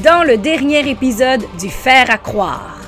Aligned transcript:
dans 0.00 0.26
le 0.26 0.38
dernier 0.38 0.88
épisode 0.88 1.44
du 1.58 1.68
Fer 1.68 2.06
à 2.08 2.16
croire. 2.16 2.78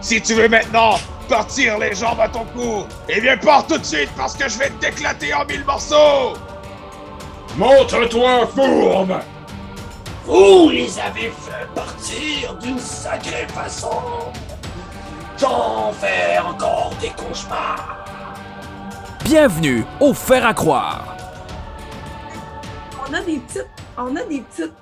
Si 0.00 0.20
tu 0.20 0.34
veux 0.34 0.48
maintenant 0.48 0.96
partir 1.28 1.78
les 1.78 1.94
jambes 1.94 2.20
à 2.20 2.28
ton 2.28 2.44
cou, 2.46 2.84
eh 3.08 3.20
bien 3.20 3.36
pars 3.36 3.66
tout 3.66 3.78
de 3.78 3.84
suite 3.84 4.10
parce 4.16 4.34
que 4.34 4.48
je 4.48 4.58
vais 4.58 4.70
t'éclater 4.80 5.32
en 5.34 5.44
mille 5.44 5.64
morceaux 5.64 6.34
Montre-toi, 7.56 8.46
fourbe 8.54 9.20
Vous 10.24 10.70
les 10.70 10.98
avez 10.98 11.30
fait 11.30 11.66
partir 11.74 12.54
d'une 12.54 12.78
sacrée 12.78 13.46
façon. 13.48 14.00
J'en 15.38 15.92
fais 15.92 16.38
encore 16.38 16.92
des 17.00 17.10
cauchemars. 17.10 18.04
Bienvenue 19.24 19.84
au 20.00 20.12
Fer 20.12 20.44
à 20.44 20.54
croire. 20.54 21.16
on 23.08 23.14
a 23.14 23.20
des 23.20 23.36
petites, 23.36 23.66
on 23.96 24.16
a 24.16 24.22
des 24.24 24.40
petites, 24.40 24.72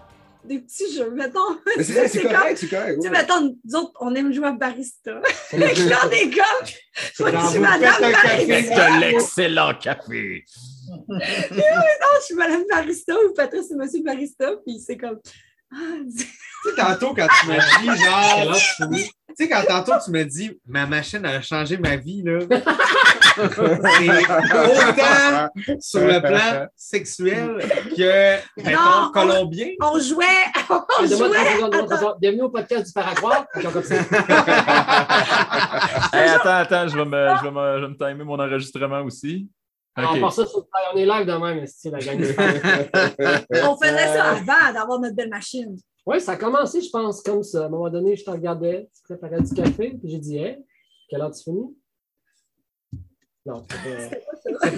des 0.47 0.61
petits 0.61 0.95
jeux, 0.95 1.11
mettons. 1.11 1.59
Mais 1.77 1.83
c'est 1.85 2.09
c'est 2.09 2.23
comme- 2.23 2.33
correct, 2.33 2.59
c'est 2.59 2.69
correct. 2.69 2.97
Tu 3.01 3.03
sais, 3.03 3.11
mettons, 3.11 3.57
nous 3.65 3.75
autres, 3.77 3.93
on 4.01 4.15
aime 4.15 4.33
jouer 4.33 4.47
à 4.47 4.53
barista. 4.53 5.21
Est 5.53 5.59
comme, 6.31 7.33
moi, 7.33 7.41
je 7.45 7.51
suis 7.51 7.59
madame 7.59 7.93
faites 7.93 8.05
un 8.05 8.13
café. 8.13 8.47
barista. 8.47 8.91
De 8.97 9.01
l'excellent 9.01 9.75
café! 9.81 10.45
Non, 11.09 11.19
je 12.21 12.25
suis 12.25 12.35
madame 12.35 12.63
barista 12.71 13.15
ou 13.15 13.33
Patrice 13.35 13.67
c'est 13.69 13.75
monsieur 13.77 14.03
barista, 14.03 14.53
puis 14.65 14.79
c'est 14.85 14.97
comme, 14.97 15.19
Tu 15.71 16.19
sais, 16.19 16.27
tantôt, 16.77 17.15
quand 17.15 17.27
tu 17.41 17.47
m'as 17.49 17.59
dit, 17.81 17.87
genre. 18.05 18.57
Tu 18.89 18.97
sais, 19.35 19.49
quand 19.49 19.65
tantôt, 19.67 19.93
tu 20.05 20.11
m'as 20.11 20.25
dit, 20.25 20.59
ma 20.67 20.87
machine 20.87 21.25
a 21.27 21.41
changé 21.43 21.77
ma 21.77 21.97
vie, 21.97 22.23
là. 22.23 22.39
C'est 23.37 23.43
autant 23.45 23.59
sur 25.79 26.01
le 26.01 26.21
plan 26.21 26.67
sexuel 26.75 27.59
que, 27.95 28.39
mettons, 28.57 29.11
colombien. 29.13 29.69
on 29.83 30.01
jouait, 30.01 30.25
on 30.71 31.07
jouait. 31.07 31.29
Bienvenue 32.19 32.43
au 32.43 32.49
podcast 32.49 32.87
du 32.87 32.93
Paraguay. 32.95 33.37
Attends, 36.13 36.51
attends, 36.51 36.89
je 36.89 36.97
vais, 36.97 37.05
me, 37.05 37.29
je, 37.37 37.43
vais 37.45 37.51
me, 37.51 37.77
je 37.77 37.83
vais 37.83 37.89
me 37.89 37.97
timer 37.99 38.25
mon 38.25 38.39
enregistrement 38.39 39.03
aussi. 39.03 39.51
On 39.99 40.05
Ok. 40.15 40.21
part 40.21 40.33
ça 40.33 40.45
sur 40.47 40.67
On 40.93 40.97
est 40.99 41.07
live 41.07 41.27
de 41.27 41.33
même, 41.33 41.67
c'est 41.67 41.91
la 41.91 41.99
gang. 42.01 42.19
On 43.71 43.77
faisait 43.77 44.07
ça 44.09 44.25
avant 44.33 44.73
d'avoir 44.73 45.01
notre 45.01 45.15
belle 45.17 45.31
machine. 45.31 45.77
Oui, 46.05 46.21
ça 46.21 46.33
a 46.33 46.37
commencé, 46.37 46.81
je 46.83 46.91
pense, 46.91 47.23
comme 47.23 47.43
ça. 47.43 47.63
À 47.63 47.67
un 47.67 47.69
moment 47.69 47.89
donné, 47.91 48.15
je 48.15 48.25
te 48.25 48.31
regardais, 48.31 48.89
tu 48.95 49.03
préparais 49.03 49.41
du 49.41 49.53
café, 49.55 49.91
puis 49.99 50.11
j'ai 50.11 50.19
dit, 50.19 50.37
hey, 50.39 50.59
quelle 51.09 51.21
heure 51.23 51.33
tu 51.33 51.43
finis? 51.45 51.77
Non, 53.47 53.65
c'est 53.71 54.11
pas. 54.11 54.17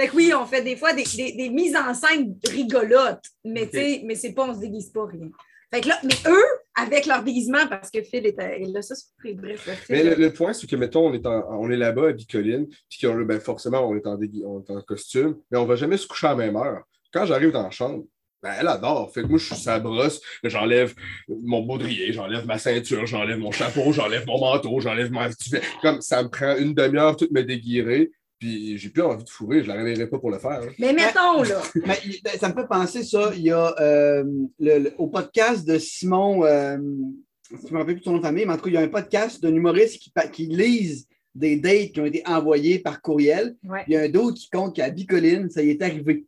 Fait 0.00 0.08
que 0.08 0.16
oui, 0.16 0.32
on 0.34 0.44
fait 0.46 0.62
des 0.62 0.76
fois 0.76 0.92
des, 0.92 1.04
des- 1.04 1.32
des 1.32 1.50
mises 1.50 1.76
en 1.76 1.94
scène 1.94 2.36
rigolotes, 2.48 3.24
mais 3.44 3.66
tu 3.68 3.76
sais, 3.78 4.02
mais 4.04 4.14
c'est 4.16 4.32
pas, 4.32 4.44
on 4.48 4.54
se 4.54 4.58
déguise 4.60 4.90
pas 4.90 5.06
rien. 5.06 5.28
Fait 5.74 5.80
que 5.80 5.88
là, 5.88 5.98
mais 6.04 6.14
eux, 6.30 6.44
avec 6.76 7.04
leur 7.06 7.24
déguisement, 7.24 7.66
parce 7.68 7.90
que 7.90 8.00
Phil 8.02 8.24
était 8.26 8.60
là, 8.60 8.80
ça, 8.80 8.94
c'est 8.94 9.34
bref. 9.34 9.66
là, 9.66 9.72
Mais 9.90 10.04
le, 10.04 10.14
le 10.14 10.32
point, 10.32 10.52
c'est 10.52 10.68
que, 10.68 10.76
mettons, 10.76 11.08
on 11.08 11.12
est, 11.14 11.26
en- 11.26 11.44
on 11.60 11.68
est 11.68 11.76
là-bas 11.76 12.10
à 12.10 12.12
Bicoline, 12.12 12.68
puis 12.88 13.00
que 13.00 13.22
ben, 13.24 13.40
forcément, 13.40 13.80
on 13.88 13.96
est, 13.96 14.06
en 14.06 14.16
dégui- 14.16 14.44
on 14.46 14.62
est 14.62 14.70
en 14.70 14.80
costume, 14.82 15.36
mais 15.50 15.58
on 15.58 15.64
va 15.64 15.74
jamais 15.74 15.96
se 15.96 16.06
coucher 16.06 16.28
à 16.28 16.30
la 16.30 16.36
même 16.36 16.54
heure. 16.56 16.82
Quand 17.12 17.26
j'arrive 17.26 17.50
dans 17.50 17.64
la 17.64 17.70
chambre, 17.72 18.04
ben, 18.40 18.52
elle 18.60 18.68
adore. 18.68 19.12
Fait 19.12 19.22
que 19.22 19.26
moi, 19.26 19.38
je 19.38 19.46
suis 19.46 19.56
sa 19.56 19.80
brosse, 19.80 20.20
j'enlève 20.44 20.94
mon 21.28 21.62
baudrier, 21.62 22.12
j'enlève 22.12 22.46
ma 22.46 22.58
ceinture, 22.58 23.04
j'enlève 23.06 23.38
mon 23.38 23.50
chapeau, 23.50 23.90
j'enlève 23.92 24.26
mon 24.28 24.38
manteau, 24.38 24.78
j'enlève 24.78 25.10
ma. 25.10 25.28
Comme 25.82 26.00
ça 26.02 26.22
me 26.22 26.28
prend 26.28 26.54
une 26.56 26.74
demi-heure 26.74 27.16
tout 27.16 27.26
me 27.32 27.42
déguirer, 27.42 28.12
puis 28.38 28.76
j'ai 28.78 28.88
plus 28.90 29.02
envie 29.02 29.24
de 29.24 29.28
fourrer, 29.30 29.62
je 29.62 29.68
la 29.68 29.74
réveillerai 29.74 30.08
pas 30.08 30.18
pour 30.18 30.30
le 30.30 30.38
faire. 30.38 30.60
hein. 30.62 30.72
Mais 30.78 30.92
mettons, 30.92 31.42
là. 31.42 31.62
Mais 31.86 31.98
il- 32.04 32.20
ça 32.38 32.48
me 32.48 32.54
fait 32.54 32.66
penser 32.68 33.02
ça. 33.04 33.32
Il 33.34 33.42
y 33.42 33.50
a 33.50 33.74
euh, 33.80 34.24
le- 34.58 34.78
le- 34.78 34.92
au 34.98 35.06
podcast 35.08 35.66
de 35.66 35.78
Simon, 35.78 36.44
euh, 36.44 36.76
je 37.50 37.72
me 37.72 37.78
rappelle 37.78 37.94
plus 37.96 38.04
son 38.04 38.12
nom 38.12 38.18
de 38.18 38.22
famille, 38.22 38.46
mais 38.46 38.52
en 38.54 38.56
tout 38.56 38.64
cas, 38.64 38.70
il 38.70 38.74
y 38.74 38.78
a 38.78 38.80
un 38.80 38.88
podcast 38.88 39.42
d'un 39.42 39.54
humoriste 39.54 39.98
qui, 40.00 40.10
pa- 40.10 40.26
qui 40.28 40.46
lise 40.46 41.06
des 41.34 41.56
dates 41.56 41.92
qui 41.92 42.00
ont 42.00 42.06
été 42.06 42.22
envoyées 42.26 42.78
par 42.78 43.00
courriel. 43.02 43.56
Ouais. 43.64 43.84
Il 43.86 43.94
y 43.94 43.96
a 43.96 44.02
un 44.02 44.08
d'autre 44.08 44.36
qui 44.38 44.48
compte 44.50 44.74
qu'à 44.76 44.88
Bicoline, 44.90 45.50
ça 45.50 45.62
y 45.62 45.70
est 45.70 45.82
arrivé. 45.82 46.24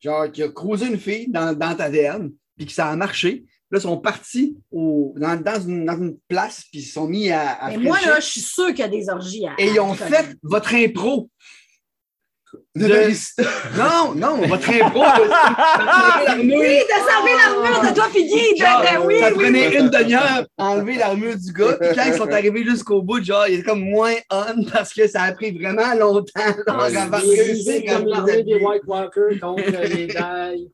Genre, 0.00 0.30
qui 0.30 0.42
a 0.42 0.48
croisé 0.48 0.86
une 0.86 0.98
fille 0.98 1.28
dans, 1.28 1.56
dans 1.56 1.74
taverne, 1.76 2.32
puis 2.56 2.66
que 2.66 2.72
ça 2.72 2.88
a 2.88 2.96
marché. 2.96 3.44
Là, 3.74 3.80
ils 3.80 3.82
sont 3.82 3.98
partis 3.98 4.56
au- 4.70 5.14
dans, 5.16 5.34
dans 5.42 5.60
une, 5.60 5.84
dans 5.84 5.96
une 6.00 6.16
place, 6.28 6.62
puis 6.70 6.78
ils 6.78 6.84
se 6.84 6.92
sont 6.92 7.08
mis 7.08 7.28
à. 7.32 7.54
à 7.54 7.70
Mais 7.70 7.78
moi, 7.78 7.98
là, 8.06 8.20
je 8.20 8.26
suis 8.26 8.40
sûre 8.40 8.68
qu'il 8.68 8.78
y 8.78 8.82
a 8.82 8.88
des 8.88 9.08
orgies 9.08 9.48
à. 9.48 9.54
Et 9.58 9.66
ils 9.70 9.80
ont 9.80 9.94
fait 9.94 10.36
votre 10.44 10.72
impro. 10.74 11.28
De. 12.76 12.88
Non, 13.78 14.14
non, 14.16 14.36
votre 14.48 14.68
impro. 14.70 15.04
ça- 15.04 16.34
Oui, 16.36 16.48
de 16.48 16.50
servir 16.50 17.36
l'armure 17.38 17.80
de 17.90 17.94
toi, 17.94 18.04
puis 18.12 18.24
Guy. 18.24 18.52
de- 18.54 18.64
Genre, 18.64 18.80
de- 18.82 19.06
oui, 19.06 19.20
ça 19.20 19.28
oui. 19.28 19.34
prenait 19.44 19.74
une 19.78 19.88
demi-heure 19.90 20.46
à 20.58 20.64
enlever 20.70 20.94
l'armure 20.96 21.36
du 21.36 21.52
gars. 21.52 21.76
Puis 21.80 21.88
quand 21.94 22.02
ils 22.06 22.14
sont 22.14 22.32
arrivés 22.32 22.64
jusqu'au 22.64 23.02
bout, 23.02 23.22
genre, 23.24 23.46
il 23.48 23.54
était 23.54 23.62
comme 23.70 23.80
moins 23.84 24.14
on 24.30 24.64
parce 24.72 24.92
que 24.92 25.06
ça 25.08 25.22
a 25.22 25.32
pris 25.32 25.56
vraiment 25.56 25.94
longtemps. 25.98 26.40
genre, 26.66 26.78
Ouais, 26.82 26.96
avant 26.96 27.18
est 27.18 27.84
comme 27.86 28.24
des. 28.26 28.54
White 28.64 28.82
Walkers 28.86 29.40
contre 29.40 29.62
les 29.62 30.08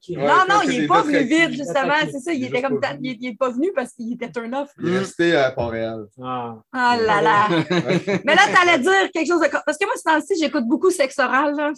qui. 0.01 0.17
Non, 0.17 0.45
non, 0.49 0.61
il 0.65 0.81
n'est 0.81 0.87
pas 0.87 1.03
venu 1.03 1.15
très- 1.17 1.25
vite, 1.49 1.51
justement. 1.59 1.95
C'est 2.11 2.21
ça, 2.21 2.33
il 2.33 2.45
est 2.45 2.49
était 2.49 2.63
comme. 2.63 2.81
Il 3.03 3.19
n'est 3.21 3.37
pas 3.37 3.51
venu 3.51 3.73
parce 3.75 3.93
qu'il 3.93 4.13
était 4.15 4.31
turn 4.31 4.55
off. 4.55 4.69
Il 4.83 4.95
est 4.95 4.99
resté 4.99 5.35
à 5.37 5.53
Montréal. 5.57 6.05
Ah. 6.23 6.55
Ah 6.73 6.97
là 6.99 7.21
là. 7.23 7.49
Mais 8.25 8.35
là, 8.35 8.43
tu 8.53 8.69
allais 8.69 8.79
dire 8.79 9.11
quelque 9.13 9.29
chose 9.29 9.41
de. 9.41 9.49
Parce 9.49 9.77
que 9.79 9.85
moi, 9.85 9.95
ce 9.97 10.03
temps-ci, 10.03 10.35
j'écoute 10.41 10.65
beaucoup 10.67 10.91
Sexe 10.91 11.19
Oral. 11.19 11.55
Genre. 11.59 11.71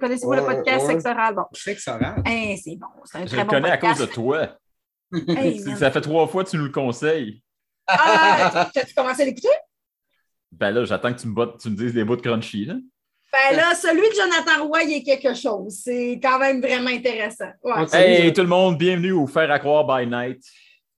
Connaissez-vous 0.00 0.32
le 0.32 0.44
podcast. 0.44 0.86
Sexe 0.86 1.04
Oral? 1.06 1.34
Bon. 1.34 1.44
Sexe 1.52 1.88
oral. 1.88 2.22
Hein, 2.26 2.54
c'est 2.62 2.76
bon. 2.76 2.86
C'est 3.04 3.18
un 3.18 3.20
Je 3.22 3.26
très 3.26 3.36
le 3.38 3.42
bon 3.44 3.50
connais 3.50 3.70
à 3.70 3.78
cause 3.78 3.98
de 3.98 4.06
toi. 4.06 4.48
Hey. 5.12 5.58
Ça 5.76 5.90
fait 5.90 6.00
trois 6.02 6.28
fois 6.28 6.44
que 6.44 6.50
tu 6.50 6.56
nous 6.56 6.66
le 6.66 6.70
conseilles. 6.70 7.42
Ah, 7.88 8.70
t'as-tu 8.72 8.94
commencé 8.94 9.22
à 9.22 9.24
l'écouter? 9.24 9.48
Ben 10.52 10.70
là, 10.70 10.84
j'attends 10.84 11.12
que 11.12 11.18
tu 11.20 11.26
me, 11.26 11.34
bottes- 11.34 11.60
tu 11.60 11.68
me 11.68 11.74
dises 11.76 11.92
des 11.94 12.04
bouts 12.04 12.14
de 12.14 12.22
crunchy. 12.22 12.64
Là. 12.64 12.74
Ben 13.32 13.56
là, 13.56 13.74
celui 13.74 14.08
de 14.08 14.14
Jonathan 14.14 14.66
Roy, 14.68 14.82
il 14.84 14.92
est 14.98 15.02
quelque 15.02 15.34
chose. 15.34 15.80
C'est 15.84 16.20
quand 16.22 16.38
même 16.38 16.60
vraiment 16.60 16.90
intéressant. 16.90 17.50
Ouais. 17.64 17.86
Hey 17.92 18.32
tout 18.32 18.42
le 18.42 18.46
monde, 18.46 18.78
bienvenue 18.78 19.10
au 19.10 19.26
Faire 19.26 19.50
à 19.50 19.58
croire 19.58 19.84
by 19.84 20.06
night. 20.06 20.44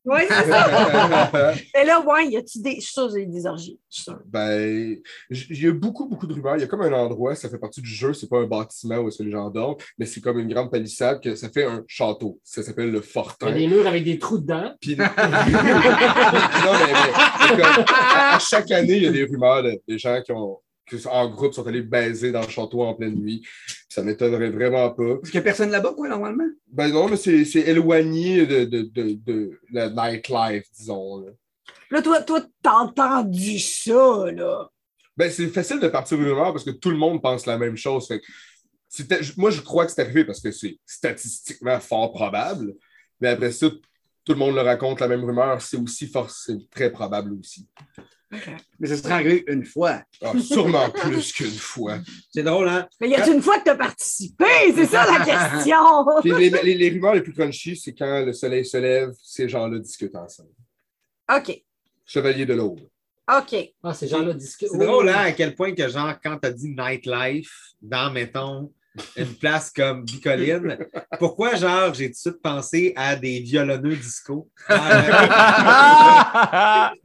Ouais 0.04 0.26
c'est 0.28 0.50
ça. 0.50 1.52
Mais 1.74 1.84
là, 1.84 2.00
ouais, 2.00 2.28
y 2.28 2.36
a-tu 2.36 2.60
des. 2.60 2.80
Je 2.80 2.86
suis 2.90 3.26
des 3.26 3.46
orgies. 3.46 3.78
Je 3.90 3.94
suis 3.94 4.04
sûre. 4.04 4.18
Ben, 4.26 4.96
il 5.30 5.62
y 5.62 5.66
a 5.68 5.72
beaucoup, 5.72 6.08
beaucoup 6.08 6.26
de 6.26 6.34
rumeurs. 6.34 6.56
Il 6.56 6.60
y 6.60 6.64
a 6.64 6.66
comme 6.66 6.82
un 6.82 6.92
endroit, 6.92 7.34
ça 7.34 7.48
fait 7.48 7.58
partie 7.58 7.80
du 7.82 7.88
jeu, 7.90 8.12
c'est 8.14 8.28
pas 8.28 8.38
un 8.38 8.46
bâtiment 8.46 8.98
où 8.98 9.08
est-ce 9.08 9.18
que 9.18 9.22
les 9.24 9.30
gens 9.30 9.48
dorment, 9.50 9.76
mais 9.98 10.06
c'est 10.06 10.20
comme 10.20 10.38
une 10.38 10.52
grande 10.52 10.70
palissade 10.70 11.20
que 11.22 11.34
ça 11.34 11.48
fait 11.50 11.64
un 11.64 11.84
château. 11.86 12.38
Ça 12.42 12.62
s'appelle 12.62 12.90
le 12.90 12.92
Il 12.92 12.94
y 12.96 12.98
a 12.98 13.02
Fortin. 13.02 13.52
des 13.52 13.66
murs 13.66 13.86
avec 13.86 14.04
des 14.04 14.18
trous 14.18 14.38
dedans. 14.38 14.72
Puis- 14.80 14.96
non, 14.96 15.04
mais, 15.06 16.92
mais 16.92 17.12
c'est 17.40 17.56
comme, 17.56 17.84
à, 17.94 18.36
à 18.36 18.38
chaque 18.38 18.70
année, 18.70 18.96
il 18.96 19.02
y 19.04 19.06
a 19.06 19.12
des 19.12 19.24
rumeurs 19.24 19.62
de, 19.62 19.80
des 19.86 19.98
gens 19.98 20.20
qui 20.24 20.32
ont 20.32 20.58
qui, 20.88 20.96
en 21.06 21.28
groupe 21.30 21.54
sont 21.54 21.66
allés 21.66 21.82
baiser 21.82 22.32
dans 22.32 22.42
le 22.42 22.48
château 22.48 22.82
en 22.82 22.94
pleine 22.94 23.14
nuit. 23.14 23.46
Ça 23.88 24.02
m'étonnerait 24.02 24.50
vraiment 24.50 24.90
pas. 24.90 25.16
Parce 25.16 25.30
qu'il 25.30 25.38
n'y 25.40 25.44
a 25.44 25.44
personne 25.44 25.70
là-bas, 25.70 25.92
quoi, 25.94 26.08
normalement? 26.08 26.48
Ben 26.68 26.88
non, 26.88 27.08
mais 27.08 27.16
c'est 27.16 27.44
c'est 27.44 27.60
éloigné 27.60 28.46
de, 28.46 28.64
de, 28.64 28.82
de, 28.82 29.18
de 29.26 29.60
la 29.72 29.88
nightlife, 29.90 30.64
disons. 30.76 31.20
là. 31.20 31.30
Là, 31.90 32.02
toi, 32.02 32.22
toi, 32.22 32.42
t'as 32.62 32.72
entendu 32.78 33.58
ça, 33.58 34.30
là. 34.32 34.70
Ben, 35.16 35.30
c'est 35.30 35.48
facile 35.48 35.78
de 35.78 35.88
partir 35.88 36.18
une 36.18 36.28
rumeur 36.28 36.52
parce 36.52 36.64
que 36.64 36.70
tout 36.70 36.90
le 36.90 36.96
monde 36.96 37.20
pense 37.20 37.44
la 37.46 37.58
même 37.58 37.76
chose. 37.76 38.08
Fait 38.08 38.18
que 38.20 38.24
c'était- 38.88 39.20
moi, 39.36 39.50
je 39.50 39.60
crois 39.60 39.84
que 39.84 39.92
c'est 39.92 40.00
arrivé 40.00 40.24
parce 40.24 40.40
que 40.40 40.50
c'est 40.50 40.78
statistiquement 40.86 41.78
fort 41.80 42.12
probable. 42.12 42.74
Mais 43.20 43.28
après 43.28 43.52
ça, 43.52 43.68
tout 44.24 44.32
le 44.32 44.38
monde 44.38 44.54
le 44.54 44.62
raconte 44.62 45.00
la 45.00 45.08
même 45.08 45.22
rumeur. 45.24 45.60
C'est 45.60 45.76
aussi 45.76 46.06
fort, 46.06 46.30
très 46.70 46.90
probable 46.90 47.32
aussi. 47.38 47.68
Mais 48.80 48.88
ça 48.88 48.96
serait 48.96 49.12
arrivé 49.12 49.44
une 49.48 49.64
fois. 49.64 50.02
Ah, 50.22 50.32
sûrement 50.40 50.88
plus 50.90 51.32
qu'une 51.32 51.50
fois. 51.50 51.98
C'est 52.32 52.42
drôle, 52.42 52.68
hein? 52.68 52.88
Mais 53.00 53.10
y 53.10 53.14
a 53.14 53.26
une 53.28 53.42
fois 53.42 53.58
que 53.58 53.64
t'as 53.64 53.74
participé? 53.76 54.44
C'est 54.74 54.86
ça 54.86 55.04
la 55.06 55.24
question. 55.24 55.76
Puis 56.22 56.32
les, 56.32 56.50
les- 56.62 56.74
les 56.74 56.88
rumeurs 56.90 57.14
les 57.14 57.22
plus 57.22 57.32
crunchy, 57.34 57.76
c'est 57.76 57.92
quand 57.94 58.24
le 58.24 58.32
soleil 58.32 58.64
se 58.64 58.76
lève, 58.78 59.12
ces 59.22 59.48
gens-là 59.48 59.78
discutent 59.78 60.16
ensemble. 60.16 60.50
OK. 61.34 61.62
Chevalier 62.06 62.46
de 62.46 62.54
l'aube. 62.54 62.80
OK. 63.30 63.54
Ah, 63.82 63.94
ces 63.94 64.08
gens-là 64.08 64.32
discutent. 64.32 64.68
C'est 64.72 64.78
drôle, 64.78 65.08
hein, 65.08 65.18
à 65.26 65.32
quel 65.32 65.54
point 65.54 65.74
que, 65.74 65.88
genre, 65.88 66.14
quand 66.22 66.38
t'as 66.38 66.50
dit 66.50 66.74
nightlife 66.76 67.52
dans, 67.80 68.10
mettons, 68.12 68.72
une 69.16 69.34
place 69.34 69.70
comme 69.70 70.04
Bicoline, 70.04 70.76
pourquoi, 71.18 71.54
genre, 71.54 71.94
j'ai 71.94 72.08
tout 72.08 72.12
de 72.12 72.16
suite 72.16 72.42
pensé 72.42 72.92
à 72.96 73.16
des 73.16 73.40
violonneux 73.40 73.96
disco? 73.96 74.48
Ah, 74.68 76.12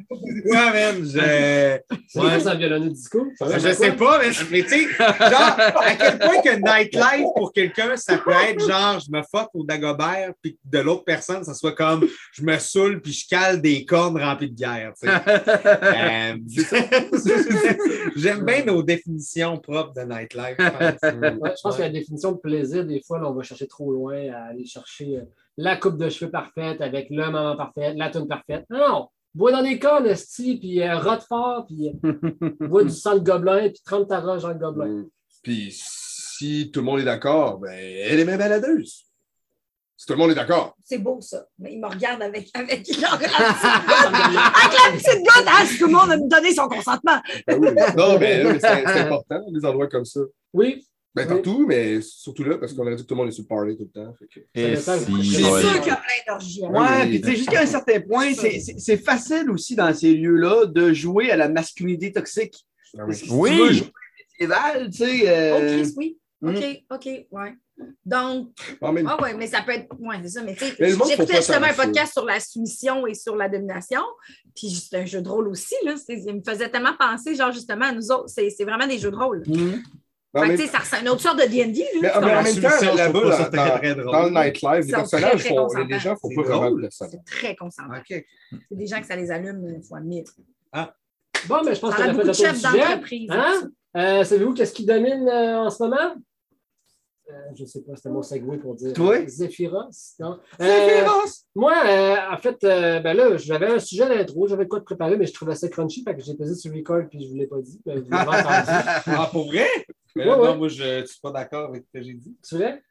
ouais, 0.10 0.52
man, 0.74 1.06
je... 1.06 1.80
Ouais. 2.20 2.40
ça, 2.40 2.56
violonneux 2.56 2.90
disco? 2.90 3.28
Ça 3.38 3.58
Je 3.58 3.74
sais 3.74 3.94
pas, 3.94 4.20
mais, 4.20 4.32
mais 4.52 4.64
tu 4.64 4.70
sais, 4.70 4.88
genre, 4.98 5.58
à 5.58 5.96
quel 5.98 6.20
point 6.20 6.42
que 6.42 6.56
nightlife 6.56 7.28
pour 7.36 7.54
quelqu'un, 7.54 7.96
ça 7.96 8.18
peut 8.18 8.32
être 8.32 8.68
genre, 8.68 9.00
je 9.00 9.10
me 9.12 9.22
fuck 9.24 9.50
au 9.54 9.64
Dagobert, 9.64 10.34
puis 10.42 10.56
que 10.56 10.60
de 10.66 10.80
l'autre 10.80 11.06
personne, 11.06 11.44
ça 11.44 11.54
soit 11.54 11.76
comme, 11.76 12.06
je 12.34 12.44
me 12.44 12.58
saoule, 12.60 13.02
puis 13.02 13.14
je 13.14 13.28
cale 13.28 13.62
des 13.62 13.86
cornes 13.86 14.22
remplies 14.22 14.50
de 14.50 14.56
bière, 14.56 14.94
tu 15.02 15.08
sais. 15.08 15.14
Euh, 15.98 16.36
J'aime 18.16 18.44
bien 18.44 18.64
nos 18.66 18.82
définitions 18.84 19.58
propres 19.58 19.94
de 19.94 20.02
nightlife. 20.02 20.56
je 20.60 20.70
pense. 20.70 21.40
Ouais, 21.40 21.54
je 21.56 21.62
pense 21.62 21.77
que 21.78 21.82
la 21.82 21.90
définition 21.90 22.32
de 22.34 22.38
plaisir, 22.38 22.86
des 22.86 23.02
fois, 23.02 23.20
là, 23.20 23.30
on 23.30 23.34
va 23.34 23.44
chercher 23.44 23.68
trop 23.68 23.92
loin 23.92 24.32
à 24.34 24.46
aller 24.50 24.66
chercher 24.66 25.18
euh, 25.18 25.24
la 25.58 25.78
coupe 25.78 25.98
de 25.98 26.10
cheveux 26.10 26.32
parfaite 26.32 26.82
avec 26.82 27.10
le 27.10 27.26
moment 27.26 27.56
parfait, 27.56 27.94
la 27.94 28.10
tune 28.10 28.28
parfaite. 28.28 28.66
Non, 28.70 28.80
non. 28.80 29.10
Bois 29.34 29.52
dans 29.52 29.62
des 29.62 29.78
cornes, 29.78 30.08
esti, 30.08 30.58
puis 30.58 30.82
euh, 30.82 30.98
rote 30.98 31.24
fort, 31.24 31.66
puis 31.68 31.90
euh, 31.90 32.14
bois 32.68 32.84
du 32.84 32.90
sang 32.90 33.16
de 33.16 33.24
gobelin, 33.24 33.70
puis 33.70 33.82
30 33.86 34.08
ta 34.08 34.20
roche 34.20 34.42
dans 34.42 34.50
le 34.50 34.56
gobelin. 34.56 34.88
Mm. 34.88 35.10
Puis 35.44 35.70
si 35.74 36.72
tout 36.72 36.80
le 36.80 36.86
monde 36.86 37.00
est 37.00 37.06
d'accord, 37.06 37.60
ben, 37.60 37.72
elle 37.72 38.20
est 38.20 38.26
même 38.26 38.40
baladeuse. 38.40 39.08
Si 39.96 40.06
tout 40.06 40.14
le 40.14 40.20
monde 40.20 40.32
est 40.32 40.36
d'accord. 40.36 40.76
C'est 40.84 41.00
beau, 41.00 41.20
ça. 41.22 41.48
Mais 41.58 41.74
il 41.74 41.80
me 41.80 41.88
regarde 41.88 42.22
avec, 42.22 42.50
avec, 42.54 42.72
avec 42.90 42.92
la 42.94 44.92
petite 44.92 45.24
gourde. 45.24 45.48
Ah, 45.48 45.66
si 45.66 45.80
tout 45.80 45.88
le 45.88 45.94
monde 45.94 46.12
a 46.12 46.18
donné 46.18 46.54
son 46.54 46.68
consentement. 46.68 47.20
Ben 47.48 47.60
oui. 47.60 47.70
Non, 47.98 48.20
mais, 48.20 48.44
mais 48.44 48.60
c'est 48.60 48.84
c'est 48.86 49.00
important, 49.00 49.42
des 49.52 49.66
endroits 49.66 49.88
comme 49.88 50.06
ça. 50.06 50.20
Oui. 50.54 50.86
Ben, 51.26 51.28
partout, 51.28 51.66
mais 51.68 52.02
surtout 52.02 52.44
là, 52.44 52.58
parce 52.58 52.74
qu'on 52.74 52.86
a 52.88 52.96
dit 52.96 53.04
que 53.04 53.08
tout 53.08 53.14
le 53.16 53.20
monde 53.20 53.28
est 53.30 53.32
sur 53.32 53.44
le 53.44 53.48
party 53.48 53.78
tout 53.78 53.90
le 53.94 54.02
temps. 54.04 54.14
fait 54.18 54.28
que- 54.28 54.46
Et 54.60 54.76
Ça 54.76 54.98
dépend. 54.98 55.22
si, 55.22 55.34
C'est 55.34 55.44
ouais. 55.52 55.62
sûr 55.62 55.74
qu'il 55.82 55.88
y 55.88 55.92
a 55.92 55.96
plein 55.96 56.34
d'orgies. 56.34 56.66
hein. 56.66 56.70
Ouais, 56.70 57.02
oui. 57.04 57.10
puis 57.10 57.22
tu 57.22 57.28
sais, 57.30 57.36
jusqu'à 57.36 57.62
un 57.62 57.66
certain 57.66 58.00
point, 58.02 58.34
c'est- 58.34 58.98
facile 58.98 59.50
aussi 59.52 59.76
dans 59.76 59.94
ces 59.94 60.14
lieux-là 60.14 60.66
de 60.66 60.94
jouer 60.94 61.32
à 61.32 61.36
la 61.38 61.50
masculinité 61.50 62.12
toxique. 62.12 62.66
Ah 62.98 63.04
Parce 63.06 63.20
que 63.22 63.26
si 63.28 63.32
Oui. 63.34 63.50
tu 63.52 63.58
veux 63.58 63.72
jouer 63.74 63.92
médiéval, 64.40 64.90
tu 64.90 64.98
sais. 64.98 65.30
euh, 65.30 65.54
Oh, 65.58 65.82
Chris, 65.84 65.94
oui. 65.98 66.18
Mm. 66.42 66.50
OK, 66.56 66.84
OK, 66.92 67.06
ouais. 67.32 67.54
Donc, 68.06 68.50
En 68.82 68.92
même 68.94 69.08
ah 69.08 69.22
ouais, 69.22 69.34
mais 69.36 69.48
ça 69.48 69.62
peut 69.62 69.72
être. 69.72 69.88
Ouais, 70.00 70.18
c'est 70.24 70.30
ça. 70.30 70.44
Mais 70.44 70.54
tu 70.56 70.66
sais, 70.66 70.76
Mais 70.80 70.90
j'écoutais 70.92 71.36
justement 71.38 71.66
un 71.68 71.74
podcast 71.74 72.14
sur 72.14 72.26
la 72.26 72.40
soumission 72.40 73.06
et 73.08 73.14
sur 73.14 73.36
la 73.36 73.50
domination. 73.50 74.02
Puis 74.56 74.70
c'est 74.70 74.98
un 74.98 75.06
jeu 75.06 75.22
de 75.22 75.30
rôle 75.30 75.48
aussi, 75.48 75.76
là. 75.84 75.94
Il 76.10 76.36
me 76.36 76.42
faisait 76.44 76.70
tellement 76.70 76.96
penser, 76.98 77.36
genre, 77.36 77.52
justement, 77.52 77.86
à 77.86 77.92
nous 77.92 78.12
autres. 78.12 78.30
C'est 78.30 78.50
c'est 78.50 78.64
vraiment 78.66 78.88
des 78.88 78.98
jeux 78.98 79.12
de 79.12 79.16
rôle. 79.16 79.44
Mhm. 79.48 79.82
En 80.34 80.44
Fait 80.44 80.56
que, 80.56 80.68
ça 80.68 80.80
ressemble 80.80 80.98
à 80.98 81.02
une 81.02 81.10
autre 81.10 81.22
sorte 81.22 81.40
de 81.40 81.46
D&D. 81.46 81.86
Mais, 81.96 82.02
mais 82.02 82.12
en 82.12 82.44
même 82.44 82.56
temps, 82.56 82.96
là-bas, 82.96 83.24
là, 83.24 83.50
dans, 83.96 84.12
dans 84.12 84.24
le 84.24 84.30
nightlife, 84.30 84.86
les 84.86 84.92
personnages, 84.92 85.32
très, 85.32 85.40
très 85.40 85.50
font, 85.50 85.56
consentants. 85.56 85.88
les 85.88 86.00
gens 86.00 86.16
font 86.16 86.30
C'est 86.30 86.36
pas 86.36 86.42
vraiment 86.44 86.72
de 86.72 86.90
ça. 86.92 87.08
C'est 87.10 87.24
très 87.26 87.56
concentrant. 87.56 87.98
OK. 87.98 88.26
C'est 88.52 88.76
des 88.76 88.88
gens 88.88 89.00
que 89.00 89.08
ça 89.08 89.16
les 89.16 89.32
allume 89.32 89.68
une 89.68 89.84
fois 89.84 90.00
mille. 90.02 90.26
Bon, 91.48 91.64
mais 91.64 91.76
je 91.76 91.80
pense 91.80 91.96
Ça 91.96 92.04
qu'on 92.04 92.10
a 92.10 92.14
fait 92.14 92.24
le 92.24 92.34
sujet. 92.34 92.52
d'entreprise. 92.54 93.30
Hein? 93.32 93.70
Euh, 93.96 94.24
Savez-vous 94.24 94.54
qu'est-ce 94.54 94.74
qui 94.74 94.86
domine 94.86 95.28
euh, 95.28 95.60
en 95.60 95.70
ce 95.70 95.82
moment? 95.82 96.16
Euh, 97.30 97.34
je 97.56 97.64
ne 97.64 97.68
sais 97.68 97.82
pas, 97.82 97.94
c'était 97.96 98.10
mon 98.10 98.22
segway 98.22 98.58
pour 98.58 98.76
dire. 98.76 98.94
Toi? 98.94 99.28
Zephyros. 99.28 100.16
Non. 100.20 100.40
Euh, 100.62 101.06
moi, 101.56 101.74
euh, 101.86 102.16
en 102.32 102.38
fait, 102.38 102.64
euh, 102.64 103.00
ben 103.02 103.18
là, 103.18 103.36
j'avais 103.36 103.68
un 103.68 103.80
sujet 103.80 104.08
d'intro, 104.08 104.48
j'avais 104.48 104.66
quoi 104.66 104.80
de 104.80 104.86
préparer, 104.86 105.18
mais 105.18 105.26
je 105.26 105.34
trouvais 105.34 105.56
ça 105.56 105.68
crunchy, 105.68 106.04
fait 106.04 106.16
que 106.16 106.24
j'ai 106.24 106.36
pesé 106.36 106.56
sur 106.56 106.74
record 106.74 107.04
puis 107.10 107.20
je 107.20 107.26
ne 107.26 107.30
vous 107.32 107.36
l'ai 107.38 107.48
pas 107.48 107.60
dit. 107.62 107.82
mais 107.86 108.00
vous 108.00 108.10
l'avez 108.12 108.30
entendu. 108.30 108.88
Ah, 109.08 109.30
pour 109.30 109.48
vrai? 109.48 109.68
Mais 110.18 110.30
Ouais, 110.30 110.36
non, 110.38 110.42
ouais. 110.52 110.58
moi, 110.58 110.68
je 110.68 111.02
ne 111.02 111.06
suis 111.06 111.20
pas 111.22 111.32
d'accord 111.32 111.70
avec 111.70 111.84
ce 111.86 111.92
que 112.00 112.04
j'ai 112.06 112.14
dit. 112.14 112.36
C'est 112.42 112.56
vrai? 112.58 112.82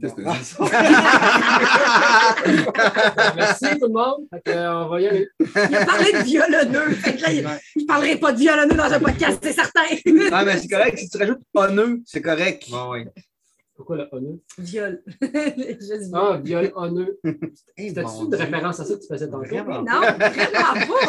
Qu'est-ce 0.00 0.14
que? 0.14 0.22
Ben, 0.22 0.32
Merci 3.36 3.66
tout 3.78 3.86
le 3.86 3.92
monde. 3.92 4.26
Fait 4.32 4.40
que, 4.44 4.50
euh, 4.50 4.84
on 4.84 4.88
va 4.88 5.00
y 5.02 5.06
aller. 5.08 5.28
Il 5.38 5.76
a 5.76 5.84
parlé 5.84 6.10
de 6.12 6.18
violonneux. 6.24 6.90
Fait 6.94 7.16
que 7.16 7.22
là, 7.22 7.32
il- 7.32 7.46
je 7.76 7.80
ne 7.82 7.86
parlerai 7.86 8.16
pas 8.16 8.32
de 8.32 8.38
violonneux 8.38 8.76
dans 8.76 8.90
un 8.90 8.98
podcast, 9.00 9.38
c'est 9.42 9.52
certain. 9.52 9.82
Ah, 10.32 10.42
mais 10.44 10.56
c'est 10.58 10.68
correct. 10.68 10.96
Si 10.98 11.08
tu 11.10 11.18
rajoutes 11.18 11.40
honneux, 11.54 12.00
c'est 12.06 12.22
correct. 12.22 12.64
Bon, 12.70 12.90
ouais. 12.92 13.06
Pourquoi 13.76 13.96
le 13.96 14.08
honneur? 14.12 14.34
Viol. 14.58 15.02
Ah, 16.14 16.38
viol 16.42 16.72
honneur. 16.74 17.08
Eh, 17.76 17.88
C'était-tu 17.88 18.10
une 18.22 18.28
Dieu. 18.30 18.38
référence 18.38 18.80
à 18.80 18.84
ça 18.86 18.94
que 18.94 19.00
tu 19.00 19.06
faisais 19.06 19.28
tantôt? 19.28 19.54
Non, 19.54 19.64
vraiment 19.64 19.84
pas. 19.84 20.16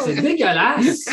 C'est 0.04 0.20
dégueulasse! 0.20 1.06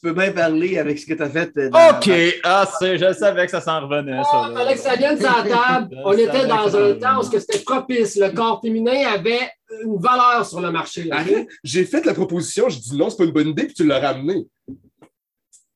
Tu 0.00 0.06
peux 0.06 0.12
bien 0.12 0.30
parler 0.30 0.78
avec 0.78 0.96
ce 0.96 1.06
que 1.06 1.14
tu 1.14 1.22
as 1.24 1.28
fait. 1.28 1.50
euh, 1.56 1.70
dans- 1.70 1.90
OK. 1.98 2.08
Ah, 2.44 2.70
c'est, 2.78 2.98
je 2.98 3.12
savais 3.12 3.46
que 3.46 3.50
ça 3.50 3.60
s'en 3.60 3.80
revenait, 3.80 4.22
ça. 4.22 4.48
Là. 4.48 4.54
fallait 4.54 4.74
que 4.78 4.80
ça 4.80 4.94
vienne 4.94 5.18
sur 5.18 5.26
la 5.26 5.42
table. 5.42 5.88
Je 5.90 5.96
On 6.04 6.12
était 6.12 6.46
dans 6.46 6.76
un 6.76 6.94
temps 6.94 7.18
où 7.20 7.24
c'était 7.24 7.58
propice. 7.58 8.14
Le 8.16 8.30
corps 8.30 8.60
féminin 8.62 9.08
avait 9.12 9.50
une 9.84 9.98
valeur 10.00 10.46
sur 10.46 10.60
le 10.60 10.70
marché. 10.70 11.08
Ah? 11.10 11.24
J'ai 11.64 11.84
fait 11.84 12.04
la 12.06 12.14
proposition, 12.14 12.68
j'ai 12.68 12.78
dit 12.78 12.96
non, 12.96 13.10
c'est 13.10 13.16
pas 13.16 13.24
une 13.24 13.32
bonne 13.32 13.48
idée, 13.48 13.64
puis 13.64 13.74
tu 13.74 13.84
l'as 13.84 13.98
ramené. 13.98 14.46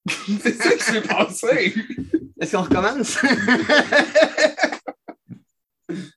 c'est 0.40 0.54
ça 0.54 0.70
qui 0.70 0.84
s'est 0.84 1.00
passé. 1.02 1.74
Est-ce 2.40 2.56
qu'on 2.56 2.62
recommence? 2.62 3.19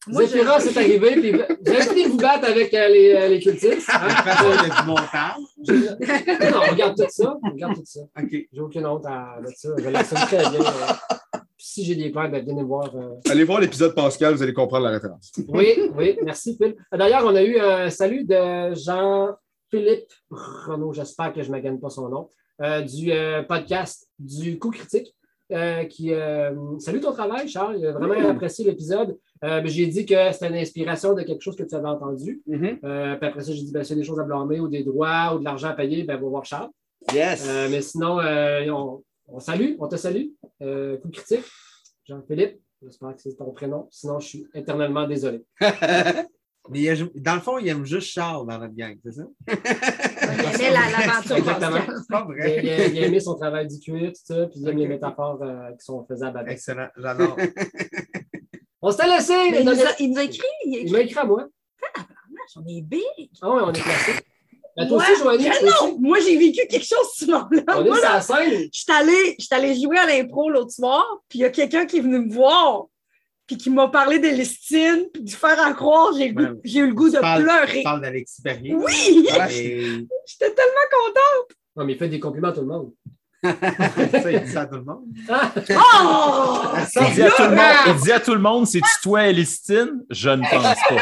Moi, 0.07 0.21
je- 0.23 0.27
Zéphyra, 0.29 0.59
c'est 0.59 0.77
arrivé. 0.77 1.11
Puis 1.19 1.31
vous 1.31 1.41
avez 1.71 1.81
fini 1.81 2.03
de 2.05 2.09
vous 2.09 2.17
battre 2.17 2.47
avec 2.47 2.71
euh, 2.73 2.87
les, 2.87 3.13
euh, 3.13 3.27
les 3.29 3.39
cultistes. 3.41 3.89
hein? 3.91 5.33
Non, 5.73 6.59
on 6.67 6.71
regarde 6.71 6.95
tout 6.97 7.05
ça. 7.09 7.37
On 7.43 7.49
regarde 7.51 7.75
tout 7.75 7.81
ça. 7.85 8.01
OK. 8.19 8.29
J'ai 8.51 8.61
aucune 8.61 8.85
honte 8.85 9.05
à 9.05 9.37
de 9.41 9.47
ça. 9.55 9.69
Je 9.77 9.89
l'assume 9.89 10.17
très 10.17 10.37
bien. 10.49 10.59
euh. 10.61 11.39
Si 11.57 11.83
j'ai 11.83 11.95
des 11.95 12.09
plaintes, 12.11 12.31
ben, 12.31 12.45
venez 12.45 12.61
me 12.61 12.67
voir. 12.67 12.95
euh. 12.95 13.15
Allez 13.29 13.43
voir 13.43 13.59
l'épisode 13.59 13.95
Pascal, 13.95 14.35
vous 14.35 14.43
allez 14.43 14.53
comprendre 14.53 14.85
la 14.85 14.91
référence. 14.91 15.31
Oui, 15.47 15.73
oui, 15.97 16.17
merci 16.23 16.55
Phil. 16.55 16.75
D'ailleurs, 16.91 17.23
on 17.25 17.35
a 17.35 17.43
eu 17.43 17.59
un 17.59 17.89
salut 17.89 18.23
de 18.23 18.73
Jean-Philippe 18.75 20.11
Renaud, 20.29 20.93
j'espère 20.93 21.33
que 21.33 21.41
je 21.41 21.47
ne 21.47 21.51
m'agagne 21.53 21.79
pas 21.79 21.89
son 21.89 22.09
nom, 22.09 22.29
euh, 22.61 22.81
du 22.81 23.11
euh, 23.11 23.43
podcast 23.43 24.07
du 24.19 24.59
coup 24.59 24.69
critique. 24.71 25.15
euh, 25.51 25.83
qui 25.85 26.11
euh, 26.13 26.53
salue 26.79 26.99
ton 26.99 27.11
travail, 27.11 27.47
Charles. 27.47 27.77
Il 27.79 27.85
a 27.85 27.91
vraiment 27.91 28.29
apprécié 28.29 28.65
l'épisode. 28.65 29.17
Euh, 29.43 29.61
mais 29.61 29.69
j'ai 29.69 29.85
dit 29.87 30.05
que 30.05 30.31
c'était 30.31 30.47
une 30.47 30.55
inspiration 30.55 31.13
de 31.13 31.21
quelque 31.23 31.41
chose 31.41 31.55
que 31.55 31.63
tu 31.63 31.75
avais 31.75 31.87
entendu. 31.89 32.41
Mhm. 32.47 32.79
Euh, 32.83 33.15
puis 33.15 33.27
après 33.27 33.43
ça, 33.43 33.51
j'ai 33.53 33.63
dit 33.63 33.71
ben, 33.71 33.83
s'il 33.83 33.97
y 33.97 33.99
a 33.99 34.01
des 34.01 34.07
choses 34.07 34.19
à 34.19 34.23
blâmer 34.23 34.59
ou 34.59 34.67
des 34.67 34.83
droits 34.83 35.35
ou 35.35 35.39
de 35.39 35.43
l'argent 35.43 35.67
à 35.69 35.73
payer, 35.73 36.03
ben, 36.03 36.15
va 36.17 36.27
voir 36.27 36.45
Charles. 36.45 36.69
Yes. 37.13 37.45
Euh, 37.47 37.67
mais 37.69 37.81
sinon, 37.81 38.19
euh, 38.19 38.67
on, 38.71 39.03
on 39.27 39.39
salue, 39.39 39.73
on 39.79 39.87
te 39.87 39.95
salue. 39.97 40.27
Euh, 40.61 40.97
coup 40.97 41.09
critique, 41.09 41.43
Jean-Philippe. 42.07 42.59
J'espère 42.81 43.15
que 43.15 43.21
c'est 43.21 43.35
ton 43.35 43.51
prénom. 43.51 43.87
Sinon, 43.91 44.19
je 44.19 44.27
suis 44.27 44.47
éternellement 44.53 45.07
désolé. 45.07 45.43
Mais 46.71 46.79
il 46.81 46.89
a- 46.89 46.95
dans 47.15 47.35
le 47.35 47.41
fond, 47.41 47.59
il 47.59 47.67
aime 47.67 47.85
juste 47.85 48.07
Charles 48.09 48.47
dans 48.47 48.57
notre 48.57 48.73
gang, 48.73 48.97
c'est 49.03 49.11
ça? 49.11 49.23
Il 49.47 49.53
aimait 49.53 50.73
la- 50.73 51.05
l'aventure. 51.05 51.35
Exactement. 51.37 51.79
Pas 52.09 52.27
Il, 52.27 52.35
vrai. 52.35 52.59
il 52.63 52.69
a, 52.69 52.87
il 52.87 53.03
a 53.03 53.07
aimé 53.07 53.19
son 53.19 53.35
travail 53.35 53.67
du 53.67 53.79
cuir, 53.79 54.09
tout 54.11 54.15
ça, 54.23 54.47
puis 54.47 54.59
il 54.59 54.67
aime 54.67 54.77
les 54.77 54.87
métaphores 54.87 55.43
euh, 55.43 55.69
qui 55.73 55.85
sont 55.85 56.03
faisables 56.07 56.39
avec. 56.39 56.53
Excellent, 56.53 56.87
j'adore. 56.97 57.37
On 58.85 58.91
s'était 58.91 59.07
laissé! 59.07 59.33
Mais 59.49 59.61
il, 59.61 59.65
nous 59.65 59.81
a, 59.81 59.95
il 59.99 60.11
nous 60.11 60.19
a 60.19 60.23
écrit. 60.23 60.47
Il 60.65 60.91
m'a 60.91 60.99
écrit 61.01 61.17
à 61.17 61.25
moi. 61.25 61.47
On 62.55 62.61
est 62.67 62.81
big. 62.81 63.01
Ah 63.41 63.49
oui, 63.49 63.61
on 63.65 63.73
est 63.73 63.81
placé. 63.81 64.11
Ben, 64.77 64.87
toi 64.87 64.97
Moi, 64.97 65.05
aussi, 65.11 65.21
Joanie, 65.23 65.43
je- 65.45 65.59
toi 65.59 65.69
aussi. 65.69 65.91
non, 65.93 65.97
moi, 65.99 66.19
j'ai 66.19 66.37
vécu 66.37 66.67
quelque 66.67 66.85
chose 66.85 67.07
ce 67.15 67.25
soir-là. 67.25 67.63
On 67.69 67.83
est 67.85 67.93
sur 67.95 68.03
la 68.03 68.21
scène. 68.21 68.69
Je 68.71 68.79
suis 68.79 68.91
allée, 68.91 69.37
allée 69.51 69.81
jouer 69.81 69.97
à 69.97 70.05
l'impro 70.05 70.51
l'autre 70.51 70.71
soir, 70.71 71.03
puis 71.27 71.39
il 71.39 71.41
y 71.41 71.45
a 71.45 71.49
quelqu'un 71.49 71.87
qui 71.87 71.97
est 71.97 72.01
venu 72.01 72.19
me 72.19 72.31
voir, 72.31 72.83
puis 73.47 73.57
qui 73.57 73.71
m'a 73.71 73.87
parlé 73.87 74.19
d'Elistine, 74.19 75.07
puis 75.11 75.23
du 75.23 75.33
faire 75.33 75.59
à 75.65 75.73
croire, 75.73 76.13
j'ai, 76.15 76.27
eu 76.27 76.87
le 76.87 76.93
goût 76.93 77.09
de 77.09 77.17
parles- 77.17 77.43
pleurer. 77.43 77.77
Tu 77.77 77.83
parles 77.83 78.01
d'Alexis. 78.01 78.41
Oui! 78.45 79.27
J'étais 79.49 80.53
tellement 80.53 80.87
contente! 80.91 81.57
Non, 81.75 81.85
mais 81.85 81.93
il 81.93 81.97
fait 81.97 82.09
des 82.09 82.19
compliments 82.19 82.49
à 82.49 82.53
tout 82.53 82.61
le 82.61 82.67
monde. 82.67 82.93
Ça, 84.21 84.31
il 84.31 84.43
dit 84.43 84.51
ça 84.51 84.61
à 84.61 84.65
tout 84.65 84.75
le 84.75 84.83
monde. 84.83 85.05
Oh! 85.29 86.63
Il 87.01 87.13
dit, 87.13 87.23
à 87.23 87.31
tout 87.31 87.43
le 87.43 87.49
monde, 87.49 87.75
il 87.87 87.95
dit 87.95 88.11
à 88.11 88.19
tout 88.19 88.33
le 88.33 88.39
monde, 88.39 88.67
c'est-tu 88.67 89.01
toi, 89.01 89.27
Elistine? 89.27 90.03
Je 90.09 90.29
ne 90.29 90.41
pense 90.41 90.77
pas. 90.89 90.95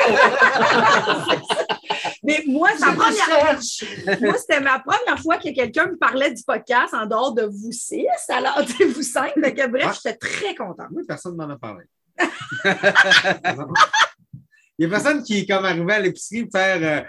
Mais 2.24 2.44
moi, 2.48 2.70
moi, 2.96 4.38
c'était 4.38 4.62
ma 4.62 4.80
première 4.80 5.20
fois 5.22 5.38
que 5.38 5.54
quelqu'un 5.54 5.88
me 5.88 5.98
parlait 5.98 6.34
du 6.34 6.42
podcast 6.44 6.94
en 6.94 7.06
dehors 7.06 7.34
de 7.34 7.44
vous 7.44 7.72
six, 7.72 8.06
alors 8.30 8.64
de 8.80 8.86
vous 8.86 9.04
cinq. 9.04 9.34
Que, 9.36 9.68
bref, 9.68 10.00
j'étais 10.04 10.18
très 10.18 10.56
contente. 10.56 10.88
Oui, 10.92 11.04
personne 11.08 11.34
ne 11.34 11.46
m'en 11.46 11.54
a 11.54 11.58
parlé. 11.58 11.84
Il 14.80 14.88
n'y 14.88 14.94
a 14.94 14.98
personne 15.00 15.22
qui 15.22 15.40
est 15.40 15.46
comme 15.46 15.66
arrivé 15.66 15.94
à 15.94 16.00
l'épicerie 16.00 16.46
pour 16.46 16.60
faire 16.60 16.80
euh, 16.82 17.02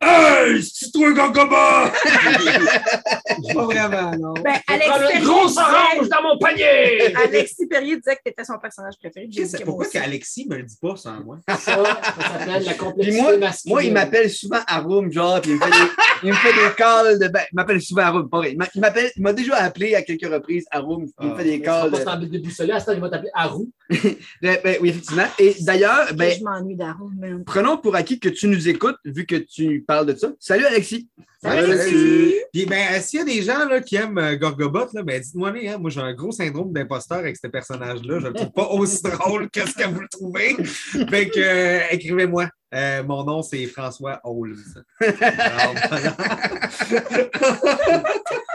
Hey, 0.00 0.62
c'est 0.62 0.92
toi, 0.92 1.10
Gogoba! 1.12 1.92
Pas 3.54 3.64
vraiment, 3.64 4.10
non. 4.16 4.34
Ben, 4.34 4.54
Prends 4.66 4.74
Alex 4.74 5.14
une 5.18 5.24
grosse 5.24 5.56
orange 5.56 6.08
dans 6.08 6.22
mon 6.22 6.38
panier! 6.38 7.14
Alexis 7.16 7.66
Perrier 7.66 7.96
disait 7.96 8.14
que 8.16 8.20
tu 8.24 8.30
étais 8.32 8.44
son 8.44 8.58
personnage 8.58 8.94
préféré. 9.00 9.28
Que 9.28 9.64
Pourquoi 9.64 9.86
qu'Alexis 9.86 10.46
ne 10.46 10.54
me 10.54 10.60
le 10.60 10.66
dit 10.66 10.76
pas 10.80 10.94
ça 10.96 11.10
à 11.14 11.20
moi? 11.20 11.38
Ça, 11.48 11.56
ça 11.56 12.38
s'appelle 12.38 12.64
la 12.64 12.74
complexité 12.74 13.20
moi, 13.22 13.36
masculine. 13.36 13.72
moi, 13.74 13.82
il 13.84 13.92
m'appelle 13.92 14.30
souvent 14.30 14.60
Arum, 14.66 15.10
genre, 15.12 15.40
puis 15.40 15.52
il 15.52 15.56
me 15.56 15.60
fait 15.64 15.70
des, 15.70 15.76
il 16.24 16.28
me 16.30 16.34
fait 16.34 16.52
des 16.52 16.74
calls 16.76 17.18
de. 17.18 17.28
Ben, 17.28 17.42
il 17.52 17.56
m'appelle 17.56 17.80
souvent 17.82 18.02
Arum, 18.02 18.28
vrai. 18.30 18.52
Il 18.52 18.58
m'a- 18.58 18.68
Il 18.74 18.80
m'appelle, 18.80 19.10
il 19.16 19.22
m'a 19.22 19.32
déjà 19.32 19.56
appelé 19.56 19.94
à 19.94 20.02
quelques 20.02 20.26
reprises 20.32 20.66
Arum, 20.70 21.04
puis 21.06 21.14
il 21.20 21.26
me 21.28 21.32
Ah. 21.32 21.36
fait 21.36 21.44
des 21.44 21.54
Il 21.56 21.64
sera 21.64 21.80
calls. 21.82 21.90
pas 21.90 21.96
de- 21.98 22.02
sur 22.02 22.10
la 22.10 22.16
déboussolé. 22.26 22.72
À 22.72 22.80
ce 22.80 22.86
temps, 22.86 22.92
il 22.92 23.00
va 23.00 23.08
t'appeler 23.10 23.30
Arou. 23.34 23.70
de- 23.90 24.16
ben, 24.42 24.76
oui, 24.80 24.90
effectivement. 24.90 25.26
Et 25.38 25.56
d'ailleurs, 25.60 26.14
ben, 26.14 26.32
je 26.38 26.44
m'ennuie 26.44 26.76
man. 27.16 27.44
prenons 27.44 27.76
pour 27.78 27.94
acquis 27.96 28.18
que 28.18 28.28
tu 28.28 28.48
nous 28.48 28.68
écoutes, 28.68 28.96
vu 29.04 29.26
que 29.26 29.36
tu 29.36 29.84
parles 29.86 30.06
de 30.06 30.14
ça. 30.14 30.32
Salut, 30.38 30.64
Alexis. 30.64 31.08
Salut, 31.42 31.60
Salut. 31.60 31.80
Alexis. 31.80 32.34
Puis, 32.52 32.66
ben, 32.66 33.00
s'il 33.00 33.18
y 33.20 33.22
a 33.22 33.24
des 33.24 33.42
gens 33.42 33.68
là, 33.68 33.80
qui 33.80 33.96
aiment 33.96 34.18
euh, 34.18 34.36
Gorgobot, 34.36 34.88
là, 34.92 35.02
ben, 35.02 35.20
dites-moi, 35.20 35.52
les, 35.52 35.68
hein, 35.68 35.78
moi, 35.78 35.90
j'ai 35.90 36.00
un 36.00 36.12
gros 36.12 36.32
syndrome 36.32 36.72
d'imposteur 36.72 37.18
avec 37.18 37.36
ce 37.36 37.46
personnage-là. 37.46 38.18
Je 38.18 38.24
ne 38.24 38.28
le 38.28 38.34
trouve 38.34 38.52
pas 38.52 38.66
aussi 38.70 39.02
drôle 39.02 39.48
que 39.50 39.60
ce 39.60 39.74
que 39.74 39.88
vous 39.88 40.00
le 40.00 40.08
trouvez. 40.10 40.56
Fait 41.08 41.28
que, 41.28 41.38
euh, 41.38 41.80
écrivez-moi. 41.90 42.48
Euh, 42.74 43.02
mon 43.02 43.24
nom, 43.24 43.40
c'est 43.42 43.64
François 43.66 44.20
Holmes. 44.24 44.56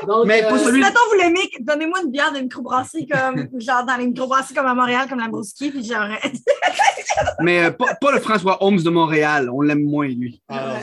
Donc, 0.05 0.27
Mais 0.27 0.43
pour 0.43 0.53
euh, 0.53 0.57
celui- 0.59 0.81
Mettons, 0.81 0.99
vous 1.11 1.17
l'aimez, 1.19 1.49
donnez-moi 1.61 2.01
une 2.03 2.11
bière 2.11 2.31
d'une 2.33 2.43
microbrasserie 2.43 3.07
comme, 3.07 3.47
genre 3.59 3.85
dans 3.85 3.95
les 3.97 4.07
microbrasseries 4.07 4.53
comme 4.53 4.65
à 4.67 4.75
Montréal, 4.75 5.07
comme 5.09 5.19
la 5.19 5.29
Brouski, 5.29 5.71
puis 5.71 5.83
genre. 5.83 6.07
Mais 7.41 7.65
euh, 7.65 7.71
pas, 7.71 7.95
pas 7.95 8.11
le 8.11 8.19
François 8.19 8.61
Holmes 8.63 8.81
de 8.81 8.89
Montréal. 8.89 9.49
On 9.49 9.61
l'aime 9.61 9.83
moins, 9.83 10.07
lui. 10.07 10.41
Alors, 10.49 10.75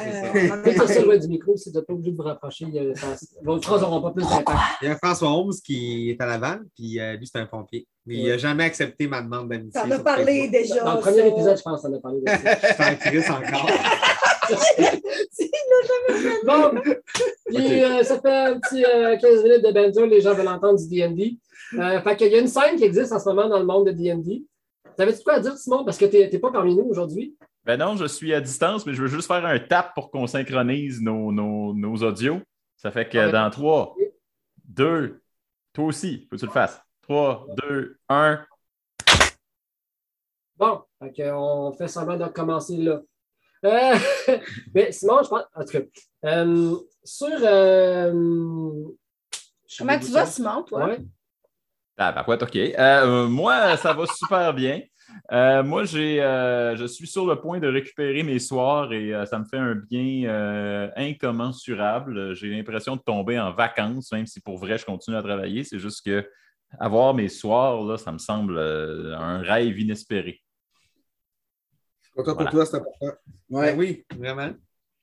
c'est 0.64 0.74
ça. 0.74 1.00
Euh, 1.00 1.04
loin 1.04 1.16
du 1.18 1.28
micro, 1.28 1.56
si 1.56 1.70
vous 1.70 1.76
n'êtes 1.76 1.86
pas 1.86 1.92
obligé 1.92 2.12
de 2.12 2.16
vous 2.16 2.22
rapprocher. 2.22 2.64
il 2.68 2.74
y 2.74 2.78
a- 2.78 2.94
ça- 2.94 3.14
Vos 3.44 3.60
phrases 3.60 3.82
n'auront 3.82 4.00
pas 4.00 4.10
plus 4.12 4.22
d'impact. 4.24 4.58
Il 4.82 4.88
y 4.88 4.90
a 4.90 4.96
François 4.96 5.28
Holmes 5.30 5.52
qui 5.64 6.10
est 6.10 6.20
à 6.20 6.26
Laval, 6.26 6.62
puis 6.74 6.98
euh, 6.98 7.16
lui, 7.16 7.26
c'est 7.26 7.38
un 7.38 7.46
pompier. 7.46 7.86
Mais 8.06 8.16
il 8.16 8.28
n'a 8.28 8.38
jamais 8.38 8.64
accepté 8.64 9.06
ma 9.06 9.20
demande 9.22 9.48
d'amitié. 9.48 9.80
T'en 9.80 9.90
as 9.90 9.98
parlé 9.98 10.50
Facebook. 10.50 10.50
déjà. 10.52 10.84
Dans 10.84 10.94
le 10.94 11.00
premier 11.00 11.18
ça. 11.18 11.26
épisode, 11.26 11.58
je 11.58 11.62
pense 11.62 11.82
qu'on 11.82 11.94
a 11.94 12.00
parlé 12.00 12.20
de 12.20 12.28
ça. 12.28 12.36
Je 12.68 12.74
suis 12.74 12.82
en 12.84 12.96
crise 12.96 13.30
encore. 13.30 13.70
Bon, 16.44 16.72
puis, 17.46 17.84
euh, 17.84 18.02
ça 18.02 18.20
fait 18.20 18.34
un 18.34 18.58
petit 18.58 18.84
euh, 18.84 19.16
15 19.16 19.42
minutes 19.44 19.64
de 19.64 19.72
banter, 19.72 20.06
les 20.08 20.20
gens 20.20 20.34
veulent 20.34 20.48
entendre 20.48 20.78
du 20.78 20.88
D&D. 20.88 21.36
Euh, 21.74 22.00
fait 22.00 22.16
qu'il 22.16 22.32
y 22.32 22.34
a 22.34 22.40
une 22.40 22.48
scène 22.48 22.76
qui 22.76 22.82
existe 22.84 23.12
en 23.12 23.20
ce 23.20 23.28
moment 23.28 23.48
dans 23.48 23.60
le 23.60 23.64
monde 23.64 23.86
de 23.86 23.92
D&D. 23.92 24.42
T'avais-tu 24.96 25.22
quoi 25.22 25.34
à 25.34 25.40
dire, 25.40 25.56
Simon? 25.56 25.84
Parce 25.84 25.98
que 25.98 26.04
t'es 26.06 26.28
t'es 26.28 26.38
pas 26.40 26.50
parmi 26.50 26.74
nous 26.74 26.84
aujourd'hui. 26.84 27.36
Ben 27.64 27.76
non, 27.78 27.96
je 27.96 28.06
suis 28.06 28.34
à 28.34 28.40
distance, 28.40 28.84
mais 28.86 28.92
je 28.94 29.02
veux 29.02 29.08
juste 29.08 29.28
faire 29.28 29.44
un 29.44 29.58
tap 29.58 29.94
pour 29.94 30.10
qu'on 30.10 30.26
synchronise 30.26 31.00
nos, 31.00 31.30
nos, 31.30 31.74
nos 31.74 31.96
audios. 32.02 32.40
Ça 32.76 32.90
fait 32.90 33.08
que 33.08 33.18
Ouais. 33.18 33.30
dans 33.30 33.48
3, 33.50 33.94
2, 34.64 35.20
toi 35.72 35.84
aussi, 35.84 36.26
faut 36.28 36.36
que 36.36 36.40
tu 36.40 36.46
le 36.46 36.52
fasses. 36.52 36.80
3, 37.10 37.44
2, 37.68 37.96
1. 38.08 38.46
Bon, 40.56 40.82
fait 41.00 41.32
on 41.32 41.72
fait 41.72 41.88
semblant 41.88 42.16
de 42.16 42.22
recommencer 42.22 42.76
là. 42.76 43.00
Euh, 43.64 43.94
mais 44.74 44.92
Simon, 44.92 45.20
je 45.24 45.28
pense, 45.28 45.42
en 45.52 45.64
tout 45.64 45.72
cas, 45.72 45.80
euh, 46.26 46.76
sur... 47.02 47.26
euh, 47.42 48.12
Comment 49.76 49.98
tu 49.98 50.12
vas, 50.12 50.24
Simon, 50.26 50.62
toi? 50.62 50.86
Ouais. 50.86 50.98
Ah, 51.98 52.12
ben, 52.12 52.22
quoi, 52.22 52.40
OK. 52.40 52.54
Euh, 52.54 53.26
moi, 53.26 53.76
ça 53.76 53.92
va 53.92 54.06
super 54.06 54.54
bien. 54.54 54.80
Euh, 55.32 55.64
moi, 55.64 55.82
j'ai, 55.82 56.22
euh, 56.22 56.76
je 56.76 56.84
suis 56.84 57.08
sur 57.08 57.26
le 57.26 57.40
point 57.40 57.58
de 57.58 57.66
récupérer 57.66 58.22
mes 58.22 58.38
soirs 58.38 58.92
et 58.92 59.12
euh, 59.12 59.26
ça 59.26 59.40
me 59.40 59.44
fait 59.46 59.58
un 59.58 59.74
bien 59.74 60.30
euh, 60.30 60.88
incommensurable. 60.94 62.36
J'ai 62.36 62.50
l'impression 62.50 62.94
de 62.94 63.00
tomber 63.00 63.36
en 63.40 63.52
vacances, 63.52 64.12
même 64.12 64.26
si 64.26 64.40
pour 64.40 64.58
vrai, 64.58 64.78
je 64.78 64.86
continue 64.86 65.16
à 65.16 65.22
travailler. 65.22 65.64
C'est 65.64 65.80
juste 65.80 66.06
que 66.06 66.24
avoir 66.78 67.14
mes 67.14 67.28
soirs, 67.28 67.82
là, 67.82 67.96
ça 67.98 68.12
me 68.12 68.18
semble 68.18 68.56
euh, 68.58 69.16
un 69.16 69.38
rêve 69.40 69.78
inespéré. 69.78 70.40
Content 72.14 72.34
Voilà. 72.34 72.50
pour 72.50 72.58
toi, 72.58 72.66
c'est 72.66 72.76
important. 72.76 73.06
Ouais. 73.50 73.72
Ben 73.72 73.78
oui, 73.78 74.04
vraiment. 74.16 74.50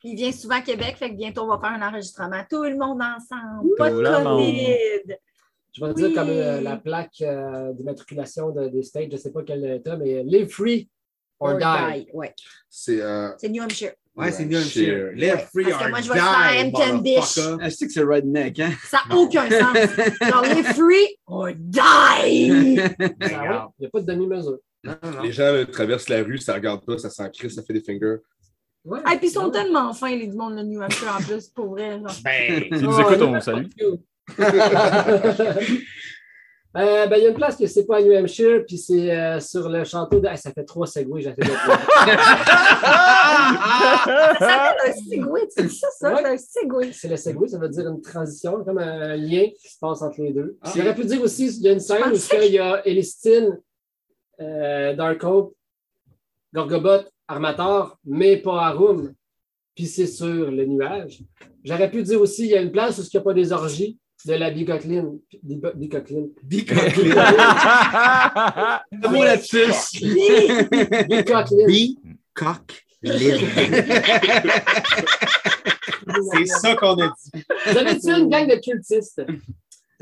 Il 0.04 0.16
vient 0.16 0.32
souvent 0.32 0.56
à 0.56 0.62
Québec, 0.62 0.96
fait 0.98 1.10
que 1.10 1.16
bientôt 1.16 1.42
on 1.44 1.48
va 1.48 1.60
faire 1.60 1.72
un 1.82 1.88
enregistrement. 1.90 2.44
Tout 2.50 2.64
le 2.64 2.78
monde 2.78 3.02
ensemble. 3.02 3.76
Pas 3.78 3.90
de. 3.90 4.24
COVID. 4.24 5.16
Je 5.74 5.86
vais 5.86 5.92
Oui. 5.92 5.96
dire 5.96 6.14
comme 6.14 6.30
euh, 6.30 6.62
la 6.62 6.78
plaque 6.78 7.22
euh, 7.22 7.74
d'immatriculation 7.74 8.52
de, 8.52 8.68
des 8.68 8.84
states, 8.84 9.08
je 9.10 9.16
ne 9.16 9.18
sais 9.18 9.32
pas 9.32 9.44
quel 9.44 9.64
état, 9.66 9.96
mais 9.98 10.24
live 10.24 10.50
free 10.50 10.90
or, 11.40 11.52
Or 11.54 11.58
die. 11.58 12.04
die. 12.06 12.10
Ouais. 12.14 12.34
C'est. 12.70 13.02
euh, 13.02 13.32
C'est 13.38 13.50
New 13.50 13.64
Hampshire. 13.64 13.94
Ouais, 14.18 14.32
c'est 14.32 14.46
New 14.46 14.58
Hampshire. 14.58 15.12
Live 15.14 15.48
free 15.54 15.64
parce 15.66 15.78
que 15.78 15.84
or 15.84 15.90
moi, 15.90 16.02
je 16.02 16.08
vais 16.12 16.16
die, 16.16 16.26
faire 16.26 16.66
Hampton 16.66 16.98
Dish. 17.00 17.16
motherfucker. 17.38 17.64
Je 17.66 17.70
sais 17.70 17.86
que 17.88 17.94
c'est 17.94 18.04
redneck, 18.04 18.60
hein? 18.60 18.72
Ça 18.86 19.00
n'a 19.08 19.16
aucun 19.16 19.50
sens. 19.50 19.78
Genre, 20.28 20.42
live 20.44 20.66
free 20.74 21.18
or 21.28 21.50
die. 21.56 22.80
Ah 23.22 23.68
Il 23.78 23.82
n'y 23.82 23.86
a 23.86 23.90
pas 23.94 24.02
de 24.02 24.06
demi-mesure. 24.06 24.58
Les 25.22 25.32
gens 25.32 25.52
là, 25.54 25.66
traversent 25.66 26.10
la 26.10 26.24
rue, 26.24 26.38
ça 26.40 26.54
regarde 26.56 26.84
pas, 26.86 26.98
ça 26.98 27.10
sent 27.10 27.30
crise, 27.34 27.54
ça 27.56 27.62
fait 27.64 27.74
des 27.74 27.82
fingers. 27.82 28.18
Ouais. 28.86 29.00
Et 29.14 29.18
puis 29.18 29.28
ils 29.28 29.32
sont 29.32 29.46
Ouais. 29.46 29.52
tellement 29.52 29.94
fins, 29.94 30.16
les 30.16 30.28
du 30.28 30.36
monde 30.36 30.56
de 30.58 30.64
New 30.64 30.82
Hampshire, 30.82 31.14
en 31.20 31.22
plus, 31.22 31.48
pour 31.50 31.68
vrai. 31.72 32.00
Genre. 32.00 32.16
Ben, 32.24 32.64
S'ils 32.74 32.82
nous 32.82 33.00
écoutent, 33.00 33.22
on 33.22 33.34
vous 33.36 33.42
salue. 33.42 33.66
Euh, 36.76 37.08
ben, 37.08 37.18
il 37.18 37.24
y 37.24 37.26
a 37.26 37.30
une 37.30 37.36
place 37.36 37.56
que 37.56 37.66
c'est 37.66 37.86
pas 37.86 37.98
à 37.98 38.02
New 38.02 38.14
Hampshire, 38.14 38.64
puis 38.68 38.78
c'est 38.78 39.12
euh, 39.12 39.40
sur 39.40 39.70
le 39.70 39.84
château 39.84 40.20
de. 40.20 40.28
Hey, 40.28 40.38
ça 40.38 40.52
fait 40.52 40.66
trois 40.66 40.86
segways, 40.86 41.22
j'ai 41.22 41.32
fait 41.34 41.42
de 41.42 41.48
Ça 41.48 41.56
s'appelle 44.38 44.78
un 44.86 44.94
segway, 44.94 45.48
tu 45.48 45.64
dis 45.64 45.76
ça, 45.76 45.88
ça? 45.98 46.14
Ouais. 46.14 46.22
C'est 46.22 46.28
un 46.28 46.38
segway. 46.38 46.92
C'est 46.92 47.08
le 47.08 47.18
segway, 47.18 47.48
ça 47.48 47.58
veut 47.58 47.70
dire 47.70 47.88
une 47.88 48.02
transition, 48.02 48.64
comme 48.64 48.78
un 48.80 49.16
lien 49.16 49.48
qui 49.60 49.72
se 49.72 49.80
passe 49.80 50.02
entre 50.02 50.22
les 50.22 50.34
deux. 50.34 50.58
Ah. 50.62 50.72
J'aurais 50.76 50.94
pu 50.94 51.06
dire 51.06 51.22
aussi, 51.22 51.48
il 51.48 51.62
y 51.64 51.70
a 51.70 51.72
une 51.72 51.80
scène 51.80 52.12
où 52.12 52.16
il 52.44 52.52
y 52.52 52.60
a 52.60 52.86
Elistine, 52.86 53.60
euh, 54.40 54.94
Darkhope, 54.94 55.56
Gorgobot, 56.54 57.06
Armator, 57.28 57.98
mais 58.06 58.38
pas 58.38 58.68
Arum, 58.68 59.14
puis 59.74 59.88
c'est 59.88 60.08
sur 60.08 60.52
le 60.52 60.66
nuage. 60.66 61.24
J'aurais 61.64 61.90
pu 61.90 62.04
dire 62.04 62.22
aussi, 62.22 62.44
il 62.44 62.50
y 62.50 62.56
a 62.56 62.62
une 62.62 62.72
place 62.72 63.00
où 63.00 63.02
il 63.02 63.10
n'y 63.12 63.20
a 63.20 63.24
pas 63.24 63.34
des 63.34 63.52
orgies 63.52 63.98
de 64.26 64.34
la 64.34 64.50
bicoqueline. 64.52 65.20
Bico- 65.44 65.74
Bicoqueline. 65.76 66.30
Bicoqueline. 66.44 67.14
Le 68.92 69.10
mot 69.10 69.24
là-dessus. 69.24 69.68
Bicoqueline. 71.08 71.68
Bicoqueline. 71.68 73.48
C'est 76.32 76.46
ça 76.46 76.76
qu'on 76.76 76.96
a 77.02 77.08
dit. 77.08 77.44
Vous 77.68 77.78
avez-tu 77.78 78.10
une 78.12 78.30
gang 78.30 78.48
de 78.48 78.56
cultistes? 78.62 79.22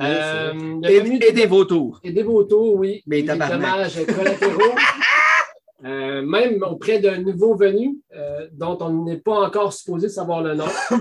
Euh, 0.02 0.82
Et, 0.84 0.98
eu 1.08 1.16
et 1.22 1.32
des 1.32 1.46
vautours. 1.46 2.00
Et 2.04 2.12
des 2.12 2.24
vautours, 2.24 2.76
oui. 2.76 3.02
Mais 3.08 3.22
des 3.22 3.36
dommages 3.38 4.06
collatéraux. 4.06 4.76
Euh, 5.84 6.22
même 6.24 6.64
auprès 6.64 7.00
d'un 7.00 7.20
nouveau 7.20 7.54
venu 7.56 7.98
euh, 8.16 8.48
dont 8.54 8.78
on 8.80 9.04
n'est 9.04 9.18
pas 9.18 9.42
encore 9.46 9.72
supposé 9.74 10.08
savoir 10.10 10.42
le 10.42 10.56
nom. 10.56 10.66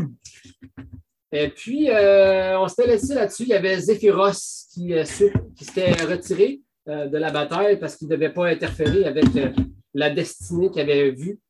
Et 1.36 1.48
puis, 1.48 1.90
euh, 1.90 2.56
on 2.60 2.68
s'était 2.68 2.86
laissé 2.86 3.12
là-dessus. 3.14 3.42
Il 3.42 3.48
y 3.48 3.54
avait 3.54 3.76
Zéphyros 3.80 4.68
qui, 4.72 4.94
euh, 4.94 5.02
qui 5.56 5.64
s'était 5.64 5.92
retiré 6.04 6.60
euh, 6.88 7.06
de 7.08 7.18
la 7.18 7.32
bataille 7.32 7.78
parce 7.80 7.96
qu'il 7.96 8.06
ne 8.08 8.14
devait 8.14 8.32
pas 8.32 8.46
interférer 8.46 9.04
avec 9.04 9.24
la 9.94 10.10
destinée 10.10 10.70
qu'il 10.70 10.82
avait 10.82 11.10
vue 11.10 11.40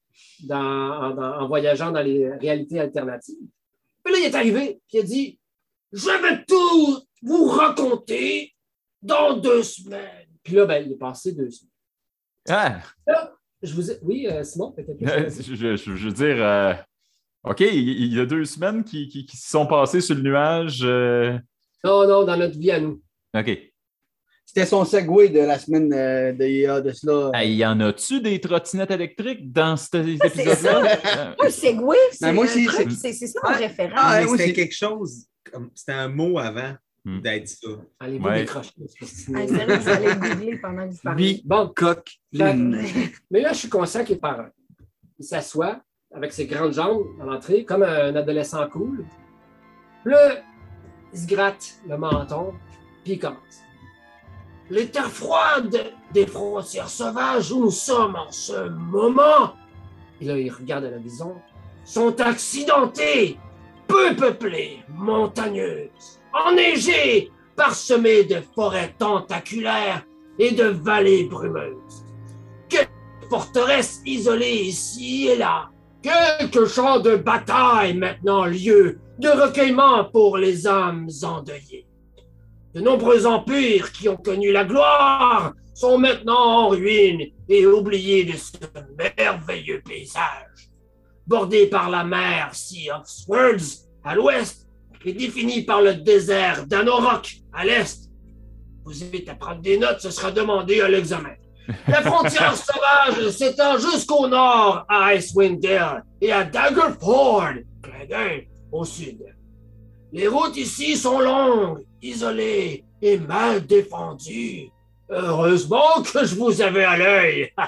dans- 0.44 1.18
en, 1.18 1.46
voyageant 1.48 1.92
dans 1.92 2.00
les 2.00 2.30
réalités 2.36 2.80
alternatives. 2.80 3.36
Puis 4.02 4.14
là, 4.14 4.20
il 4.20 4.24
est 4.26 4.34
arrivé, 4.34 4.80
puis 4.88 4.98
il 4.98 5.00
a 5.00 5.02
dit 5.02 5.38
Je 5.92 6.06
vais 6.22 6.44
tout 6.48 7.02
vous 7.22 7.44
raconter 7.46 8.54
dans 9.02 9.36
deux 9.36 9.62
semaines. 9.62 10.28
Puis 10.42 10.54
là, 10.54 10.64
ben, 10.66 10.82
il 10.84 10.92
est 10.92 10.98
passé 10.98 11.32
deux 11.32 11.50
semaines. 11.50 11.70
Ah, 12.48 12.80
Je 13.62 13.74
vous 13.74 13.90
ai... 13.90 13.98
Oui, 14.02 14.26
Simon, 14.44 14.72
t'as 14.72 14.82
quelque 14.82 15.04
chose 15.06 15.12
à 15.38 15.42
je, 15.42 15.54
dire? 15.54 15.76
je- 15.76 15.94
je 15.96 16.08
veux 16.08 16.12
dire, 16.12 16.84
OK, 17.44 17.60
il, 17.60 17.88
il 18.04 18.14
y 18.14 18.20
a 18.20 18.26
deux 18.26 18.44
semaines 18.44 18.84
qui, 18.84 19.08
qui- 19.08 19.26
qui 19.26 19.36
se 19.36 19.48
sont 19.50 19.66
passées 19.66 20.00
sur 20.00 20.14
le 20.14 20.22
nuage. 20.22 20.80
euh, 20.82 21.38
Non, 21.84 22.06
non, 22.08 22.24
dans 22.24 22.36
notre 22.36 22.58
vie 22.58 22.70
à 22.70 22.80
nous. 22.80 23.02
OK. 23.36 23.58
C'était 24.46 24.66
son 24.66 24.84
segway 24.84 25.30
de 25.30 25.40
la 25.40 25.58
semaine 25.58 25.92
euh, 25.92 26.32
de, 26.32 26.44
il 26.44 26.60
y 26.60 26.66
a 26.66 26.80
de 26.80 26.92
cela. 26.92 27.30
Hey, 27.34 27.56
y 27.56 27.66
en 27.66 27.80
a-tu 27.80 28.20
des 28.20 28.40
trottinettes 28.40 28.90
électriques 28.92 29.50
dans 29.52 29.76
cet 29.76 29.94
épisode-là? 29.96 30.98
Euh, 31.40 31.46
Un 31.46 31.50
segway, 31.50 31.96
c'est 32.12 32.26
Ben, 32.26 32.32
moi 32.34 32.44
un 32.44 32.64
truc, 32.66 32.90
c'est- 32.92 32.96
c'est 32.96 33.12
c'est 33.12 33.26
ça 33.26 33.40
mon 33.42 33.50
Ah. 33.50 33.56
référent. 33.56 33.94
Ah, 33.96 34.20
ouais, 34.22 34.28
c'était 34.28 34.46
c'est- 34.46 34.52
quelque 34.52 34.74
chose, 34.74 35.24
c'était 35.74 35.92
un 35.92 36.08
mot 36.08 36.38
avant 36.38 36.74
Hmm. 37.06 37.20
d'être 37.20 37.48
ça. 37.48 37.68
Décrocher. 38.08 38.70
Ah, 39.34 39.46
sérieux, 39.46 39.76
vous 39.76 39.88
allez 39.90 40.14
googler 40.14 40.56
pendant 40.58 40.88
que 40.88 40.92
vous 40.94 41.00
parlez. 41.02 41.42
Bon, 41.44 41.66
Bicoqueline. 41.66 42.82
mais 43.30 43.40
là, 43.42 43.52
je 43.52 43.58
suis 43.58 43.68
conscient 43.68 44.02
qu'il 44.04 44.16
est 44.16 44.20
parent. 44.20 44.46
Il 45.18 45.24
s'assoit 45.24 45.80
avec 46.14 46.33
ses 46.33 46.47
grandes 46.47 46.73
jambes 46.73 47.06
à 47.21 47.25
l'entrée, 47.25 47.64
comme 47.64 47.83
un 47.83 48.14
adolescent 48.14 48.68
cool. 48.68 49.04
Puis 50.04 50.12
là, 50.12 50.37
il 51.12 51.18
se 51.18 51.26
gratte 51.26 51.75
le 51.88 51.97
menton, 51.97 52.52
puis 53.02 53.14
il 53.14 53.18
commence. 53.18 53.38
Les 54.71 54.88
terres 54.88 55.11
froides 55.11 55.92
des 56.12 56.26
frontières 56.26 56.88
sauvages 56.88 57.52
où 57.52 57.61
nous 57.61 57.71
sommes 57.71 58.16
en 58.16 58.30
ce 58.30 58.68
moment, 58.68 59.54
et 60.21 60.25
là, 60.25 60.38
il 60.38 60.50
regarde 60.50 60.85
à 60.85 60.90
l'horizon, 60.90 61.35
sont 61.85 62.18
accidentées, 62.21 63.38
peu 63.87 64.16
peuplées, 64.16 64.83
montagneuses, 64.88 66.21
enneigées, 66.33 67.30
parsemées 67.56 68.25
de 68.25 68.40
forêts 68.54 68.94
tentaculaires 68.99 70.04
et 70.38 70.52
de 70.52 70.64
vallées 70.64 71.25
brumeuses. 71.25 72.04
Quelques 72.68 72.88
forteresses 73.28 74.00
isolées 74.06 74.62
ici 74.62 75.28
et 75.28 75.37
là, 75.37 75.71
quelques 76.04 76.66
champs 76.66 77.00
de 77.00 77.16
bataille 77.16 77.96
maintenant 77.96 78.44
lieu 78.44 78.99
de 79.18 79.28
recueillement 79.28 80.04
pour 80.04 80.37
les 80.37 80.66
âmes 80.66 81.08
endeuillées. 81.23 81.87
De 82.75 82.80
nombreux 82.80 83.25
empires 83.26 83.90
qui 83.92 84.08
ont 84.08 84.16
connu 84.16 84.52
la 84.52 84.64
gloire 84.64 85.54
sont 85.75 85.96
maintenant 85.96 86.66
en 86.66 86.68
ruine 86.68 87.23
et 87.49 87.66
oubliés 87.66 88.25
de 88.25 88.37
ce 88.37 88.52
merveilleux 89.16 89.80
paysage. 89.80 90.70
Bordé 91.26 91.68
par 91.68 91.88
la 91.88 92.04
mer 92.04 92.50
Sea 92.52 92.90
of 92.90 93.06
Swords 93.06 93.87
à 94.04 94.14
l'ouest 94.14 94.68
et 95.06 95.12
défini 95.12 95.62
par 95.62 95.80
le 95.80 95.94
désert 95.94 96.66
d'Anorok 96.66 97.37
à 97.52 97.64
l'est. 97.64 98.11
Vous 98.84 99.02
invite 99.02 99.28
à 99.30 99.34
prendre 99.34 99.62
des 99.62 99.78
notes, 99.78 100.00
ce 100.00 100.11
sera 100.11 100.30
demandé 100.30 100.82
à 100.82 100.88
l'examen. 100.88 101.34
La 101.88 102.02
frontière 102.02 102.54
sauvage 102.56 103.30
s'étend 103.30 103.78
jusqu'au 103.78 104.28
nord 104.28 104.85
à 104.88 105.14
Icewind 105.14 105.61
Dale 105.61 106.04
et 106.21 106.30
à 106.33 106.44
Daggerford, 106.44 107.54
au 108.71 108.85
sud. 108.85 109.25
Les 110.12 110.28
routes 110.28 110.56
ici 110.56 110.97
sont 110.97 111.21
longues, 111.21 111.85
isolées 112.02 112.85
et 113.00 113.18
mal 113.18 113.66
défendues. 113.66 114.71
Heureusement 115.09 116.02
que 116.02 116.25
je 116.25 116.35
vous 116.35 116.61
avais 116.61 116.85
à 116.85 116.97
l'œil. 116.97 117.52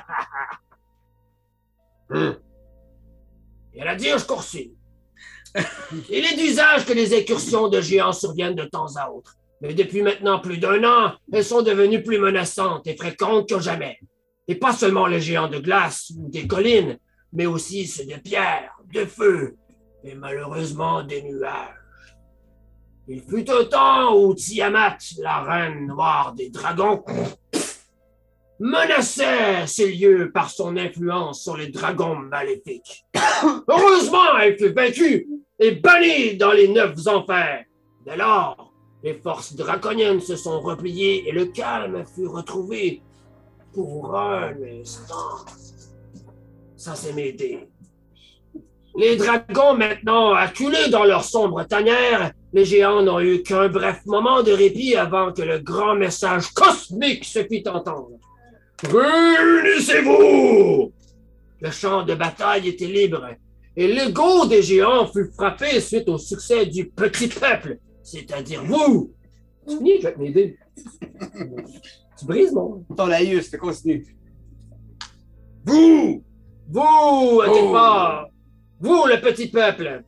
Hum. 2.08 2.36
Et 3.74 3.82
à 3.82 3.84
la 3.84 3.96
dire, 3.96 4.20
je. 4.20 4.76
Il 6.08 6.24
est 6.24 6.36
d'usage 6.36 6.86
que 6.86 6.92
les 6.92 7.18
incursions 7.18 7.66
de 7.66 7.80
géants 7.80 8.12
surviennent 8.12 8.54
de 8.54 8.64
temps 8.64 8.94
à 8.94 9.10
autre. 9.10 9.36
Mais 9.60 9.74
depuis 9.74 10.02
maintenant 10.02 10.38
plus 10.38 10.58
d'un 10.58 10.84
an, 10.84 11.14
elles 11.32 11.44
sont 11.44 11.62
devenues 11.62 12.02
plus 12.02 12.18
menaçantes 12.18 12.86
et 12.86 12.96
fréquentes 12.96 13.48
que 13.48 13.60
jamais. 13.60 13.98
Et 14.48 14.54
pas 14.54 14.72
seulement 14.72 15.06
les 15.06 15.20
géants 15.20 15.48
de 15.48 15.58
glace 15.58 16.12
ou 16.16 16.28
des 16.28 16.46
collines, 16.46 16.98
mais 17.32 17.46
aussi 17.46 17.86
ceux 17.86 18.06
de 18.06 18.16
pierre, 18.16 18.72
de 18.92 19.04
feu 19.04 19.56
et 20.04 20.14
malheureusement 20.14 21.02
des 21.02 21.22
nuages. 21.22 21.74
Il 23.08 23.22
fut 23.22 23.48
un 23.50 23.64
temps 23.64 24.16
où 24.16 24.34
Tiamat, 24.34 24.98
la 25.18 25.42
reine 25.42 25.86
noire 25.86 26.34
des 26.34 26.50
dragons, 26.50 27.04
menaçait 28.58 29.66
ces 29.66 29.92
lieux 29.92 30.30
par 30.32 30.50
son 30.50 30.76
influence 30.76 31.42
sur 31.42 31.56
les 31.56 31.68
dragons 31.68 32.16
maléfiques. 32.16 33.04
Heureusement, 33.68 34.36
elle 34.40 34.58
fut 34.58 34.72
vaincue 34.72 35.28
et 35.58 35.72
bannie 35.72 36.36
dans 36.36 36.52
les 36.52 36.68
neuf 36.68 36.94
enfers. 37.06 37.64
Dès 38.04 38.16
lors, 38.16 38.65
les 39.02 39.14
forces 39.14 39.54
draconiennes 39.54 40.20
se 40.20 40.36
sont 40.36 40.60
repliées 40.60 41.28
et 41.28 41.32
le 41.32 41.46
calme 41.46 42.04
fut 42.14 42.26
retrouvé 42.26 43.00
pour 43.72 44.16
un 44.16 44.52
instant. 44.80 45.44
Ça, 46.76 46.94
c'est. 46.94 47.14
Les 48.98 49.16
dragons 49.16 49.74
maintenant 49.74 50.32
acculés 50.32 50.88
dans 50.90 51.04
leur 51.04 51.24
sombre 51.24 51.64
tanière, 51.64 52.32
les 52.52 52.64
géants 52.64 53.02
n'ont 53.02 53.20
eu 53.20 53.42
qu'un 53.42 53.68
bref 53.68 54.00
moment 54.06 54.42
de 54.42 54.52
répit 54.52 54.96
avant 54.96 55.32
que 55.32 55.42
le 55.42 55.58
grand 55.58 55.94
message 55.94 56.50
cosmique 56.52 57.24
se 57.24 57.44
fît 57.44 57.68
entendre. 57.68 58.12
Réunissez-vous! 58.82 60.92
Le 61.60 61.70
champ 61.70 62.04
de 62.04 62.14
bataille 62.14 62.68
était 62.68 62.86
libre 62.86 63.26
et 63.76 63.88
l'ego 63.88 64.46
des 64.46 64.62
géants 64.62 65.06
fut 65.06 65.30
frappé 65.36 65.80
suite 65.80 66.08
au 66.08 66.16
succès 66.16 66.64
du 66.64 66.86
petit 66.86 67.28
peuple, 67.28 67.76
c'est-à-dire 68.06 68.64
vous. 68.64 69.12
Tu 69.68 69.76
finis, 69.78 70.00
je 70.00 70.08
vais 70.08 70.14
t'aider. 70.14 70.58
tu 72.18 72.24
brises 72.24 72.52
mon. 72.52 72.84
Ton 72.96 73.06
laïus, 73.06 73.48
fais 73.50 73.58
continue. 73.58 74.06
Vous! 75.64 76.22
Vous, 76.68 77.40
à 77.42 77.46
quelque 77.48 77.72
part, 77.72 78.28
vous, 78.80 79.04
le 79.06 79.20
petit 79.20 79.48
peuple, 79.48 80.02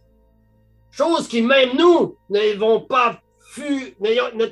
chose 0.91 1.29
qui 1.29 1.43
même 1.43 1.77
nous 1.77 2.17
n'avons 2.31 2.81
pas 2.83 3.21
fu. 3.41 3.95
n'ayons- 4.01 4.35
ne- 4.35 4.47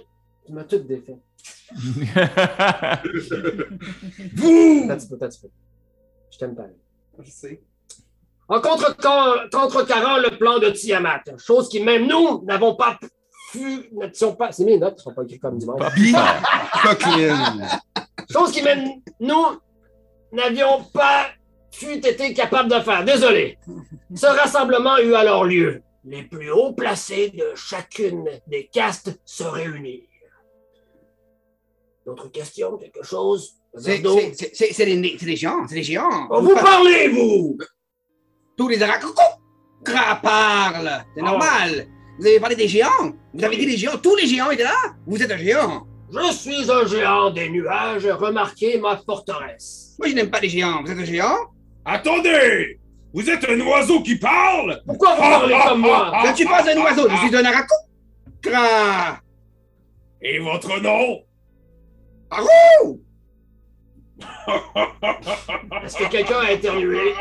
Tu 0.45 0.53
m'as 0.53 0.65
tout 0.65 0.79
défait. 0.79 1.19
Vous! 4.37 4.85
T'as 4.89 4.97
peu, 5.09 5.19
t'as 5.19 5.29
peu. 5.29 5.49
Je 6.31 6.39
t'aime 6.39 6.55
pas. 6.55 6.67
Je 7.21 7.31
sais. 7.31 7.63
En 8.49 8.61
contre- 8.61 8.97
contrecarrant 9.51 10.19
le 10.19 10.37
plan 10.39 10.59
de 10.59 10.71
Tiamat, 10.71 11.23
chose 11.39 11.69
qui 11.69 11.83
même 11.83 12.07
nous 12.07 12.45
n'avons 12.45 12.77
pas 12.77 12.99
pas. 14.39 14.53
C'est 14.53 14.65
mes 14.65 14.79
notes, 14.79 14.97
ne 14.97 15.01
sont 15.03 15.13
pas 15.15 15.23
écrites 15.25 15.41
comme 15.41 15.59
du 15.59 15.67
monde. 15.67 15.83
Chose 18.31 18.51
qui 18.53 18.63
même 18.63 18.89
nous 19.21 19.47
n'avions 20.33 20.83
pas 20.93 21.27
fut 21.73 21.99
été 22.07 22.33
capables 22.35 22.71
de 22.71 22.81
faire. 22.81 23.05
Désolé. 23.05 23.59
Ce 24.15 24.27
rassemblement 24.27 24.99
eut 24.99 25.15
alors 25.15 25.45
lieu. 25.45 25.83
Les 26.05 26.23
plus 26.23 26.51
hauts 26.51 26.73
placés 26.73 27.31
de 27.31 27.53
chacune 27.55 28.29
des 28.47 28.67
castes 28.69 29.19
se 29.25 29.43
réunirent. 29.45 30.03
D'autres 32.05 32.29
questions, 32.31 32.77
quelque 32.79 33.03
chose? 33.03 33.55
C'est 33.77 33.99
des, 33.99 34.33
c'est 34.55 34.85
des 34.87 35.37
géants, 35.37 35.67
c'est 35.69 35.75
des 35.75 35.83
géants. 35.83 36.29
Oh, 36.31 36.41
vous 36.41 36.55
parlez, 36.55 37.09
vous! 37.09 37.59
Tous 38.57 38.69
les 38.69 38.81
aracocos 38.83 39.21
parlent. 40.23 41.05
C'est 41.15 41.23
Oh. 41.23 41.25
normal. 41.27 41.87
Vous 42.19 42.27
avez 42.27 42.41
parlé 42.41 42.57
des 42.57 42.69
géants. 42.69 43.13
Vous 43.35 43.45
avez 43.45 43.57
dit 43.57 43.67
les 43.67 43.77
géants. 43.77 43.99
Tous 44.03 44.17
les 44.17 44.27
géants 44.27 44.51
étaient 44.51 44.65
là. 44.65 44.95
Vous 45.07 45.23
êtes 45.23 45.31
un 45.31 45.37
géant. 45.37 45.87
Je 46.13 46.33
suis 46.33 46.71
un 46.71 46.87
géant 46.87 47.31
des 47.31 47.51
nuages, 47.51 48.07
remarquez 48.07 48.79
ma 48.79 48.97
forteresse. 48.97 49.97
Moi, 49.99 50.09
je 50.09 50.15
n'aime 50.15 50.31
pas 50.31 50.41
les 50.41 50.49
géants. 50.49 50.83
Vous 50.85 50.93
êtes 50.93 50.99
un 50.99 51.05
géant? 51.05 51.37
Attendez! 51.85 52.81
Vous 53.13 53.29
êtes 53.29 53.49
un 53.49 53.61
oiseau 53.61 54.03
qui 54.03 54.17
parle? 54.17 54.81
Pourquoi 54.87 55.15
vous 55.15 55.21
parlez 55.21 55.57
comme 55.67 55.81
moi? 55.81 56.13
Je 56.25 56.31
ne 56.31 56.37
suis 56.37 56.45
pas 56.45 56.63
un 56.71 56.77
oiseau. 56.81 57.09
Je 57.09 57.17
suis 57.17 57.37
un 57.37 57.45
aracocra. 57.45 59.21
Et 60.23 60.39
votre 60.39 60.81
nom? 60.81 61.23
Arou! 62.31 63.03
Est-ce 65.85 65.97
que 65.97 66.09
quelqu'un 66.09 66.41
a 66.41 66.53
éternué? 66.53 67.15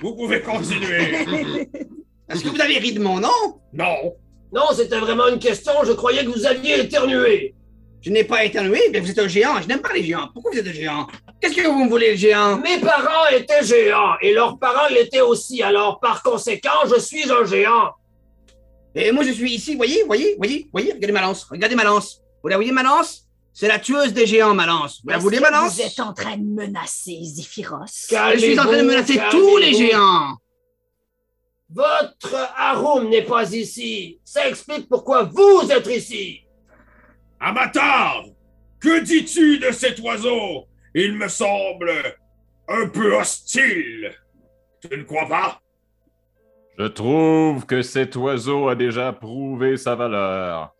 Vous 0.00 0.14
pouvez 0.16 0.40
continuer. 0.40 1.68
Est-ce 2.30 2.44
que 2.44 2.48
vous 2.48 2.60
avez 2.60 2.78
ri 2.78 2.92
de 2.92 3.00
mon 3.00 3.18
nom? 3.18 3.60
Non. 3.72 4.14
Non, 4.52 4.66
c'était 4.74 4.98
vraiment 4.98 5.28
une 5.28 5.38
question, 5.38 5.72
je 5.84 5.92
croyais 5.92 6.24
que 6.24 6.30
vous 6.30 6.46
aviez 6.46 6.80
éternué. 6.80 7.54
Je 8.00 8.10
n'ai 8.10 8.24
pas 8.24 8.44
éternué, 8.44 8.80
mais 8.92 9.00
vous 9.00 9.10
êtes 9.10 9.18
un 9.18 9.28
géant. 9.28 9.60
Je 9.60 9.68
n'aime 9.68 9.82
pas 9.82 9.92
les 9.92 10.02
géants. 10.02 10.28
Pourquoi 10.32 10.52
vous 10.52 10.58
êtes 10.58 10.66
un 10.66 10.72
géant? 10.72 11.06
Qu'est-ce 11.40 11.54
que 11.54 11.66
vous 11.66 11.84
me 11.84 11.90
voulez, 11.90 12.12
le 12.12 12.16
géant? 12.16 12.56
Mes 12.58 12.78
parents 12.78 13.28
étaient 13.30 13.62
géants 13.62 14.14
et 14.22 14.32
leurs 14.32 14.58
parents 14.58 14.88
l'étaient 14.90 15.20
aussi, 15.20 15.62
alors 15.62 16.00
par 16.00 16.22
conséquent, 16.22 16.70
je 16.88 16.98
suis 16.98 17.30
un 17.30 17.44
géant. 17.44 17.90
Et 18.94 19.12
moi, 19.12 19.22
je 19.22 19.32
suis 19.32 19.52
ici. 19.52 19.76
Voyez, 19.76 20.02
voyez, 20.04 20.34
voyez, 20.38 20.68
voyez. 20.72 20.92
Regardez 20.92 21.12
ma 21.12 21.20
lance. 21.20 21.46
Regardez 21.50 21.76
ma 21.76 21.84
lance. 21.84 22.22
Vous 22.42 22.48
la 22.48 22.56
voyez, 22.56 22.72
ma 22.72 22.82
lance? 22.82 23.26
C'est 23.52 23.68
la 23.68 23.78
tueuse 23.78 24.14
des 24.14 24.26
géants, 24.26 24.54
ma 24.54 24.64
lance. 24.64 25.00
Vous 25.04 25.10
la 25.10 25.18
voulez, 25.18 25.36
que 25.36 25.42
ma 25.42 25.50
lance? 25.50 25.74
Vous 25.74 25.82
êtes 25.82 26.00
en 26.00 26.14
train 26.14 26.38
de 26.38 26.42
menacer 26.42 27.18
Zéphyros. 27.22 28.08
Je 28.10 28.38
suis 28.38 28.58
en 28.58 28.64
train 28.64 28.78
de 28.78 28.82
menacer 28.82 29.20
tous 29.30 29.58
les 29.58 29.74
géants. 29.74 30.36
Votre 31.72 32.50
Arum 32.56 33.08
n'est 33.08 33.24
pas 33.24 33.52
ici. 33.52 34.20
Ça 34.24 34.48
explique 34.48 34.88
pourquoi 34.88 35.22
vous 35.22 35.70
êtes 35.70 35.86
ici. 35.86 36.40
Amatar! 37.38 38.24
Que 38.80 39.04
dis-tu 39.04 39.58
de 39.58 39.70
cet 39.70 40.00
oiseau? 40.00 40.66
Il 40.94 41.16
me 41.16 41.28
semble 41.28 41.92
un 42.66 42.88
peu 42.88 43.14
hostile. 43.14 44.10
Tu 44.80 44.96
ne 44.96 45.04
crois 45.04 45.28
pas? 45.28 45.60
Je 46.78 46.86
trouve 46.86 47.66
que 47.66 47.82
cet 47.82 48.16
oiseau 48.16 48.68
a 48.68 48.74
déjà 48.74 49.12
prouvé 49.12 49.76
sa 49.76 49.94
valeur. 49.94 50.74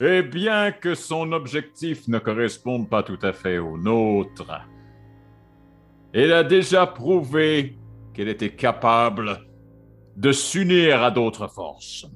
Et 0.00 0.22
bien 0.22 0.72
que 0.72 0.94
son 0.94 1.32
objectif 1.32 2.08
ne 2.08 2.18
corresponde 2.18 2.90
pas 2.90 3.02
tout 3.02 3.18
à 3.22 3.32
fait 3.32 3.58
au 3.58 3.78
nôtre, 3.78 4.50
il 6.12 6.32
a 6.32 6.42
déjà 6.42 6.86
prouvé 6.86 7.78
qu'il 8.12 8.28
était 8.28 8.54
capable 8.54 9.38
de 10.16 10.32
s'unir 10.32 11.02
à 11.02 11.10
d'autres 11.10 11.48
forces. 11.48 12.06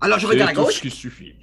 Alors, 0.00 0.18
je 0.18 0.26
regarde 0.26 0.50
à 0.50 0.54
tout 0.54 0.60
ce 0.60 0.66
gauche, 0.66 0.80
qui 0.80 0.90
suffit. 0.90 1.34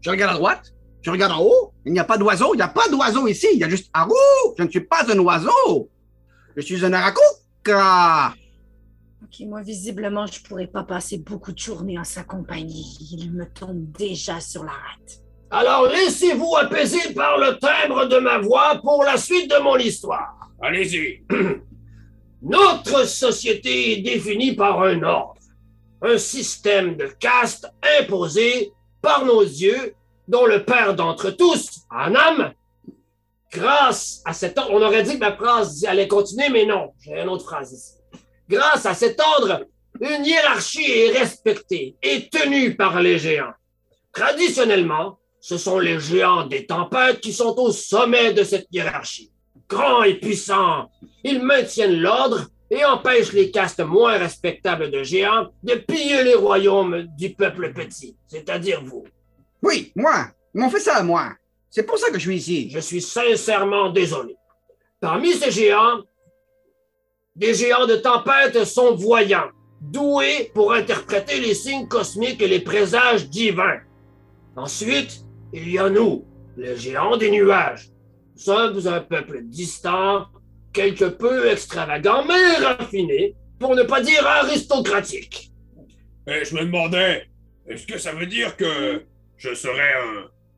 je 0.00 0.10
regarde 0.10 0.34
à 0.34 0.38
droite, 0.38 0.74
je 1.02 1.10
regarde 1.10 1.32
en 1.32 1.42
haut. 1.42 1.74
Il 1.84 1.92
n'y 1.92 1.98
a 1.98 2.04
pas 2.04 2.16
d'oiseau. 2.16 2.54
Il 2.54 2.56
n'y 2.56 2.62
a 2.62 2.68
pas 2.68 2.88
d'oiseau 2.88 3.28
ici. 3.28 3.46
Il 3.52 3.58
y 3.58 3.64
a 3.64 3.68
juste 3.68 3.90
Arou. 3.92 4.14
Je 4.58 4.62
ne 4.62 4.70
suis 4.70 4.80
pas 4.80 5.04
un 5.12 5.18
oiseau. 5.18 5.90
Je 6.56 6.62
suis 6.62 6.84
un 6.84 6.92
aracouca. 6.92 8.34
Ok, 9.22 9.46
moi, 9.46 9.60
visiblement, 9.60 10.26
je 10.26 10.42
pourrais 10.42 10.66
pas 10.66 10.84
passer 10.84 11.18
beaucoup 11.18 11.52
de 11.52 11.58
journées 11.58 11.98
en 11.98 12.04
sa 12.04 12.22
compagnie. 12.22 12.96
Il 13.12 13.32
me 13.32 13.44
tombe 13.44 13.90
déjà 13.92 14.40
sur 14.40 14.64
la 14.64 14.72
rate. 14.72 15.20
Alors 15.50 15.86
laissez-vous 15.86 16.56
apaiser 16.56 17.14
par 17.14 17.38
le 17.38 17.56
timbre 17.58 18.06
de 18.06 18.18
ma 18.18 18.38
voix 18.38 18.80
pour 18.82 19.04
la 19.04 19.16
suite 19.16 19.48
de 19.48 19.62
mon 19.62 19.76
histoire. 19.76 20.50
Allez-y. 20.60 21.22
Notre 22.44 23.08
société 23.08 23.92
est 23.92 24.02
définie 24.02 24.52
par 24.54 24.82
un 24.82 25.02
ordre, 25.02 25.40
un 26.02 26.18
système 26.18 26.94
de 26.94 27.06
caste 27.06 27.66
imposé 27.98 28.70
par 29.00 29.24
nos 29.24 29.40
yeux, 29.40 29.94
dont 30.28 30.44
le 30.44 30.62
père 30.62 30.94
d'entre 30.94 31.30
tous, 31.30 31.80
Anam, 31.90 32.52
grâce 33.50 34.20
à 34.26 34.34
cet 34.34 34.58
ordre, 34.58 34.72
on 34.74 34.82
aurait 34.82 35.02
dit 35.02 35.14
que 35.14 35.20
ma 35.20 35.34
phrase 35.34 35.86
allait 35.86 36.06
continuer, 36.06 36.50
mais 36.50 36.66
non, 36.66 36.92
j'ai 37.00 37.18
une 37.18 37.30
autre 37.30 37.46
phrase 37.46 37.72
ici. 37.72 37.94
Grâce 38.46 38.84
à 38.84 38.92
cet 38.92 39.18
ordre, 39.20 39.64
une 39.98 40.26
hiérarchie 40.26 40.90
est 40.90 41.18
respectée 41.18 41.96
et 42.02 42.28
tenue 42.28 42.76
par 42.76 43.00
les 43.00 43.18
géants. 43.18 43.54
Traditionnellement, 44.12 45.18
ce 45.40 45.56
sont 45.56 45.78
les 45.78 45.98
géants 45.98 46.46
des 46.46 46.66
tempêtes 46.66 47.20
qui 47.20 47.32
sont 47.32 47.54
au 47.58 47.72
sommet 47.72 48.34
de 48.34 48.44
cette 48.44 48.66
hiérarchie. 48.70 49.33
Grands 49.68 50.02
et 50.02 50.14
puissants, 50.14 50.90
ils 51.22 51.42
maintiennent 51.42 51.98
l'ordre 51.98 52.48
et 52.70 52.84
empêchent 52.84 53.32
les 53.32 53.50
castes 53.50 53.80
moins 53.80 54.18
respectables 54.18 54.90
de 54.90 55.02
géants 55.02 55.48
de 55.62 55.74
piller 55.74 56.24
les 56.24 56.34
royaumes 56.34 57.06
du 57.16 57.30
peuple 57.34 57.72
petit, 57.72 58.16
c'est-à-dire 58.26 58.82
vous. 58.84 59.04
Oui, 59.62 59.92
moi. 59.96 60.28
Ils 60.54 60.60
m'ont 60.60 60.70
fait 60.70 60.80
ça, 60.80 61.02
moi. 61.02 61.32
C'est 61.70 61.84
pour 61.84 61.98
ça 61.98 62.10
que 62.10 62.18
je 62.18 62.20
suis 62.20 62.36
ici. 62.36 62.70
Je 62.70 62.78
suis 62.78 63.02
sincèrement 63.02 63.90
désolé. 63.90 64.36
Parmi 65.00 65.32
ces 65.32 65.50
géants, 65.50 66.02
des 67.34 67.54
géants 67.54 67.86
de 67.86 67.96
tempête 67.96 68.64
sont 68.64 68.94
voyants, 68.94 69.50
doués 69.80 70.50
pour 70.54 70.72
interpréter 70.72 71.40
les 71.40 71.54
signes 71.54 71.88
cosmiques 71.88 72.40
et 72.40 72.48
les 72.48 72.60
présages 72.60 73.28
divins. 73.28 73.80
Ensuite, 74.56 75.24
il 75.52 75.70
y 75.70 75.78
a 75.78 75.90
nous, 75.90 76.24
les 76.56 76.76
géants 76.76 77.16
des 77.16 77.30
nuages. 77.30 77.90
Nous 78.34 78.40
sommes 78.40 78.86
un 78.86 79.00
peuple 79.00 79.42
distant, 79.44 80.26
quelque 80.72 81.04
peu 81.04 81.50
extravagant, 81.50 82.24
mais 82.24 82.56
raffiné, 82.64 83.36
pour 83.58 83.74
ne 83.76 83.84
pas 83.84 84.00
dire 84.00 84.26
aristocratique. 84.26 85.52
Et 86.26 86.44
je 86.44 86.54
me 86.54 86.64
demandais, 86.64 87.28
est-ce 87.68 87.86
que 87.86 87.98
ça 87.98 88.12
veut 88.12 88.26
dire 88.26 88.56
que 88.56 89.04
je 89.36 89.54
serais 89.54 89.92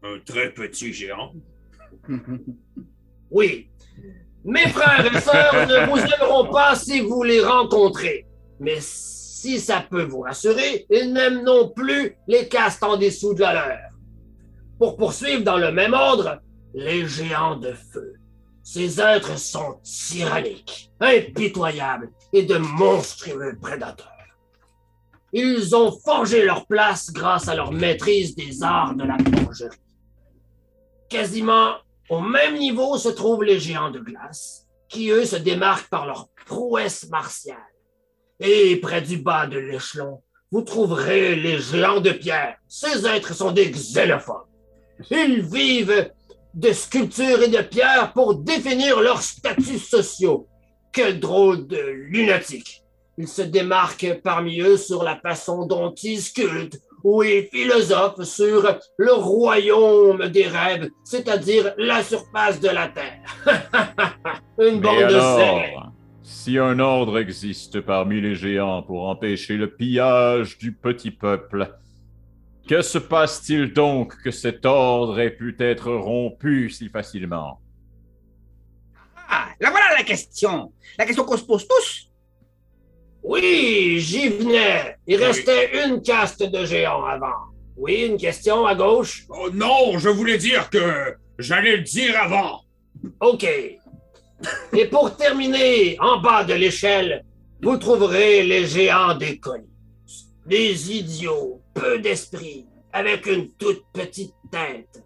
un, 0.02 0.08
un 0.08 0.18
très 0.24 0.52
petit 0.52 0.92
géant? 0.92 1.32
Oui. 3.30 3.70
Mes 4.44 4.68
frères 4.68 5.04
et 5.12 5.20
sœurs 5.20 5.66
ne 5.66 5.86
vous 5.90 5.98
aimeront 5.98 6.50
pas 6.50 6.76
si 6.76 7.00
vous 7.00 7.22
les 7.22 7.40
rencontrez. 7.40 8.26
Mais 8.60 8.78
si 8.80 9.58
ça 9.58 9.84
peut 9.88 10.04
vous 10.04 10.20
rassurer, 10.20 10.86
ils 10.88 11.12
n'aiment 11.12 11.42
non 11.42 11.68
plus 11.68 12.16
les 12.26 12.48
castes 12.48 12.82
en 12.82 12.96
dessous 12.96 13.34
de 13.34 13.40
la 13.40 13.52
leur. 13.52 13.90
Pour 14.78 14.96
poursuivre 14.96 15.42
dans 15.42 15.58
le 15.58 15.72
même 15.72 15.94
ordre, 15.94 16.40
les 16.76 17.08
géants 17.08 17.56
de 17.56 17.72
feu. 17.72 18.16
Ces 18.62 19.00
êtres 19.00 19.38
sont 19.38 19.80
tyranniques, 19.82 20.92
impitoyables 21.00 22.10
et 22.32 22.42
de 22.42 22.58
monstrueux 22.58 23.56
prédateurs. 23.60 24.12
Ils 25.32 25.74
ont 25.74 25.90
forgé 26.04 26.44
leur 26.44 26.66
place 26.66 27.10
grâce 27.10 27.48
à 27.48 27.54
leur 27.54 27.72
maîtrise 27.72 28.36
des 28.36 28.62
arts 28.62 28.94
de 28.94 29.04
la 29.04 29.16
forgerie. 29.16 29.78
Quasiment 31.08 31.76
au 32.10 32.20
même 32.20 32.58
niveau 32.58 32.98
se 32.98 33.08
trouvent 33.08 33.42
les 33.42 33.58
géants 33.58 33.90
de 33.90 34.00
glace, 34.00 34.66
qui 34.88 35.10
eux 35.10 35.24
se 35.24 35.36
démarquent 35.36 35.88
par 35.88 36.06
leur 36.06 36.28
prouesse 36.44 37.08
martiale. 37.08 37.56
Et 38.38 38.76
près 38.76 39.00
du 39.00 39.16
bas 39.16 39.46
de 39.46 39.58
l'échelon, 39.58 40.22
vous 40.52 40.62
trouverez 40.62 41.36
les 41.36 41.58
géants 41.58 42.00
de 42.00 42.10
pierre. 42.10 42.58
Ces 42.68 43.06
êtres 43.06 43.34
sont 43.34 43.52
des 43.52 43.70
xénophobes. 43.70 44.46
Ils 45.10 45.42
vivent 45.42 46.10
de 46.56 46.72
sculptures 46.72 47.42
et 47.42 47.48
de 47.48 47.62
pierres 47.62 48.12
pour 48.14 48.34
définir 48.34 49.00
leurs 49.00 49.22
statuts 49.22 49.78
sociaux. 49.78 50.48
Quel 50.92 51.20
drôle 51.20 51.66
de 51.66 51.78
lunatique. 51.78 52.82
Ils 53.18 53.28
se 53.28 53.42
démarquent 53.42 54.20
parmi 54.24 54.60
eux 54.60 54.78
sur 54.78 55.02
la 55.04 55.16
façon 55.16 55.66
dont 55.66 55.92
ils 56.02 56.20
sculptent 56.20 56.80
ou 57.04 57.22
ils 57.22 57.46
philosophent 57.52 58.22
sur 58.22 58.78
le 58.96 59.12
royaume 59.12 60.28
des 60.28 60.46
rêves, 60.48 60.88
c'est-à-dire 61.04 61.74
la 61.76 62.02
surface 62.02 62.58
de 62.58 62.68
la 62.68 62.88
Terre. 62.88 63.22
Une 64.58 64.76
Mais 64.76 64.80
bande 64.80 64.98
de 64.98 65.14
alors, 65.14 65.38
serres. 65.38 65.92
si 66.22 66.58
un 66.58 66.78
ordre 66.78 67.18
existe 67.18 67.80
parmi 67.82 68.20
les 68.20 68.34
géants 68.34 68.82
pour 68.82 69.08
empêcher 69.08 69.56
le 69.56 69.70
pillage 69.70 70.56
du 70.58 70.72
petit 70.72 71.10
peuple, 71.10 71.70
que 72.68 72.82
se 72.82 72.98
passe-t-il 72.98 73.72
donc 73.72 74.16
que 74.22 74.30
cet 74.30 74.66
ordre 74.66 75.20
ait 75.20 75.30
pu 75.30 75.56
être 75.60 75.92
rompu 75.92 76.70
si 76.70 76.88
facilement? 76.88 77.60
Ah, 79.28 79.48
là 79.60 79.70
voilà 79.70 79.86
la 79.96 80.02
question. 80.04 80.72
La 80.98 81.04
question 81.06 81.24
qu'on 81.24 81.36
se 81.36 81.44
pose 81.44 81.66
tous. 81.66 82.10
Oui, 83.22 83.96
j'y 83.98 84.28
venais. 84.28 84.96
Il 85.06 85.18
Oui. 85.18 85.24
restait 85.24 85.86
une 85.86 86.00
caste 86.02 86.42
de 86.42 86.64
géants 86.64 87.04
avant. 87.04 87.50
Oui, 87.76 88.06
une 88.08 88.16
question 88.16 88.66
à 88.66 88.74
gauche? 88.74 89.24
Oh 89.28 89.50
non, 89.52 89.98
je 89.98 90.08
voulais 90.08 90.38
dire 90.38 90.70
que 90.70 91.14
j'allais 91.38 91.76
le 91.76 91.82
dire 91.82 92.14
avant. 92.20 92.60
OK. 93.20 93.44
Et 94.72 94.86
pour 94.86 95.16
terminer, 95.16 95.96
en 96.00 96.20
bas 96.20 96.44
de 96.44 96.54
l'échelle, 96.54 97.24
vous 97.62 97.76
trouverez 97.78 98.42
les 98.44 98.66
géants 98.66 99.14
des 99.14 99.38
colis. 99.38 99.64
Des 100.46 100.92
idiots, 100.92 101.60
peu 101.74 101.98
d'esprit, 101.98 102.66
avec 102.92 103.26
une 103.26 103.50
toute 103.52 103.84
petite 103.92 104.34
tête. 104.50 105.04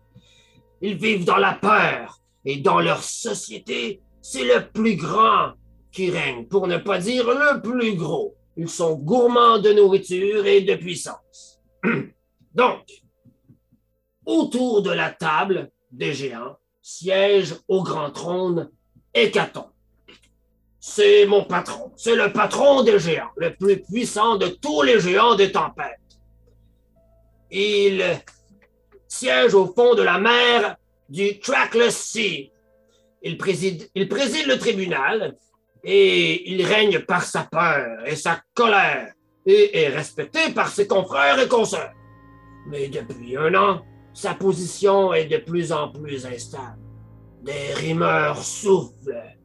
Ils 0.81 0.97
vivent 0.97 1.25
dans 1.25 1.39
la 1.39 1.55
peur 1.55 2.21
et 2.45 2.59
dans 2.59 2.81
leur 2.81 3.03
société, 3.03 4.03
c'est 4.23 4.45
le 4.45 4.71
plus 4.71 4.97
grand 4.97 5.53
qui 5.93 6.11
règne, 6.11 6.47
pour 6.47 6.67
ne 6.67 6.79
pas 6.79 6.99
dire 6.99 7.27
le 7.27 7.61
plus 7.61 7.97
gros. 7.97 8.35
Ils 8.57 8.69
sont 8.69 8.97
gourmands 8.97 9.59
de 9.59 9.73
nourriture 9.73 10.47
et 10.47 10.61
de 10.61 10.75
puissance. 10.75 11.61
Donc, 12.55 12.85
autour 14.27 14.83
de 14.83 14.91
la 14.91 15.11
table 15.11 15.71
des 15.91 16.13
géants 16.13 16.57
siège 16.83 17.55
au 17.69 17.83
grand 17.83 18.11
trône 18.11 18.71
Hécaton. 19.15 19.67
C'est 20.81 21.27
mon 21.27 21.45
patron. 21.45 21.93
C'est 21.97 22.17
le 22.17 22.33
patron 22.33 22.83
des 22.83 22.99
géants, 22.99 23.31
le 23.37 23.55
plus 23.55 23.83
puissant 23.83 24.37
de 24.37 24.47
tous 24.49 24.81
les 24.81 24.99
géants 24.99 25.35
des 25.35 25.53
tempêtes. 25.53 25.99
Il 27.51 28.03
siège 29.07 29.55
au 29.55 29.67
fond 29.67 29.95
de 29.95 30.03
la 30.03 30.19
mer 30.19 30.77
du 31.09 31.39
Trackless 31.39 31.97
Sea. 31.97 32.51
Il 33.23 33.37
préside, 33.37 33.91
il 33.95 34.09
préside 34.09 34.47
le 34.47 34.59
tribunal 34.59 35.37
et 35.85 36.51
il 36.51 36.65
règne 36.65 37.01
par 37.01 37.25
sa 37.25 37.43
peur 37.43 38.07
et 38.07 38.17
sa 38.17 38.41
colère 38.55 39.13
et 39.45 39.83
est 39.83 39.89
respecté 39.89 40.51
par 40.55 40.69
ses 40.69 40.87
confrères 40.87 41.39
et 41.39 41.49
consoeurs. 41.49 41.93
Mais 42.69 42.89
depuis 42.89 43.37
un 43.37 43.55
an, 43.55 43.83
sa 44.15 44.35
position 44.35 45.13
est 45.13 45.27
de 45.27 45.39
plus 45.39 45.73
en 45.73 45.91
plus 45.91 46.25
instable. 46.25 46.79
Des 47.43 47.75
rumeurs 47.75 48.43
soufflent. 48.43 49.37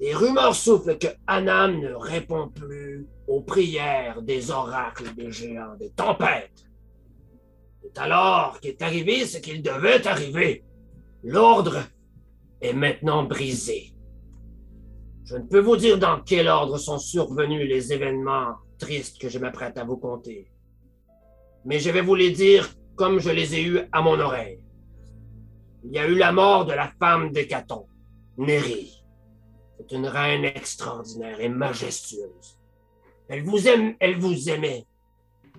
Des 0.00 0.14
rumeurs 0.14 0.54
soufflent 0.54 0.98
que 0.98 1.08
Anam 1.26 1.80
ne 1.80 1.94
répond 1.94 2.48
plus 2.48 3.06
aux 3.26 3.40
prières 3.40 4.22
des 4.22 4.50
oracles 4.50 5.14
des 5.14 5.32
géants 5.32 5.74
des 5.76 5.90
tempêtes. 5.90 6.66
C'est 7.82 7.98
alors 7.98 8.60
qu'est 8.60 8.82
arrivé 8.82 9.24
ce 9.24 9.38
qu'il 9.38 9.62
devait 9.62 10.06
arriver. 10.06 10.64
L'ordre 11.22 11.78
est 12.60 12.74
maintenant 12.74 13.24
brisé. 13.24 13.92
Je 15.24 15.36
ne 15.36 15.46
peux 15.46 15.60
vous 15.60 15.76
dire 15.76 15.98
dans 15.98 16.20
quel 16.20 16.46
ordre 16.46 16.78
sont 16.78 16.98
survenus 16.98 17.68
les 17.68 17.92
événements 17.92 18.54
tristes 18.78 19.20
que 19.20 19.28
je 19.28 19.38
m'apprête 19.38 19.78
à 19.78 19.84
vous 19.84 19.96
conter. 19.96 20.50
Mais 21.64 21.80
je 21.80 21.90
vais 21.90 22.02
vous 22.02 22.14
les 22.14 22.30
dire 22.30 22.68
comme 22.96 23.18
je 23.18 23.30
les 23.30 23.54
ai 23.54 23.64
eus 23.64 23.80
à 23.92 24.02
mon 24.02 24.20
oreille. 24.20 24.60
Il 25.84 25.92
y 25.92 25.98
a 25.98 26.06
eu 26.06 26.16
la 26.16 26.32
mort 26.32 26.64
de 26.64 26.72
la 26.72 26.90
femme 26.98 27.32
d'Hécaton, 27.32 27.86
Néri. 28.38 28.95
Une 29.90 30.06
reine 30.06 30.44
extraordinaire 30.44 31.40
et 31.40 31.48
majestueuse. 31.48 32.58
Elle 33.28 33.44
vous 33.44 33.68
aime, 33.68 33.94
elle 34.00 34.18
vous 34.18 34.50
aimait. 34.50 34.84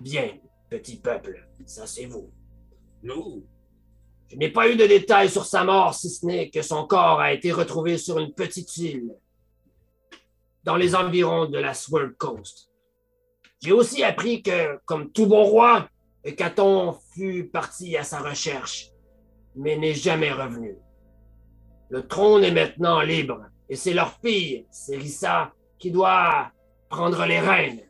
Bien, 0.00 0.30
petit 0.68 0.96
peuple, 0.96 1.48
ça 1.66 1.86
c'est 1.86 2.06
vous. 2.06 2.30
Nous, 3.02 3.44
Je 4.30 4.36
n'ai 4.36 4.50
pas 4.50 4.68
eu 4.68 4.76
de 4.76 4.86
détails 4.86 5.30
sur 5.30 5.46
sa 5.46 5.64
mort, 5.64 5.94
si 5.94 6.10
ce 6.10 6.26
n'est 6.26 6.50
que 6.50 6.60
son 6.60 6.86
corps 6.86 7.20
a 7.20 7.32
été 7.32 7.50
retrouvé 7.50 7.96
sur 7.96 8.18
une 8.18 8.34
petite 8.34 8.76
île 8.76 9.14
dans 10.64 10.76
les 10.76 10.94
environs 10.94 11.46
de 11.46 11.58
la 11.58 11.72
Sword 11.72 12.10
Coast. 12.18 12.70
J'ai 13.62 13.72
aussi 13.72 14.04
appris 14.04 14.42
que, 14.42 14.78
comme 14.84 15.10
tout 15.10 15.26
bon 15.26 15.44
roi, 15.44 15.88
Hécaton 16.22 16.98
fut 17.14 17.48
parti 17.48 17.96
à 17.96 18.04
sa 18.04 18.20
recherche, 18.20 18.90
mais 19.56 19.78
n'est 19.78 19.94
jamais 19.94 20.30
revenu. 20.30 20.76
Le 21.88 22.06
trône 22.06 22.44
est 22.44 22.52
maintenant 22.52 23.00
libre, 23.00 23.46
et 23.68 23.76
c'est 23.76 23.94
leur 23.94 24.12
fille, 24.20 24.66
Cérissa, 24.70 25.52
qui 25.78 25.90
doit 25.90 26.50
prendre 26.88 27.24
les 27.26 27.40
rênes. 27.40 27.82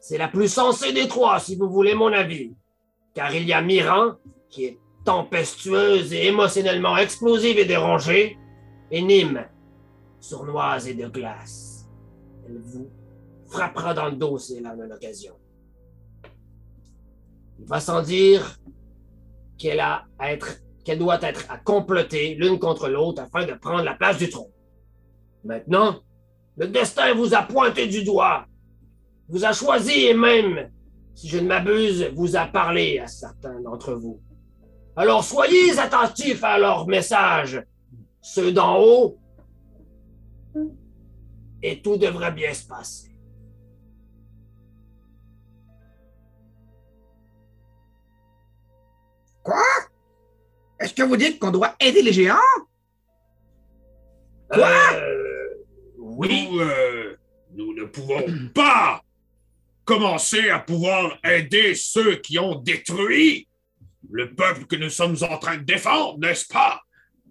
C'est 0.00 0.18
la 0.18 0.28
plus 0.28 0.52
sensée 0.52 0.92
des 0.92 1.08
trois, 1.08 1.38
si 1.40 1.56
vous 1.56 1.68
voulez 1.68 1.94
mon 1.94 2.12
avis, 2.12 2.54
car 3.14 3.34
il 3.34 3.44
y 3.46 3.52
a 3.52 3.62
Miran, 3.62 4.14
qui 4.48 4.64
est 4.64 4.78
tempestueuse 5.04 6.12
et 6.12 6.26
émotionnellement 6.26 6.96
explosive 6.96 7.58
et 7.58 7.64
dérangée, 7.64 8.36
et 8.90 9.02
Nîmes, 9.02 9.46
sournoise 10.20 10.88
et 10.88 10.94
de 10.94 11.08
glace. 11.08 11.88
Elle 12.46 12.58
vous 12.58 12.90
frappera 13.48 13.94
dans 13.94 14.06
le 14.06 14.16
dos 14.16 14.38
si 14.38 14.56
elle 14.56 14.66
en 14.66 14.78
a 14.78 14.86
l'occasion. 14.86 15.34
Il 17.58 17.66
va 17.66 17.80
sans 17.80 18.02
dire 18.02 18.58
qu'elle 19.56 19.80
a 19.80 20.06
à 20.18 20.32
être, 20.32 20.60
qu'elle 20.84 20.98
doit 20.98 21.20
être 21.22 21.44
à 21.50 21.58
comploter 21.58 22.34
l'une 22.34 22.58
contre 22.58 22.88
l'autre 22.88 23.22
afin 23.22 23.46
de 23.46 23.52
prendre 23.52 23.84
la 23.84 23.94
place 23.94 24.18
du 24.18 24.28
trône. 24.28 24.50
Maintenant, 25.44 26.00
le 26.56 26.68
destin 26.68 27.14
vous 27.14 27.34
a 27.34 27.42
pointé 27.42 27.86
du 27.86 28.04
doigt, 28.04 28.46
vous 29.28 29.44
a 29.44 29.52
choisi 29.52 30.06
et 30.06 30.14
même, 30.14 30.70
si 31.14 31.28
je 31.28 31.38
ne 31.38 31.46
m'abuse, 31.46 32.10
vous 32.14 32.36
a 32.36 32.46
parlé 32.46 32.98
à 32.98 33.06
certains 33.06 33.60
d'entre 33.60 33.94
vous. 33.94 34.20
Alors 34.96 35.22
soyez 35.22 35.78
attentifs 35.78 36.42
à 36.42 36.58
leurs 36.58 36.86
messages, 36.88 37.62
ceux 38.20 38.52
d'en 38.52 38.80
haut, 38.80 39.18
et 41.62 41.80
tout 41.80 41.96
devrait 41.96 42.32
bien 42.32 42.52
se 42.52 42.66
passer. 42.66 43.08
Quoi? 49.42 49.87
Est-ce 50.80 50.94
que 50.94 51.02
vous 51.02 51.16
dites 51.16 51.38
qu'on 51.38 51.50
doit 51.50 51.74
aider 51.80 52.02
les 52.02 52.12
géants? 52.12 52.36
Quoi? 54.50 54.70
Euh, 54.94 55.48
oui. 55.98 56.48
Nous, 56.50 56.60
euh, 56.60 57.16
nous 57.54 57.74
ne 57.74 57.84
pouvons 57.84 58.24
pas 58.54 59.02
commencer 59.84 60.50
à 60.50 60.58
pouvoir 60.58 61.18
aider 61.24 61.74
ceux 61.74 62.16
qui 62.16 62.38
ont 62.38 62.56
détruit 62.56 63.48
le 64.10 64.34
peuple 64.34 64.66
que 64.66 64.76
nous 64.76 64.90
sommes 64.90 65.16
en 65.28 65.38
train 65.38 65.56
de 65.56 65.64
défendre, 65.64 66.18
n'est-ce 66.18 66.46
pas? 66.46 66.82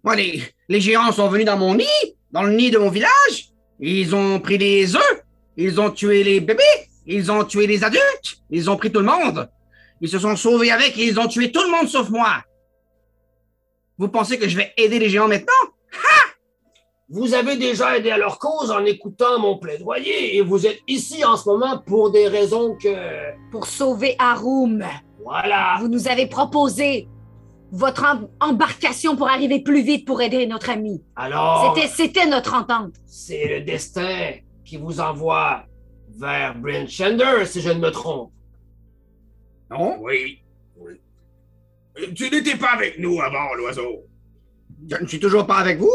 Moi, 0.03 0.15
les, 0.15 0.43
les 0.67 0.81
géants 0.81 1.11
sont 1.11 1.29
venus 1.29 1.45
dans 1.45 1.57
mon 1.57 1.75
nid, 1.75 1.85
dans 2.31 2.43
le 2.43 2.53
nid 2.53 2.71
de 2.71 2.77
mon 2.77 2.89
village. 2.89 3.51
Ils 3.79 4.15
ont 4.15 4.39
pris 4.39 4.57
les 4.57 4.95
œufs, 4.95 5.23
ils 5.55 5.79
ont 5.79 5.91
tué 5.91 6.23
les 6.23 6.39
bébés, 6.39 6.63
ils 7.05 7.31
ont 7.31 7.43
tué 7.43 7.67
les 7.67 7.83
adultes, 7.83 8.41
ils 8.49 8.69
ont 8.69 8.77
pris 8.77 8.91
tout 8.91 8.99
le 8.99 9.05
monde. 9.05 9.49
Ils 10.01 10.09
se 10.09 10.19
sont 10.19 10.35
sauvés 10.35 10.71
avec 10.71 10.97
et 10.97 11.05
ils 11.05 11.19
ont 11.19 11.27
tué 11.27 11.51
tout 11.51 11.61
le 11.63 11.71
monde 11.71 11.87
sauf 11.87 12.09
moi. 12.09 12.43
Vous 13.97 14.09
pensez 14.09 14.37
que 14.37 14.47
je 14.47 14.57
vais 14.57 14.73
aider 14.77 14.99
les 14.99 15.09
géants 15.09 15.27
maintenant? 15.27 15.53
Vous 17.09 17.33
avez 17.33 17.55
déjà 17.55 17.97
aidé 17.97 18.11
à 18.11 18.17
leur 18.17 18.37
cause 18.37 18.69
en 18.69 18.83
écoutant 18.83 19.39
mon 19.39 19.57
plaidoyer 19.57 20.35
et 20.35 20.41
vous 20.41 20.67
êtes 20.67 20.79
ici 20.87 21.23
en 21.23 21.37
ce 21.37 21.47
moment 21.49 21.77
pour 21.79 22.11
des 22.11 22.27
raisons 22.27 22.75
que... 22.75 22.89
Pour 23.49 23.65
sauver 23.65 24.15
Haroum, 24.19 24.83
Voilà. 25.23 25.77
vous 25.79 25.87
nous 25.87 26.09
avez 26.09 26.27
proposé 26.27 27.07
votre 27.71 28.03
em- 28.03 28.27
embarcation 28.41 29.15
pour 29.15 29.29
arriver 29.29 29.61
plus 29.61 29.83
vite 29.83 30.05
pour 30.05 30.21
aider 30.21 30.45
notre 30.47 30.69
ami. 30.69 31.01
Alors, 31.15 31.77
C'était, 31.87 32.25
notre 32.25 32.53
entente. 32.53 32.93
c'est 33.05 33.47
le 33.47 33.61
destin 33.61 34.33
qui 34.65 34.75
vous 34.75 34.99
envoie 34.99 35.63
vers 36.09 36.55
Brent 36.59 36.87
Shander, 36.89 37.45
si 37.45 37.61
je 37.61 37.69
ne 37.69 37.79
me 37.79 37.89
trompe. 37.89 38.31
Non? 39.71 39.97
Oui. 40.01 40.39
Euh, 41.99 42.07
Tu 42.15 42.29
n'étais 42.29 42.55
pas 42.57 42.71
avec 42.73 42.99
nous 42.99 43.19
avant, 43.21 43.53
l'oiseau. 43.55 44.03
Je 44.89 44.95
ne 45.01 45.07
suis 45.07 45.19
toujours 45.19 45.45
pas 45.47 45.57
avec 45.57 45.79
vous? 45.79 45.91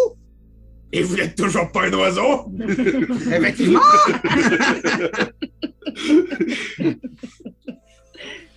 Et 0.92 1.02
vous 1.02 1.16
n'êtes 1.16 1.36
toujours 1.36 1.70
pas 1.72 1.84
un 1.86 1.92
oiseau? 1.94 2.46
Effectivement! 3.32 3.80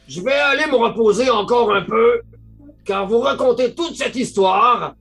Je 0.07 0.21
vais 0.21 0.31
aller 0.33 0.65
me 0.67 0.75
reposer 0.75 1.29
encore 1.29 1.73
un 1.73 1.81
peu, 1.81 2.21
car 2.85 3.07
vous 3.07 3.19
racontez 3.19 3.73
toute 3.73 3.95
cette 3.95 4.15
histoire, 4.15 4.95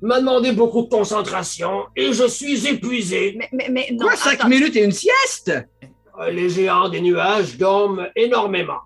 m'a 0.00 0.20
demandé 0.20 0.52
beaucoup 0.52 0.82
de 0.82 0.88
concentration 0.88 1.84
et 1.96 2.12
je 2.12 2.28
suis 2.28 2.66
épuisé. 2.68 3.34
Mais, 3.36 3.48
mais, 3.52 3.68
mais 3.70 3.88
non. 3.92 4.06
Quoi, 4.06 4.16
cinq 4.16 4.34
attends. 4.34 4.48
minutes 4.48 4.76
et 4.76 4.84
une 4.84 4.92
sieste? 4.92 5.52
Euh, 6.20 6.30
Les 6.30 6.48
géants 6.48 6.88
des 6.88 7.00
nuages 7.00 7.56
dorment 7.58 8.06
énormément. 8.14 8.78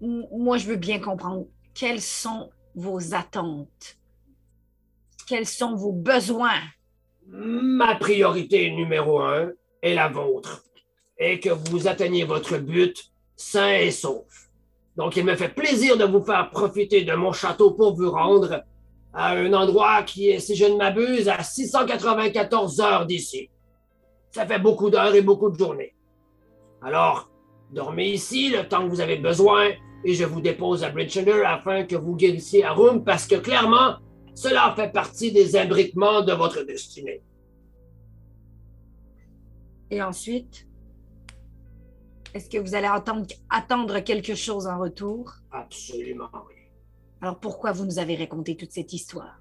Moi, 0.00 0.58
je 0.58 0.66
veux 0.66 0.76
bien 0.76 1.00
comprendre. 1.00 1.46
Quelles 1.74 2.00
sont 2.00 2.50
vos 2.74 3.14
attentes? 3.14 3.98
Quels 5.26 5.46
sont 5.46 5.74
vos 5.74 5.92
besoins? 5.92 6.60
Ma 7.26 7.96
priorité 7.96 8.70
numéro 8.70 9.20
un 9.20 9.50
est 9.82 9.94
la 9.94 10.08
vôtre, 10.08 10.64
et 11.18 11.38
que 11.40 11.50
vous 11.50 11.86
atteigniez 11.86 12.24
votre 12.24 12.58
but 12.58 13.12
sain 13.36 13.74
et 13.74 13.90
sauf. 13.90 14.50
Donc, 14.96 15.16
il 15.16 15.24
me 15.24 15.36
fait 15.36 15.50
plaisir 15.50 15.96
de 15.96 16.04
vous 16.04 16.22
faire 16.22 16.50
profiter 16.50 17.04
de 17.04 17.14
mon 17.14 17.32
château 17.32 17.72
pour 17.72 17.94
vous 17.94 18.10
rendre 18.10 18.64
à 19.12 19.32
un 19.32 19.52
endroit 19.52 20.02
qui 20.02 20.30
est, 20.30 20.40
si 20.40 20.56
je 20.56 20.64
ne 20.64 20.76
m'abuse, 20.76 21.28
à 21.28 21.42
694 21.42 22.80
heures 22.80 23.06
d'ici. 23.06 23.50
Ça 24.30 24.46
fait 24.46 24.58
beaucoup 24.58 24.90
d'heures 24.90 25.14
et 25.14 25.22
beaucoup 25.22 25.50
de 25.50 25.58
journées. 25.58 25.94
Alors, 26.82 27.30
dormez 27.70 28.10
ici 28.10 28.50
le 28.50 28.66
temps 28.66 28.84
que 28.84 28.90
vous 28.90 29.00
avez 29.00 29.16
besoin 29.16 29.70
et 30.04 30.14
je 30.14 30.24
vous 30.24 30.40
dépose 30.40 30.84
à 30.84 30.90
Bridgender 30.90 31.42
afin 31.44 31.84
que 31.84 31.96
vous 31.96 32.14
guérissiez 32.14 32.64
à 32.64 32.72
Room 32.72 33.04
parce 33.04 33.26
que 33.26 33.36
clairement, 33.36 33.96
cela 34.34 34.72
fait 34.76 34.92
partie 34.92 35.32
des 35.32 35.56
imbriquements 35.56 36.22
de 36.22 36.32
votre 36.32 36.62
destinée. 36.62 37.22
Et 39.90 40.02
ensuite, 40.02 40.66
est-ce 42.34 42.48
que 42.48 42.58
vous 42.58 42.74
allez 42.74 42.86
attendre, 42.86 43.26
attendre 43.48 44.00
quelque 44.00 44.34
chose 44.34 44.66
en 44.66 44.78
retour? 44.78 45.32
Absolument, 45.50 46.28
oui. 46.46 46.54
Alors 47.20 47.40
pourquoi 47.40 47.72
vous 47.72 47.84
nous 47.84 47.98
avez 47.98 48.14
raconté 48.16 48.56
toute 48.56 48.70
cette 48.70 48.92
histoire? 48.92 49.40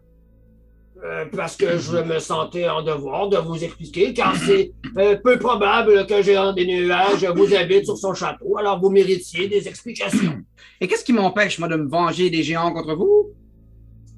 Euh, 1.03 1.25
parce 1.36 1.55
que 1.55 1.77
je 1.77 1.97
me 1.97 2.17
sentais 2.17 2.67
en 2.67 2.81
devoir 2.81 3.29
de 3.29 3.38
vous 3.38 3.63
expliquer, 3.63 4.13
car 4.13 4.36
c'est 4.36 4.71
euh, 4.97 5.15
peu 5.15 5.38
probable 5.38 6.07
qu'un 6.07 6.23
géant 6.23 6.53
des 6.53 6.65
nuages 6.65 7.23
vous 7.23 7.53
habite 7.53 7.86
sur 7.86 7.97
son 7.97 8.15
château, 8.15 8.57
alors 8.57 8.79
vous 8.79 8.89
méritiez 8.89 9.47
des 9.47 9.67
explications. 9.67 10.41
Et 10.81 10.88
qu'est-ce 10.88 11.05
qui 11.05 11.13
m'empêche, 11.13 11.60
moi, 11.60 11.67
de 11.67 11.75
me 11.75 11.88
venger 11.88 12.31
des 12.31 12.41
géants 12.41 12.73
contre 12.73 12.95
vous? 12.95 13.31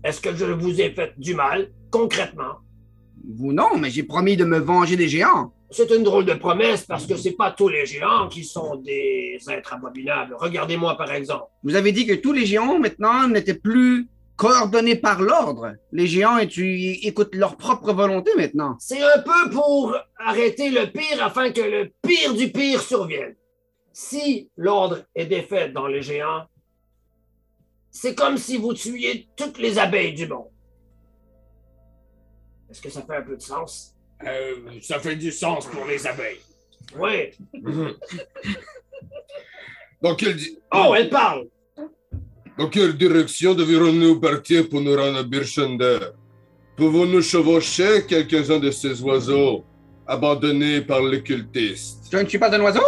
Est-ce 0.05 0.21
que 0.21 0.33
je 0.33 0.45
vous 0.45 0.79
ai 0.79 0.91
fait 0.91 1.11
du 1.17 1.35
mal, 1.35 1.69
concrètement? 1.91 2.59
Vous 3.27 3.51
non, 3.51 3.77
mais 3.77 3.89
j'ai 3.89 4.03
promis 4.03 4.37
de 4.37 4.45
me 4.45 4.59
venger 4.59 4.95
des 4.95 5.09
géants. 5.09 5.51
C'est 5.71 5.91
une 5.91 6.03
drôle 6.03 6.25
de 6.25 6.33
promesse 6.33 6.85
parce 6.85 7.05
que 7.05 7.15
c'est 7.15 7.33
pas 7.33 7.51
tous 7.51 7.67
les 7.67 7.85
géants 7.85 8.27
qui 8.29 8.43
sont 8.43 8.77
des 8.77 9.37
êtres 9.49 9.73
abominables. 9.73 10.35
Regardez-moi 10.39 10.97
par 10.97 11.11
exemple. 11.11 11.45
Vous 11.63 11.75
avez 11.75 11.91
dit 11.91 12.07
que 12.07 12.13
tous 12.13 12.33
les 12.33 12.45
géants, 12.45 12.79
maintenant, 12.79 13.27
n'étaient 13.27 13.53
plus 13.53 14.07
coordonnés 14.39 14.95
par 14.95 15.21
l'ordre. 15.21 15.75
Les 15.91 16.07
géants 16.07 16.37
et 16.37 16.47
tu 16.47 16.65
écoutent 17.05 17.35
leur 17.35 17.57
propre 17.57 17.91
volonté 17.93 18.31
maintenant. 18.37 18.77
C'est 18.79 19.01
un 19.03 19.19
peu 19.21 19.49
pour 19.51 19.95
arrêter 20.17 20.69
le 20.71 20.89
pire 20.91 21.21
afin 21.21 21.51
que 21.51 21.59
le 21.61 21.91
pire 22.01 22.33
du 22.33 22.49
pire 22.49 22.81
survienne. 22.81 23.35
Si 23.91 24.49
l'ordre 24.55 25.03
est 25.13 25.25
défait 25.25 25.69
dans 25.69 25.87
les 25.87 26.01
géants, 26.01 26.45
c'est 27.91 28.15
comme 28.15 28.37
si 28.37 28.55
vous 28.57 28.73
tuiez 28.73 29.27
toutes 29.35 29.57
les 29.57 29.77
abeilles 29.77 30.13
du 30.13 30.25
monde. 30.25 30.47
Est-ce 32.71 32.81
que 32.81 32.89
ça 32.89 33.01
fait 33.01 33.17
un 33.17 33.23
peu 33.23 33.35
de 33.35 33.41
sens? 33.41 33.93
Euh, 34.25 34.55
ça 34.81 34.99
fait 34.99 35.17
du 35.17 35.31
sens 35.33 35.65
pour 35.65 35.85
les 35.85 36.07
abeilles. 36.07 36.39
Oui. 36.97 37.31
Dans 40.01 40.15
quelle, 40.15 40.35
di- 40.37 40.57
Oh, 40.73 40.93
elle 40.95 41.09
parle! 41.09 41.47
Dans 42.59 42.67
quelle 42.67 42.97
direction 42.97 43.53
devrons-nous 43.55 44.19
partir 44.19 44.67
pour 44.67 44.81
nous 44.81 44.93
rendre 44.93 45.19
à 45.19 45.23
Birchender? 45.23 45.99
Pouvons-nous 46.75 47.21
chevaucher 47.21 48.05
quelques-uns 48.05 48.59
de 48.59 48.69
ces 48.69 49.01
oiseaux 49.01 49.63
abandonnés 50.05 50.81
par 50.81 51.01
les 51.01 51.23
cultistes? 51.23 52.07
Je 52.11 52.17
ne 52.17 52.27
suis 52.27 52.37
pas 52.37 52.53
un 52.53 52.59
oiseau? 52.59 52.81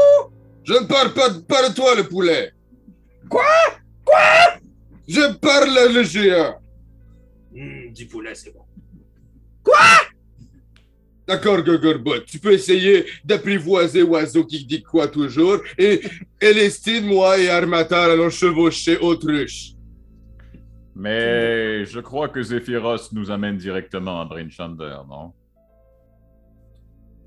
Je 0.65 0.73
ne 0.73 0.85
parle 0.85 1.13
pas 1.13 1.29
de, 1.29 1.39
pas 1.39 1.69
de 1.69 1.73
toi, 1.73 1.95
le 1.95 2.03
poulet. 2.03 2.51
Quoi? 3.29 3.45
Je 5.07 5.33
parle 5.35 5.77
à 5.77 5.85
le 5.87 6.03
géant. 6.03 6.59
Hmm, 7.53 7.93
du 7.93 8.07
poulet, 8.07 8.35
c'est 8.35 8.53
bon. 8.53 8.65
D'accord, 11.27 11.61
Gogorbot, 11.61 12.21
tu 12.21 12.39
peux 12.39 12.51
essayer 12.53 13.05
d'apprivoiser 13.23 14.03
Oiseau 14.03 14.43
qui 14.43 14.65
dit 14.65 14.81
quoi 14.81 15.07
toujours, 15.07 15.59
et 15.77 16.01
Elestine, 16.39 17.05
moi 17.05 17.37
et 17.37 17.47
Armatar 17.47 18.09
allons 18.09 18.29
chevaucher 18.29 18.97
Autruche. 18.97 19.73
Mais 20.95 21.85
je 21.85 21.99
crois 21.99 22.27
que 22.27 22.41
Zephyros 22.41 23.11
nous 23.13 23.31
amène 23.31 23.57
directement 23.57 24.21
à 24.21 24.25
Brinchander, 24.25 24.97
non? 25.07 25.31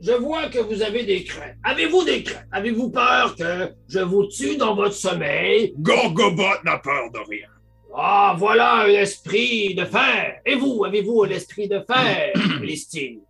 Je 0.00 0.12
vois 0.12 0.48
que 0.48 0.58
vous 0.58 0.82
avez 0.82 1.04
des 1.04 1.24
craintes. 1.24 1.56
Avez-vous 1.62 2.04
des 2.04 2.22
craintes? 2.24 2.46
Avez-vous 2.52 2.90
peur 2.90 3.34
que 3.36 3.70
je 3.88 4.00
vous 4.00 4.26
tue 4.26 4.56
dans 4.56 4.74
votre 4.74 4.94
sommeil? 4.94 5.72
Gorgobot 5.78 6.62
n'a 6.64 6.78
peur 6.78 7.10
de 7.10 7.20
rien. 7.26 7.48
Ah, 7.96 8.34
voilà 8.36 8.82
un 8.82 8.88
esprit 8.88 9.74
de 9.74 9.84
fer. 9.84 10.40
Et 10.44 10.56
vous, 10.56 10.84
avez-vous 10.84 11.24
l'esprit 11.24 11.68
de 11.68 11.80
fer, 11.80 12.32
Listine? 12.60 13.20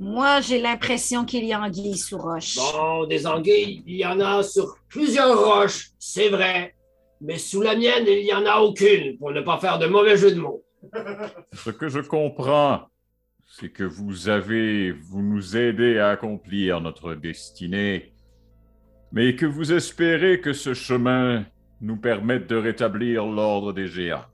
Moi, 0.00 0.40
j'ai 0.40 0.60
l'impression 0.60 1.24
qu'il 1.24 1.44
y 1.44 1.52
a 1.52 1.60
anguille 1.60 1.98
sous 1.98 2.18
roche. 2.18 2.56
Bon, 2.56 3.04
des 3.06 3.26
anguilles, 3.26 3.82
il 3.86 3.96
y 3.96 4.06
en 4.06 4.20
a 4.20 4.42
sur 4.44 4.76
plusieurs 4.88 5.36
roches, 5.38 5.90
c'est 5.98 6.28
vrai. 6.28 6.74
Mais 7.20 7.36
sous 7.36 7.62
la 7.62 7.74
mienne, 7.74 8.04
il 8.06 8.22
n'y 8.22 8.32
en 8.32 8.46
a 8.46 8.58
aucune, 8.58 9.18
pour 9.18 9.32
ne 9.32 9.40
pas 9.40 9.58
faire 9.58 9.78
de 9.78 9.86
mauvais 9.86 10.16
jeu 10.16 10.30
de 10.30 10.40
mots. 10.40 10.62
Ce 11.52 11.70
que 11.70 11.88
je 11.88 11.98
comprends, 11.98 12.82
c'est 13.44 13.70
que 13.70 13.82
vous 13.82 14.28
avez, 14.28 14.92
vous 14.92 15.22
nous 15.22 15.56
aidez 15.56 15.98
à 15.98 16.10
accomplir 16.10 16.80
notre 16.80 17.14
destinée, 17.14 18.12
mais 19.10 19.34
que 19.34 19.46
vous 19.46 19.72
espérez 19.72 20.40
que 20.40 20.52
ce 20.52 20.74
chemin 20.74 21.44
nous 21.80 21.96
permette 21.96 22.46
de 22.46 22.56
rétablir 22.56 23.26
l'ordre 23.26 23.72
des 23.72 23.88
géants. 23.88 24.26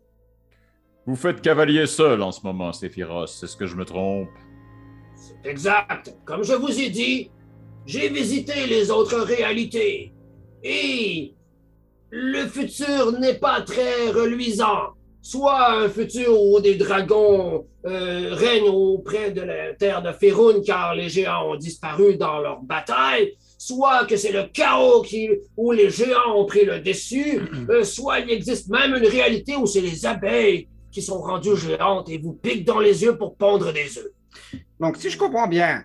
Vous 1.06 1.16
faites 1.16 1.40
cavalier 1.40 1.86
seul 1.86 2.22
en 2.22 2.32
ce 2.32 2.40
moment, 2.44 2.72
Séphiros, 2.72 3.42
est-ce 3.42 3.56
que 3.56 3.66
je 3.66 3.76
me 3.76 3.84
trompe? 3.84 4.28
C'est 5.24 5.48
exact. 5.48 6.14
Comme 6.26 6.42
je 6.42 6.52
vous 6.52 6.80
ai 6.80 6.90
dit, 6.90 7.30
j'ai 7.86 8.08
visité 8.10 8.66
les 8.66 8.90
autres 8.90 9.20
réalités. 9.20 10.12
Et 10.62 11.34
le 12.10 12.46
futur 12.46 13.12
n'est 13.18 13.38
pas 13.38 13.62
très 13.62 14.10
reluisant. 14.10 14.92
Soit 15.22 15.70
un 15.70 15.88
futur 15.88 16.38
où 16.38 16.60
des 16.60 16.74
dragons 16.74 17.66
euh, 17.86 18.34
règnent 18.34 18.68
auprès 18.68 19.30
de 19.30 19.40
la 19.40 19.72
terre 19.72 20.02
de 20.02 20.12
Féroun 20.12 20.62
car 20.62 20.94
les 20.94 21.08
géants 21.08 21.52
ont 21.52 21.56
disparu 21.56 22.16
dans 22.16 22.40
leur 22.40 22.60
bataille, 22.62 23.32
soit 23.56 24.04
que 24.04 24.16
c'est 24.16 24.32
le 24.32 24.44
chaos 24.52 25.00
qui, 25.00 25.30
où 25.56 25.72
les 25.72 25.88
géants 25.88 26.36
ont 26.36 26.44
pris 26.44 26.66
le 26.66 26.80
dessus, 26.80 27.40
euh, 27.70 27.82
soit 27.84 28.20
il 28.20 28.30
existe 28.30 28.68
même 28.68 28.94
une 28.94 29.06
réalité 29.06 29.56
où 29.56 29.64
c'est 29.64 29.80
les 29.80 30.04
abeilles 30.04 30.68
qui 30.92 31.00
sont 31.00 31.22
rendues 31.22 31.56
géantes 31.56 32.10
et 32.10 32.18
vous 32.18 32.34
piquent 32.34 32.66
dans 32.66 32.80
les 32.80 33.02
yeux 33.02 33.16
pour 33.16 33.34
pondre 33.36 33.72
des 33.72 33.98
œufs. 33.98 34.13
Donc, 34.80 34.96
si 34.96 35.10
je 35.10 35.18
comprends 35.18 35.46
bien, 35.46 35.84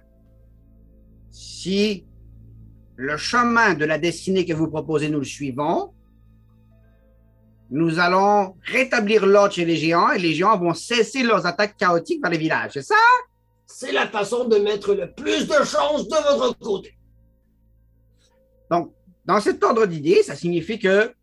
si 1.32 2.06
le 2.96 3.18
chemin 3.18 3.76
de 3.76 3.86
la 3.86 3.98
destinée 3.98 4.46
que 4.46 4.54
vous 4.54 4.68
proposez, 4.68 5.10
nous 5.10 5.20
le 5.20 5.26
suivons, 5.26 5.94
nous 7.72 8.00
allons 8.00 8.56
rétablir 8.64 9.26
l'ordre 9.26 9.54
chez 9.54 9.66
les 9.66 9.76
géants 9.76 10.12
et 10.12 10.20
les 10.20 10.34
géants 10.34 10.58
vont 10.58 10.74
cesser 10.74 11.24
leurs 11.24 11.46
attaques 11.46 11.78
chaotiques 11.78 12.22
vers 12.22 12.32
les 12.32 12.38
villages, 12.38 12.72
c'est 12.74 12.82
ça? 12.82 12.96
C'est 13.68 13.92
la 13.92 14.08
façon 14.08 14.48
de 14.48 14.58
mettre 14.58 14.96
le 14.96 15.12
plus 15.12 15.48
de 15.48 15.64
chance 15.64 16.08
de 16.08 16.38
votre 16.38 16.60
côté. 16.60 16.98
Donc, 18.72 18.94
dans 19.24 19.40
cet 19.40 19.64
ordre 19.64 19.86
d'idées, 19.86 20.24
ça 20.24 20.36
signifie 20.36 20.80
que 20.80 21.14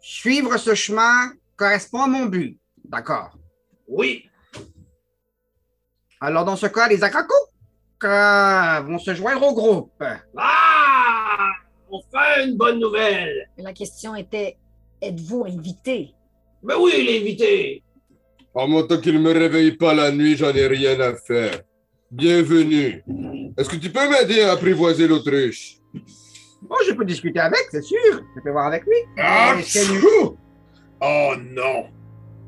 suivre 0.00 0.56
ce 0.56 0.74
chemin 0.74 1.32
correspond 1.56 2.02
à 2.02 2.06
mon 2.06 2.24
but. 2.24 2.58
D'accord? 2.84 3.36
Oui, 3.86 4.29
Alors, 6.20 6.44
dans 6.44 6.56
ce 6.56 6.66
cas, 6.66 6.86
les 6.88 7.02
Akako 7.02 7.34
euh, 8.04 8.80
vont 8.80 8.98
se 8.98 9.14
joindre 9.14 9.42
au 9.42 9.54
groupe. 9.54 10.02
Ah! 10.36 11.48
Enfin, 11.90 12.44
une 12.44 12.56
bonne 12.56 12.78
nouvelle! 12.78 13.48
La 13.56 13.72
question 13.72 14.14
était 14.14 14.58
êtes-vous 15.00 15.46
invité? 15.46 16.14
Mais 16.62 16.74
oui, 16.74 16.92
l'invité! 17.06 17.82
En 18.52 18.68
mon 18.68 18.82
temps 18.82 18.98
qu'il 18.98 19.14
ne 19.14 19.20
me 19.20 19.32
réveille 19.32 19.72
pas 19.72 19.94
la 19.94 20.12
nuit, 20.12 20.36
j'en 20.36 20.52
ai 20.52 20.66
rien 20.66 21.00
à 21.00 21.14
faire. 21.14 21.62
Bienvenue. 22.10 23.02
Est-ce 23.56 23.70
que 23.70 23.76
tu 23.76 23.90
peux 23.90 24.08
m'aider 24.08 24.42
à 24.42 24.52
apprivoiser 24.52 25.08
l'autruche? 25.08 25.76
Bon, 26.62 26.76
je 26.86 26.92
peux 26.92 27.04
discuter 27.06 27.40
avec, 27.40 27.64
c'est 27.70 27.82
sûr. 27.82 28.20
Je 28.36 28.42
peux 28.42 28.50
voir 28.50 28.66
avec 28.66 28.84
lui. 28.84 28.96
Ah, 29.18 29.56
c'est! 29.62 29.86
Oh 31.00 31.32
non! 31.38 31.86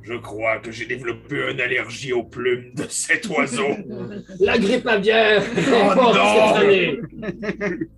Je 0.02 0.14
crois 0.14 0.58
que 0.58 0.72
j'ai 0.72 0.86
développé 0.86 1.50
une 1.52 1.60
allergie 1.60 2.12
aux 2.12 2.24
plumes 2.24 2.74
de 2.74 2.84
cet 2.88 3.28
oiseau. 3.28 3.68
La 4.40 4.58
grippe 4.58 4.86
aviaire! 4.86 5.42
Oh 5.56 5.90
forte 5.94 6.16
non! 6.16 6.54
cette 6.54 6.64
année. 6.64 7.00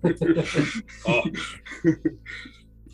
Oh, 1.07 1.21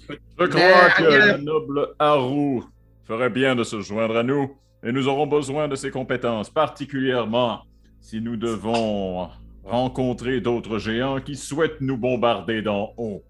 Je 0.09 0.45
crois 0.45 0.87
Mais, 0.87 0.93
que 0.97 1.03
euh, 1.03 1.37
le 1.37 1.43
noble 1.43 1.89
Haru 1.99 2.61
ferait 3.05 3.29
bien 3.29 3.55
de 3.55 3.63
se 3.63 3.81
joindre 3.81 4.17
à 4.17 4.23
nous 4.23 4.55
et 4.83 4.91
nous 4.91 5.07
aurons 5.07 5.27
besoin 5.27 5.67
de 5.67 5.75
ses 5.75 5.91
compétences, 5.91 6.49
particulièrement 6.49 7.61
si 7.99 8.19
nous 8.21 8.35
devons 8.37 9.29
rencontrer 9.63 10.41
d'autres 10.41 10.79
géants 10.79 11.19
qui 11.21 11.35
souhaitent 11.35 11.81
nous 11.81 11.97
bombarder 11.97 12.61
d'en 12.61 12.93
haut. 12.97 13.23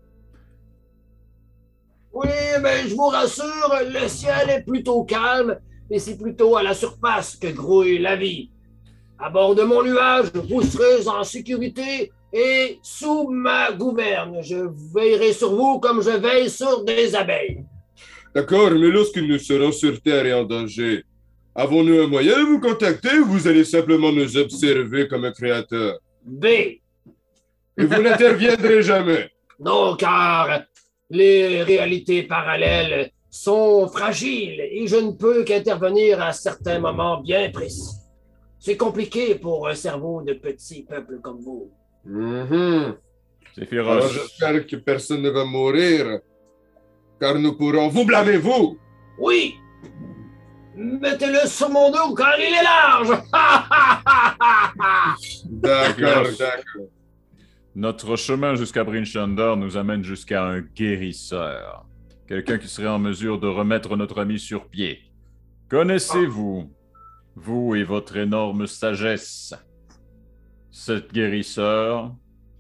Oui, 2.14 2.30
mais 2.62 2.88
je 2.88 2.96
vous 2.96 3.08
rassure, 3.08 3.74
le 3.90 4.08
ciel 4.08 4.50
est 4.50 4.64
plutôt 4.64 5.04
calme 5.04 5.60
et 5.92 6.00
c'est 6.00 6.18
plutôt 6.18 6.56
à 6.56 6.64
la 6.64 6.74
surface 6.74 7.36
que 7.36 7.48
grouille 7.48 8.00
la 8.00 8.16
vie. 8.16 8.50
À 9.20 9.30
bord 9.30 9.54
de 9.54 9.64
mon 9.64 9.84
nuage, 9.84 10.32
vous 10.50 10.62
serez 10.64 11.08
en 11.08 11.24
sécurité 11.24 12.12
et 12.34 12.80
sous 12.82 13.30
ma 13.30 13.74
gouverne. 13.74 14.42
Je 14.42 14.70
veillerai 14.96 15.34
sur 15.34 15.54
vous 15.54 15.80
comme 15.80 16.02
je 16.02 16.12
veille 16.12 16.50
sur 16.50 16.84
des 16.86 17.14
abeilles. 17.14 17.66
D'accord, 18.34 18.72
mais 18.72 18.90
lorsque 18.90 19.18
nous 19.18 19.38
serons 19.38 19.74
sur 19.74 20.02
Terre 20.02 20.26
et 20.26 20.34
en 20.34 20.46
danger, 20.46 21.04
avons-nous 21.54 22.00
un 22.02 22.08
moyen 22.08 22.40
de 22.40 22.46
vous 22.46 22.62
contacter 22.62 23.20
ou 23.20 23.26
vous 23.26 23.48
allez 23.48 23.66
simplement 23.66 24.14
nous 24.14 24.38
observer 24.38 25.10
comme 25.10 25.26
un 25.26 25.34
créateur? 25.34 26.00
B. 26.24 26.46
Et 26.46 26.80
vous 27.78 28.02
n'interviendrez 28.02 28.82
jamais. 28.82 29.30
Non, 29.60 29.98
car 29.98 30.62
les 31.10 31.62
réalités 31.64 32.24
parallèles 32.24 33.12
sont 33.32 33.88
fragiles 33.88 34.60
et 34.60 34.86
je 34.88 34.98
ne 34.98 35.12
peux 35.12 35.44
qu'intervenir 35.46 36.22
à 36.22 36.34
certains 36.34 36.80
moments 36.80 37.22
bien 37.22 37.50
précis. 37.50 37.96
C'est 38.60 38.76
compliqué 38.78 39.36
pour 39.36 39.68
un 39.70 39.74
cerveau 39.74 40.22
de 40.22 40.34
petit 40.34 40.84
peuple 40.84 41.20
comme 41.22 41.40
vous. 41.40 41.72
Mhm. 42.06 42.96
C'est 43.56 43.72
Alors 43.74 44.02
féroce. 44.04 44.14
j'espère 44.14 44.68
que 44.68 44.76
personne 44.76 45.22
ne 45.22 45.30
va 45.30 45.46
mourir, 45.46 46.20
car 47.20 47.40
nous 47.40 47.54
pourrons... 47.58 47.88
Vous 47.88 48.06
blâmez-vous? 48.06 48.78
Oui! 49.20 49.56
Mettez-le 50.76 51.48
sur 51.48 51.70
mon 51.70 51.90
dos 51.92 52.14
car 52.14 52.38
il 52.38 52.54
est 52.54 52.64
large! 52.64 53.24
D'accord, 55.50 56.24
d'accord. 56.38 56.88
Notre 57.76 58.16
chemin 58.16 58.56
jusqu'à 58.56 58.84
Brinchander 58.84 59.54
nous 59.58 59.78
amène 59.78 60.04
jusqu'à 60.04 60.44
un 60.44 60.60
guérisseur. 60.60 61.86
Quelqu'un 62.32 62.60
qui 62.60 62.70
serait 62.70 62.88
en 62.88 62.98
mesure 62.98 63.42
de 63.42 63.48
remettre 63.50 63.98
notre 63.98 64.22
ami 64.22 64.40
sur 64.40 64.70
pied. 64.70 65.00
Connaissez-vous, 65.68 66.72
vous 67.36 67.76
et 67.76 67.84
votre 67.84 68.16
énorme 68.16 68.68
sagesse, 68.68 69.54
cette 70.72 71.12
guérisseur? 71.12 72.16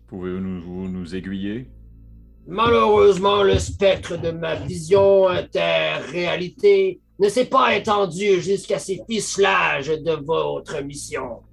Pouvez-vous 0.07 0.89
nous, 0.89 1.15
aiguiller? 1.15 1.69
Malheureusement, 2.45 3.43
le 3.43 3.57
spectre 3.59 4.17
de 4.17 4.31
ma 4.31 4.55
vision 4.55 5.29
inter-réalité 5.29 6.99
ne 7.17 7.29
s'est 7.29 7.45
pas 7.45 7.73
étendu 7.73 8.41
jusqu'à 8.41 8.77
ces 8.77 9.01
ficelage 9.09 9.87
de 9.87 10.11
votre 10.21 10.83
mission. 10.83 11.43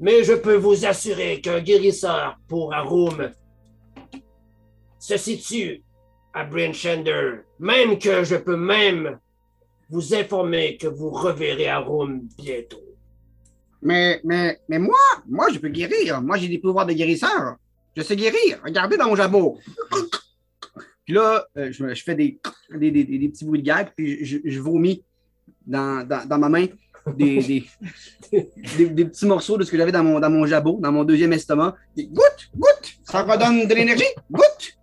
Mais 0.00 0.22
je 0.22 0.34
peux 0.34 0.56
vous 0.56 0.84
assurer 0.84 1.40
qu'un 1.40 1.62
guérisseur 1.62 2.36
pour 2.46 2.74
Arum 2.74 3.30
se 4.98 5.16
situe 5.16 5.82
à 6.34 6.44
Brinchender, 6.44 7.40
même 7.58 7.98
que 7.98 8.24
je 8.24 8.36
peux 8.36 8.56
même 8.56 9.18
vous 9.90 10.14
informer 10.14 10.76
que 10.76 10.86
vous 10.86 11.10
reverrez 11.10 11.68
Arum 11.68 12.22
bientôt. 12.38 12.80
Mais, 13.82 14.20
mais, 14.24 14.58
mais 14.68 14.78
moi, 14.78 14.98
moi, 15.28 15.48
je 15.52 15.58
peux 15.58 15.68
guérir. 15.68 16.22
Moi, 16.22 16.38
j'ai 16.38 16.48
des 16.48 16.58
pouvoirs 16.58 16.86
de 16.86 16.92
guérisseur. 16.92 17.56
Je 17.96 18.02
sais 18.02 18.16
guérir. 18.16 18.60
Regardez 18.64 18.96
dans 18.96 19.08
mon 19.08 19.16
jabot. 19.16 19.58
Puis 21.04 21.14
là, 21.14 21.44
euh, 21.58 21.70
je, 21.72 22.02
fais 22.02 22.14
des, 22.14 22.38
des, 22.74 22.90
des- 22.90 23.28
petits 23.28 23.44
bouts 23.44 23.56
de 23.56 23.62
gag, 23.62 23.92
puis 23.94 24.24
je, 24.24 24.60
vomis 24.60 25.04
dans, 25.66 26.06
ma 26.38 26.48
main 26.48 26.66
des, 27.16 27.64
des, 28.30 29.04
petits 29.04 29.26
morceaux 29.26 29.58
de 29.58 29.64
ce 29.64 29.70
que 29.70 29.76
j'avais 29.76 29.90
dans 29.90 30.04
mon, 30.04 30.20
dans 30.20 30.30
mon 30.30 30.46
jabot, 30.46 30.78
dans 30.80 30.92
mon 30.92 31.02
deuxième 31.02 31.32
estomac. 31.32 31.74
Puis 31.96 32.06
Goûte, 32.06 32.50
goûte, 32.54 32.94
ça 33.02 33.24
redonne 33.24 33.66
de 33.66 33.74
l'énergie. 33.74 34.04
Goûte. 34.30 34.78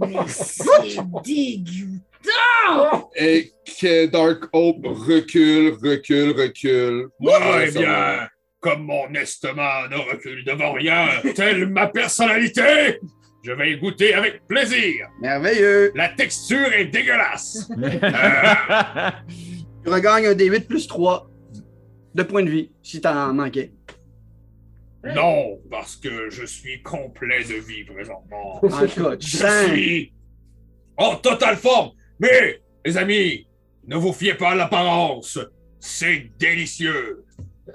Mais 0.00 0.16
c'est 0.26 1.00
dégoûtant! 1.24 3.10
Et 3.16 3.52
que 3.80 4.06
Dark 4.06 4.44
Hope 4.52 4.84
recule, 4.84 5.74
recule, 5.82 6.30
recule. 6.38 7.08
Ouais, 7.20 7.68
eh 7.68 7.78
bien, 7.78 8.28
comme 8.60 8.84
mon 8.84 9.12
estomac 9.14 9.88
ne 9.90 9.96
recule 9.96 10.44
devant 10.44 10.72
rien, 10.72 11.08
telle 11.34 11.68
ma 11.68 11.88
personnalité, 11.88 13.00
je 13.44 13.52
vais 13.52 13.72
y 13.72 13.78
goûter 13.78 14.14
avec 14.14 14.46
plaisir. 14.46 15.08
Merveilleux. 15.20 15.92
La 15.94 16.10
texture 16.10 16.72
est 16.72 16.86
dégueulasse. 16.86 17.68
Tu 19.84 19.90
regagnes 19.90 20.26
un 20.26 20.34
D8 20.34 20.68
plus 20.68 20.86
3 20.86 21.28
de 22.14 22.22
points 22.22 22.44
de 22.44 22.50
vie, 22.50 22.70
si 22.84 23.00
t'en 23.00 23.34
manquais. 23.34 23.72
Non, 25.04 25.58
parce 25.70 25.96
que 25.96 26.30
je 26.30 26.44
suis 26.44 26.82
complet 26.82 27.42
de 27.44 27.54
vie 27.54 27.84
présentement. 27.84 28.60
Je 28.62 29.66
suis 29.68 30.12
en 30.96 31.16
totale 31.16 31.56
forme. 31.56 31.90
Mais, 32.20 32.60
les 32.84 32.96
amis, 32.96 33.46
ne 33.86 33.96
vous 33.96 34.12
fiez 34.12 34.34
pas 34.34 34.50
à 34.50 34.54
l'apparence. 34.54 35.38
C'est 35.80 36.30
délicieux. 36.38 37.24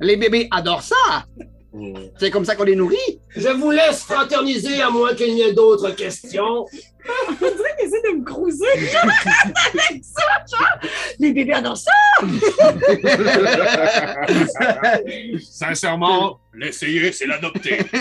Les 0.00 0.16
bébés 0.16 0.48
adorent 0.50 0.82
ça. 0.82 1.26
C'est 2.18 2.30
comme 2.30 2.44
ça 2.44 2.54
qu'on 2.56 2.64
les 2.64 2.76
nourrit. 2.76 3.20
Je 3.36 3.48
vous 3.48 3.70
laisse 3.70 4.02
fraterniser 4.02 4.80
à 4.80 4.90
moins 4.90 5.14
qu'il 5.14 5.34
n'y 5.34 5.42
ait 5.42 5.52
d'autres 5.52 5.90
questions. 5.90 6.66
On 7.28 7.32
dirait 7.34 7.76
qu'il 7.78 7.86
essaie 7.86 8.02
de 8.02 8.16
me 8.18 8.24
cruiser. 8.24 8.66
avec 8.68 10.02
ça, 10.02 10.22
genre. 10.50 10.78
Les 11.20 11.32
bébés 11.32 11.52
adorent 11.52 11.76
ça. 11.76 11.92
Sincèrement, 15.40 16.40
l'essayer, 16.54 17.12
c'est 17.12 17.26
l'adopter. 17.26 17.78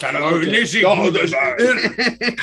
Ça 0.00 0.08
a 0.08 0.28
un 0.28 0.38
léger 0.40 0.82
goût 0.82 1.10
de 1.10 1.20
je- 1.26 1.32
beurre. 1.32 1.56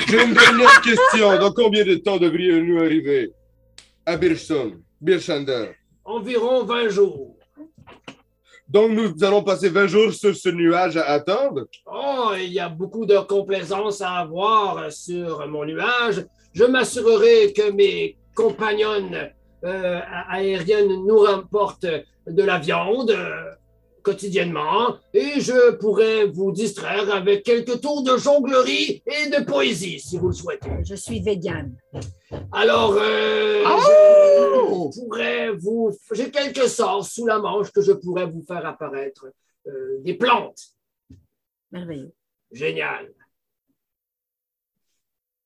J'ai 0.08 0.22
une 0.24 0.34
dernière 0.34 0.80
question. 0.80 1.38
Dans 1.38 1.52
combien 1.52 1.84
de 1.84 1.94
temps 1.96 2.16
devrions-nous 2.18 2.78
arriver 2.78 3.30
à 4.06 4.16
Birchson, 4.16 4.72
Birchander? 5.00 5.70
Environ 6.04 6.64
20 6.64 6.88
jours. 6.88 7.36
Donc, 8.72 8.92
nous 8.92 9.22
allons 9.22 9.42
passer 9.42 9.68
20 9.68 9.86
jours 9.86 10.12
sur 10.14 10.34
ce 10.34 10.48
nuage 10.48 10.96
à 10.96 11.04
attendre? 11.04 11.66
Oh, 11.84 12.30
il 12.34 12.54
y 12.54 12.58
a 12.58 12.70
beaucoup 12.70 13.04
de 13.04 13.18
complaisance 13.18 14.00
à 14.00 14.12
avoir 14.12 14.90
sur 14.90 15.46
mon 15.46 15.66
nuage. 15.66 16.24
Je 16.54 16.64
m'assurerai 16.64 17.52
que 17.52 17.70
mes 17.70 18.16
compagnonnes 18.34 19.28
euh, 19.64 20.00
aériennes 20.26 21.04
nous 21.06 21.18
rapportent 21.18 21.84
de 22.26 22.42
la 22.42 22.58
viande. 22.58 23.14
Quotidiennement 24.02 24.96
et 25.14 25.40
je 25.40 25.72
pourrais 25.76 26.26
vous 26.26 26.50
distraire 26.52 27.12
avec 27.14 27.44
quelques 27.44 27.80
tours 27.80 28.02
de 28.02 28.16
jonglerie 28.16 29.02
et 29.06 29.30
de 29.30 29.44
poésie 29.44 30.00
si 30.00 30.18
vous 30.18 30.28
le 30.28 30.34
souhaitez. 30.34 30.70
Je 30.84 30.94
suis 30.94 31.20
végane. 31.20 31.74
Alors, 32.50 32.94
euh, 32.98 33.62
Oh! 33.64 34.90
je 34.94 35.00
pourrais 35.00 35.50
vous. 35.52 35.96
J'ai 36.12 36.30
quelques 36.30 36.68
sorts 36.68 37.06
sous 37.06 37.26
la 37.26 37.38
manche 37.38 37.70
que 37.70 37.80
je 37.80 37.92
pourrais 37.92 38.26
vous 38.26 38.44
faire 38.46 38.66
apparaître. 38.66 39.26
Euh, 39.68 39.98
des 40.00 40.14
plantes. 40.14 40.60
Merveilleux. 41.70 42.12
Génial. 42.50 43.12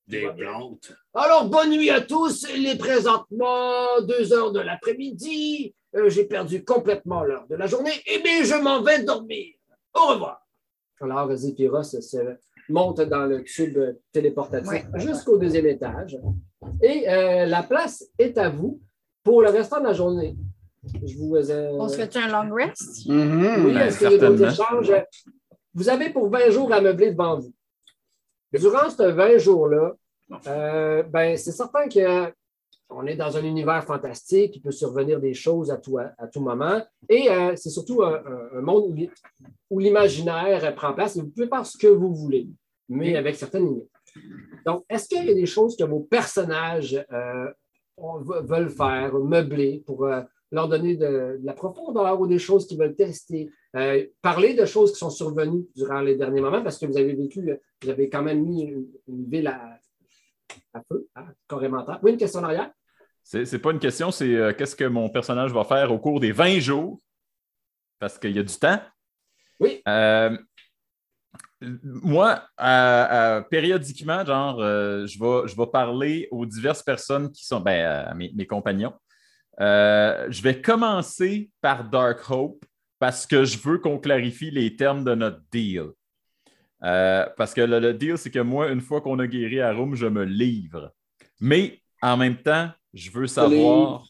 Des 0.07 0.29
plantes. 0.31 0.93
Alors, 1.13 1.49
bonne 1.49 1.71
nuit 1.71 1.91
à 1.91 2.01
tous. 2.01 2.47
Il 2.55 2.67
est 2.67 2.79
présentement 2.79 4.01
2 4.03 4.33
heures 4.33 4.53
de 4.53 4.61
l'après-midi. 4.61 5.75
Euh, 5.97 6.09
J'ai 6.11 6.25
perdu 6.25 6.65
complètement 6.65 7.23
l'heure 7.25 7.47
de 7.49 7.57
la 7.57 7.67
journée. 7.67 7.93
Eh 8.07 8.19
bien, 8.23 8.43
je 8.45 8.55
m'en 8.63 8.83
vais 8.83 9.03
dormir. 9.03 9.55
Au 9.95 10.09
revoir. 10.13 10.47
Alors, 11.01 11.35
Zéphyros 11.35 11.83
se, 11.85 12.01
se 12.01 12.19
monte 12.69 13.01
dans 13.03 13.27
le 13.27 13.43
tube 13.45 13.79
téléportatif 14.13 14.71
Ouais, 14.71 14.85
ouais, 14.93 15.01
jusqu'au 15.01 15.39
deuxième 15.39 15.67
étage. 15.67 16.19
Et 16.83 17.09
euh, 17.09 17.47
la 17.47 17.63
place 17.63 18.05
est 18.19 18.37
à 18.39 18.49
vous 18.49 18.81
pour 19.23 19.43
le 19.43 19.51
restant 19.51 19.79
de 19.81 19.85
la 19.85 19.93
journée. 19.93 20.37
Je 21.05 21.17
vous, 21.19 21.37
euh, 21.37 21.71
On 21.79 21.89
se 21.89 21.97
fait 21.97 22.17
un 22.17 22.29
long 22.45 22.55
rest? 22.55 23.07
Mhm. 23.09 23.65
oui, 23.67 23.75
Ben, 23.75 23.81
est-ce 23.89 23.99
qu'il 23.99 24.11
y 24.11 24.15
a 24.15 24.19
d'autres 24.19 24.51
certainement. 24.51 24.83
échanges? 24.83 25.05
Vous 25.75 25.89
avez 25.89 26.11
pour 26.11 26.29
20 26.31 26.51
jours 26.51 26.73
à 26.73 26.81
meubler 26.81 27.11
devant 27.11 27.39
vous. 27.39 27.53
Durant 28.53 28.89
ces 28.89 29.13
20 29.13 29.39
jours-là, 29.39 29.93
euh, 30.47 31.03
ben, 31.03 31.37
c'est 31.37 31.53
certain 31.53 31.89
que 31.89 32.33
on 32.89 33.07
est 33.07 33.17
dans 33.17 33.37
un 33.37 33.45
univers 33.45 33.85
fantastique, 33.85 34.57
il 34.57 34.63
peut 34.63 34.71
survenir 34.71 35.21
des 35.21 35.35
choses 35.35 35.71
à 35.71 35.77
tout, 35.77 35.99
à 35.99 36.27
tout 36.29 36.41
moment. 36.41 36.81
Et 37.09 37.29
euh, 37.31 37.53
c'est 37.57 37.71
surtout 37.71 38.03
un, 38.03 38.23
monde 38.63 38.85
où, 38.89 38.93
li- 38.95 39.11
où 39.71 39.79
l'imaginaire 39.79 40.75
prend 40.75 40.93
place 40.93 41.17
et 41.17 41.21
vous 41.21 41.29
pouvez 41.29 41.49
faire 41.49 41.67
ce 41.67 41.77
que 41.77 41.89
vous 41.89 42.15
voulez, 42.15 42.49
mais 42.89 43.17
avec 43.17 43.37
certaines 43.37 43.67
limites. 43.67 43.91
Donc, 44.65 44.85
est-ce 44.89 45.09
qu'il 45.09 45.25
y 45.27 45.31
a 45.31 45.35
des 45.35 45.47
choses 45.47 45.77
que 45.77 45.85
vos 45.85 46.01
personnages 46.01 47.05
euh, 47.13 47.51
veulent 47.99 48.71
faire, 48.71 49.15
meubler 49.15 49.83
pour 49.87 50.07
euh, 50.07 50.23
leur 50.53 50.69
donner 50.69 50.97
de, 50.97 51.39
de 51.41 51.45
la 51.45 51.53
profondeur 51.55 52.21
ou 52.21 52.27
des 52.27 52.39
choses 52.39 52.67
qu'ils 52.67 52.79
veulent 52.79 52.97
tester? 52.97 53.51
Parler 54.23 54.55
de 54.55 54.65
choses 54.65 54.93
qui 54.93 54.99
sont 54.99 55.11
survenues 55.11 55.67
durant 55.75 56.01
les 56.01 56.17
derniers 56.17 56.41
moments 56.41 56.63
parce 56.63 56.79
que 56.79 56.87
vous 56.87 56.97
avez 56.97 57.15
vécu, 57.15 57.47
vous 57.83 57.91
avez 57.91 58.09
quand 58.09 58.23
même 58.23 58.43
mis 58.43 58.63
une, 58.63 58.87
une 59.07 59.29
ville 59.29 59.49
à, 59.49 59.79
à 60.75 60.81
feu, 60.91 61.09
hein, 61.17 61.27
carrément. 61.49 61.85
Oui, 62.03 62.13
une 62.13 62.17
question 62.19 62.41
en 62.41 62.45
arrière? 62.45 62.71
C'est 63.23 63.59
pas 63.59 63.73
une 63.73 63.81
question, 63.81 64.11
c'est 64.13 64.35
euh, 64.37 64.53
qu'est-ce 64.53 64.77
que 64.77 64.85
mon 64.85 65.09
personnage 65.09 65.53
va 65.53 65.65
faire 65.65 65.91
au 65.91 65.99
cours 65.99 66.21
des 66.21 66.31
20 66.33 66.61
jours, 66.61 67.01
parce 67.99 68.19
qu'il 68.19 68.31
y 68.37 68.39
a 68.39 68.43
du 68.43 68.55
temps. 68.57 68.81
Oui. 69.59 69.83
Euh, 69.89 70.37
moi, 71.83 72.45
à- 72.57 73.37
à- 73.37 73.43
périodiquement, 73.43 74.25
genre, 74.25 74.61
euh, 74.61 75.07
je, 75.07 75.19
vais, 75.19 75.49
je 75.49 75.57
vais 75.57 75.67
parler 75.67 76.29
aux 76.31 76.47
diverses 76.47 76.83
personnes 76.83 77.33
qui 77.33 77.45
sont, 77.45 77.61
ben, 77.61 78.15
mes, 78.15 78.33
mes 78.35 78.47
compagnons. 78.47 78.93
Je 79.59 80.43
vais 80.43 80.61
commencer 80.61 81.51
par 81.61 81.89
Dark 81.89 82.31
Hope 82.31 82.65
parce 82.99 83.27
que 83.27 83.45
je 83.45 83.59
veux 83.59 83.79
qu'on 83.79 83.99
clarifie 83.99 84.51
les 84.51 84.77
termes 84.77 85.03
de 85.05 85.15
notre 85.15 85.41
deal. 85.51 85.87
Euh, 86.85 87.27
parce 87.37 87.55
que 87.55 87.61
le, 87.63 87.79
le 87.81 87.95
deal, 87.95 88.19
c'est 88.19 88.31
que 88.31 88.39
moi, 88.39 88.71
une 88.71 88.81
fois 88.81 89.01
qu'on 89.01 89.19
a 89.19 89.27
guéri 89.27 89.61
Arum, 89.61 89.95
je 89.95 90.07
me 90.07 90.25
livre. 90.25 90.93
Mais 91.41 91.81
en 92.03 92.17
même 92.17 92.37
temps, 92.37 92.71
je 92.95 93.11
veux 93.11 93.27
savoir. 93.27 94.05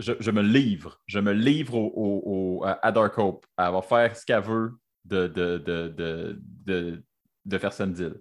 Je, 0.00 0.12
je 0.20 0.30
me 0.30 0.42
livre. 0.42 1.00
Je 1.06 1.18
me 1.18 1.32
livre 1.32 1.74
au, 1.74 1.86
au- 1.94 2.60
au- 2.60 2.64
à 2.64 2.92
Dark 2.92 3.16
Hope. 3.18 3.46
Elle 3.56 3.72
va 3.72 3.82
faire 3.82 4.16
ce 4.16 4.24
qu'elle 4.24 4.42
veut 4.42 4.72
de, 5.04 5.26
de, 5.26 5.58
de, 5.58 5.88
de, 5.88 6.40
de, 6.66 7.02
de 7.44 7.58
Fersendil. 7.58 8.14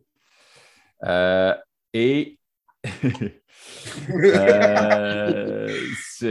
Euh, 1.04 1.56
et. 1.94 2.40
Euh, 4.10 5.78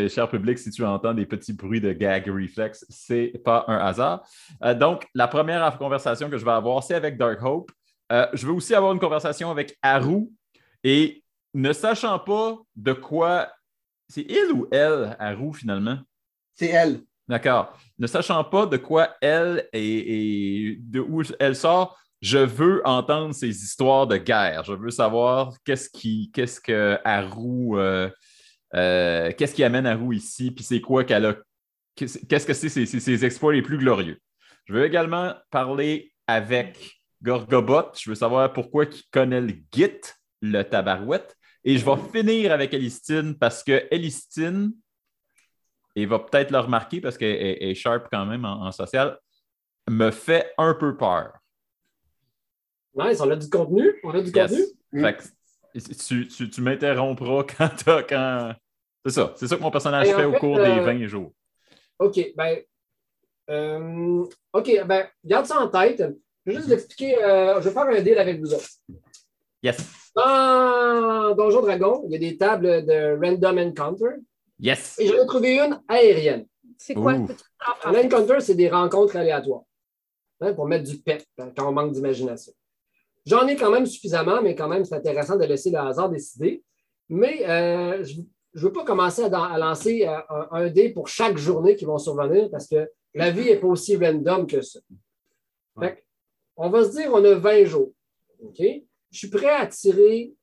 cher 0.09 0.29
public, 0.29 0.59
si 0.59 0.71
tu 0.71 0.85
entends 0.85 1.15
des 1.15 1.27
petits 1.27 1.53
bruits 1.53 1.81
de 1.81 1.93
gag 1.93 2.29
reflex, 2.29 2.85
c'est 2.89 3.33
pas 3.45 3.65
un 3.69 3.79
hasard. 3.79 4.27
Euh, 4.63 4.75
donc, 4.75 5.07
la 5.15 5.29
première 5.29 5.77
conversation 5.79 6.31
que 6.31 6.39
je 6.39 6.45
vais 6.45 6.53
avoir, 6.53 6.83
c'est 6.83 6.95
avec 6.95 7.17
Dark 7.17 7.43
Hope. 7.43 7.71
Euh, 8.13 8.27
je 8.35 8.47
veux 8.47 8.53
aussi 8.53 8.75
avoir 8.75 8.93
une 8.93 9.01
conversation 9.01 9.51
avec 9.51 9.77
Haru 9.83 10.29
et 10.85 11.23
ne 11.55 11.73
sachant 11.73 12.19
pas 12.19 12.57
de 12.77 12.93
quoi. 12.93 13.49
C'est 14.09 14.27
il 14.29 14.53
ou 14.53 14.69
elle, 14.71 15.17
Haru, 15.19 15.53
finalement? 15.53 15.99
C'est 16.55 16.69
elle. 16.69 17.01
D'accord. 17.29 17.77
Ne 17.99 18.07
sachant 18.07 18.45
pas 18.45 18.67
de 18.67 18.77
quoi 18.77 19.17
elle 19.21 19.69
et, 19.73 20.71
et 20.71 20.77
de 20.81 21.01
où 21.01 21.23
elle 21.41 21.57
sort, 21.57 21.99
je 22.23 22.39
veux 22.39 22.87
entendre 22.87 23.35
ces 23.35 23.49
histoires 23.49 24.07
de 24.07 24.17
guerre. 24.17 24.65
Je 24.65 24.73
veux 24.73 24.91
savoir 24.91 25.53
qu'est-ce 25.65 25.91
qui, 25.91 26.31
qu'est-ce 26.33 26.61
que 26.61 26.99
Haru, 27.05 27.79
euh, 27.79 28.09
euh, 28.75 29.33
qu'est-ce 29.37 29.55
qui 29.55 29.65
amène 29.65 29.87
Haru 29.87 30.15
ici, 30.17 30.51
puis 30.51 30.65
c'est 30.65 30.81
quoi 30.81 31.05
qu'elle 31.05 31.27
a, 31.27 31.37
qu'est-ce 31.95 32.47
que 32.47 32.53
c'est 32.55 32.69
ses, 32.69 33.25
exploits 33.25 33.53
les 33.53 33.63
plus 33.63 33.79
glorieux? 33.79 34.19
Je 34.65 34.73
veux 34.73 34.85
également 34.85 35.35
parler 35.51 36.13
avec 36.27 37.01
Gorgobot. 37.23 37.93
Je 37.95 38.11
veux 38.11 38.17
savoir 38.17 38.53
pourquoi 38.53 38.85
il 38.85 39.03
connaît 39.11 39.41
le 39.41 39.55
Git, 39.73 40.01
le 40.43 40.63
tabarouette. 40.63 41.37
Et 41.65 41.79
je 41.79 41.85
vais 41.85 41.97
finir 42.13 42.53
avec 42.53 42.75
Elistine 42.75 43.37
parce 43.37 43.63
que 43.63 43.87
Elistine, 43.91 44.73
et 45.95 46.05
va 46.07 46.19
peut-être 46.19 46.51
le 46.51 46.59
remarquer 46.59 47.01
parce 47.01 47.17
qu'elle 47.17 47.35
est- 47.37 47.71
est 47.71 47.75
sharp 47.75 48.09
quand 48.13 48.27
même 48.27 48.45
en, 48.45 48.67
en 48.67 48.73
social, 48.73 49.19
me 49.89 50.11
fait 50.11 50.53
un 50.59 50.75
peu 50.75 50.97
peur. 50.97 51.33
Nice, 52.95 53.21
on 53.21 53.31
a 53.31 53.37
du 53.37 53.49
contenu? 53.49 53.95
On 54.05 54.11
a 54.11 54.21
du 54.21 54.31
Yes. 54.31 54.51
contenu? 54.51 55.03
Fait 55.03 55.17
que 55.17 55.23
tu, 55.81 56.29
tu- 56.29 56.51
tu 56.51 56.61
m'interrompras 56.61 57.45
quand 57.59 57.69
t'as. 57.85 58.03
Quand... 58.03 58.53
C'est 59.05 59.13
ça. 59.13 59.33
C'est 59.37 59.47
ça 59.47 59.57
que 59.57 59.63
mon 59.63 59.71
personnage 59.71 60.09
fait 60.09 60.25
au 60.25 60.33
cours 60.33 60.59
euh, 60.59 60.75
des 60.75 60.81
20 60.81 61.07
jours. 61.07 61.33
OK, 61.99 62.21
ben. 62.37 62.59
euh, 63.51 64.25
OK, 64.53 64.81
ben, 64.87 65.07
garde 65.25 65.47
ça 65.47 65.61
en 65.61 65.69
tête. 65.69 66.03
Je 66.45 66.51
vais 66.51 66.57
juste 66.57 66.69
vous 66.69 66.75
expliquer. 66.75 67.23
euh, 67.23 67.61
je 67.61 67.69
vais 67.69 67.75
faire 67.75 67.83
un 67.85 68.01
deal 68.03 68.19
avec 68.19 68.41
vous 68.41 68.53
autres. 68.55 68.69
Yes. 69.63 70.11
Dans 70.15 71.35
Donjon 71.35 71.63
Dragon, 71.63 72.03
il 72.07 72.13
y 72.13 72.17
a 72.17 72.19
des 72.19 72.37
tables 72.37 72.85
de 72.87 73.19
random 73.21 73.59
encounter. 73.59 74.17
Yes. 74.59 74.97
Et 74.99 75.07
j'en 75.09 75.23
ai 75.23 75.27
trouvé 75.27 75.59
une 75.59 75.81
aérienne. 75.89 76.47
C'est 76.79 76.95
quoi? 76.95 77.15
Ouh. 77.15 77.27
Peux-tu- 77.27 77.45
Un 77.85 77.95
encounter, 77.95 78.41
c'est 78.41 78.55
des 78.55 78.69
rencontres 78.69 79.17
aléatoires. 79.17 79.63
Hein, 80.41 80.53
pour 80.53 80.67
mettre 80.67 80.85
du 80.91 80.99
pep 80.99 81.23
hein, 81.39 81.51
quand 81.57 81.69
on 81.69 81.73
manque 81.73 81.93
d'imagination. 81.93 82.53
J'en 83.27 83.47
ai 83.49 83.57
quand 83.57 83.71
même 83.71 83.87
suffisamment, 83.87 84.41
mais 84.41 84.55
quand 84.55 84.69
même, 84.69 84.85
c'est 84.85 84.95
intéressant 84.95 85.37
de 85.37 85.45
laisser 85.45 85.71
le 85.71 85.79
hasard 85.79 86.09
décider. 86.09 86.63
Mais 87.09 87.45
euh, 87.49 88.03
je 88.05 88.21
ne 88.21 88.25
veux 88.61 88.73
pas 88.73 88.85
commencer 88.85 89.25
à, 89.25 89.29
dans- 89.29 89.43
à 89.45 89.59
lancer 89.59 90.07
euh, 90.07 90.19
un, 90.31 90.49
un 90.53 90.69
dé 90.71 90.91
pour 90.91 91.09
chaque 91.09 91.37
journée 91.37 91.75
qui 91.77 91.85
vont 91.85 91.99
survenir 91.99 92.49
parce 92.51 92.67
que 92.69 92.89
la 93.15 93.31
vie 93.31 93.45
n'est 93.47 93.57
pas 93.59 93.67
aussi 93.69 93.97
random 93.97 94.47
que 94.47 94.61
ça. 94.63 94.79
Fait 95.81 95.97
que, 95.97 96.01
on 96.57 96.71
va 96.71 96.85
se 96.85 96.91
dire, 96.91 97.11
on 97.13 97.25
a 97.25 97.35
20 97.35 97.65
jours. 97.65 97.93
OK? 98.43 98.59
Je 98.59 99.19
suis 99.19 99.29
prêt 99.31 99.51
à 99.51 99.67
tirer, 99.67 100.35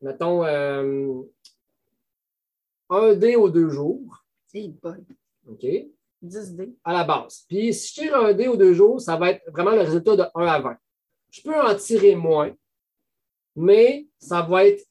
mettons, 0.00 0.44
euh, 0.44 1.22
un 2.90 3.14
dé 3.14 3.36
aux 3.36 3.50
deux 3.50 3.68
jours. 3.70 4.24
C'est 4.46 4.68
bon. 4.82 4.96
OK? 5.48 5.66
10 6.22 6.54
dés. 6.54 6.72
à 6.84 6.92
la 6.92 7.04
base. 7.04 7.44
Puis 7.48 7.74
si 7.74 7.88
je 7.88 8.00
tire 8.02 8.16
un 8.16 8.32
dé 8.32 8.46
aux 8.48 8.56
deux 8.56 8.74
jours, 8.74 9.00
ça 9.00 9.16
va 9.16 9.30
être 9.30 9.42
vraiment 9.50 9.72
le 9.72 9.80
résultat 9.80 10.14
de 10.16 10.22
1 10.34 10.46
à 10.46 10.60
20. 10.60 10.76
Je 11.32 11.40
peux 11.42 11.58
en 11.58 11.74
tirer 11.74 12.14
moins, 12.14 12.54
mais 13.56 14.06
ça 14.18 14.42
va 14.42 14.66
être 14.66 14.84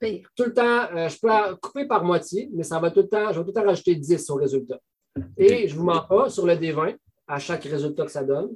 Pire. 0.00 0.28
tout 0.34 0.44
le 0.44 0.54
temps, 0.54 0.88
euh, 0.94 1.08
je 1.08 1.18
peux 1.18 1.30
en 1.30 1.54
couper 1.56 1.86
par 1.86 2.02
moitié, 2.02 2.48
mais 2.52 2.62
ça 2.62 2.80
va 2.80 2.90
tout 2.90 3.00
le 3.00 3.08
temps, 3.08 3.32
je 3.32 3.38
vais 3.38 3.44
tout 3.44 3.48
le 3.48 3.52
temps 3.52 3.66
rajouter 3.66 3.94
10 3.94 4.30
au 4.30 4.36
résultat. 4.36 4.80
Et 5.36 5.68
je 5.68 5.74
ne 5.74 5.78
vous 5.78 5.84
mens 5.84 6.00
pas, 6.00 6.30
sur 6.30 6.46
le 6.46 6.54
D20, 6.54 6.96
à 7.26 7.38
chaque 7.38 7.64
résultat 7.64 8.06
que 8.06 8.10
ça 8.10 8.24
donne, 8.24 8.50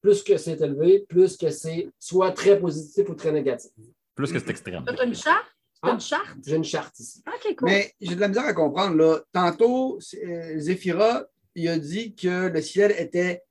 plus 0.00 0.22
que 0.22 0.36
c'est 0.36 0.60
élevé, 0.60 1.04
plus 1.08 1.36
que 1.36 1.50
c'est 1.50 1.88
soit 1.98 2.30
très 2.30 2.60
positif 2.60 3.08
ou 3.08 3.14
très 3.14 3.32
négatif. 3.32 3.72
Plus 4.14 4.32
que 4.32 4.38
c'est 4.38 4.50
extrême. 4.50 4.84
T'as 4.84 5.04
une 5.04 5.14
charte? 5.14 5.46
Ah. 5.80 5.92
une 5.92 6.00
charte? 6.00 6.36
J'ai 6.46 6.56
une 6.56 6.64
charte 6.64 6.96
ici. 7.00 7.24
OK, 7.26 7.56
cool. 7.56 7.68
Mais 7.68 7.92
j'ai 8.00 8.14
de 8.14 8.20
la 8.20 8.28
misère 8.28 8.44
à 8.44 8.54
comprendre. 8.54 8.96
Là. 8.96 9.20
Tantôt, 9.32 9.98
euh, 9.98 10.58
Zéphira, 10.58 11.24
il 11.56 11.68
a 11.68 11.78
dit 11.78 12.14
que 12.14 12.48
le 12.48 12.60
ciel 12.60 12.94
était 12.98 13.42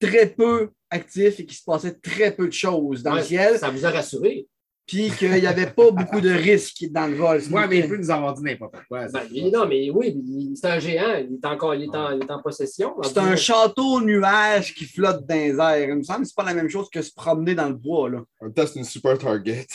très 0.00 0.30
peu 0.30 0.70
actif 0.94 1.40
et 1.40 1.46
qu'il 1.46 1.56
se 1.56 1.64
passait 1.64 1.92
très 1.92 2.30
peu 2.34 2.46
de 2.46 2.52
choses 2.52 3.02
dans 3.02 3.12
Ouais, 3.12 3.20
le 3.20 3.24
ciel, 3.24 3.58
Ça 3.58 3.70
vous 3.70 3.84
a 3.84 3.90
rassuré? 3.90 4.46
puis 4.86 5.10
qu'il 5.18 5.32
n'y 5.32 5.46
avait 5.46 5.70
pas 5.70 5.90
beaucoup 5.90 6.20
de 6.20 6.28
risques 6.30 6.84
dans 6.90 7.06
le 7.06 7.14
vol. 7.16 7.40
Ouais, 7.50 7.66
mais 7.66 7.78
il 7.78 7.88
peut 7.88 7.96
nous 7.96 8.10
avoir 8.10 8.34
dit 8.34 8.42
n'importe 8.42 8.74
quoi. 8.86 9.06
Ben, 9.06 9.50
non, 9.50 9.66
mais 9.66 9.88
oui, 9.90 10.14
c'est 10.56 10.66
un 10.66 10.78
géant, 10.78 11.14
il 11.16 11.38
est, 11.42 11.46
encore, 11.46 11.74
il 11.74 11.84
est, 11.84 11.96
en, 11.96 12.12
il 12.12 12.22
est 12.22 12.30
en 12.30 12.42
possession. 12.42 12.94
C'est 13.02 13.16
un 13.16 13.34
château 13.34 14.02
nuage 14.02 14.74
qui 14.74 14.84
flotte 14.84 15.26
dans 15.26 15.34
les 15.34 15.54
airs. 15.56 15.88
Il 15.88 15.96
me 15.96 16.02
semble 16.02 16.20
que 16.20 16.26
c'est 16.26 16.36
pas 16.36 16.44
la 16.44 16.52
même 16.54 16.68
chose 16.68 16.90
que 16.90 17.00
se 17.00 17.14
promener 17.14 17.54
dans 17.54 17.68
le 17.68 17.74
bois. 17.74 18.10
Là. 18.10 18.18
En 18.40 18.44
même 18.44 18.52
temps, 18.52 18.66
c'est 18.66 18.78
une 18.78 18.84
super 18.84 19.16
target. 19.16 19.66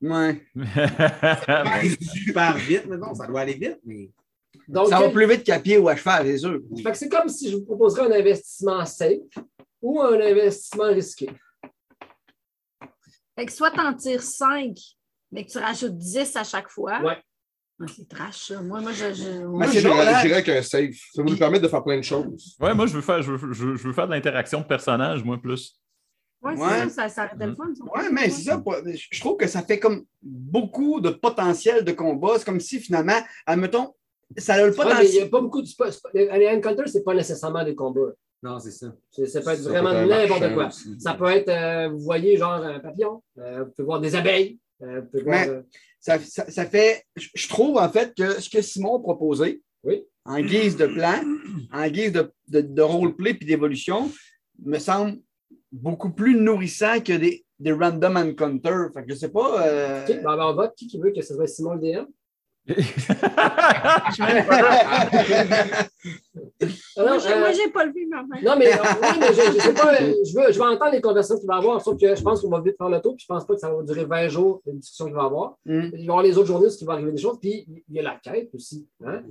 Ouais. 0.00 0.40
super 2.00 2.56
vite, 2.56 2.84
mais 2.88 2.96
non, 2.98 3.14
ça 3.14 3.26
doit 3.26 3.40
aller 3.40 3.54
vite. 3.54 3.78
Mais... 3.84 4.10
Donc, 4.68 4.88
Ça 4.88 5.00
va 5.00 5.08
plus 5.08 5.26
vite 5.28 5.44
qu'à 5.44 5.58
pied 5.58 5.78
ou 5.78 5.88
à 5.88 5.96
cheval, 5.96 6.26
c'est 6.26 6.38
sûr. 6.38 6.60
C'est 6.94 7.08
comme 7.08 7.28
si 7.28 7.50
je 7.50 7.56
vous 7.56 7.64
proposerais 7.64 8.06
un 8.06 8.12
investissement 8.12 8.84
safe 8.84 9.18
ou 9.82 10.00
un 10.00 10.20
investissement 10.20 10.84
risqué? 10.88 11.28
Fait 13.36 13.46
que 13.46 13.52
soit 13.52 13.70
t'en 13.70 13.94
tires 13.94 14.22
5, 14.22 14.76
mais 15.30 15.44
que 15.44 15.50
tu 15.50 15.58
rajoutes 15.58 15.96
10 15.96 16.36
à 16.36 16.44
chaque 16.44 16.68
fois. 16.70 17.00
Ouais. 17.02 17.18
Ah, 17.80 17.84
c'est 17.96 18.08
trash, 18.08 18.48
ça. 18.48 18.62
Moi, 18.62 18.80
moi, 18.80 18.92
je. 18.92 19.12
je- 19.14 19.44
Moi, 19.44 19.66
j'irais 19.66 20.32
avec 20.32 20.48
un 20.48 20.62
safe. 20.62 20.94
Ça 21.14 21.22
va 21.22 21.30
nous 21.30 21.36
permettre 21.36 21.64
de 21.64 21.68
faire 21.68 21.82
plein 21.82 21.96
de 21.96 22.02
choses. 22.02 22.56
Ouais, 22.60 22.74
moi, 22.74 22.86
je 22.86 22.92
veux 22.94 23.00
faire, 23.00 23.22
je 23.22 23.32
veux, 23.32 23.52
je 23.52 23.64
veux- 23.64 23.76
je 23.76 23.86
veux 23.88 23.92
faire 23.92 24.06
de 24.06 24.12
l'interaction 24.12 24.60
de 24.60 24.66
personnages, 24.66 25.24
moi, 25.24 25.38
plus. 25.40 25.78
Ouais, 26.42 26.54
c'est 26.56 26.88
ça, 26.88 26.88
ça, 26.90 27.08
ça 27.08 27.22
arrêtait 27.22 27.46
le 27.46 27.54
fun. 27.54 27.72
Ouais, 27.94 28.10
mais 28.10 28.28
c'est 28.28 28.42
ça. 28.42 28.62
Je 29.10 29.20
trouve 29.20 29.36
que 29.36 29.46
ça 29.46 29.62
fait 29.62 29.78
comme 29.78 30.04
beaucoup 30.20 31.00
de 31.00 31.10
potentiel 31.10 31.84
de 31.84 31.92
combat. 31.92 32.34
C'est 32.38 32.44
comme 32.44 32.60
si 32.60 32.78
finalement, 32.80 33.18
admettons, 33.46 33.94
ça 34.36 34.54
a 34.54 34.58
le 34.58 34.64
Ouais, 34.64 34.68
mais 34.70 34.82
il 34.82 34.84
n'y 34.84 34.94
potentiel. 34.94 35.22
a 35.24 35.28
pas 35.28 35.40
beaucoup 35.40 35.62
de. 35.62 35.68
Les 36.14 36.48
Encounter, 36.48 36.86
ce 36.88 36.98
n'est 36.98 37.04
pas 37.04 37.14
nécessairement 37.14 37.64
des 37.64 37.74
combats. 37.74 38.12
Non, 38.42 38.58
c'est 38.58 38.72
ça. 38.72 38.88
Ça 39.26 39.40
peut 39.40 39.50
être 39.50 39.60
Ça 39.62 39.70
vraiment 39.70 39.92
n'importe 40.06 40.52
quoi. 40.54 40.66
aussi. 40.68 41.00
Ça 41.00 41.14
peut 41.14 41.28
être, 41.30 41.48
euh, 41.48 41.88
vous 41.90 42.00
voyez, 42.00 42.36
genre 42.36 42.54
un 42.54 42.80
papillon. 42.80 43.22
Euh, 43.38 43.64
vous 43.64 43.70
pouvez 43.70 43.84
voir 43.86 44.00
des 44.00 44.14
abeilles. 44.16 44.58
Euh, 44.82 45.00
vous 45.00 45.06
pouvez 45.06 45.22
voir, 45.22 45.46
Mais- 45.48 45.62
Ça, 46.00 46.18
ça- 46.18 46.50
ça 46.50 46.66
fait. 46.66 47.04
Je 47.14 47.48
trouve 47.48 47.76
en 47.78 47.88
fait 47.88 48.12
que 48.16 48.40
ce 48.40 48.50
que 48.50 48.60
Simon 48.60 48.96
a 48.96 49.00
proposé, 49.00 49.62
Oui. 49.84 50.02
en 50.24 50.40
guise 50.40 50.76
de 50.76 50.86
plan, 50.86 51.22
en 51.72 51.88
guise 51.88 52.10
de, 52.10 52.32
de, 52.48 52.60
de 52.62 52.82
roleplay 52.82 53.34
puis 53.34 53.46
d'évolution, 53.46 54.10
me 54.64 54.78
semble 54.80 55.18
beaucoup 55.70 56.10
plus 56.10 56.34
nourrissant 56.34 57.00
que 57.00 57.12
des, 57.16 57.44
des 57.60 57.70
random 57.70 58.16
encounters. 58.16 58.90
Fait 58.92 59.04
que 59.04 59.10
je 59.10 59.14
sais 59.14 59.28
pas. 59.28 59.64
euh, 59.64 60.02
OK, 60.02 60.08
ben, 60.08 60.22
ben, 60.36 60.38
on 60.46 60.54
vote. 60.54 60.72
Qui, 60.76 60.88
qui 60.88 60.98
veut 60.98 61.12
que 61.12 61.22
ce 61.22 61.34
soit 61.34 61.46
Simon 61.46 61.74
le 61.74 61.80
DM? 61.80 62.06
Alors, 66.96 67.08
Moi, 67.08 67.18
j'ai- 67.18 67.32
euh, 67.32 67.52
j'ai 67.52 67.70
pas 67.70 67.84
le 67.84 67.92
vu, 67.92 68.06
mais 68.08 68.16
enfin. 68.18 68.40
Non, 68.42 68.56
mais, 68.56 68.72
euh, 68.72 68.76
oui, 69.02 69.08
mais 69.18 69.28
je, 69.28 69.52
je 69.54 69.58
sais 69.60 69.74
pas, 69.74 69.94
euh, 69.94 70.14
je 70.24 70.34
veux, 70.38 70.52
je 70.52 70.58
vais 70.58 70.64
entendre 70.64 70.92
les 70.92 71.00
conversations 71.00 71.38
qu'il 71.38 71.48
va 71.48 71.56
y 71.56 71.58
avoir, 71.58 71.80
sauf 71.80 71.98
que 72.00 72.14
je 72.14 72.22
pense 72.22 72.40
qu'on 72.40 72.50
va 72.50 72.60
vite 72.60 72.76
faire 72.78 72.88
le 72.88 73.00
tour, 73.00 73.16
puis 73.16 73.22
je 73.24 73.26
pense 73.32 73.44
pas 73.46 73.54
que 73.54 73.60
ça 73.60 73.72
va 73.72 73.82
durer 73.82 74.04
20 74.04 74.28
jours, 74.28 74.62
les 74.66 74.74
discussions 74.74 75.06
qu'il 75.06 75.14
va 75.14 75.22
y 75.22 75.26
avoir. 75.26 75.56
Mm. 75.66 75.80
Il 75.84 75.90
va 75.90 75.98
y 75.98 76.02
avoir 76.08 76.22
les 76.22 76.38
autres 76.38 76.46
journées, 76.46 76.68
où 76.68 76.70
il 76.80 76.86
va 76.86 76.92
arriver 76.92 77.12
des 77.12 77.20
choses, 77.20 77.38
puis 77.40 77.66
il 77.88 77.94
y 77.96 77.98
a 77.98 78.02
la 78.02 78.16
quête 78.22 78.50
aussi. 78.54 78.86
Hein? 79.04 79.22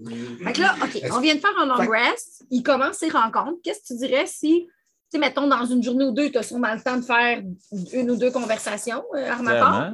Fait 0.43 0.53
que 0.53 0.61
là, 0.61 0.75
OK, 0.83 1.01
on 1.15 1.19
vient 1.21 1.35
de 1.35 1.39
faire 1.39 1.57
un 1.57 1.65
long 1.65 1.89
rest. 1.89 2.43
Il 2.51 2.63
commence 2.63 2.97
ses 2.97 3.09
rencontres. 3.09 3.59
Qu'est-ce 3.63 3.81
que 3.81 3.87
tu 3.87 3.95
dirais 4.07 4.25
si, 4.25 4.65
tu 4.67 4.71
sais, 5.09 5.19
mettons, 5.19 5.47
dans 5.47 5.65
une 5.65 5.81
journée 5.83 6.05
ou 6.05 6.11
deux, 6.11 6.29
tu 6.31 6.37
as 6.37 6.43
sûrement 6.43 6.73
le 6.73 6.81
temps 6.81 6.97
de 6.97 7.03
faire 7.03 7.41
une 7.93 8.11
ou 8.11 8.17
deux 8.17 8.31
conversations, 8.31 9.03
euh, 9.15 9.31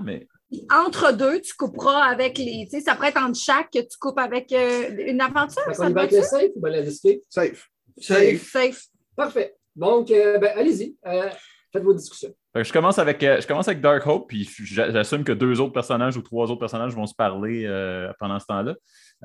mais 0.03 0.27
Entre 0.71 1.11
deux, 1.11 1.41
tu 1.41 1.53
couperas 1.55 2.03
avec 2.03 2.37
les. 2.37 2.67
Tu 2.71 2.77
sais, 2.77 2.79
ça 2.81 2.95
pourrait 2.95 3.09
être 3.09 3.21
entre 3.21 3.37
chaque 3.37 3.69
que 3.69 3.79
tu 3.79 3.97
coupes 3.99 4.17
avec 4.19 4.51
euh, 4.53 4.95
une 5.05 5.19
aventure. 5.19 5.61
Fait 5.65 5.73
Ça 5.73 5.89
va 5.89 6.01
avec 6.01 6.11
le 6.13 6.21
safe 6.21 6.51
ou 6.55 6.61
bien? 6.61 6.83
Safe. 7.29 7.69
Safe. 7.99 8.41
Safe. 8.49 8.81
Parfait. 9.15 9.55
Donc, 9.75 10.09
euh, 10.09 10.37
ben, 10.37 10.53
allez-y, 10.57 10.95
euh, 11.05 11.29
faites 11.73 11.83
vos 11.83 11.93
discussions. 11.93 12.33
Je 12.55 12.71
commence 12.71 12.97
avec 12.97 13.21
je 13.21 13.45
commence 13.45 13.67
avec 13.67 13.81
Dark 13.81 14.07
Hope, 14.07 14.29
puis 14.29 14.49
j'a- 14.63 14.89
j'assume 14.89 15.23
que 15.23 15.33
deux 15.33 15.59
autres 15.59 15.73
personnages 15.73 16.15
ou 16.17 16.21
trois 16.21 16.45
autres 16.49 16.59
personnages 16.61 16.95
vont 16.95 17.05
se 17.07 17.13
parler 17.13 17.65
euh, 17.65 18.11
pendant 18.19 18.39
ce 18.39 18.45
temps-là. 18.45 18.75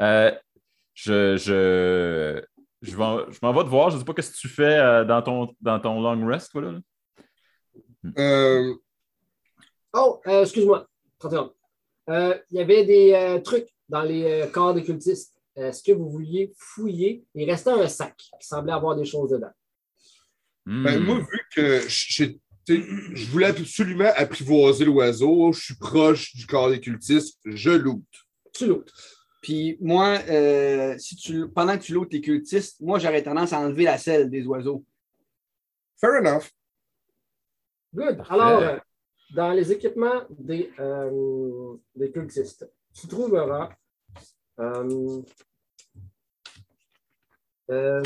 Euh, 0.01 0.33
je 0.95 1.37
je, 1.37 2.43
je, 2.83 2.97
vais 2.97 3.03
en- 3.05 3.31
je 3.31 3.39
m'en 3.43 3.53
vais 3.53 3.63
te 3.65 3.69
voir. 3.69 3.91
Je 3.91 3.95
ne 3.97 4.01
sais 4.01 4.05
pas 4.05 4.21
ce 4.21 4.31
que 4.31 4.37
tu 4.37 4.49
fais 4.49 4.77
euh, 4.77 5.05
dans, 5.05 5.23
ton, 5.23 5.55
dans 5.61 5.79
ton 5.79 6.01
long 6.01 6.27
rest, 6.27 6.51
toi, 6.51 6.63
là. 6.63 6.73
Euh, 8.19 8.75
Oh, 9.95 10.21
euh, 10.27 10.43
excuse-moi, 10.43 10.87
31. 11.29 11.53
Euh, 12.11 12.39
il 12.51 12.59
y 12.59 12.61
avait 12.61 12.85
des 12.85 13.13
euh, 13.13 13.39
trucs 13.41 13.69
dans 13.89 14.03
les 14.03 14.25
euh, 14.25 14.47
corps 14.49 14.75
des 14.75 14.83
cultistes. 14.83 15.35
Est-ce 15.55 15.83
que 15.83 15.93
vous 15.93 16.11
vouliez 16.11 16.53
fouiller? 16.59 17.25
Il 17.35 17.49
restait 17.49 17.71
un 17.71 17.87
sac 17.89 18.17
qui 18.17 18.47
semblait 18.47 18.73
avoir 18.73 18.97
des 18.97 19.05
choses 19.05 19.31
dedans. 19.31 19.51
ben, 20.67 20.99
Hmm. 20.99 21.05
moi, 21.05 21.19
vu 21.19 21.41
que 21.55 21.81
je 21.89 23.31
voulais 23.31 23.47
absolument 23.47 24.11
apprivoiser 24.17 24.85
l'oiseau, 24.85 25.53
je 25.53 25.61
suis 25.61 25.75
proche 25.75 26.35
du 26.35 26.47
corps 26.47 26.71
des 26.71 26.81
cultistes, 26.81 27.39
je 27.45 27.71
loot. 27.71 28.05
Tu 28.55 28.67
l'autres. 28.67 28.95
Puis 29.43 29.77
moi, 29.81 30.19
euh, 30.29 30.97
si 30.99 31.17
tu, 31.17 31.49
pendant 31.49 31.77
que 31.77 31.83
tu 31.83 31.93
lootes 31.93 32.13
les 32.13 32.21
cultistes, 32.21 32.81
moi, 32.81 32.99
j'aurais 32.99 33.23
tendance 33.23 33.53
à 33.53 33.59
enlever 33.59 33.85
la 33.85 33.99
selle 33.99 34.31
des 34.31 34.47
oiseaux. 34.47 34.85
Fair 36.01 36.21
enough. 36.21 36.49
Good. 37.95 38.17
Parfait. 38.19 38.33
Alors, 38.35 38.63
euh, 38.63 38.77
dans 39.35 39.53
les 39.53 39.73
équipements 39.73 40.23
des, 40.31 40.71
euh, 40.79 41.75
des 41.95 42.11
cultistes, 42.11 42.71
tu 42.93 43.07
trouveras 43.09 43.71
euh, 44.61 45.23
euh, 47.71 48.03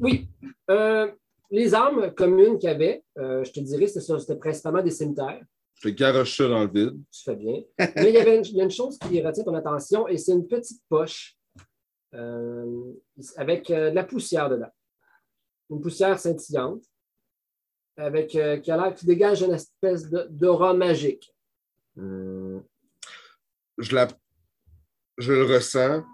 oui, 0.00 0.28
euh, 0.70 1.10
les 1.50 1.74
armes 1.74 2.12
communes 2.14 2.58
qu'il 2.58 2.68
y 2.70 2.72
avait, 2.72 3.04
euh, 3.18 3.42
je 3.44 3.52
te 3.52 3.60
dirais, 3.60 3.86
c'était 3.86 4.36
principalement 4.36 4.82
des 4.82 4.90
cimetières. 4.90 5.42
Je 5.80 5.88
garoche 5.90 6.36
ça 6.36 6.48
dans 6.48 6.62
le 6.62 6.70
vide. 6.70 7.00
Tu 7.10 7.22
fais 7.22 7.36
bien. 7.36 7.62
Mais 7.96 8.08
il 8.08 8.14
y, 8.14 8.18
avait 8.18 8.38
une, 8.38 8.44
il 8.44 8.56
y 8.56 8.60
a 8.60 8.64
une 8.64 8.70
chose 8.70 8.98
qui 8.98 9.20
retient 9.20 9.44
ton 9.44 9.54
attention 9.54 10.08
et 10.08 10.16
c'est 10.16 10.32
une 10.32 10.46
petite 10.46 10.82
poche 10.88 11.36
avec 13.36 13.68
de 13.68 13.92
la 13.92 14.04
poussière 14.04 14.48
dedans. 14.48 14.70
Une 15.68 15.80
poussière 15.80 16.18
scintillante 16.18 16.84
avec, 17.96 18.34
euh, 18.34 18.58
qui 18.58 18.70
a 18.70 18.76
l'air 18.76 18.94
qui 18.94 19.06
dégage 19.06 19.42
une 19.42 19.52
espèce 19.52 20.08
d'aura 20.10 20.74
magique. 20.74 21.34
Hum, 21.96 22.62
je, 23.78 23.94
la... 23.94 24.08
je 25.18 25.32
le 25.32 25.44
ressens. 25.44 26.04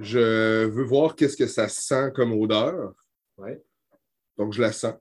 Je 0.00 0.64
veux 0.64 0.84
voir 0.84 1.14
qu'est-ce 1.14 1.36
que 1.36 1.46
ça 1.46 1.68
sent 1.68 2.10
comme 2.14 2.32
odeur. 2.32 2.94
Ouais. 3.36 3.62
Donc, 4.38 4.52
je 4.54 4.62
la 4.62 4.72
sens. 4.72 4.94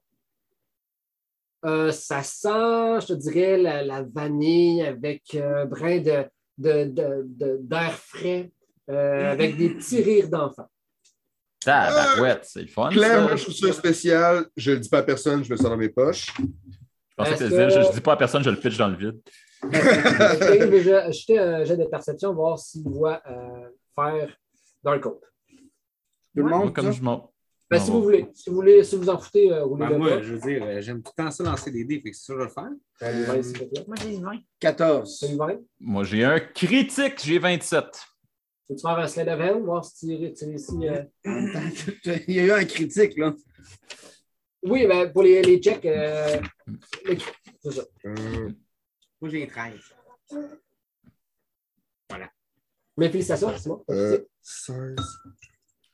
Euh, 1.65 1.91
ça 1.93 2.21
sent, 2.21 2.99
je 3.01 3.07
te 3.07 3.13
dirais, 3.13 3.57
la, 3.57 3.83
la 3.83 4.03
vanille 4.03 4.81
avec 4.81 5.33
euh, 5.35 5.63
un 5.63 5.65
brin 5.65 5.99
de, 5.99 6.25
de- 6.57 6.83
de- 6.83 7.23
de- 7.25 7.57
d'air 7.61 7.93
frais, 7.93 8.51
euh, 8.89 9.31
avec 9.31 9.55
des 9.55 9.69
petits 9.69 10.01
rires 10.01 10.27
d'enfants. 10.29 10.69
Tabarouette, 11.65 12.45
c'est 12.45 12.61
le 12.61 12.67
fun. 12.67 12.89
Clairement, 12.89 13.29
ça. 13.29 13.35
je 13.37 13.43
trouve 13.43 13.55
ça 13.55 13.73
spécial. 13.73 14.45
Je 14.57 14.71
ne 14.71 14.75
le 14.75 14.81
dis 14.81 14.89
pas 14.89 14.99
à 14.99 15.03
personne, 15.03 15.43
je 15.43 15.49
mets 15.53 15.57
ça 15.57 15.69
dans 15.69 15.77
mes 15.77 15.89
poches. 15.89 16.27
Je 16.37 17.15
pensais 17.15 17.29
que 17.31 17.35
Est-ce 17.35 17.43
tu 17.43 17.49
disais, 17.49 17.69
je, 17.69 17.75
que- 17.79 17.85
je 17.87 17.91
dis 17.93 18.01
pas 18.01 18.13
à 18.13 18.17
personne, 18.17 18.43
je 18.43 18.49
le 18.49 18.57
pitch 18.57 18.77
dans 18.77 18.87
le 18.87 18.95
vide. 18.95 19.19
Veut 19.63 20.81
je- 20.81 21.11
jeter 21.11 21.39
un 21.39 21.63
jet 21.63 21.77
de 21.77 21.85
perception, 21.85 22.33
voir 22.33 22.59
s'il 22.59 22.83
voit 22.83 23.21
euh, 23.29 23.69
faire 23.95 24.35
Dark 24.83 25.05
Hope. 25.05 25.23
Tout 26.35 26.43
le 26.43 26.49
monde, 26.49 26.73
comme 26.73 26.85
ça? 26.85 26.91
je. 26.91 27.01
Ben, 27.69 27.79
si 27.79 27.89
vous 27.89 28.03
voulez, 28.03 28.27
si 28.35 28.49
vous 28.49 28.55
voulez, 28.57 28.83
si 28.83 28.95
vous 28.97 29.09
en 29.09 29.17
foutez, 29.17 29.51
euh, 29.51 29.63
roulez 29.63 29.85
Ben, 29.85 29.91
le 29.93 29.97
moi, 29.97 30.09
pas. 30.09 30.21
je 30.21 30.33
veux 30.35 30.39
dire, 30.39 30.63
euh, 30.63 30.81
j'aime 30.81 31.01
tout 31.01 31.11
le 31.17 31.23
temps 31.23 31.31
ça 31.31 31.43
lancer 31.43 31.71
des 31.71 31.83
dés, 31.85 31.99
fait 32.01 32.11
que 32.11 32.15
c'est 32.17 32.25
ça 32.25 32.33
que 32.33 32.39
je 32.39 32.43
vais 32.43 32.49
le 32.49 32.53
faire. 32.53 32.69
Euh, 33.01 33.41
plaît. 33.71 33.83
Moi, 33.87 33.95
j'ai 34.03 34.17
20. 34.19 34.31
14. 34.59 35.19
Salut, 35.19 35.37
Vince. 35.37 35.57
Moi, 35.79 36.03
j'ai 36.03 36.23
un 36.23 36.39
critique, 36.39 37.21
j'ai 37.23 37.39
27. 37.39 37.85
Veux-tu 38.69 38.81
faire 38.81 38.97
un 38.97 39.07
slide 39.07 39.27
of 39.29 39.39
hand, 39.41 39.63
voir 39.65 39.83
si 39.85 40.07
tu, 40.19 40.33
tu 40.33 40.45
réussis. 40.45 40.87
euh, 40.87 41.03
Il 42.27 42.35
y 42.35 42.39
a 42.39 42.43
eu 42.45 42.51
un 42.51 42.65
critique, 42.65 43.17
là. 43.17 43.33
Oui, 44.63 44.87
ben, 44.87 45.11
pour 45.11 45.23
les, 45.23 45.41
les 45.41 45.59
checks, 45.59 45.85
euh, 45.85 46.39
les- 47.05 47.17
c'est 47.61 47.71
ça. 47.71 47.81
Euh, 48.05 48.49
Moi, 49.19 49.29
j'ai 49.29 49.45
13. 49.47 49.73
Mais 52.95 53.09
félicitations, 53.09 53.57
Simon. 53.57 53.83
euh, 53.89 54.19
16. 54.41 54.95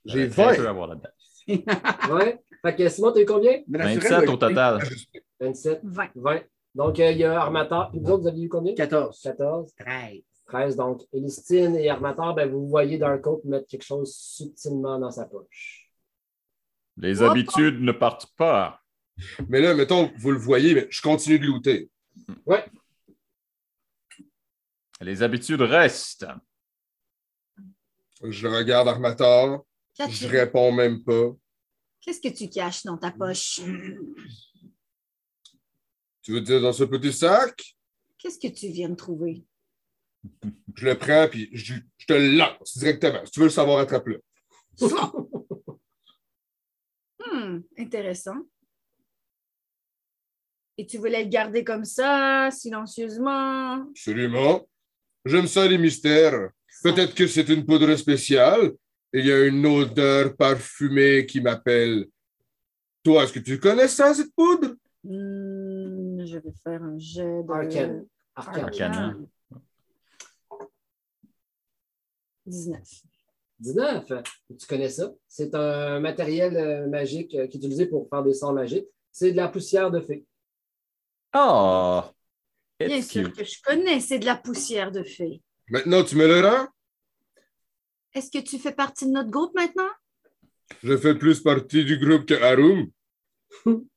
J'ai 0.05 0.29
J'aurais 0.29 0.29
très 0.51 0.57
peu 0.57 0.63
20. 0.63 0.69
à 0.69 0.73
voir 0.73 0.87
là-dedans. 0.87 1.09
Ouais. 2.15 2.39
Fait 2.61 2.75
que 2.75 2.89
Simon, 2.89 3.13
t'as 3.13 3.21
eu 3.21 3.25
combien? 3.25 3.63
Mais 3.69 3.77
naturel, 3.79 4.01
27 4.01 4.19
ouais, 4.19 4.27
au 4.33 4.37
total. 4.37 4.83
27, 5.39 5.79
20. 5.83 6.09
20. 6.15 6.41
Donc, 6.75 6.99
euh, 6.99 7.11
il 7.11 7.17
y 7.19 7.23
a 7.23 7.39
Armator. 7.41 7.89
Puis 7.91 7.99
vous 8.01 8.11
autres, 8.11 8.23
vous 8.23 8.27
avez 8.27 8.41
eu 8.41 8.49
combien? 8.49 8.75
14. 8.75 9.19
14, 9.21 9.73
13. 9.75 10.21
13. 10.49 10.75
Donc, 10.75 11.01
Elistine 11.13 11.75
et 11.75 11.89
Armator, 11.89 12.35
ben, 12.35 12.49
vous 12.49 12.67
voyez 12.67 12.97
Dark 12.97 13.25
Hope 13.25 13.45
mettre 13.45 13.67
quelque 13.67 13.85
chose 13.85 14.15
subtilement 14.15 14.99
dans 14.99 15.11
sa 15.11 15.25
poche. 15.25 15.89
Les 16.97 17.21
Hop. 17.21 17.31
habitudes 17.31 17.81
ne 17.81 17.91
partent 17.91 18.33
pas. 18.35 18.81
Mais 19.47 19.61
là, 19.61 19.73
mettons, 19.73 20.11
vous 20.17 20.31
le 20.31 20.37
voyez, 20.37 20.73
mais 20.75 20.87
je 20.89 21.01
continue 21.01 21.39
de 21.39 21.45
looter. 21.45 21.89
Les 25.01 25.23
habitudes 25.23 25.61
restent. 25.61 26.27
Je 28.23 28.47
regarde 28.47 28.87
Armator. 28.87 29.65
Je 29.97 30.27
réponds 30.27 30.71
même 30.71 31.03
pas. 31.03 31.35
Qu'est-ce 32.01 32.21
que 32.21 32.33
tu 32.33 32.49
caches 32.49 32.83
dans 32.83 32.97
ta 32.97 33.11
poche? 33.11 33.61
Tu 36.21 36.31
veux 36.33 36.41
dire 36.41 36.61
dans 36.61 36.73
ce 36.73 36.83
petit 36.83 37.13
sac? 37.13 37.75
Qu'est-ce 38.17 38.39
que 38.39 38.53
tu 38.53 38.67
viens 38.67 38.89
de 38.89 38.95
trouver? 38.95 39.45
Je 40.75 40.85
le 40.85 40.97
prends 40.97 41.27
puis 41.29 41.49
je, 41.53 41.75
je 41.97 42.05
te 42.05 42.13
le 42.13 42.37
lance 42.37 42.77
directement. 42.77 43.25
Si 43.25 43.31
tu 43.31 43.39
veux 43.39 43.47
le 43.47 43.51
savoir, 43.51 43.79
attrape-le. 43.79 44.21
Hmm, 47.31 47.59
intéressant. 47.77 48.37
Et 50.77 50.85
tu 50.85 50.97
voulais 50.97 51.23
le 51.23 51.29
garder 51.29 51.63
comme 51.63 51.83
ça, 51.83 52.49
silencieusement? 52.51 53.89
Absolument. 53.89 54.67
J'aime 55.25 55.47
ça, 55.47 55.67
les 55.67 55.77
mystères. 55.77 56.49
Peut-être 56.81 57.13
que 57.13 57.27
c'est 57.27 57.49
une 57.49 57.65
poudre 57.65 57.93
spéciale. 57.95 58.71
il 59.11 59.25
y 59.25 59.31
a 59.31 59.45
une 59.45 59.65
odeur 59.65 60.35
parfumée 60.37 61.25
qui 61.25 61.41
m'appelle. 61.41 62.07
Toi, 63.03 63.23
est-ce 63.23 63.33
que 63.33 63.39
tu 63.39 63.59
connais 63.59 63.89
ça, 63.89 64.13
cette 64.13 64.33
poudre? 64.33 64.75
Hmm, 65.03 66.25
je 66.25 66.37
vais 66.37 66.53
faire 66.63 66.81
un 66.81 66.97
jet 66.97 67.43
de. 67.43 67.51
Arcane. 67.51 68.05
Arcane. 68.35 68.63
Arcana. 68.63 69.17
19. 72.49 72.79
19. 73.59 74.11
Tu 74.57 74.67
connais 74.67 74.89
ça? 74.89 75.11
C'est 75.27 75.53
un 75.53 75.99
matériel 75.99 76.55
euh, 76.57 76.87
magique 76.87 77.35
euh, 77.35 77.47
qui 77.47 77.57
est 77.57 77.59
utilisé 77.59 77.85
pour 77.85 78.07
faire 78.09 78.23
des 78.23 78.33
sorts 78.33 78.53
magiques. 78.53 78.87
C'est 79.11 79.31
de 79.31 79.37
la 79.37 79.47
poussière 79.49 79.91
de 79.91 79.99
fée. 79.99 80.25
Oh! 81.35 82.01
Bien 82.79 82.97
It's 82.97 83.09
sûr 83.11 83.31
que 83.33 83.43
je 83.43 83.61
connais, 83.63 83.99
c'est 83.99 84.19
de 84.19 84.25
la 84.25 84.35
poussière 84.35 84.91
de 84.91 85.03
fée. 85.03 85.41
Maintenant, 85.69 86.03
tu 86.03 86.15
me 86.15 86.25
le 86.25 86.39
rends? 86.47 86.67
Est-ce 88.13 88.31
que 88.31 88.39
tu 88.43 88.57
fais 88.57 88.71
partie 88.71 89.05
de 89.05 89.11
notre 89.11 89.29
groupe 89.29 89.53
maintenant? 89.53 89.89
Je 90.83 90.97
fais 90.97 91.15
plus 91.15 91.41
partie 91.41 91.83
du 91.83 91.97
groupe 91.99 92.25
que 92.25 92.35
Harum. 92.41 92.89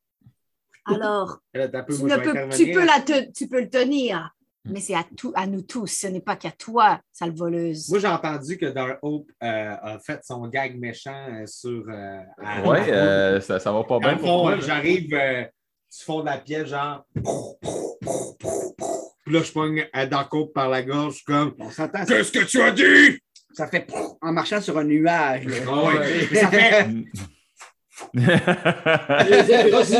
Alors, 0.85 1.41
tu, 1.55 1.61
peux, 1.61 2.49
tu, 2.51 2.73
peux 2.73 2.85
la 2.85 3.01
te- 3.01 3.31
tu 3.33 3.49
peux 3.49 3.61
le 3.61 3.71
tenir, 3.71 4.35
mais 4.65 4.81
c'est 4.81 4.95
à, 4.95 5.05
tout, 5.17 5.33
à 5.35 5.47
nous 5.47 5.63
tous. 5.63 5.87
Ce 5.89 6.07
n'est 6.07 6.21
pas 6.21 6.37
qu'à 6.37 6.51
toi, 6.53 7.01
sale 7.13 7.33
voleuse. 7.35 7.89
Moi, 7.91 7.99
j'ai 7.99 8.07
entendu 8.09 8.57
que 8.59 8.67
Dark 8.67 8.99
Hope 9.03 9.29
euh, 9.43 9.75
a 9.83 9.99
fait 9.99 10.21
son 10.25 10.47
gag 10.49 10.79
méchant 10.79 11.27
euh, 11.31 11.47
sur. 11.47 11.85
euh, 11.89 12.19
Ouais, 12.65 12.89
euh, 12.93 13.41
ça, 13.41 13.59
ça 13.59 13.73
va 13.73 13.83
pas 13.85 13.99
bien 13.99 14.17
pour 14.17 14.61
j'arrive 14.61 15.13
euh, 15.15 15.43
du 15.43 16.05
fond 16.05 16.21
de 16.21 16.27
la 16.27 16.39
pièce, 16.39 16.69
genre. 16.69 17.05
Puis 19.25 19.35
là, 19.35 19.43
je 19.43 19.53
pogne 19.53 19.87
à 19.93 20.07
Dark 20.07 20.33
Hope 20.35 20.53
par 20.55 20.69
la 20.69 20.83
gorge, 20.83 21.23
comme. 21.25 21.55
On 21.59 21.71
s'entend, 21.71 22.05
ça, 22.07 22.15
Qu'est-ce 22.17 22.33
que 22.33 22.45
tu 22.45 22.61
as 22.61 22.71
dit? 22.73 23.19
ça 23.55 23.67
fait 23.67 23.87
en 24.23 24.33
marchant 24.33 24.61
sur 24.63 24.79
un 24.79 24.85
nuage. 24.85 25.45
Ah 25.69 25.85
ouais. 25.85 26.27
Ça 26.35 26.49
fait. 26.49 26.87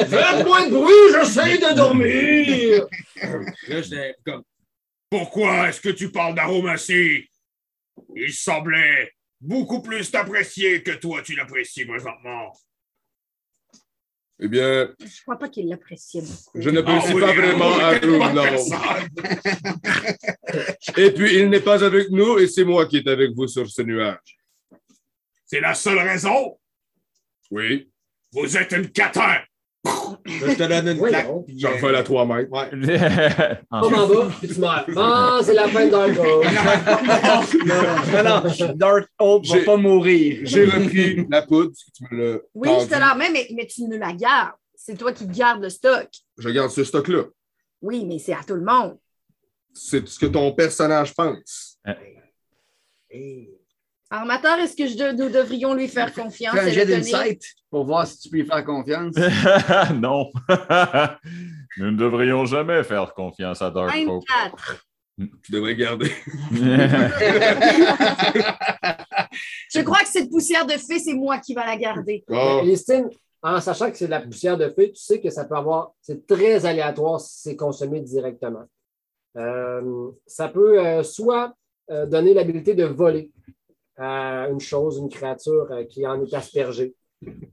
Faites-moi 0.07 0.67
de 0.67 0.71
bruit, 0.71 0.93
j'essaie 1.15 1.59
de 1.59 1.75
dormir! 1.77 2.87
Là, 3.69 3.83
j'étais 3.83 4.17
comme. 4.27 4.43
Pourquoi 5.13 5.69
est-ce 5.69 5.79
que 5.79 5.91
tu 5.91 6.11
parles 6.11 6.35
d'aromacie? 6.35 7.29
Il 8.17 8.33
semblait 8.33 9.13
beaucoup 9.39 9.83
plus 9.83 10.11
t'apprécier 10.11 10.83
que 10.83 10.93
toi 10.93 11.21
tu 11.21 11.37
l'apprécies 11.37 11.85
présentement. 11.85 12.51
Eh 14.41 14.49
bien, 14.49 14.95
Je 14.99 15.21
crois 15.21 15.39
pas 15.39 15.51
qu'il 15.51 15.69
l'appréciait 15.69 16.23
beaucoup. 16.23 16.59
je 16.59 16.71
n'apprécie 16.71 17.09
Ah 17.11 17.15
oui, 17.15 17.21
pas 17.21 17.33
vraiment 17.35 17.73
ah 17.79 17.93
oui, 18.03 18.23
Harum, 18.23 18.35
bonne 18.35 18.55
non. 18.55 18.57
Et 20.97 21.11
puis, 21.11 21.41
il 21.41 21.51
n'est 21.51 21.61
pas 21.61 21.85
avec 21.85 22.09
nous 22.09 22.39
et 22.39 22.49
c'est 22.49 22.65
moi 22.65 22.87
qui 22.87 22.97
est 22.97 23.07
avec 23.07 23.33
vous 23.35 23.47
sur 23.49 23.69
ce 23.71 23.83
nuage. 23.83 24.39
C'est 25.45 25.61
la 25.61 25.75
seule 25.75 25.99
raison? 25.99 26.59
Oui, 27.51 27.93
Vous 28.33 28.57
êtes 28.57 28.73
une 28.73 28.91
catin! 28.91 29.43
Je 30.25 30.55
te 30.55 30.63
donne 30.69 30.89
une 30.89 31.01
Oui, 31.01 31.11
claque. 31.11 31.27
non. 31.27 31.43
puis, 31.43 31.59
j'en 31.59 31.71
euh, 31.73 31.77
fais 31.79 31.91
la 31.93 32.03
3 32.05 32.27
mètres. 32.27 32.51
Ouais. 32.53 33.59
En 33.71 33.91
bas, 33.91 34.29
puis 34.39 34.49
tu 34.49 34.61
meurs. 34.61 34.87
Ah, 34.97 35.41
c'est 35.43 35.55
la 35.55 35.67
fin 35.69 35.87
de 35.87 35.91
Dark 35.91 36.11
Hope. 36.19 36.45
non, 37.67 38.23
non, 38.23 38.43
non, 38.69 38.75
Dark 38.77 39.09
Hope 39.19 39.47
va 39.47 39.59
pas 39.65 39.77
mourir. 39.77 40.41
J'ai 40.45 40.65
repris 40.67 41.27
la 41.29 41.43
poudre, 41.43 41.73
tu 41.97 42.05
me 42.15 42.33
l'as 42.35 42.39
Oui, 42.55 42.69
tendu. 42.69 42.85
je 42.85 42.89
te 42.91 42.95
la 43.01 43.13
remets, 43.15 43.31
mais, 43.33 43.49
mais 43.55 43.67
tu 43.67 43.83
nous 43.83 43.99
la 43.99 44.13
gardes. 44.13 44.53
C'est 44.75 44.97
toi 44.97 45.13
qui 45.13 45.27
gardes 45.27 45.63
le 45.63 45.71
stock. 45.71 46.09
Je 46.39 46.49
garde 46.51 46.71
ce 46.71 46.85
stock-là. 46.85 47.25
Oui, 47.81 48.05
mais 48.05 48.19
c'est 48.21 48.35
à 48.35 48.43
tout 48.47 48.55
le 48.55 48.65
monde. 48.65 48.97
C'est 49.75 50.07
ce 50.07 50.19
que 50.19 50.27
ton 50.27 50.53
personnage 50.53 51.15
pense. 51.15 51.79
hey. 53.11 53.49
Armateur, 54.13 54.59
est-ce 54.59 54.77
que 54.77 54.87
je- 54.87 55.17
nous 55.17 55.31
devrions 55.31 55.73
lui 55.73 55.89
faire 55.89 56.13
confiance? 56.13 56.53
Fais 56.53 56.61
un 56.61 56.67
et 56.67 56.73
jet 56.73 56.85
d'insight 56.85 57.43
pour 57.71 57.87
voir 57.87 58.07
si 58.07 58.19
tu 58.19 58.29
peux 58.29 58.37
lui 58.37 58.47
faire 58.47 58.63
confiance. 58.63 59.15
non. 59.95 60.31
Nous 61.79 61.91
ne 61.93 61.97
devrions 61.97 62.45
jamais 62.45 62.85
faire 62.85 63.15
confiance 63.15 63.63
à 63.63 63.71
Dark 63.71 63.97
Hope. 64.07 64.23
24. 64.29 64.87
Tu 65.43 65.53
devrais 65.53 65.75
garder. 65.77 66.11
Je 69.73 69.81
crois 69.81 70.01
que 70.01 70.09
cette 70.09 70.29
poussière 70.29 70.67
de 70.67 70.73
fée, 70.73 70.99
c'est 70.99 71.15
moi 71.15 71.39
qui 71.39 71.55
va 71.55 71.65
la 71.65 71.77
garder. 71.79 72.23
Oh, 72.29 72.61
Listine, 72.63 73.09
en 73.43 73.63
sachant 73.63 73.91
que 73.91 73.97
c'est 73.97 74.07
de 74.07 74.11
la 74.11 74.21
poussière 74.21 74.59
de 74.59 74.69
feu, 74.69 74.89
tu 74.89 74.97
sais 74.97 75.21
que 75.23 75.31
ça 75.31 75.47
peut 75.47 75.57
avoir. 75.57 75.93
C'est 76.03 76.27
très 76.27 76.67
aléatoire 76.67 77.19
si 77.19 77.41
c'est 77.41 77.57
consommé 77.57 78.03
directement. 78.03 78.65
Euh, 79.39 80.11
ça 80.27 80.49
peut 80.49 80.79
euh, 80.85 81.03
soit 81.03 81.55
euh, 81.91 82.05
donner 82.05 82.35
l'habilité 82.35 82.75
de 82.75 82.85
voler 82.85 83.31
à 83.99 84.49
une 84.51 84.61
chose, 84.61 84.99
une 84.99 85.09
créature 85.09 85.67
euh, 85.71 85.85
qui 85.85 86.07
en 86.07 86.23
est 86.25 86.35
aspergée. 86.35 86.95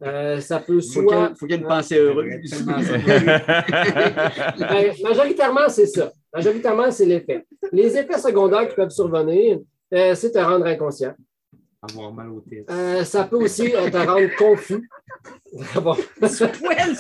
Euh, 0.03 0.39
ça 0.39 0.59
peut 0.59 0.81
Faut 0.81 1.01
qu'il 1.01 1.03
y 1.03 1.05
ait- 1.05 1.09
soit. 1.09 1.31
faut 1.39 1.45
qu'il 1.45 1.55
y 1.55 1.59
ait 1.59 1.61
une 1.61 1.67
pensée 1.67 1.97
heureuse. 1.99 2.65
Ben, 4.59 4.93
majoritairement, 5.03 5.69
c'est 5.69 5.85
ça. 5.85 6.11
Majoritairement, 6.33 6.89
c'est 6.91 7.05
l'effet. 7.05 7.45
Les 7.71 7.95
effets 7.97 8.17
secondaires 8.17 8.67
qui 8.67 8.75
peuvent 8.75 8.89
survenir, 8.89 9.59
euh, 9.93 10.15
c'est 10.15 10.31
te 10.31 10.39
rendre 10.39 10.65
inconscient. 10.65 11.13
Avoir 11.81 12.11
mal 12.11 12.29
aux 12.29 12.41
têtes. 12.41 12.69
Euh, 12.69 13.03
ça 13.05 13.23
peut 13.23 13.37
aussi 13.37 13.73
euh, 13.75 13.89
te 13.89 13.97
rendre 13.97 14.27
confus. 14.37 14.89
Bon. 15.81 15.95
Ça 16.27 16.45
donne, 16.47 16.55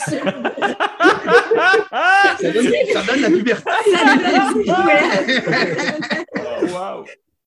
ça 2.93 3.01
donne 3.07 3.21
la 3.21 3.29
puberté. 3.29 3.69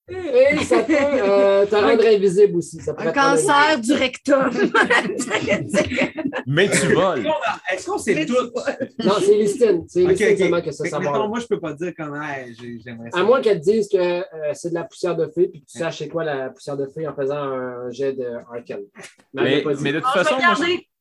Et 0.09 0.59
ça 0.65 0.83
peut 0.83 0.95
euh, 0.99 1.65
te 1.65 1.75
rendre 1.77 2.05
invisible 2.05 2.57
aussi. 2.59 2.81
Ça 2.81 2.93
Un 2.99 3.13
cancer 3.13 3.81
du 3.81 3.93
rectum. 3.93 4.51
Mais 6.47 6.69
tu 6.69 6.93
voles. 6.93 7.25
Est-ce 7.73 7.87
qu'on 7.87 7.99
sait 7.99 8.27
tout? 8.27 8.35
Non, 9.05 9.13
c'est 9.21 9.35
Listine. 9.37 9.85
C'est 9.89 10.03
Ok, 10.05 10.11
Listine 10.11 10.33
ok. 10.33 10.39
seulement 10.39 10.61
que 10.63 10.73
ça 10.73 10.99
mettons, 10.99 11.29
moi, 11.29 11.39
je 11.41 11.47
peux 11.47 11.61
pas 11.61 11.73
dire 11.75 11.93
comment 11.97 12.21
hey, 12.23 12.55
j'ai- 12.61 12.79
j'aimerais 12.85 13.11
ça. 13.13 13.21
À 13.21 13.23
moins 13.23 13.41
qu'elle 13.41 13.61
te 13.61 13.65
dise 13.71 13.89
que 13.89 13.97
euh, 13.97 14.23
c'est 14.55 14.71
de 14.71 14.75
la 14.75 14.85
poussière 14.85 15.17
de 15.17 15.27
fée, 15.35 15.49
puis 15.49 15.61
que 15.63 15.67
tu 15.71 15.79
saches 15.79 15.99
c'est 15.99 16.09
quoi 16.09 16.25
la 16.25 16.51
poussière 16.51 16.77
de 16.77 16.87
fée 16.87 17.07
en 17.07 17.15
faisant 17.15 17.37
un 17.37 17.91
jet 17.91 18.13
de 18.13 18.27
Arcane. 18.53 18.81
Mais, 19.33 19.43
elle 19.43 19.45
Mais, 19.45 19.57
l'a 19.59 19.63
pas 19.63 19.75
dit. 19.75 19.83
mais 19.83 19.93
de 19.93 19.99
toute 20.01 20.09
Ah, 20.09 20.13
je 20.15 20.19
vais 20.19 20.25
façon, 20.25 20.37
moi, 20.45 20.55
je-. 20.69 20.92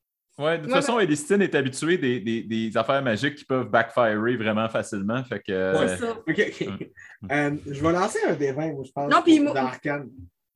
Ouais, 0.41 0.57
de 0.57 0.63
toute 0.63 0.71
Ouais, 0.73 0.81
façon, 0.81 0.99
Elistine 0.99 1.41
est 1.41 1.53
habituée 1.55 1.97
des, 1.97 2.19
des- 2.19 2.43
des 2.43 2.77
affaires 2.77 3.01
magiques 3.01 3.35
qui 3.35 3.45
peuvent 3.45 3.69
backfirer 3.69 4.35
vraiment 4.37 4.67
facilement. 4.69 5.23
Fait 5.23 5.39
que, 5.39 5.51
euh, 5.51 5.87
C'est 5.87 5.97
ça. 5.97 6.11
OK, 6.11 6.53
OK. 6.67 6.89
Euh, 7.31 7.55
je 7.67 7.81
vais 7.81 7.91
lancer 7.91 8.19
un 8.27 8.33
des 8.33 8.51
20, 8.51 8.73
moi, 8.73 8.83
je 8.85 8.91
pense. 8.91 9.11
Non, 9.11 9.21
pour- 9.21 9.41
moi- 9.43 9.53
d'Arcane. 9.53 10.09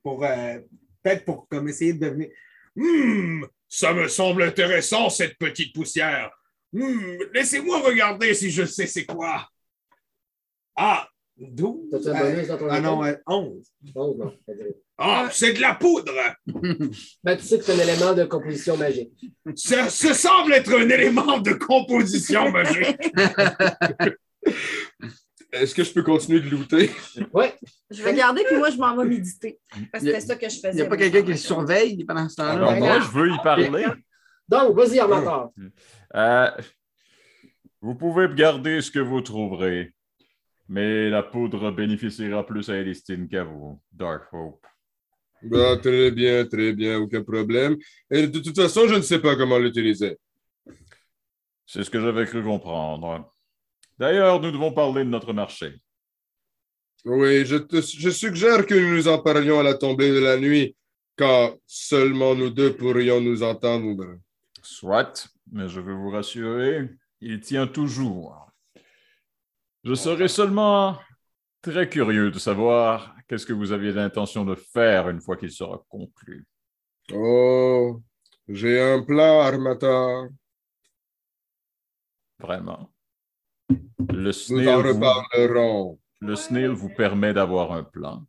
Pour, 0.03 0.23
euh, 0.23 0.59
peut-être 1.03 1.25
pour 1.25 1.47
comme 1.47 1.67
essayer 1.69 1.93
de 1.93 2.05
devenir. 2.05 2.29
Hmm, 2.75 3.43
ça 3.69 3.93
me 3.93 4.07
semble 4.07 4.43
intéressant, 4.43 5.09
cette 5.09 5.37
petite 5.37 5.73
poussière. 5.73 6.29
Hmm, 6.73 7.17
laissez-moi 7.33 7.79
regarder 7.81 8.33
si 8.33 8.51
je 8.51 8.65
sais 8.65 8.85
c'est 8.87 9.05
quoi. 9.05 9.47
Ah, 10.75 11.07
12. 11.37 11.89
T'as-tu 11.91 12.07
un 12.09 12.19
bonus 12.19 12.47
dans 12.47 12.57
ton 12.57 12.67
Ah 12.69 12.79
non, 12.81 13.01
Arcane? 13.01 13.21
euh, 13.29 13.33
11. 13.35 13.71
Oh, 13.95 14.15
non. 14.17 14.33
c'est-à-dire- 14.45 14.73
ah 14.97 15.27
c'est 15.31 15.51
de 15.53 15.59
la 15.61 15.75
poudre. 15.75 16.13
Ben, 17.23 17.35
tu 17.37 17.43
sais 17.43 17.57
que 17.57 17.65
c'est 17.65 17.73
un 17.73 17.79
élément 17.79 18.13
de 18.13 18.23
composition 18.23 18.77
magique. 18.77 19.11
Ça, 19.55 19.89
semble 19.89 20.53
être 20.53 20.73
un 20.73 20.89
élément 20.89 21.39
de 21.39 21.51
composition 21.53 22.49
magique. 22.51 22.97
Est-ce 25.51 25.73
que 25.73 25.83
je 25.83 25.93
peux 25.93 26.03
continuer 26.03 26.41
de 26.41 26.49
looter? 26.49 26.89
Ouais. 27.33 27.53
Je 27.89 28.03
vais 28.03 28.13
garder, 28.13 28.43
puis 28.45 28.57
moi, 28.57 28.69
je 28.69 28.77
m'en 28.77 28.95
vais 28.97 29.05
méditer. 29.05 29.57
Parce 29.91 30.03
que 30.03 30.09
c'était 30.11 30.21
ça 30.25 30.35
que 30.35 30.49
je 30.49 30.55
faisais. 30.55 30.71
Il 30.71 30.75
n'y 30.75 30.81
a 30.81 30.85
pas 30.87 30.97
quelqu'un 30.97 31.21
qui 31.21 31.31
le 31.31 31.37
surveille 31.37 32.03
pendant 32.05 32.27
ce 32.27 32.41
alors, 32.41 32.69
temps-là. 32.69 32.79
moi, 32.79 32.99
je 32.99 33.09
veux 33.11 33.29
y 33.31 33.37
parler. 33.41 33.85
Donc, 34.49 34.75
vas-y, 34.75 34.99
Armateur. 34.99 35.49
Euh, 36.13 36.51
vous 37.81 37.95
pouvez 37.95 38.27
garder 38.35 38.81
ce 38.81 38.91
que 38.91 38.99
vous 38.99 39.21
trouverez, 39.21 39.93
mais 40.67 41.09
la 41.09 41.23
poudre 41.23 41.71
bénéficiera 41.71 42.45
plus 42.45 42.69
à 42.69 42.77
Elistine 42.77 43.27
qu'à 43.27 43.43
vous, 43.43 43.81
Dark 43.91 44.31
Hope. 44.33 44.65
Bah, 45.43 45.77
très 45.77 46.11
bien, 46.11 46.45
très 46.45 46.73
bien, 46.73 46.97
aucun 46.99 47.23
problème. 47.23 47.75
Et 48.09 48.27
de 48.27 48.39
toute 48.39 48.55
façon, 48.55 48.87
je 48.87 48.95
ne 48.95 49.01
sais 49.01 49.19
pas 49.19 49.35
comment 49.35 49.59
l'utiliser. 49.59 50.17
C'est 51.67 51.83
ce 51.83 51.89
que 51.89 51.99
j'avais 52.01 52.25
cru 52.25 52.43
comprendre. 52.43 53.31
D'ailleurs, 53.99 54.41
nous 54.41 54.51
devons 54.51 54.71
parler 54.71 55.03
de 55.03 55.09
notre 55.09 55.33
marché. 55.33 55.75
Oui, 57.05 57.45
je, 57.45 57.57
te- 57.57 57.81
je 57.81 58.09
suggère 58.09 58.65
que 58.65 58.73
nous 58.73 58.95
nous 58.95 59.07
en 59.07 59.19
parlions 59.19 59.59
à 59.59 59.63
la 59.63 59.75
tombée 59.75 60.09
de 60.09 60.19
la 60.19 60.37
nuit, 60.37 60.75
quand 61.15 61.55
seulement 61.67 62.33
nous 62.33 62.49
deux 62.49 62.75
pourrions 62.75 63.21
nous 63.21 63.43
entendre. 63.43 64.17
Soit, 64.63 65.27
mais 65.51 65.69
je 65.69 65.79
veux 65.79 65.93
vous 65.93 66.09
rassurer, 66.09 66.89
il 67.21 67.39
tient 67.39 67.67
toujours. 67.67 68.44
Je 69.85 69.93
serais 69.93 70.27
seulement 70.27 70.99
très 71.61 71.87
curieux 71.87 72.31
de 72.31 72.39
savoir 72.39 73.15
qu'est-ce 73.27 73.45
que 73.45 73.53
vous 73.53 73.71
aviez 73.71 73.91
l'intention 73.91 74.43
de 74.43 74.55
faire 74.55 75.09
une 75.09 75.21
fois 75.21 75.37
qu'il 75.37 75.51
sera 75.51 75.85
conclu. 75.87 76.47
Oh, 77.13 78.01
j'ai 78.47 78.81
un 78.81 79.03
plan, 79.03 79.41
Armateur. 79.41 80.29
Vraiment. 82.39 82.91
Le 83.69 83.75
Nous 84.09 84.27
en 84.29 84.33
snail, 84.33 84.65
vous, 84.65 84.81
reparlerons. 84.81 85.99
le 86.19 86.35
snail 86.35 86.73
vous 86.73 86.89
permet 86.89 87.33
d'avoir 87.33 87.71
un 87.71 87.83
plan. 87.83 88.25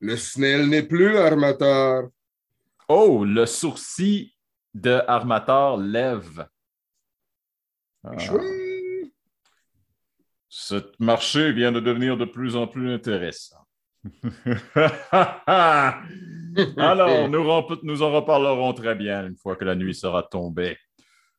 Le 0.00 0.18
snail 0.18 0.68
n'est 0.68 0.82
plus 0.82 1.16
armateur. 1.16 2.10
Oh, 2.88 3.24
le 3.24 3.46
sourcil 3.46 4.32
de 4.74 5.00
Armator 5.06 5.78
lève. 5.78 6.46
Ah. 8.04 8.16
Ce 10.52 10.74
marché 10.98 11.52
vient 11.52 11.70
de 11.70 11.78
devenir 11.78 12.16
de 12.16 12.24
plus 12.24 12.56
en 12.56 12.66
plus 12.66 12.92
intéressant. 12.92 13.58
Alors, 16.76 17.28
nous, 17.28 17.48
en 17.48 18.12
reparlerons 18.12 18.72
très 18.74 18.96
bien 18.96 19.28
une 19.28 19.36
fois 19.36 19.54
que 19.54 19.64
la 19.64 19.76
nuit 19.76 19.94
sera 19.94 20.24
tombée. 20.24 20.76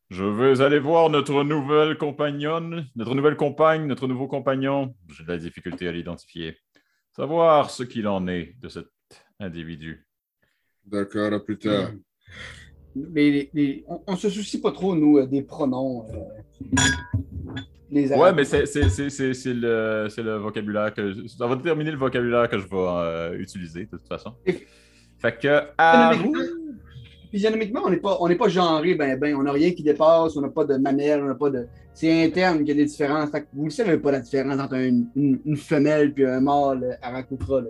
Je 0.10 0.24
vais 0.24 0.62
aller 0.62 0.80
voir 0.80 1.10
notre 1.10 1.44
nouvelle 1.44 1.98
compagnonne, 1.98 2.88
notre 2.96 3.14
nouvelle 3.14 3.36
compagne, 3.36 3.86
notre 3.86 4.08
nouveau 4.08 4.30
compagnon. 4.30 4.96
J'ai 5.10 5.24
de 5.24 5.30
la 5.30 5.38
difficulté 5.38 5.90
à 5.90 5.92
l'identifier. 5.92 6.58
Savoir 7.14 7.70
ce 7.70 7.84
qu'il 7.84 8.08
en 8.08 8.28
est 8.30 8.56
de 8.62 8.70
cet 8.70 8.88
individu. 9.42 10.06
D'accord, 10.86 11.34
à 11.34 11.40
plus 11.44 11.58
tard. 11.58 11.92
Les- 12.96 13.84
on, 13.88 14.02
on 14.08 14.16
se 14.16 14.30
soucie 14.30 14.62
pas 14.62 14.72
trop, 14.72 14.96
nous, 14.96 15.18
euh, 15.18 15.28
des 15.28 15.42
pronoms. 15.44 16.06
euh, 16.14 16.18
les 17.92 18.08
Ouais, 18.10 18.14
Arabes. 18.14 18.36
mais 18.38 18.44
c'est 18.46 18.64
le, 19.54 20.08
le 20.24 20.36
vocabulaire 20.38 20.94
que. 20.94 21.28
Ça 21.28 21.46
va 21.48 21.56
déterminer 21.56 21.92
le 21.92 21.98
vocabulaire 21.98 22.48
que 22.50 22.58
je 22.58 22.64
vais 22.64 22.70
euh, 22.74 23.38
utiliser, 23.38 23.86
de 23.86 23.98
toute 23.98 24.08
façon. 24.08 24.34
Fait 25.20 25.38
que. 25.40 25.62
à 25.78 26.14
Physionomiquement, 27.32 27.82
on 27.86 27.90
n'est 27.90 27.98
pas, 27.98 28.18
on 28.20 28.36
pas 28.36 28.50
genré, 28.50 28.94
ben, 28.94 29.18
ben, 29.18 29.34
on 29.38 29.44
n'a 29.44 29.54
rien 29.54 29.72
qui 29.72 29.84
dépasse, 29.84 30.36
on 30.36 30.42
n'a 30.42 30.50
pas 30.50 30.66
de 30.66 30.76
manière, 30.76 31.20
on 31.22 31.28
n'a 31.28 31.36
pas 31.36 31.50
de. 31.50 31.66
C'est 31.94 32.26
interne 32.26 32.58
qu'il 32.60 32.68
y 32.68 32.72
a 32.72 32.76
des 32.76 32.86
différences. 32.86 33.30
Fait 33.32 33.42
que 33.42 33.48
vous 33.54 33.66
ne 33.66 33.70
savez 33.70 33.98
pas 33.98 34.12
la 34.12 34.20
différence 34.20 34.60
entre 34.60 34.74
une, 34.76 35.08
une- 35.16 35.40
une 35.46 35.56
femelle 35.56 36.14
et 36.18 36.26
un 36.26 36.42
mâle 36.42 36.98
Arakutra. 37.02 37.62
là. 37.62 37.68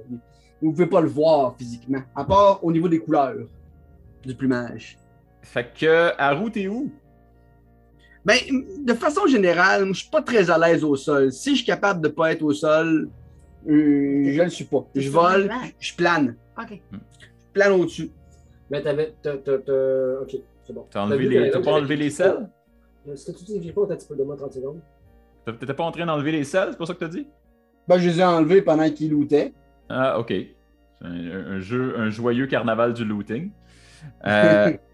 Vous 0.61 0.69
ne 0.69 0.71
pouvez 0.73 0.87
pas 0.87 1.01
le 1.01 1.07
voir 1.09 1.55
physiquement, 1.57 2.01
à 2.15 2.23
part 2.25 2.63
au 2.63 2.71
niveau 2.71 2.87
des 2.87 2.97
couleurs 2.99 3.35
du 4.25 4.33
plumage. 4.33 4.97
Fait 5.43 5.67
que. 5.79 6.11
Haru, 6.19 6.49
t'es 6.51 6.67
où? 6.67 6.91
Ben, 8.25 8.37
de 8.85 8.93
façon 8.93 9.25
générale, 9.27 9.87
je 9.87 9.93
suis 10.01 10.09
pas 10.09 10.21
très 10.21 10.49
à 10.51 10.57
l'aise 10.57 10.83
au 10.83 10.95
sol. 10.95 11.31
Si 11.31 11.51
je 11.51 11.55
suis 11.57 11.65
capable 11.65 12.01
de 12.01 12.07
pas 12.07 12.31
être 12.31 12.43
au 12.43 12.53
sol, 12.53 13.09
euh, 13.67 14.23
je 14.33 14.41
le 14.43 14.49
suis 14.49 14.65
pas. 14.65 14.85
Je 14.95 15.09
vole, 15.09 15.49
je 15.79 15.95
plane. 15.95 16.35
OK. 16.57 16.79
Je 16.91 16.97
plane 17.53 17.71
au-dessus. 17.73 18.11
Mais 18.69 18.81
t'avais. 18.81 19.13
t'as- 19.21 19.37
t'as- 19.37 19.57
t'as- 19.57 20.21
Ok, 20.21 20.35
c'est 20.65 20.73
bon. 20.73 20.85
T'as 20.89 21.01
enlevé 21.03 21.27
les- 21.27 21.49
t'as 21.51 21.61
pas 21.61 21.71
enlevé 21.71 21.95
les 21.95 22.09
selles? 22.09 22.47
Est-ce 23.11 23.31
que 23.31 23.37
tu 23.37 23.43
dis 23.45 23.59
que 23.67 23.73
pas, 23.73 23.87
t'as 23.87 23.93
un 23.95 23.97
petit 23.97 24.07
peu 24.07 24.15
de 24.15 24.23
moi 24.23 24.35
30 24.37 24.53
secondes? 24.53 24.79
T'étais 25.45 25.73
pas 25.73 25.83
en 25.83 25.91
train 25.91 26.05
d'enlever 26.05 26.31
les 26.31 26.43
selles, 26.43 26.67
c'est 26.71 26.77
pas 26.77 26.85
ça 26.85 26.93
que 26.93 26.99
t'as 26.99 27.07
dit? 27.07 27.27
Ben, 27.87 27.97
je 27.97 28.07
les 28.07 28.19
ai 28.19 28.23
enlevés 28.23 28.61
pendant 28.61 28.87
qu'ils 28.91 29.09
lootaient. 29.09 29.53
Ah, 29.89 30.19
ok. 30.19 30.27
C'est 30.29 31.07
un, 31.07 31.11
un 31.53 31.59
jeu, 31.59 31.95
un 31.97 32.11
joyeux 32.11 32.45
carnaval 32.45 32.93
du 32.93 33.03
looting. 33.03 33.49
Euh, 34.27 34.71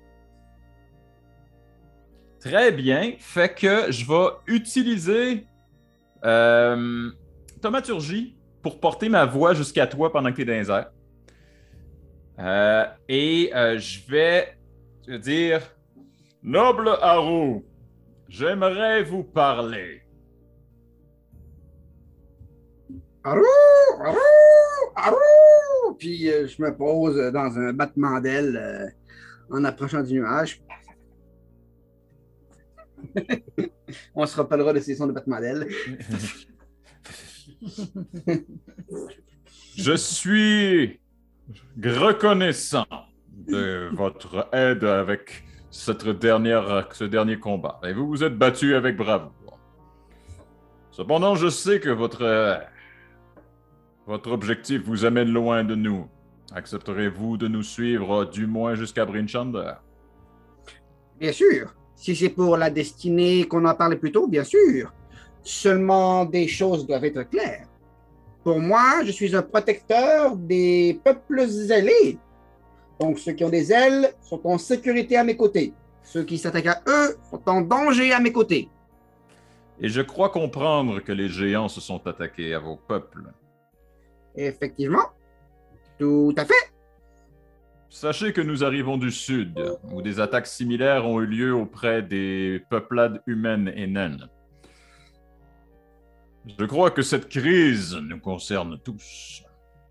très 2.40 2.72
bien. 2.72 3.14
Fait 3.20 3.54
que 3.54 3.92
je 3.92 4.06
vais 4.06 4.30
utiliser 4.48 5.46
euh, 6.24 7.10
Thaumaturgie 7.62 8.38
pour 8.62 8.80
porter 8.80 9.10
ma 9.10 9.26
voix 9.26 9.54
jusqu'à 9.54 9.88
toi 9.88 10.12
pendant 10.12 10.32
que 10.32 10.36
tu 10.36 10.42
es 10.42 10.46
dans 10.46 10.78
les. 10.78 10.84
Euh, 12.40 12.86
et 13.10 13.52
euh, 13.56 13.80
je 13.80 14.00
vais 14.08 14.58
te 15.04 15.18
dire 15.18 15.62
Noble 16.44 16.90
Haru, 17.02 17.64
j'aimerais 18.30 19.04
vous 19.04 19.24
parler. 19.24 20.04
Arou! 23.24 23.42
Arou! 24.04 24.18
Arou! 24.96 25.96
Puis 25.98 26.30
euh, 26.30 26.48
je 26.48 26.62
me 26.62 26.76
pose 26.76 27.18
dans 27.34 27.58
un 27.58 27.74
battement 27.74 28.20
d'aile 28.20 28.94
en 29.50 29.64
approchant 29.64 30.04
du 30.04 30.16
nuage. 30.20 30.62
On 34.15 34.26
se 34.26 34.36
rappellera 34.36 34.74
de 34.74 34.80
ces 34.80 34.95
sons 34.95 35.07
de 35.07 35.11
battement 35.11 35.39
d'aile. 35.39 35.68
Je 39.78 39.95
suis 39.95 40.99
reconnaissant 41.82 42.88
de 43.47 43.89
votre 43.93 44.47
aide 44.53 44.84
avec 44.84 45.43
cette 45.70 46.07
dernière, 46.07 46.88
ce 46.91 47.03
dernier 47.03 47.39
combat. 47.39 47.80
Et 47.84 47.93
vous 47.93 48.07
vous 48.07 48.24
êtes 48.24 48.38
battu 48.38 48.76
avec 48.76 48.97
bravoure. 48.97 49.59
Cependant, 50.91 51.36
je 51.36 51.47
sais 51.49 51.80
que 51.80 51.89
votre, 51.89 52.59
votre 54.07 54.32
objectif 54.32 54.82
vous 54.82 55.05
amène 55.05 55.32
loin 55.32 55.63
de 55.63 55.76
nous. 55.76 56.09
Accepterez-vous 56.53 57.38
de 57.38 57.47
nous 57.47 57.61
suivre 57.61 58.26
du 58.26 58.47
moins 58.47 58.74
jusqu'à 58.74 59.05
Brinchander? 59.05 59.74
Bien 61.20 61.32
sûr. 61.32 61.76
Si 61.98 62.16
c'est 62.16 62.30
pour 62.30 62.56
la 62.58 62.70
destinée 62.70 63.45
qu'on 63.45 63.66
en 63.66 63.74
parlait 63.74 63.98
plus 63.98 64.12
tôt, 64.12 64.28
bien 64.28 64.43
sûr. 64.43 64.93
Seulement 65.41 66.26
des 66.26 66.48
choses 66.48 66.86
doivent 66.86 67.06
être 67.06 67.24
claires. 67.24 67.68
Pour 68.43 68.60
moi, 68.60 69.04
je 69.04 69.12
suis 69.12 69.36
un 69.36 69.41
protecteur 69.41 70.36
des 70.36 71.02
peuples 71.04 71.41
ailés. 71.72 72.20
Donc, 73.00 73.18
ceux 73.18 73.34
qui 73.34 73.43
ont 73.43 73.50
des 73.50 73.74
ailes 73.74 74.14
sont 74.22 74.39
en 74.45 74.58
sécurité 74.58 75.18
à 75.18 75.24
mes 75.24 75.36
côtés. 75.36 75.74
Ceux 76.04 76.24
qui 76.24 76.38
s'attaquent 76.38 76.68
à 76.68 76.82
eux 76.88 77.18
sont 77.30 77.41
en 77.48 77.62
danger 77.62 78.14
à 78.14 78.20
mes 78.20 78.32
côtés. 78.32 78.70
Et 79.82 79.89
je 79.89 80.02
crois 80.02 80.30
comprendre 80.30 81.00
que 81.02 81.12
les 81.12 81.30
géants 81.30 81.68
se 81.68 81.82
sont 81.82 82.06
attaqués 82.08 82.54
à 82.54 82.60
vos 82.60 82.78
peuples. 82.78 83.24
Effectivement. 84.36 85.10
Tout 85.98 86.34
à 86.38 86.45
fait. 86.45 86.54
Sachez 87.90 88.34
que 88.34 88.42
nous 88.42 88.64
arrivons 88.64 88.98
du 88.98 89.12
sud, 89.12 89.58
où 89.92 90.02
des 90.02 90.20
attaques 90.20 90.48
similaires 90.48 91.06
ont 91.06 91.22
eu 91.22 91.26
lieu 91.26 91.54
auprès 91.54 92.02
des 92.02 92.62
peuplades 92.70 93.22
humaines 93.26 93.72
et 93.76 93.88
naines. 93.88 94.28
Je 96.60 96.66
crois 96.66 96.92
que 96.92 97.02
cette 97.02 97.30
crise 97.30 97.96
nous 97.96 98.20
concerne 98.20 98.78
tous. 98.84 99.44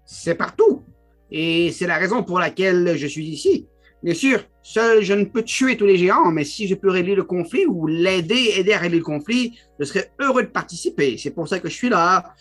C'est 0.05 0.35
partout. 0.35 0.85
Et 1.31 1.73
c'est 1.73 1.87
la 1.87 1.97
raison 1.97 2.23
pour 2.23 2.39
laquelle 2.39 2.97
je 2.97 3.07
suis 3.07 3.27
ici. 3.27 3.67
Bien 4.03 4.15
sûr, 4.15 4.45
seul 4.63 5.03
je 5.03 5.15
ne 5.15 5.25
peux 5.25 5.43
tuer 5.43 5.77
tous 5.77 5.87
les 5.87 5.97
géants, 5.97 6.31
mais 6.31 6.45
si 6.45 6.69
je 6.69 6.75
peux 6.75 6.91
régler 6.91 7.15
le 7.15 7.25
conflit 7.25 7.67
ou 7.67 7.87
l'aider, 7.87 8.53
aider 8.57 8.73
à 8.73 8.79
régler 8.79 8.99
le 8.99 9.05
conflit, 9.05 9.59
je 9.81 9.85
serais 9.85 10.13
heureux 10.21 10.45
de 10.45 10.49
participer. 10.49 11.19
C'est 11.19 11.33
pour 11.33 11.49
ça 11.49 11.59
que 11.59 11.69
je 11.69 11.75
suis 11.75 11.89
là. 11.89 12.35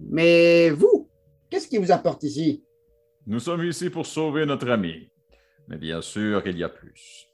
Mais 0.00 0.70
vous, 0.70 1.08
qu'est-ce 1.48 1.68
qui 1.68 1.78
vous 1.78 1.92
apporte 1.92 2.24
ici? 2.24 2.62
Nous 3.26 3.40
sommes 3.40 3.64
ici 3.64 3.90
pour 3.90 4.06
sauver 4.06 4.46
notre 4.46 4.70
ami. 4.70 5.10
Mais 5.68 5.78
bien 5.78 6.00
sûr 6.00 6.42
qu'il 6.44 6.56
y 6.56 6.62
a 6.62 6.68
plus. 6.68 7.26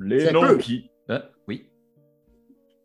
Les 0.00 0.32
noms 0.32 0.48
peu. 0.48 0.58
qui... 0.58 0.90
Hein? 1.08 1.22
Oui. 1.46 1.70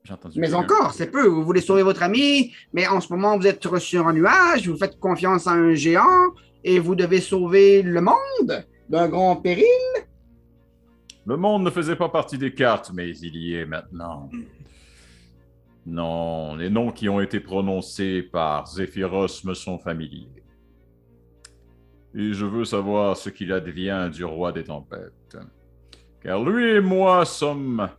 J'ai 0.04 0.14
entendu. 0.14 0.40
Mais 0.40 0.54
encore, 0.54 0.94
c'est 0.94 1.10
peu. 1.10 1.26
Vous 1.26 1.44
voulez 1.44 1.62
sauver 1.62 1.82
votre 1.82 2.04
ami, 2.04 2.54
mais 2.72 2.88
en 2.88 3.02
ce 3.02 3.12
moment, 3.12 3.38
vous 3.38 3.48
êtes 3.48 3.80
sur 3.80 4.08
un 4.08 4.14
nuage, 4.14 4.68
vous 4.68 4.78
faites 4.78 5.00
confiance 5.00 5.48
à 5.48 5.52
un 5.52 5.74
géant 5.74 6.34
et 6.64 6.78
vous 6.78 6.94
devez 6.94 7.22
sauver 7.22 7.82
le 7.82 8.02
monde 8.02 8.66
d'un 8.88 9.08
grand 9.08 9.38
péril. 9.38 9.66
Le 11.26 11.38
monde 11.38 11.64
ne 11.64 11.70
faisait 11.72 11.96
pas 11.96 12.10
partie 12.10 12.38
des 12.38 12.54
cartes, 12.54 12.92
mais 12.94 13.10
il 13.18 13.36
y 13.36 13.56
est 13.56 13.66
maintenant. 13.66 14.30
Non, 15.86 16.56
les 16.56 16.70
noms 16.70 16.92
qui 16.92 17.10
ont 17.10 17.22
été 17.22 17.40
prononcés 17.40 18.22
par 18.22 18.68
Zéphyros 18.68 19.44
me 19.46 19.54
sont 19.54 19.80
familiers. 19.80 20.44
Et 22.14 22.34
je 22.34 22.46
veux 22.46 22.66
savoir 22.66 23.16
ce 23.18 23.30
qu'il 23.30 23.54
advient 23.54 24.10
du 24.12 24.24
roi 24.26 24.52
des 24.52 24.64
tempêtes. 24.64 25.38
Car 26.22 26.44
lui 26.44 26.76
et 26.76 26.82
moi 26.82 27.26
sommes 27.26 27.90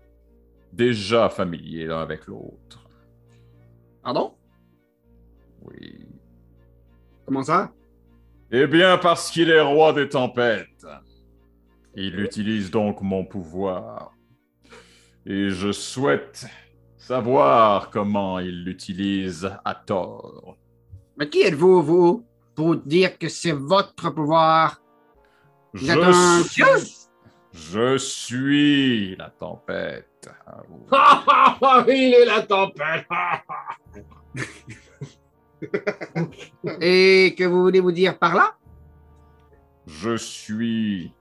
déjà 0.72 1.28
familiers 1.28 1.86
l'un 1.86 2.02
avec 2.02 2.26
l'autre. 2.26 2.88
Pardon? 4.02 4.34
Oui. 5.62 6.06
Comment 7.24 7.42
ça? 7.42 7.72
Eh 8.50 8.66
bien, 8.66 8.98
parce 8.98 9.30
qu'il 9.30 9.48
est 9.48 9.60
roi 9.60 9.92
des 9.92 10.08
tempêtes. 10.08 10.86
Il 11.94 12.18
utilise 12.20 12.70
donc 12.70 13.00
mon 13.00 13.24
pouvoir. 13.24 14.12
Et 15.26 15.50
je 15.50 15.70
souhaite 15.70 16.46
savoir 17.10 17.90
comment 17.90 18.38
il 18.38 18.62
l'utilise 18.62 19.50
à 19.64 19.74
tort. 19.74 20.56
Mais 21.16 21.28
qui 21.28 21.42
êtes-vous, 21.42 21.82
vous, 21.82 22.24
pour 22.54 22.76
dire 22.76 23.18
que 23.18 23.28
c'est 23.28 23.50
votre 23.50 24.10
pouvoir? 24.10 24.80
Vous 25.74 25.86
Je 25.86 25.90
un 25.90 26.42
suis-? 26.44 27.08
Je 27.52 27.98
suis 27.98 29.16
la 29.16 29.28
tempête. 29.30 30.30
Ah. 30.92 31.84
Il 31.88 32.14
est 32.14 32.26
la 32.26 32.42
tempête. 32.42 33.08
Et 36.80 37.34
que 37.36 37.44
vous 37.44 37.62
voulez 37.62 37.80
vous 37.80 37.90
dire 37.90 38.16
par 38.20 38.36
là? 38.36 38.54
Je 39.88 40.16
suis 40.16 41.12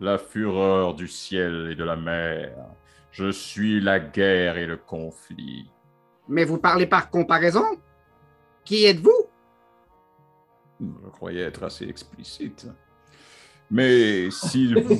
la 0.00 0.16
fureur 0.16 0.94
du 0.94 1.06
ciel 1.06 1.68
et 1.70 1.74
de 1.74 1.84
la 1.84 1.96
mer. 1.96 2.56
Je 3.16 3.30
suis 3.30 3.80
la 3.80 4.00
guerre 4.00 4.56
et 4.56 4.66
le 4.66 4.76
conflit. 4.76 5.70
Mais 6.28 6.44
vous 6.44 6.58
parlez 6.58 6.86
par 6.86 7.10
comparaison? 7.10 7.64
Qui 8.64 8.86
êtes-vous? 8.86 9.26
Je 10.80 11.10
croyais 11.10 11.42
être 11.42 11.62
assez 11.62 11.84
explicite. 11.86 12.66
Mais 13.70 14.30
s'il 14.32 14.76
vous, 14.82 14.98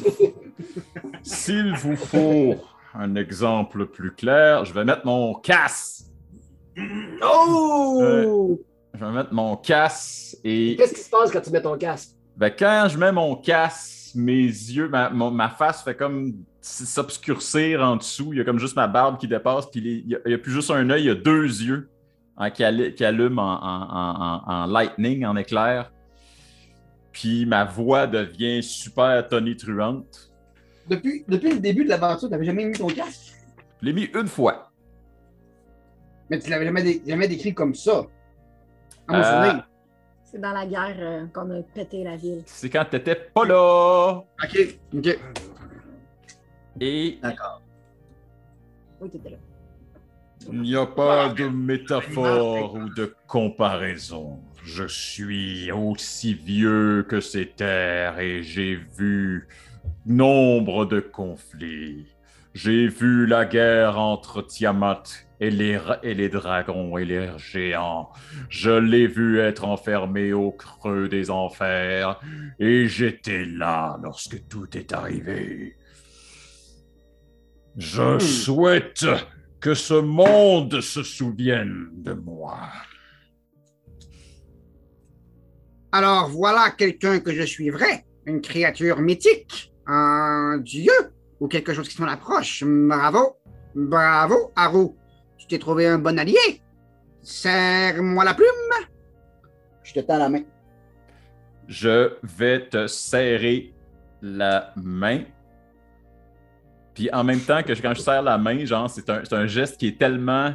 s'il 1.25 1.75
vous 1.75 1.97
faut 1.97 2.55
un 2.95 3.17
exemple 3.17 3.87
plus 3.87 4.13
clair, 4.13 4.65
je 4.65 4.73
vais 4.73 4.85
mettre 4.85 5.05
mon 5.05 5.35
casse. 5.35 6.07
Oh! 7.21 8.61
Je 8.95 9.05
vais 9.05 9.11
mettre 9.11 9.33
mon 9.33 9.57
casse 9.57 10.37
et 10.45 10.77
Qu'est-ce 10.77 10.95
qui 10.95 11.01
se 11.01 11.11
passe 11.11 11.33
quand 11.33 11.41
tu 11.41 11.51
mets 11.51 11.63
ton 11.63 11.77
casque? 11.77 12.11
ben, 12.37 12.53
quand 12.57 12.87
je 12.89 12.97
mets 12.97 13.11
mon 13.13 13.35
casse, 13.35 14.04
mes 14.15 14.43
yeux, 14.45 14.89
ma, 14.89 15.11
mon- 15.11 15.31
ma 15.31 15.49
face 15.49 15.83
fait 15.83 15.95
comme 15.97 16.35
s'obscurcir 16.61 17.81
en 17.83 17.97
dessous. 17.97 18.33
Il 18.33 18.39
y 18.39 18.41
a 18.41 18.45
comme 18.45 18.59
juste 18.59 18.77
ma 18.77 18.87
barbe 18.87 19.19
qui 19.19 19.29
dépasse, 19.29 19.67
puis 19.71 19.81
les- 19.81 20.05
il 20.07 20.15
a- 20.17 20.29
n'y 20.29 20.35
a, 20.35 20.39
plus 20.39 20.53
juste 20.53 20.71
un 20.71 20.89
œil, 20.91 21.03
il 21.03 21.07
y 21.07 21.11
a 21.11 21.15
deux 21.15 21.45
yeux 21.45 21.89
hein, 22.37 22.51
qui, 22.51 22.63
allu- 22.65 22.95
qui 22.95 23.05
allument 23.05 23.39
en, 23.43 23.55
en- 23.63 23.89
en- 23.91 24.43
en- 24.47 24.63
en 24.63 24.67
lightning, 24.67 25.25
en 25.27 25.37
éclair. 25.37 25.93
Puis 27.13 27.47
ma 27.47 27.65
voix 27.65 28.07
devient 28.07 28.63
super 28.63 29.27
tonitruante. 29.29 30.33
Depuis, 30.89 31.25
depuis 31.29 31.53
le 31.53 31.61
début 31.61 31.85
de 31.85 31.89
l'aventure, 31.91 32.29
tu 32.29 32.33
n'avais 32.33 32.45
jamais 32.45 32.65
mis 32.65 32.77
ton 32.77 32.89
casque? 32.89 33.35
Je 33.81 33.87
l'ai 33.87 33.93
mis 33.93 34.05
une 34.15 34.27
fois. 34.27 34.71
Mais 36.31 36.39
tu 36.39 36.51
l'avais 36.51 36.65
jamais, 36.65 36.83
dé- 36.83 37.03
jamais 37.07 37.29
décrit 37.29 37.55
comme 37.55 37.75
ça. 37.75 38.07
Euh, 39.11 39.23
souvenir. 39.23 39.69
C'est 40.35 40.41
dans 40.41 40.51
la 40.51 40.67
guerre 40.67 40.97
euh, 40.99 41.27
qu'on 41.33 41.49
a 41.53 41.63
pété 41.63 42.03
la 42.03 42.17
ville. 42.17 42.43
C'est 42.45 42.69
quand 42.69 42.85
t'étais 42.87 43.15
pas 43.15 43.45
là. 43.45 44.25
Ok, 44.43 44.79
ok. 44.93 45.19
Et 46.81 47.19
D'accord. 47.23 47.63
Oui, 49.01 49.11
t'étais 49.11 49.31
là. 49.31 49.37
Il 50.51 50.63
n'y 50.63 50.75
a 50.75 50.87
pas 50.87 51.29
de 51.29 51.47
métaphore 51.47 52.75
ou 52.75 52.89
de 52.89 53.15
comparaison. 53.29 54.41
Je 54.65 54.89
suis 54.89 55.71
aussi 55.71 56.35
vieux 56.35 57.07
que 57.09 57.21
ces 57.21 57.47
terres 57.47 58.19
et 58.19 58.43
j'ai 58.43 58.75
vu 58.75 59.47
nombre 60.05 60.85
de 60.85 60.99
conflits. 60.99 62.09
J'ai 62.55 62.89
vu 62.89 63.27
la 63.27 63.45
guerre 63.45 64.01
entre 64.01 64.43
Tiamat 64.43 65.05
et 65.41 65.51
les, 65.51 65.79
et 66.03 66.15
les 66.15 66.29
dragons 66.29 66.97
et 66.99 67.05
les 67.05 67.31
géants. 67.39 68.11
Je 68.49 68.71
l'ai 68.71 69.07
vu 69.07 69.41
être 69.41 69.65
enfermé 69.65 70.33
au 70.33 70.53
creux 70.53 71.09
des 71.09 71.31
enfers 71.31 72.21
et 72.59 72.87
j'étais 72.89 73.45
là 73.45 73.99
lorsque 74.03 74.47
tout 74.49 74.77
est 74.77 74.93
arrivé. 74.93 75.77
Je 77.77 78.19
souhaite 78.19 79.07
que 79.61 79.75
ce 79.75 79.95
monde 79.95 80.81
se 80.81 81.03
souvienne 81.03 81.89
de 81.93 82.13
moi. 82.13 82.69
Alors 85.91 86.29
voilà 86.29 86.71
quelqu'un 86.77 87.21
que 87.21 87.33
je 87.33 87.43
suivrai, 87.45 88.05
une 88.27 88.41
créature 88.41 89.01
mythique, 89.01 89.73
un 89.87 90.59
dieu 90.59 90.93
ou 91.41 91.49
quelque 91.49 91.73
chose 91.73 91.89
qui 91.89 91.95
s'en 91.95 92.09
approche. 92.09 92.65
Bravo, 92.65 93.37
bravo, 93.75 94.53
Haru. 94.57 94.97
Tu 95.45 95.49
t'es 95.49 95.59
trouvé 95.59 95.87
un 95.87 95.99
bon 95.99 96.19
allié. 96.19 96.63
Serre-moi 97.21 98.25
la 98.25 98.33
plume. 98.33 98.47
Je 99.83 99.93
te 99.93 100.01
tends 100.01 100.17
la 100.19 100.31
main. 100.31 100.41
Je 101.69 102.15
vais 102.23 102.67
te 102.67 102.87
serrer 102.87 103.75
la 104.23 104.73
main. 104.77 105.25
Puis 106.95 107.11
en 107.13 107.25
même 107.25 107.41
temps 107.41 107.63
que 107.63 107.75
je- 107.75 107.83
quand 107.83 107.93
je 107.93 108.01
serre 108.01 108.23
la 108.23 108.39
main, 108.39 108.65
genre, 108.65 108.89
c'est 108.89 109.11
un, 109.11 109.23
un 109.33 109.47
geste 109.47 109.77
qui 109.79 109.89
est 109.89 109.99
tellement 109.99 110.55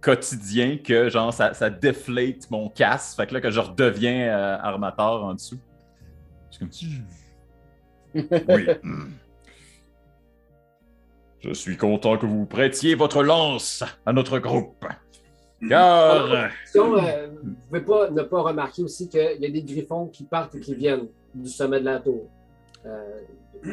quotidien 0.00 0.78
que 0.78 1.08
genre 1.08 1.34
ça, 1.34 1.52
ça 1.52 1.68
déflate 1.68 2.48
mon 2.48 2.68
casque. 2.68 3.16
Fait 3.16 3.26
que 3.26 3.34
là, 3.34 3.40
que 3.40 3.50
je 3.50 3.58
redeviens 3.58 4.28
euh, 4.28 4.56
armateur 4.60 5.24
en 5.24 5.34
dessous. 5.34 5.58
C'est 6.52 6.58
comme 6.60 6.70
si. 6.70 6.86
Oui. 8.14 8.66
Je 11.40 11.52
suis 11.52 11.76
content 11.76 12.18
que 12.18 12.26
vous 12.26 12.46
prêtiez 12.46 12.94
votre 12.94 13.22
lance 13.22 13.84
à 14.04 14.12
notre 14.12 14.38
groupe. 14.38 14.84
Car. 15.68 16.32
euh, 16.32 16.46
Sinon, 16.66 16.98
euh, 17.04 17.28
vous 17.42 17.48
ne 17.48 17.54
pouvez 17.68 17.80
pas 17.80 18.10
ne 18.10 18.22
pas 18.22 18.42
remarquer 18.42 18.82
aussi 18.82 19.08
qu'il 19.08 19.38
y 19.40 19.46
a 19.46 19.50
des 19.50 19.62
griffons 19.62 20.06
qui 20.08 20.24
partent 20.24 20.54
et 20.56 20.60
qui 20.60 20.74
viennent 20.74 21.08
du 21.34 21.48
sommet 21.48 21.80
de 21.80 21.84
la 21.84 22.00
tour. 22.00 22.28
euh, 22.86 23.20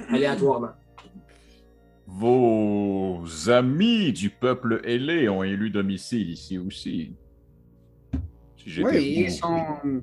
aléatoirement. 0.10 0.70
Vos 2.08 3.24
amis 3.50 4.12
du 4.14 4.30
peuple 4.30 4.82
ailé 4.84 5.28
ont 5.28 5.44
élu 5.44 5.70
domicile 5.72 6.30
ici 6.30 6.58
aussi. 6.60 7.14
Si 8.58 8.84
Oui, 8.84 9.04
ils 9.04 9.26
vous, 9.26 9.32
sont. 9.32 10.02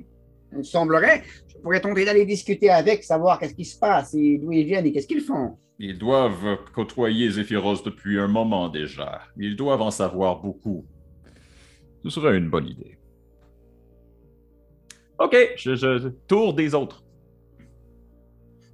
Il 0.57 0.65
semblerait. 0.65 1.23
Je 1.49 1.57
pourrais 1.59 1.81
tenter 1.81 2.05
d'aller 2.05 2.27
discuter 2.27 2.71
avec, 2.71 3.03
savoir 3.05 3.39
qu'est-ce 3.39 3.55
qui 3.55 3.65
se 3.65 3.79
passe 3.79 4.15
et 4.15 4.39
d'où 4.39 4.53
ils 4.53 4.67
viennent 4.67 4.85
et 4.87 4.93
qu'est-ce 4.93 5.07
qu'ils 5.07 5.21
font. 5.23 5.57
Ils 5.85 5.99
doivent 5.99 6.59
côtoyer 6.72 7.28
Zéphyros 7.28 7.83
depuis 7.85 8.16
un 8.20 8.28
moment 8.28 8.68
déjà. 8.68 9.22
Ils 9.37 9.57
doivent 9.57 9.83
en 9.83 9.91
savoir 9.91 10.41
beaucoup. 10.41 10.87
Ce 12.05 12.11
serait 12.11 12.39
une 12.39 12.49
bonne 12.49 12.68
idée. 12.68 12.99
Ok, 15.18 15.37
je, 15.57 15.74
je- 15.74 16.09
tour 16.28 16.55
des 16.55 16.72
autres. 16.76 17.03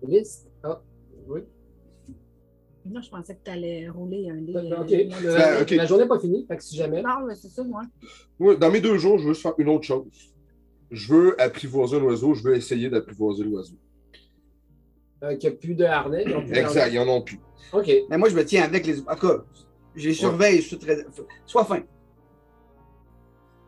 Liste. 0.07 0.51
Ah, 0.63 0.83
oui. 1.27 1.41
Non, 2.85 3.01
je 3.01 3.09
pensais 3.11 3.35
que 3.37 3.41
tu 3.45 3.51
allais 3.51 3.89
rouler 3.89 4.29
un 4.31 4.43
dé. 4.43 4.55
euh, 4.55 4.81
Ok. 4.83 4.91
là. 4.91 4.99
Ben, 5.23 5.23
La, 5.23 5.63
ok. 5.63 5.71
la 5.71 5.87
journée 5.87 6.05
n'est 6.05 6.09
pas 6.09 6.21
finie, 6.21 6.45
fait 6.47 6.57
que 6.59 6.63
si 6.63 6.77
jamais. 6.77 7.01
Non, 7.03 7.25
mais 7.27 7.35
c'est 7.35 7.49
ça, 7.49 7.65
moi. 7.65 7.83
Dans 8.57 8.71
mes 8.71 8.81
deux 8.83 8.99
jours, 8.99 9.19
je 9.19 9.25
veux 9.29 9.33
juste 9.33 9.43
faire 9.43 9.55
une 9.59 9.69
autre 9.71 9.85
chose. 9.85 10.35
Je 10.91 11.13
veux 11.15 11.41
apprivoiser 11.41 11.97
un 11.97 12.03
oiseau, 12.03 12.35
je 12.35 12.43
veux 12.43 12.55
essayer 12.55 12.91
d'apprivoiser 12.91 13.45
l'oiseau. 13.45 13.77
Euh, 15.25 15.35
qu'il 15.37 15.51
n'y 15.51 15.57
a 15.57 15.59
plus 15.59 15.75
de 15.75 15.85
harnais. 15.85 16.25
ils 16.27 16.33
plus 16.33 16.57
Exact, 16.59 16.77
harnais. 16.81 16.95
ils 16.95 16.99
en 17.01 17.09
ont 17.09 17.23
plus. 17.23 17.41
OK. 17.73 17.91
Mais 18.09 18.19
moi, 18.19 18.29
je 18.29 18.37
me 18.37 18.45
tiens 18.45 18.63
avec 18.65 18.87
les. 18.87 19.01
En 19.01 19.15
tout 19.17 19.27
cas, 19.29 19.45
je 19.97 20.09
les 20.09 20.15
surveille. 20.15 20.61
Je 20.63 20.69
suis 20.69 20.79
très... 20.79 21.05
Sois 21.45 21.65
fin. 21.65 21.81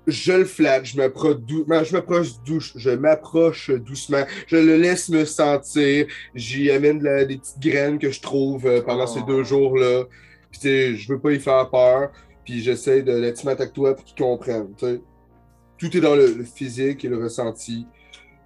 Je 0.07 0.33
le 0.33 0.45
flatte, 0.45 0.87
je 0.87 0.97
m'approche 0.97 1.37
dou- 1.41 1.65
ben, 1.67 1.85
je 1.85 1.93
m'approche 1.93 2.41
douce, 2.45 2.73
je 2.75 2.91
m'approche 2.91 3.71
doucement, 3.71 4.25
je 4.47 4.57
le 4.57 4.77
laisse 4.79 5.09
me 5.11 5.25
sentir, 5.27 6.07
j'y 6.35 6.71
amène 6.71 6.99
de 7.01 7.05
la- 7.05 7.25
des 7.27 7.37
petites 7.37 7.61
graines 7.61 7.99
que 7.99 8.11
je 8.11 8.21
trouve 8.21 8.67
euh, 8.67 8.81
pendant 8.81 9.07
ces 9.07 9.23
deux 9.23 9.45
jours-là. 9.45 10.05
Puis 10.51 10.97
je 10.97 11.13
veux 11.13 11.21
pas 11.21 11.33
y 11.33 11.39
faire 11.39 11.69
peur, 11.71 12.11
puis 12.45 12.61
j'essaie 12.63 13.03
de 13.03 13.13
les 13.13 13.29
mettre 13.45 13.45
avec 13.61 13.73
toi 13.75 13.95
pour 13.95 14.05
qu'ils 14.05 14.17
comprennent. 14.17 14.75
tu 14.77 14.87
sais. 14.87 15.01
Tout 15.79 15.95
est 15.97 16.01
dans 16.01 16.17
le, 16.17 16.33
le 16.33 16.45
physique 16.45 17.05
et 17.05 17.09
le 17.09 17.23
ressenti, 17.23 17.87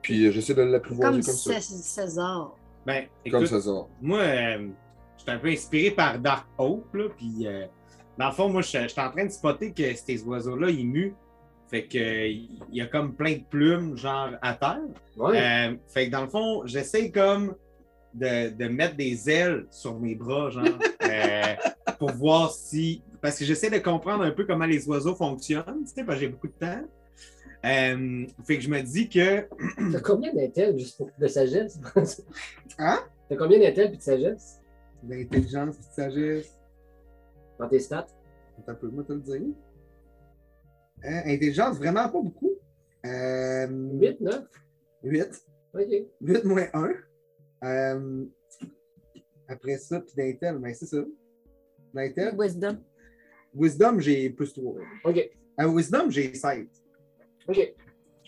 puis 0.02 0.26
euh, 0.26 0.32
j'essaie 0.32 0.55
de 0.55 0.62
l'apprivoiser 0.62 1.12
Comme 1.12 1.22
comme, 1.22 1.34
ça. 1.34 1.61
Cé- 1.61 1.76
César. 1.82 2.57
Ben, 2.87 3.07
Comme 3.30 3.47
ça, 3.47 3.61
ça. 3.61 3.70
moi, 4.01 4.18
euh, 4.18 4.68
je 5.16 5.22
suis 5.22 5.30
un 5.30 5.39
peu 5.39 5.49
inspiré 5.49 5.91
par 5.91 6.18
Dark 6.18 6.47
Hope, 6.59 6.95
là, 6.95 7.09
puis 7.16 7.47
euh, 7.47 7.66
dans 8.18 8.28
le 8.28 8.32
fond, 8.35 8.49
moi, 8.49 8.62
je 8.62 8.68
suis 8.68 9.01
en 9.01 9.11
train 9.11 9.24
de 9.24 9.30
spotter 9.30 9.72
que 9.72 9.95
ces 9.95 10.22
oiseaux-là, 10.24 10.70
ils 10.70 10.87
muent. 10.87 11.14
Fait 11.68 11.85
que 11.85 12.28
il 12.28 12.49
y 12.72 12.80
a 12.80 12.87
comme 12.87 13.14
plein 13.14 13.32
de 13.32 13.43
plumes, 13.49 13.97
genre, 13.97 14.30
à 14.43 14.55
terre. 14.55 14.80
Ouais. 15.16 15.41
Euh, 15.41 15.74
fait 15.89 16.07
que 16.07 16.11
dans 16.12 16.22
le 16.22 16.28
fond, 16.28 16.62
j'essaie 16.66 17.11
comme 17.11 17.55
de, 18.12 18.51
de 18.51 18.68
mettre 18.68 18.97
des 18.97 19.28
ailes 19.30 19.66
sur 19.70 19.99
mes 19.99 20.14
bras, 20.14 20.51
genre, 20.51 20.64
euh, 21.03 21.55
pour 21.99 22.12
voir 22.12 22.51
si. 22.51 23.03
Parce 23.20 23.39
que 23.39 23.45
j'essaie 23.45 23.70
de 23.70 23.78
comprendre 23.78 24.24
un 24.24 24.30
peu 24.30 24.45
comment 24.45 24.66
les 24.66 24.87
oiseaux 24.89 25.14
fonctionnent, 25.14 25.85
tu 25.87 25.93
sais, 25.95 26.05
parce 26.05 26.18
que 26.18 26.26
j'ai 26.26 26.28
beaucoup 26.28 26.49
de 26.49 26.53
temps. 26.53 26.82
Euh, 27.65 28.27
fait 28.45 28.57
que 28.57 28.62
je 28.62 28.69
me 28.69 28.83
dis 28.83 29.09
que. 29.09 29.41
T'as 29.93 30.01
combien 30.01 30.35
d'intels 30.35 30.79
juste 30.79 30.99
pour 30.99 31.11
de 31.19 31.27
sagesse? 31.27 31.81
Hein? 32.79 32.99
T'as 33.29 33.37
combien 33.37 33.59
d'intels 33.59 33.89
puis 33.89 33.99
de 33.99 34.03
sagesse? 34.03 34.61
L'intelligence, 35.07 35.77
la 35.79 36.05
sagesse. 36.05 36.57
dans 37.59 37.69
tes 37.69 37.79
stats? 37.79 38.07
Attends 38.59 38.73
un 38.73 38.75
peu, 38.75 38.89
moi, 38.89 39.05
te 39.05 39.12
le 39.12 39.21
dire. 39.21 39.43
Euh, 41.05 41.21
intelligence, 41.27 41.77
vraiment 41.77 42.09
pas 42.09 42.21
beaucoup. 42.21 42.53
Euh, 43.07 43.67
8, 43.69 44.21
9? 44.21 44.45
8. 45.03 45.47
OK. 45.75 45.89
8 46.21 46.45
moins 46.45 46.67
1. 46.73 46.93
Euh, 47.65 48.25
après 49.49 49.79
ça, 49.79 50.01
puis 50.01 50.15
d'intel, 50.17 50.59
ben 50.59 50.73
c'est 50.75 50.87
ça. 50.87 51.05
D'intel. 51.93 52.35
Wisdom. 52.39 52.79
Wisdom, 53.55 54.01
j'ai 54.01 54.31
plus 54.31 54.53
3. 54.53 54.75
OK. 55.05 55.31
Euh, 55.61 55.69
wisdom, 55.69 56.11
j'ai 56.11 56.35
16. 56.35 56.67
OK. 57.49 57.57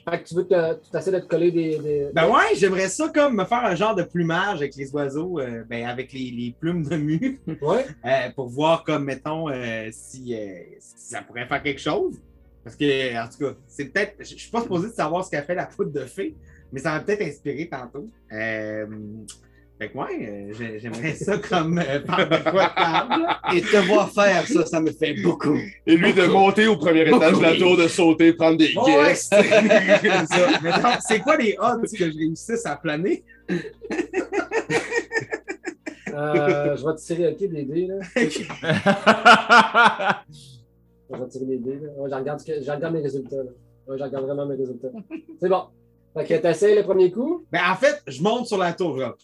Fait 0.09 0.23
que 0.23 0.29
tu 0.29 0.35
veux 0.37 0.45
que 0.45 0.75
tu 0.89 0.97
essaies 0.97 1.11
de 1.11 1.19
te 1.19 1.27
coller 1.27 1.51
des. 1.51 1.79
des- 1.79 2.11
Ben 2.15 2.29
ouais, 2.29 2.55
j'aimerais 2.55 2.89
ça 2.89 3.09
comme 3.09 3.35
me 3.37 3.45
faire 3.45 3.65
un 3.65 3.75
genre 3.75 3.95
de 3.97 4.05
plumage 4.05 4.59
avec 4.59 4.77
les 4.77 4.93
oiseaux, 4.95 5.41
euh, 5.41 5.65
ben 5.69 5.85
avec 5.87 6.13
les, 6.13 6.31
les 6.31 6.55
plumes 6.61 6.85
de 6.85 6.97
mu, 6.97 7.41
Ouais. 7.61 7.85
euh, 8.07 8.31
pour 8.37 8.49
voir 8.49 8.85
comme, 8.85 9.05
mettons, 9.05 9.49
euh, 9.51 9.89
si, 9.91 10.37
si 10.79 10.95
ça 11.11 11.23
pourrait 11.23 11.47
faire 11.49 11.61
quelque 11.63 11.81
chose. 11.81 12.21
Parce 12.63 12.77
que, 12.77 13.17
en 13.21 13.29
tout 13.29 13.39
cas, 13.39 13.59
c'est 13.67 13.87
peut-être. 13.87 14.15
Je 14.21 14.25
je 14.31 14.35
suis 14.37 14.51
pas 14.51 14.61
supposé 14.63 14.89
de 14.89 14.93
savoir 14.93 15.25
ce 15.25 15.31
qu'a 15.31 15.43
fait 15.43 15.55
la 15.57 15.67
poudre 15.67 15.91
de 15.93 16.05
fée, 16.05 16.37
mais 16.73 16.79
ça 16.79 16.93
m'a 16.93 17.01
peut-être 17.01 17.23
inspiré 17.23 17.69
tantôt. 17.69 18.09
Euh, 19.79 19.85
Fait 19.85 19.91
que 19.93 19.99
ouais, 19.99 20.29
euh, 20.29 20.53
j'ai- 20.55 20.79
j'aimerais 20.79 21.15
ça 21.15 21.37
comme 21.39 21.79
euh, 21.79 22.01
faire 22.01 22.29
de 22.29 22.51
quoi 22.51 22.69
de 22.69 22.75
table. 22.75 23.27
Et 23.55 23.61
te 23.61 23.77
voir 23.87 24.11
faire 24.11 24.47
ça, 24.47 24.65
ça 24.65 24.81
me 24.81 24.91
fait 24.91 25.15
beaucoup. 25.23 25.59
Et 25.87 25.97
lui 25.97 26.15
de 26.15 26.25
monter 26.27 26.67
au 26.67 26.77
premier 26.77 27.03
étage 27.03 27.37
de 27.39 27.43
la 27.43 27.57
tour, 27.57 27.77
de 27.77 27.87
sauter, 27.89 28.33
prendre 28.33 28.57
des 28.57 28.73
Ouais, 28.75 29.09
guests. 29.09 29.35
c'est 29.39 30.27
ça. 30.27 30.49
Mais 30.63 30.71
donc, 30.73 30.97
c'est 31.01 31.21
quoi 31.21 31.37
les 31.37 31.57
odds 31.59 31.83
que 31.83 32.11
je 32.11 32.17
réussisse 32.17 32.65
à 32.65 32.77
planer? 32.77 33.23
Euh, 36.15 36.77
je 36.77 36.87
vais 36.87 36.95
te 36.95 37.01
tirer 37.01 37.29
OK, 37.29 37.39
des 37.39 37.65
dés. 37.65 37.87
Là. 37.89 37.97
Je 41.09 41.17
vais 41.17 41.29
tirer 41.29 41.45
des 41.45 41.59
dés. 41.59 41.79
Là. 41.83 41.89
Ouais, 41.99 42.11
je, 42.11 42.15
regarde 42.17 42.41
ce 42.41 42.45
que- 42.47 42.61
je 42.63 42.69
regarde 42.71 42.95
mes 42.95 43.01
résultats. 43.03 43.37
Là. 43.37 43.51
Ouais, 43.87 43.97
je 43.99 44.03
regarde 44.03 44.25
vraiment 44.25 44.45
mes 44.47 44.57
résultats. 44.57 44.89
C'est 45.41 45.49
bon. 45.49 45.63
Fait 46.17 46.25
que 46.25 46.35
t'essayes 46.35 46.75
le 46.75 46.83
premier 46.83 47.13
coup? 47.13 47.45
Ben, 47.53 47.61
en 47.71 47.77
fait, 47.77 48.03
je 48.09 48.21
monte 48.23 48.47
sur 48.47 48.59
la 48.59 48.73
tour, 48.73 48.97
Rob. 48.99 49.15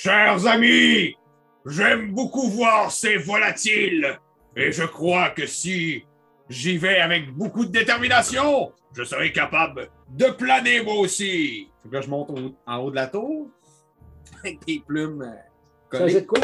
Chers 0.00 0.46
amis, 0.46 1.16
j'aime 1.66 2.12
beaucoup 2.12 2.48
voir 2.48 2.92
ces 2.92 3.16
volatiles. 3.16 4.16
Et 4.54 4.70
je 4.70 4.84
crois 4.84 5.30
que 5.30 5.44
si 5.44 6.04
j'y 6.48 6.78
vais 6.78 7.00
avec 7.00 7.32
beaucoup 7.34 7.64
de 7.64 7.72
détermination, 7.72 8.70
je 8.96 9.02
serai 9.02 9.32
capable 9.32 9.88
de 10.10 10.26
planer 10.26 10.84
moi 10.84 10.94
aussi. 11.00 11.68
Fait 11.82 11.88
que 11.88 12.00
je 12.00 12.08
monte 12.08 12.30
au- 12.30 12.54
en 12.64 12.76
haut 12.76 12.90
de 12.92 12.94
la 12.94 13.08
tour. 13.08 13.48
Avec 14.44 14.64
des 14.66 14.80
plumes 14.86 15.22
euh, 15.92 16.06
de 16.06 16.20
quoi? 16.20 16.38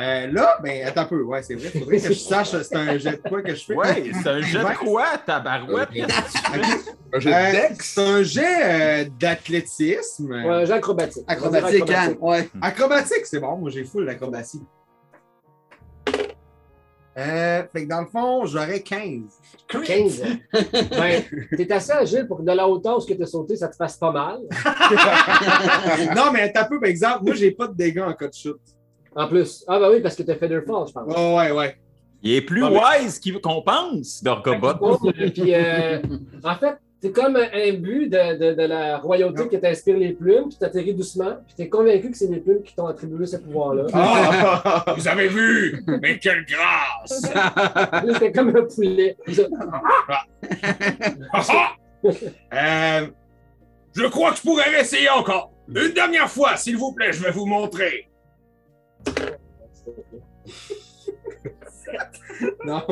Euh, 0.00 0.28
là, 0.28 0.58
ben, 0.62 0.86
attends 0.86 1.00
un 1.00 1.04
peu. 1.06 1.22
Ouais, 1.22 1.42
c'est 1.42 1.56
vrai. 1.56 1.70
Faudrait 1.76 1.98
que 1.98 2.08
je 2.08 2.12
sache 2.12 2.50
c'est 2.62 2.76
un 2.76 2.98
jet 2.98 3.20
de 3.22 3.28
quoi 3.28 3.42
que 3.42 3.52
je 3.52 3.64
fais. 3.64 3.74
Ouais, 3.74 4.12
c'est 4.22 4.28
un 4.28 4.40
jet 4.40 4.58
de 4.60 4.78
quoi, 4.78 5.18
tabarouette? 5.26 5.88
Un 7.12 7.18
jet 7.18 7.34
Euh, 7.34 7.48
de 7.48 7.68
dex. 7.70 7.94
c'est 7.94 8.00
un 8.00 8.22
jet 8.22 8.62
euh, 8.62 9.04
d'athlétisme. 9.18 10.30
Ouais, 10.30 10.48
un 10.48 10.64
jet 10.64 10.74
acrobatique. 10.74 11.24
Acrobatique, 11.26 11.90
hein? 11.90 12.14
Ouais. 12.20 12.48
Acrobatique, 12.62 13.24
c'est 13.26 13.40
bon. 13.40 13.56
Moi, 13.56 13.70
j'ai 13.70 13.84
full 13.84 14.04
l'acrobatie. 14.04 14.62
Euh, 17.18 17.64
fait 17.72 17.82
que 17.84 17.88
dans 17.88 18.02
le 18.02 18.06
fond, 18.06 18.46
j'aurais 18.46 18.80
15. 18.80 19.22
15. 19.84 20.22
ben, 20.92 21.22
t'es 21.56 21.72
assez 21.72 21.90
agile 21.90 22.28
pour 22.28 22.38
que 22.38 22.42
de 22.44 22.52
la 22.52 22.68
hauteur 22.68 22.98
où 22.98 23.04
tu 23.04 23.20
as 23.20 23.26
sauté, 23.26 23.56
ça 23.56 23.66
te 23.66 23.74
fasse 23.74 23.96
pas 23.96 24.12
mal. 24.12 24.38
non, 26.14 26.30
mais 26.32 26.52
t'as 26.52 26.66
peu, 26.66 26.78
par 26.78 26.88
exemple, 26.88 27.24
moi, 27.24 27.34
j'ai 27.34 27.50
pas 27.50 27.66
de 27.66 27.74
dégâts 27.74 27.98
en 28.06 28.12
cas 28.12 28.28
de 28.28 28.34
chute. 28.34 28.60
En 29.18 29.26
plus. 29.26 29.64
Ah, 29.66 29.78
ben 29.80 29.90
oui, 29.90 30.00
parce 30.00 30.14
que 30.14 30.22
t'as 30.22 30.36
fait 30.36 30.48
deux 30.48 30.60
Fall, 30.62 30.84
je 30.88 30.92
pense. 30.92 31.06
Ouais, 31.14 31.36
ouais, 31.36 31.50
ouais. 31.52 31.76
Il 32.22 32.34
est 32.34 32.40
plus 32.42 32.64
Ah, 32.64 32.98
wise 33.00 33.18
qu'il- 33.18 33.40
qu'on 33.40 33.62
pense, 33.62 34.22
Gorgobot. 34.24 34.98
Puis, 35.12 35.54
euh, 35.54 35.98
en 36.44 36.54
fait, 36.56 36.76
c'est 37.00 37.12
comme 37.12 37.36
un 37.36 37.72
but 37.74 38.08
de, 38.08 38.36
de, 38.38 38.54
de 38.60 38.62
la 38.66 38.98
royauté 38.98 39.48
qui 39.48 39.60
t'inspire 39.60 39.96
les 39.96 40.12
plumes, 40.14 40.48
puis 40.48 40.58
t'atterris 40.58 40.94
doucement, 40.94 41.36
puis 41.46 41.54
t'es 41.56 41.68
convaincu 41.68 42.10
que 42.10 42.16
c'est 42.16 42.26
les 42.28 42.40
plumes 42.40 42.62
qui 42.64 42.74
t'ont 42.74 42.86
attribué 42.86 43.24
ce 43.26 43.36
pouvoir-là. 43.36 43.86
Ah, 43.92 44.84
vous 44.96 45.06
avez 45.08 45.28
vu? 45.28 45.84
Mais 46.02 46.18
quelle 46.18 46.44
grâce! 46.44 47.22
C'était 48.14 48.32
comme 48.32 48.48
un 48.56 48.62
poulet. 48.64 49.16
Ah, 50.10 51.42
ah! 51.48 51.68
Euh, 52.54 53.06
Je 53.96 54.06
crois 54.06 54.30
que 54.30 54.36
je 54.36 54.42
pourrais 54.42 54.70
réessayer 54.70 55.08
encore. 55.10 55.52
Une 55.68 55.92
dernière 55.92 56.28
fois, 56.30 56.56
s'il 56.56 56.76
vous 56.76 56.92
plaît, 56.92 57.12
je 57.12 57.22
vais 57.22 57.30
vous 57.32 57.46
montrer. 57.46 58.07
non, 62.64 62.82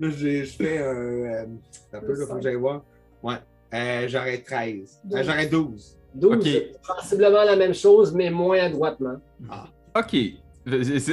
là, 0.00 0.08
j'ai- 0.10 0.44
je 0.44 0.56
fais 0.56 0.78
un. 0.78 0.84
Euh, 0.84 1.46
un 1.92 2.00
peu, 2.00 2.14
là, 2.18 2.26
faut 2.26 2.34
que 2.36 2.42
j'aille 2.42 2.54
voir. 2.56 2.82
Ouais. 3.22 3.36
Euh, 3.74 4.08
j'aurais 4.08 4.38
13. 4.38 5.00
Euh, 5.12 5.22
j'aurais 5.24 5.46
12. 5.46 5.96
12, 6.14 6.36
Ok. 6.36 6.42
c'est 6.44 6.72
sensiblement 6.82 7.44
la 7.44 7.56
même 7.56 7.74
chose, 7.74 8.12
mais 8.12 8.30
moins 8.30 8.58
adroitement. 8.58 9.16
OK. 9.96 10.16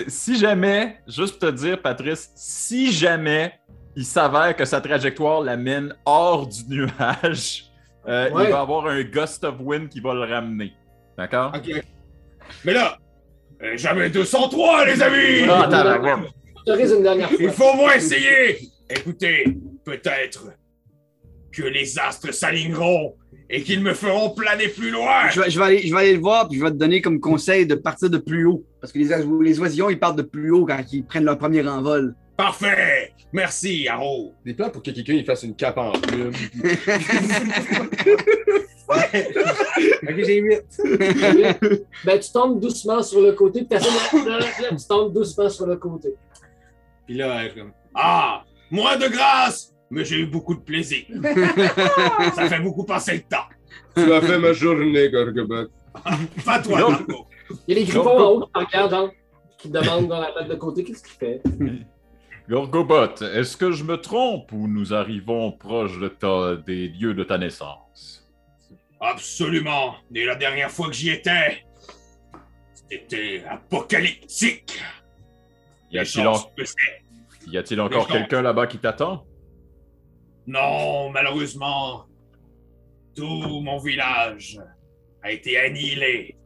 Si 0.07 0.37
jamais, 0.37 0.97
juste 1.07 1.39
pour 1.39 1.49
te 1.49 1.55
dire, 1.55 1.81
Patrice, 1.81 2.31
si 2.35 2.91
jamais 2.91 3.53
il 3.95 4.05
s'avère 4.05 4.55
que 4.55 4.65
sa 4.65 4.81
trajectoire 4.81 5.41
l'amène 5.41 5.95
hors 6.05 6.47
du 6.47 6.63
nuage, 6.67 7.71
euh, 8.07 8.31
Ouais. 8.31 8.45
il 8.45 8.51
va 8.51 8.61
avoir 8.61 8.87
un 8.87 9.01
gust 9.03 9.43
of 9.43 9.55
wind 9.59 9.89
qui 9.89 9.99
va 9.99 10.13
le 10.13 10.21
ramener. 10.21 10.73
D'accord? 11.17 11.53
Ok. 11.55 11.83
Mais 12.65 12.73
là, 12.73 12.97
euh, 13.63 13.77
jamais 13.77 14.09
203, 14.09 14.85
les 14.85 15.01
amis! 15.01 15.47
Ah. 15.49 15.67
Je 15.69 16.71
t'autorise 16.71 16.91
une 16.91 17.03
dernière 17.03 17.29
fois. 17.29 17.37
Il 17.39 17.49
faut 17.49 17.65
au 17.71 17.75
moins 17.75 17.93
essayer! 17.95 18.57
Écoutez, 18.89 19.45
peut-être 19.85 20.47
que 21.51 21.63
les 21.63 21.97
astres 21.99 22.33
s'aligneront 22.33 23.15
et 23.49 23.61
qu'ils 23.63 23.81
me 23.81 23.93
feront 23.93 24.29
planer 24.31 24.67
plus 24.67 24.91
loin! 24.91 25.29
Je 25.31 25.41
vais, 25.41 25.49
je 25.49 25.57
vais 25.59 25.65
aller, 25.65 25.79
je 25.87 25.93
vais 25.93 26.01
aller 26.01 26.13
le 26.13 26.19
voir, 26.19 26.47
puis 26.49 26.59
je 26.59 26.63
vais 26.63 26.71
te 26.71 26.75
donner 26.75 27.01
comme 27.01 27.19
conseil 27.19 27.65
de 27.65 27.75
partir 27.75 28.09
de 28.09 28.17
plus 28.17 28.45
haut. 28.45 28.63
Parce 28.81 28.91
que 28.93 28.99
les, 28.99 29.09
oiseaux- 29.11 29.41
les 29.41 29.59
oisillons, 29.59 29.89
ils 29.89 29.99
partent 29.99 30.17
de 30.17 30.21
plus 30.23 30.51
haut 30.51 30.65
quand 30.65 30.79
ils 30.91 31.03
prennent 31.05 31.25
leur 31.25 31.37
premier 31.37 31.65
envol. 31.67 32.13
Parfait! 32.37 33.13
Merci, 33.33 33.87
Haro! 33.87 34.33
Des 34.45 34.53
plans 34.53 34.69
pour 34.69 34.83
que 34.83 34.91
quelqu'un 34.91 35.13
il 35.13 35.25
fasse 35.25 35.43
une 35.43 35.55
cape 35.55 35.77
en 35.77 35.91
plume. 35.91 36.31
Ok, 38.89 40.15
j'ai 40.25 40.37
8. 40.37 40.61
ben, 42.05 42.19
tu 42.19 42.31
tombes 42.31 42.59
doucement 42.59 43.03
sur 43.03 43.19
le 43.21 43.33
côté, 43.33 43.65
puis 43.65 43.79
tu 43.79 44.87
tombes 44.87 45.13
doucement 45.13 45.49
sur 45.49 45.67
le 45.67 45.75
côté. 45.75 46.15
Puis 47.05 47.15
là, 47.17 47.43
je 47.43 47.49
suis 47.49 47.59
comme. 47.59 47.73
Ah! 47.93 48.43
Moins 48.71 48.95
de 48.95 49.07
grâce! 49.07 49.73
Mais 49.89 50.05
j'ai 50.05 50.19
eu 50.19 50.25
beaucoup 50.25 50.55
de 50.55 50.61
plaisir. 50.61 51.05
Ça 52.35 52.47
fait 52.49 52.59
beaucoup 52.59 52.83
passer 52.85 53.15
le 53.15 53.21
temps. 53.21 53.45
tu 53.95 54.11
as 54.11 54.21
fait 54.21 54.39
ma 54.39 54.53
journée, 54.53 55.09
Gorgobot. 55.09 55.67
Pas 56.45 56.59
toi. 56.59 56.89
Marco. 56.89 57.25
Il 57.67 57.73
y 57.73 57.77
a 57.77 57.79
les 57.79 57.85
griffons 57.85 58.07
en 58.07 58.29
haut 58.31 58.45
qui 58.45 58.65
regardent, 58.65 58.91
genre, 58.91 59.11
qui 59.57 59.69
te 59.69 59.77
demandent 59.77 60.07
dans 60.07 60.21
la 60.21 60.31
tête 60.31 60.49
de 60.49 60.55
côté 60.55 60.83
qu'est-ce 60.83 61.03
qu'il 61.03 61.13
fait? 61.13 61.41
Gorgobot, 62.49 63.21
est-ce 63.21 63.57
que 63.57 63.71
je 63.71 63.83
me 63.83 63.97
trompe 63.97 64.51
ou 64.53 64.67
nous 64.67 64.93
arrivons 64.93 65.51
proche 65.51 65.99
de 65.99 66.07
ta- 66.07 66.55
des 66.55 66.87
lieux 66.87 67.13
de 67.13 67.23
ta 67.23 67.37
naissance? 67.37 68.25
Absolument. 69.01 69.95
Et 70.15 70.25
la 70.25 70.35
dernière 70.35 70.71
fois 70.71 70.87
que 70.87 70.93
j'y 70.93 71.09
étais, 71.09 71.63
c'était 72.89 73.43
apocalyptique. 73.49 74.79
Y 75.91 75.99
a-t-il 75.99 76.25
en- 76.27 77.89
que 77.89 77.95
encore 77.95 78.07
quelqu'un 78.07 78.41
là-bas 78.41 78.67
qui 78.67 78.77
t'attend? 78.77 79.25
Non, 80.47 81.09
malheureusement, 81.09 82.05
tout 83.15 83.59
mon 83.61 83.77
village 83.79 84.57
a 85.21 85.31
été 85.31 85.57
annihilé 85.59 86.37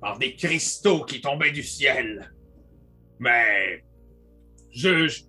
par 0.00 0.18
des 0.18 0.34
cristaux 0.34 1.04
qui 1.04 1.20
tombaient 1.20 1.50
du 1.50 1.62
ciel. 1.62 2.32
Mais 3.18 3.84
je, 4.70 5.06
je- 5.08 5.22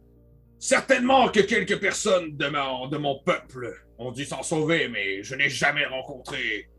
certainement 0.61 1.27
que 1.29 1.39
quelques 1.39 1.79
personnes 1.79 2.37
de 2.37 2.97
mon, 2.97 3.19
peuple 3.25 3.73
ont 3.97 4.11
dû 4.11 4.23
s'en 4.23 4.43
sauver, 4.43 4.87
mais 4.87 5.23
je 5.23 5.35
n'ai 5.35 5.49
jamais 5.49 5.85
rencontré 5.85 6.69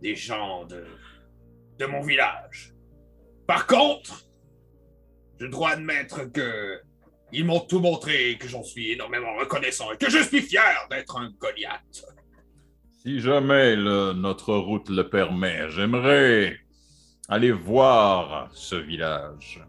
des 0.00 0.14
gens 0.14 0.64
de, 0.64 0.84
de 1.78 1.84
mon 1.86 2.00
village. 2.00 2.72
Par 3.46 3.66
contre, 3.66 4.24
je 5.40 5.46
dois 5.46 5.70
admettre 5.70 6.32
que 6.32 6.80
ils 7.32 7.44
m'ont 7.44 7.60
tout 7.60 7.80
montré 7.80 8.38
que 8.38 8.48
j'en 8.48 8.62
suis 8.62 8.92
énormément 8.92 9.36
reconnaissant 9.36 9.92
et 9.92 9.98
que 9.98 10.08
je 10.08 10.22
suis 10.22 10.40
fier 10.40 10.86
d'être 10.88 11.18
un 11.18 11.30
Goliath. 11.38 12.06
Si 13.02 13.20
jamais 13.20 13.76
notre 13.76 14.54
route 14.54 14.88
le 14.88 15.08
permet, 15.08 15.68
j'aimerais 15.70 16.56
aller 17.28 17.50
voir 17.50 18.48
ce 18.54 18.76
village. 18.76 19.60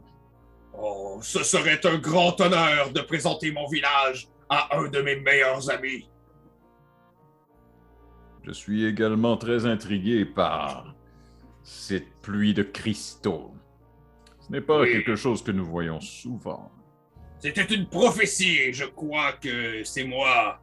Oh, 0.81 1.19
ce 1.21 1.43
serait 1.43 1.85
un 1.85 1.97
grand 1.97 2.39
honneur 2.39 2.91
de 2.91 3.01
présenter 3.01 3.51
mon 3.51 3.67
village 3.67 4.27
à 4.49 4.77
un 4.77 4.87
de 4.87 5.01
mes 5.01 5.17
meilleurs 5.17 5.69
amis. 5.69 6.09
Je 8.45 8.51
suis 8.51 8.85
également 8.85 9.35
très 9.37 9.65
intrigué 9.65 10.25
par 10.25 10.95
cette 11.63 12.09
pluie 12.21 12.53
de 12.53 12.63
cristaux. 12.63 13.51
Ce 14.39 14.51
n'est 14.51 14.61
pas 14.61 14.79
Oui. 14.79 14.91
quelque 14.91 15.15
chose 15.15 15.43
que 15.43 15.51
nous 15.51 15.65
voyons 15.65 15.99
souvent. 15.99 16.71
C'était 17.39 17.65
une 17.73 17.87
prophétie 17.87 18.57
et 18.57 18.73
je 18.73 18.85
crois 18.85 19.33
que 19.33 19.83
c'est 19.83 20.03
moi 20.05 20.59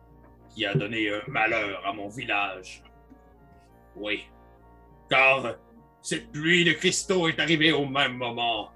qui 0.55 0.65
a 0.67 0.75
donné 0.75 1.11
un 1.11 1.21
malheur 1.29 1.83
à 1.87 1.93
mon 1.93 2.09
village. 2.09 2.83
Oui, 3.95 4.25
car 5.09 5.57
cette 6.03 6.33
pluie 6.33 6.65
de 6.65 6.73
cristaux 6.73 7.29
est 7.29 7.39
arrivée 7.39 7.73
au 7.73 7.87
même 7.87 8.17
moment 8.17 8.71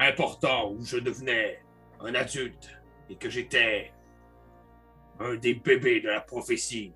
important 0.00 0.72
où 0.72 0.84
je 0.84 0.96
devenais 0.96 1.62
un 2.00 2.14
adulte 2.14 2.70
et 3.08 3.16
que 3.16 3.28
j'étais 3.28 3.92
un 5.18 5.36
des 5.36 5.54
bébés 5.54 6.00
de 6.00 6.08
la 6.08 6.20
prophétie. 6.20 6.92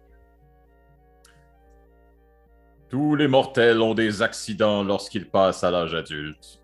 Tous 2.89 3.15
les 3.15 3.29
mortels 3.29 3.81
ont 3.81 3.95
des 3.95 4.23
accidents 4.23 4.83
lorsqu'ils 4.83 5.29
passent 5.29 5.65
à 5.65 5.71
l'âge 5.71 5.95
adulte. 5.95 6.63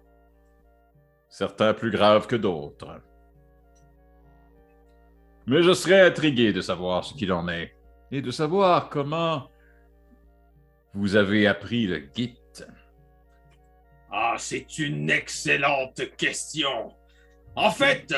Certains 1.29 1.75
plus 1.75 1.91
graves 1.91 2.27
que 2.27 2.37
d'autres. 2.37 3.01
Mais 5.47 5.63
je 5.63 5.73
serais 5.73 6.07
intrigué 6.07 6.53
de 6.53 6.61
savoir 6.61 7.05
ce 7.05 7.15
qu'il 7.15 7.33
en 7.33 7.49
est 7.49 7.75
et 8.11 8.23
de 8.23 8.31
savoir 8.31 8.89
comment 8.89 9.51
vous 10.95 11.17
avez 11.17 11.47
appris 11.47 11.87
le 11.87 12.03
Git. 12.15 12.40
Ah, 14.13 14.35
c'est 14.39 14.79
une 14.79 15.09
excellente 15.11 16.17
question. 16.17 16.93
En 17.55 17.71
fait, 17.71 18.13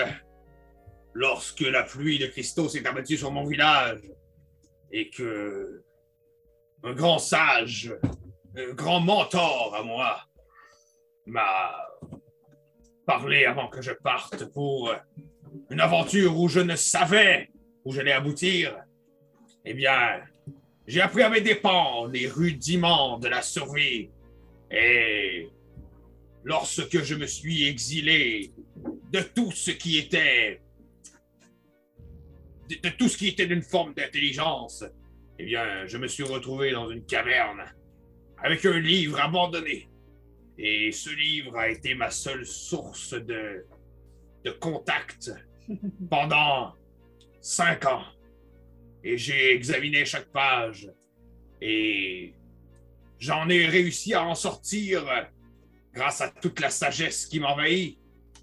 lorsque 1.12 1.60
la 1.60 1.82
pluie 1.82 2.18
de 2.18 2.26
cristaux 2.26 2.68
s'est 2.68 2.86
abattue 2.86 3.18
sur 3.18 3.30
mon 3.30 3.44
village 3.44 4.00
et 4.90 5.10
que 5.10 5.82
un 6.82 6.92
grand 6.94 7.18
sage, 7.18 7.94
un 8.56 8.72
grand 8.72 9.00
mentor 9.00 9.74
à 9.76 9.82
moi, 9.82 10.20
m'a 11.26 11.72
parlé 13.06 13.44
avant 13.44 13.68
que 13.68 13.82
je 13.82 13.92
parte 13.92 14.46
pour 14.52 14.92
une 15.70 15.80
aventure 15.80 16.38
où 16.38 16.48
je 16.48 16.60
ne 16.60 16.74
savais 16.74 17.50
où 17.84 17.92
j'allais 17.92 18.12
aboutir, 18.12 18.76
eh 19.64 19.74
bien, 19.74 20.20
j'ai 20.86 21.00
appris 21.00 21.22
à 21.22 21.28
mes 21.28 21.40
dépens 21.40 22.06
les 22.06 22.28
rudiments 22.28 23.18
de 23.18 23.28
la 23.28 23.42
survie. 23.42 24.10
Et 24.70 25.48
lorsque 26.44 27.02
je 27.02 27.14
me 27.14 27.26
suis 27.26 27.66
exilé 27.66 28.52
de 29.12 29.20
tout 29.20 29.50
ce 29.50 29.70
qui 29.70 29.98
était 29.98 30.60
de, 32.68 32.76
de 32.88 32.94
tout 32.96 33.08
ce 33.08 33.16
qui 33.16 33.28
était 33.28 33.46
d'une 33.46 33.62
forme 33.62 33.94
d'intelligence, 33.94 34.84
eh 35.38 35.44
bien, 35.44 35.86
je 35.86 35.98
me 35.98 36.06
suis 36.06 36.22
retrouvé 36.22 36.72
dans 36.72 36.90
une 36.90 37.04
caverne 37.04 37.64
avec 38.38 38.64
un 38.64 38.78
livre 38.78 39.20
abandonné. 39.20 39.88
Et 40.58 40.92
ce 40.92 41.10
livre 41.10 41.56
a 41.56 41.68
été 41.68 41.94
ma 41.94 42.10
seule 42.10 42.46
source 42.46 43.12
de, 43.12 43.66
de 44.44 44.50
contact 44.50 45.32
pendant 46.10 46.74
cinq 47.40 47.86
ans. 47.86 48.04
Et 49.04 49.16
j'ai 49.16 49.52
examiné 49.52 50.04
chaque 50.04 50.30
page. 50.30 50.90
Et 51.60 52.34
j'en 53.18 53.48
ai 53.48 53.66
réussi 53.66 54.14
à 54.14 54.24
en 54.24 54.34
sortir 54.34 55.04
grâce 55.92 56.20
à 56.20 56.28
toute 56.28 56.60
la 56.60 56.70
sagesse 56.70 57.26
qui 57.26 57.40
m'envahit, 57.40 57.98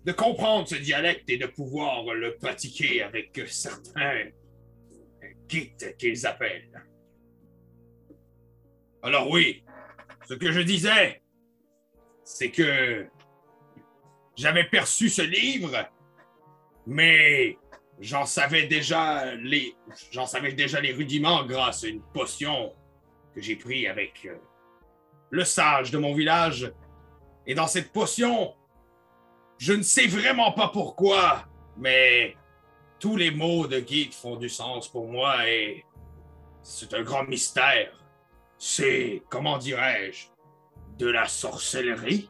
de 0.06 0.12
comprendre 0.12 0.68
ce 0.68 0.76
dialecte 0.76 1.30
et 1.30 1.38
de 1.38 1.47
pouvoir 1.47 2.04
le 2.14 2.36
pratiquer 2.38 3.04
avec 3.04 3.39
certains 3.47 4.30
guides 5.47 5.95
qu'ils 5.97 6.26
appellent. 6.26 6.86
Alors 9.02 9.30
oui, 9.30 9.64
ce 10.28 10.34
que 10.34 10.52
je 10.52 10.60
disais, 10.60 11.22
c'est 12.24 12.52
que 12.52 13.08
j'avais 14.36 14.66
perçu 14.66 15.10
ce 15.10 15.22
livre, 15.22 15.89
mais 16.86 17.58
j'en 18.00 18.26
savais 18.26 18.68
déjà 18.68 19.36
les 19.36 19.74
j'en 20.12 20.26
savais 20.26 20.54
déjà 20.54 20.80
les 20.80 20.93
rudiments 20.93 21.45
grâce 21.45 21.84
à 21.84 21.88
une 21.88 22.02
potion 22.14 22.74
que 23.34 23.41
j'ai 23.41 23.56
pris 23.56 23.88
avec 23.88 24.26
euh, 24.26 24.38
le 25.30 25.43
sage 25.43 25.91
de 25.91 25.97
mon 25.97 26.14
village. 26.14 26.72
Et 27.50 27.56
dans 27.56 27.66
cette 27.66 27.91
potion, 27.91 28.54
je 29.58 29.74
ne 29.74 29.82
sais 29.82 30.06
vraiment 30.06 30.52
pas 30.52 30.68
pourquoi, 30.68 31.45
mais 31.78 32.38
tous 33.00 33.18
les 33.18 33.32
mots 33.32 33.66
de 33.66 33.80
guide 33.80 34.14
font 34.14 34.36
du 34.36 34.50
sens 34.50 34.88
pour 34.88 35.08
moi 35.08 35.50
et 35.50 35.84
c'est 36.62 36.93
un 36.93 37.02
grand 37.02 37.24
mystère. 37.24 37.91
C'est, 38.60 39.24
comment 39.30 39.58
dirais-je, 39.58 40.28
de 41.00 41.10
la 41.10 41.26
sorcellerie? 41.26 42.30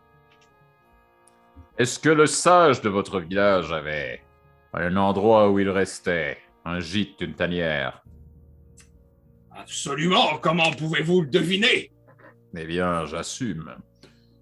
Est-ce 1.78 2.00
que 2.00 2.08
le 2.08 2.26
sage 2.26 2.80
de 2.80 2.88
votre 2.88 3.20
village 3.20 3.74
avait 3.74 4.24
un 4.72 4.96
endroit 4.96 5.50
où 5.50 5.60
il 5.60 5.70
restait, 5.70 6.38
un 6.64 6.80
gîte, 6.80 7.20
une 7.20 7.36
tanière? 7.36 8.02
Absolument, 9.52 10.38
comment 10.38 10.72
pouvez-vous 10.72 11.24
le 11.24 11.28
deviner? 11.28 11.92
Eh 12.56 12.66
bien, 12.66 13.06
j'assume. 13.06 13.76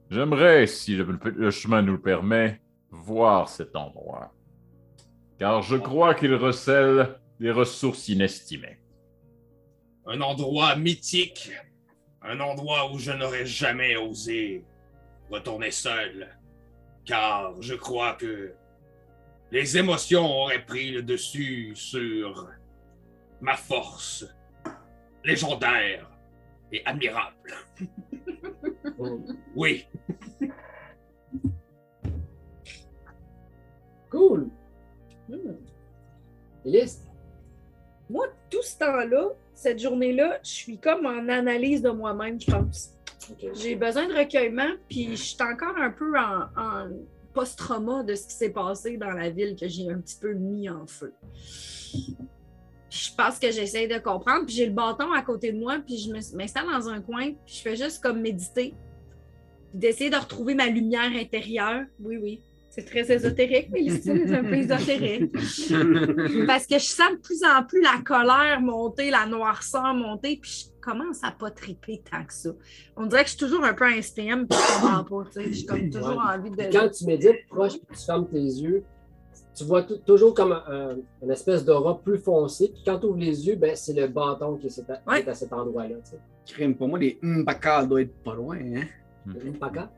J'aimerais, 0.10 0.68
si 0.68 0.96
le, 0.96 1.52
chemin 1.52 1.82
nous 1.82 1.94
le 1.94 2.02
permet, 2.02 2.62
voir 2.90 3.50
cet 3.50 3.76
endroit. 3.76 4.34
Car 5.38 5.62
je 5.62 5.76
crois 5.76 6.16
qu'il 6.16 6.34
recèle 6.34 7.20
des 7.40 7.52
ressources 7.52 8.08
inestimées. 8.08 8.80
Un 10.06 10.22
endroit 10.22 10.76
mythique, 10.78 11.52
un 12.22 12.40
endroit 12.40 12.92
où 12.92 12.98
je 12.98 13.12
n'aurais 13.12 13.46
jamais 13.46 13.98
osé 13.98 14.64
retourner 15.30 15.72
seul, 15.72 16.30
car 17.06 17.62
je 17.62 17.76
crois 17.76 18.14
que 18.14 18.54
les 19.52 19.78
émotions 19.78 20.26
auraient 20.26 20.66
pris 20.66 20.92
le 20.92 21.04
dessus 21.04 21.74
sur 21.76 22.50
ma 23.42 23.58
force 23.58 24.26
légendaire 25.26 26.10
et 26.72 26.82
admirable. 26.86 27.54
Oui, 29.56 29.86
Cool. 34.10 34.50
Hmm. 35.28 35.56
Élise? 36.66 37.04
Moi, 38.10 38.28
tout 38.50 38.62
ce 38.62 38.78
temps-là, 38.78 39.30
cette 39.54 39.80
journée-là, 39.80 40.40
je 40.44 40.50
suis 40.50 40.78
comme 40.78 41.06
en 41.06 41.28
analyse 41.28 41.82
de 41.82 41.90
moi-même, 41.90 42.40
je 42.40 42.50
pense. 42.50 42.94
J'ai 43.54 43.76
besoin 43.76 44.08
de 44.08 44.14
recueillement, 44.14 44.72
puis 44.90 45.18
je 45.18 45.22
suis 45.24 45.44
encore 45.44 45.76
un 45.78 45.92
peu 45.92 46.18
en, 46.18 46.44
en 46.56 46.88
post-trauma 47.34 48.04
de 48.04 48.16
ce 48.16 48.28
qui 48.28 48.34
s'est 48.34 48.50
passé 48.52 48.96
dans 48.96 49.12
la 49.12 49.30
ville 49.30 49.56
que 49.60 49.68
j'ai 49.68 49.90
un 49.90 50.00
petit 50.00 50.18
peu 50.20 50.34
mis 50.34 50.70
en 50.70 50.88
feu. 50.88 51.14
Je 52.90 53.10
pense 53.18 53.38
que 53.38 53.52
j'essaie 53.52 53.88
de 53.88 53.98
comprendre, 54.00 54.46
puis 54.46 54.56
j'ai 54.56 54.66
le 54.66 54.72
bâton 54.72 55.12
à 55.12 55.22
côté 55.22 55.52
de 55.52 55.60
moi, 55.60 55.80
puis 55.86 55.98
je 55.98 56.36
m'installe 56.36 56.66
dans 56.66 56.88
un 56.88 57.02
coin, 57.02 57.34
puis 57.46 57.56
je 57.56 57.62
fais 57.62 57.76
juste 57.76 58.02
comme 58.02 58.22
méditer, 58.22 58.74
d'essayer 59.78 60.10
de 60.10 60.16
retrouver 60.18 60.56
ma 60.56 60.68
lumière 60.68 61.12
intérieure. 61.16 61.84
Oui, 62.00 62.18
oui. 62.22 62.42
C'est 62.70 62.86
très 62.86 63.12
ésotérique, 63.12 63.70
mais 63.72 63.90
c'est 63.90 64.32
un 64.36 64.44
peu 64.44 64.54
ésotérique. 64.56 65.32
Parce 66.48 66.68
que 66.68 66.78
je 66.78 66.86
sens 66.86 67.12
de 67.12 67.18
plus 67.22 67.42
en 67.44 67.64
plus 67.64 67.82
la 67.82 68.02
colère 68.06 68.62
monter, 68.62 69.10
la 69.10 69.26
noirceur 69.26 69.94
monter, 69.96 70.38
puis 70.40 70.52
je 70.76 70.82
commence 70.82 71.24
à 71.24 71.32
pas 71.32 71.50
triper 71.50 72.02
tant 72.10 72.24
que 72.24 72.34
ça. 72.34 72.50
On 72.96 73.08
dirait 73.08 73.24
que 73.24 73.30
je 73.32 73.36
suis 73.36 73.46
toujours 73.46 73.64
un 73.64 73.74
peu 73.74 73.86
un 73.86 74.00
SPM, 74.02 74.48
puis 74.48 74.60
je 74.60 74.82
comprends 74.82 75.04
pas, 75.24 75.32
sais. 75.32 75.52
J'ai 75.54 75.66
comme 75.66 75.90
toujours 75.90 76.10
Ouais. 76.18 76.38
envie 76.38 76.52
de... 76.52 76.56
Puis 76.56 76.70
quand 76.72 76.90
tu 76.90 77.06
médites 77.06 77.48
proche 77.50 77.74
puis 77.74 77.98
tu 77.98 78.06
fermes 78.06 78.28
tes 78.30 78.38
yeux, 78.38 78.84
tu 79.56 79.64
vois 79.64 79.82
toujours 79.82 80.36
comme 80.36 80.52
un- 80.52 80.98
une 81.24 81.32
espèce 81.32 81.66
d'aura 81.66 82.00
plus 82.00 82.20
foncé. 82.20 82.70
Puis 82.74 82.84
quand 82.86 83.00
tu 83.00 83.08
ouvres 83.08 83.18
les 83.18 83.48
yeux, 83.48 83.56
ben, 83.56 83.76
c'est 83.76 83.94
le 83.94 84.08
bâton 84.08 84.56
qui 84.58 84.68
est, 84.68 84.80
à, 84.92 85.16
qui 85.16 85.22
est 85.26 85.30
à 85.30 85.34
cet 85.34 85.52
endroit-là. 85.52 85.96
Crime, 86.46 86.76
pour 86.76 86.88
moi, 86.90 87.00
les 87.00 87.18
Mbaka 87.24 87.86
doivent 87.86 88.02
être 88.02 88.24
pas 88.24 88.36
loin, 88.36 88.58
hein? 88.58 88.84
Mpaka. 89.54 89.92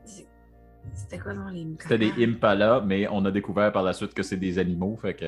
C'était 0.94 1.18
quoi 1.18 1.34
dans 1.34 1.48
les 1.48 1.66
C'était 1.80 1.98
des 1.98 2.12
Impala, 2.24 2.82
mais 2.84 3.06
on 3.10 3.24
a 3.24 3.30
découvert 3.30 3.70
par 3.72 3.82
la 3.82 3.92
suite 3.92 4.14
que 4.14 4.22
c'est 4.22 4.36
des 4.36 4.58
animaux, 4.58 4.96
fait 5.00 5.14
que. 5.14 5.26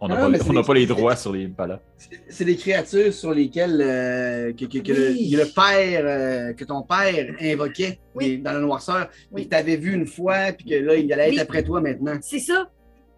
On 0.00 0.08
n'a 0.08 0.16
Ah, 0.16 0.18
pas, 0.18 0.26
on 0.68 0.72
les 0.74 0.86
droits 0.86 1.16
sur 1.16 1.32
les 1.32 1.46
Impala. 1.46 1.80
C'est 2.28 2.44
des 2.44 2.56
créatures 2.56 3.12
sur 3.12 3.32
lesquelles 3.32 3.80
euh, 3.80 4.52
que, 4.52 4.66
que- 4.66 4.78
que 4.78 4.92
le, 4.92 5.08
Oui. 5.12 5.30
le 5.30 5.44
père, 5.54 6.02
euh, 6.04 6.52
que 6.52 6.64
ton 6.64 6.82
père 6.82 7.34
invoquait 7.40 8.00
Oui. 8.14 8.38
dans 8.38 8.52
la 8.52 8.60
noirceur, 8.60 9.08
Oui. 9.30 9.42
puis 9.42 9.44
que 9.44 9.50
tu 9.50 9.56
avais 9.56 9.76
vu 9.76 9.94
une 9.94 10.06
fois, 10.06 10.52
puis 10.52 10.66
que 10.68 10.74
là, 10.74 10.96
il 10.96 11.10
allait 11.12 11.34
être 11.34 11.42
après 11.42 11.62
toi 11.62 11.80
maintenant. 11.80 12.18
C'est 12.20 12.38
ça. 12.40 12.68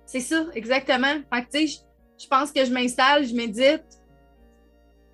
C'est 0.04 0.20
ça, 0.20 0.46
exactement. 0.54 1.14
Fait 1.32 1.42
que, 1.44 1.50
tu 1.50 1.66
sais, 1.66 1.80
je- 2.18 2.22
je 2.24 2.28
pense 2.28 2.52
que 2.52 2.64
je 2.64 2.70
m'installe, 2.72 3.26
je 3.26 3.34
médite. 3.34 3.82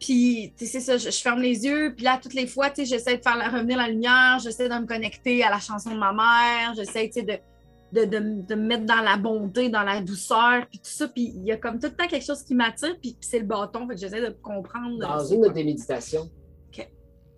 Puis, 0.03 0.53
tu 0.59 0.67
sais, 0.67 0.73
c'est 0.73 0.81
ça, 0.81 0.97
je, 0.97 1.11
je 1.17 1.23
ferme 1.23 1.41
les 1.41 1.65
yeux. 1.65 1.95
Puis 1.95 2.05
là, 2.05 2.19
toutes 2.21 2.35
les 2.35 2.49
fois, 2.49 2.71
tu 2.71 2.85
sais, 2.85 2.85
j'essaie 2.87 3.19
de 3.19 3.23
faire 3.23 3.37
la- 3.37 3.49
revenir 3.49 3.77
la 3.79 3.87
lumière. 3.89 4.41
J'essaie 4.43 4.69
de 4.69 4.75
me 4.75 4.85
connecter 4.85 5.45
à 5.45 5.51
la 5.51 5.61
chanson 5.61 5.95
de 5.95 5.99
ma 6.01 6.13
mère. 6.13 6.75
J'essaie, 6.75 7.07
tu 7.09 7.21
sais, 7.21 7.23
de, 7.23 8.01
de, 8.01 8.05
de, 8.07 8.19
de 8.49 8.55
me 8.57 8.67
mettre 8.67 8.85
dans 8.85 9.01
la 9.01 9.17
bonté, 9.17 9.69
dans 9.69 9.85
la 9.85 10.01
douceur, 10.03 10.67
puis 10.69 10.79
tout 10.81 10.91
ça. 10.91 11.07
Puis, 11.07 11.33
il 11.37 11.45
y 11.45 11.53
a 11.53 11.57
comme 11.57 11.79
tout 11.79 11.87
le 11.87 11.95
temps 11.95 12.09
quelque 12.09 12.25
chose 12.27 12.43
qui 12.43 12.57
m'attire. 12.57 12.97
Puis, 13.01 13.13
puis 13.13 13.29
c'est 13.31 13.39
le 13.39 13.47
bâton. 13.47 13.87
Fait 13.87 13.95
que 13.95 14.01
j'essaie 14.01 14.21
de 14.21 14.35
comprendre. 14.43 14.99
Dans 14.99 15.25
une 15.25 15.39
quoi. 15.39 15.49
de 15.51 15.55
tes 15.55 15.65
méditations, 15.65 16.29
tu 16.73 16.83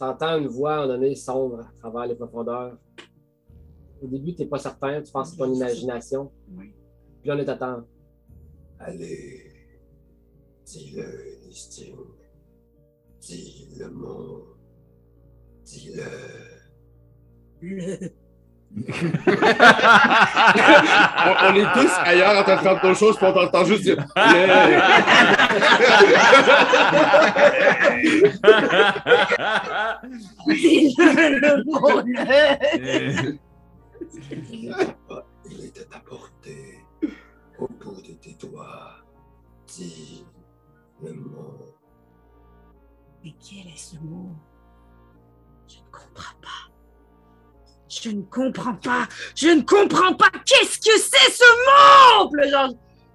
entends 0.01 0.39
une 0.39 0.49
voix 0.49 0.73
à 0.73 0.74
un 0.78 0.86
moment 0.86 0.95
donné 0.95 1.15
sombre 1.15 1.61
à 1.61 1.73
travers 1.81 2.07
les 2.07 2.15
profondeurs. 2.16 2.77
Au 4.03 4.07
début, 4.07 4.35
tu 4.35 4.43
n'es 4.43 4.49
pas 4.49 4.59
certain, 4.59 5.01
tu 5.03 5.12
penses 5.12 5.31
que 5.31 5.36
c'est 5.36 5.43
ton 5.43 5.55
imagination. 5.55 6.32
Oui. 6.57 6.74
Puis 7.20 7.28
là, 7.28 7.36
on 7.39 7.45
t'attend. 7.45 7.85
Allez, 8.81 9.53
dis-le, 10.66 11.47
Listine. 11.47 11.95
Dis 13.27 13.69
le 13.79 13.91
mot. 13.91 14.57
Dis-le. 15.65 16.03
on, 18.77 18.81
on 21.47 21.55
est 21.55 21.73
tous 21.75 21.93
ailleurs 22.05 22.37
en 22.39 22.43
train 22.43 22.57
de 22.57 22.61
faire 22.61 22.81
d'autres 22.83 22.99
choses, 22.99 23.17
puis 23.17 23.27
on 23.27 23.33
t'entend 23.33 23.65
juste 23.65 23.83
dire. 23.85 24.05
Dis-le, 30.47 31.41
le 31.41 31.65
mot, 31.65 32.01
le- 32.05 33.39
Il 35.51 35.65
était 35.67 35.87
à 35.93 35.99
portée, 36.01 36.79
au 37.59 37.69
bout 37.69 38.01
de 38.03 38.13
tes 38.15 38.35
doigts. 38.35 38.97
Dis 39.67 40.25
le 41.03 41.13
mot. 41.15 41.64
Mais 43.25 43.33
quel 43.41 43.73
est 43.73 43.77
ce 43.77 43.97
mot? 43.97 44.29
Je 45.67 45.77
ne 45.77 45.91
comprends 45.91 46.35
pas. 46.43 46.71
Je 47.89 48.11
ne 48.11 48.23
comprends 48.23 48.75
pas. 48.75 49.09
Je 49.35 49.49
ne 49.49 49.63
comprends 49.63 50.15
pas. 50.15 50.31
Qu'est-ce 50.45 50.79
que 50.79 50.99
c'est 50.99 51.33
ce 51.33 52.21
mot? 52.21 52.29
Puis 52.29 52.43
là, 52.43 52.51
genre, 52.51 52.75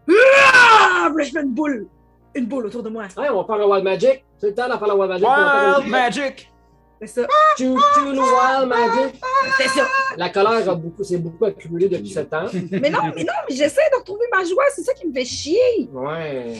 ah! 0.09 1.09
Je 1.15 1.23
fais 1.25 1.41
une 1.41 1.53
boule. 1.53 1.87
Une 2.33 2.47
boule 2.47 2.65
autour 2.65 2.81
de 2.81 2.89
moi. 2.89 3.03
Ouais, 3.17 3.29
on 3.29 3.43
parle 3.43 3.61
de 3.61 3.65
Wild 3.65 3.83
Magic. 3.83 4.25
C'est 4.39 4.47
le 4.47 4.55
temps 4.55 4.67
d'en 4.67 4.79
parler 4.79 4.95
de 4.95 4.99
Wild 4.99 5.11
Magic. 5.11 5.27
Va 5.27 5.77
Wild 5.77 5.81
faire 5.83 5.91
Magic! 5.91 6.51
C'est 7.01 7.07
ça. 7.07 7.27
Choo 7.57 7.77
choo 7.77 8.11
le 8.11 8.19
Wild 8.19 8.67
Magic. 8.67 9.21
C'est 9.57 9.67
ça. 9.67 9.87
La 10.17 10.29
colère 10.29 10.69
a 10.69 10.75
beaucoup, 10.75 11.03
s'est 11.03 11.17
beaucoup 11.17 11.45
accumulé 11.45 11.87
depuis 11.87 12.09
ce 12.09 12.21
temps. 12.21 12.47
Mais 12.71 12.89
non, 12.89 13.11
mais 13.15 13.23
non, 13.23 13.33
mais 13.47 13.55
j'essaie 13.55 13.89
de 13.91 13.97
retrouver 13.97 14.25
ma 14.31 14.43
joie. 14.43 14.63
C'est 14.75 14.83
ça 14.83 14.93
qui 14.93 15.07
me 15.07 15.13
fait 15.13 15.25
chier. 15.25 15.87
Ouais. 15.93 16.59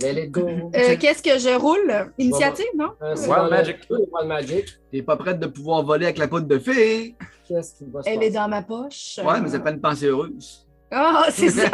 Let 0.00 0.24
it 0.24 0.30
go. 0.32 0.48
Euh, 0.74 0.96
Qu'est-ce 0.98 1.22
que 1.22 1.38
je 1.38 1.56
roule? 1.56 2.10
Initiative, 2.18 2.66
non? 2.76 2.90
Euh, 3.00 3.14
Wild 3.16 3.50
Magic. 3.50 3.76
Wild 3.88 4.26
Magic. 4.28 4.66
T'es 4.90 5.02
pas 5.02 5.16
prête 5.16 5.38
de 5.38 5.46
pouvoir 5.46 5.84
voler 5.84 6.06
avec 6.06 6.18
la 6.18 6.26
poudre 6.26 6.46
de 6.48 6.58
fée. 6.58 7.14
Qu'est-ce 7.46 7.74
qui 7.76 7.84
va 7.90 8.02
se 8.02 8.08
Elle 8.08 8.16
passer? 8.16 8.26
est 8.26 8.30
dans 8.32 8.48
ma 8.48 8.62
poche. 8.62 9.20
Ouais, 9.24 9.40
mais 9.40 9.48
c'est 9.48 9.60
pas 9.60 9.70
une 9.70 9.80
pensée 9.80 10.06
heureuse. 10.06 10.66
Ah, 10.90 11.26
c'est 11.30 11.48
ça. 11.50 11.68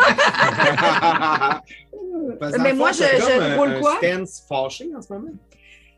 Parce 2.39 2.59
Mais 2.59 2.73
moi, 2.75 2.93
je- 2.93 2.99
t'as 3.01 3.17
je 3.19 3.21
comme 3.35 3.43
un- 3.43 3.57
roule 3.57 3.69
un 3.69 3.81
quoi? 3.81 3.97
stance 3.99 4.45
fâché 4.49 4.91
en 4.97 5.03
ce 5.03 5.13
moment. 5.13 5.31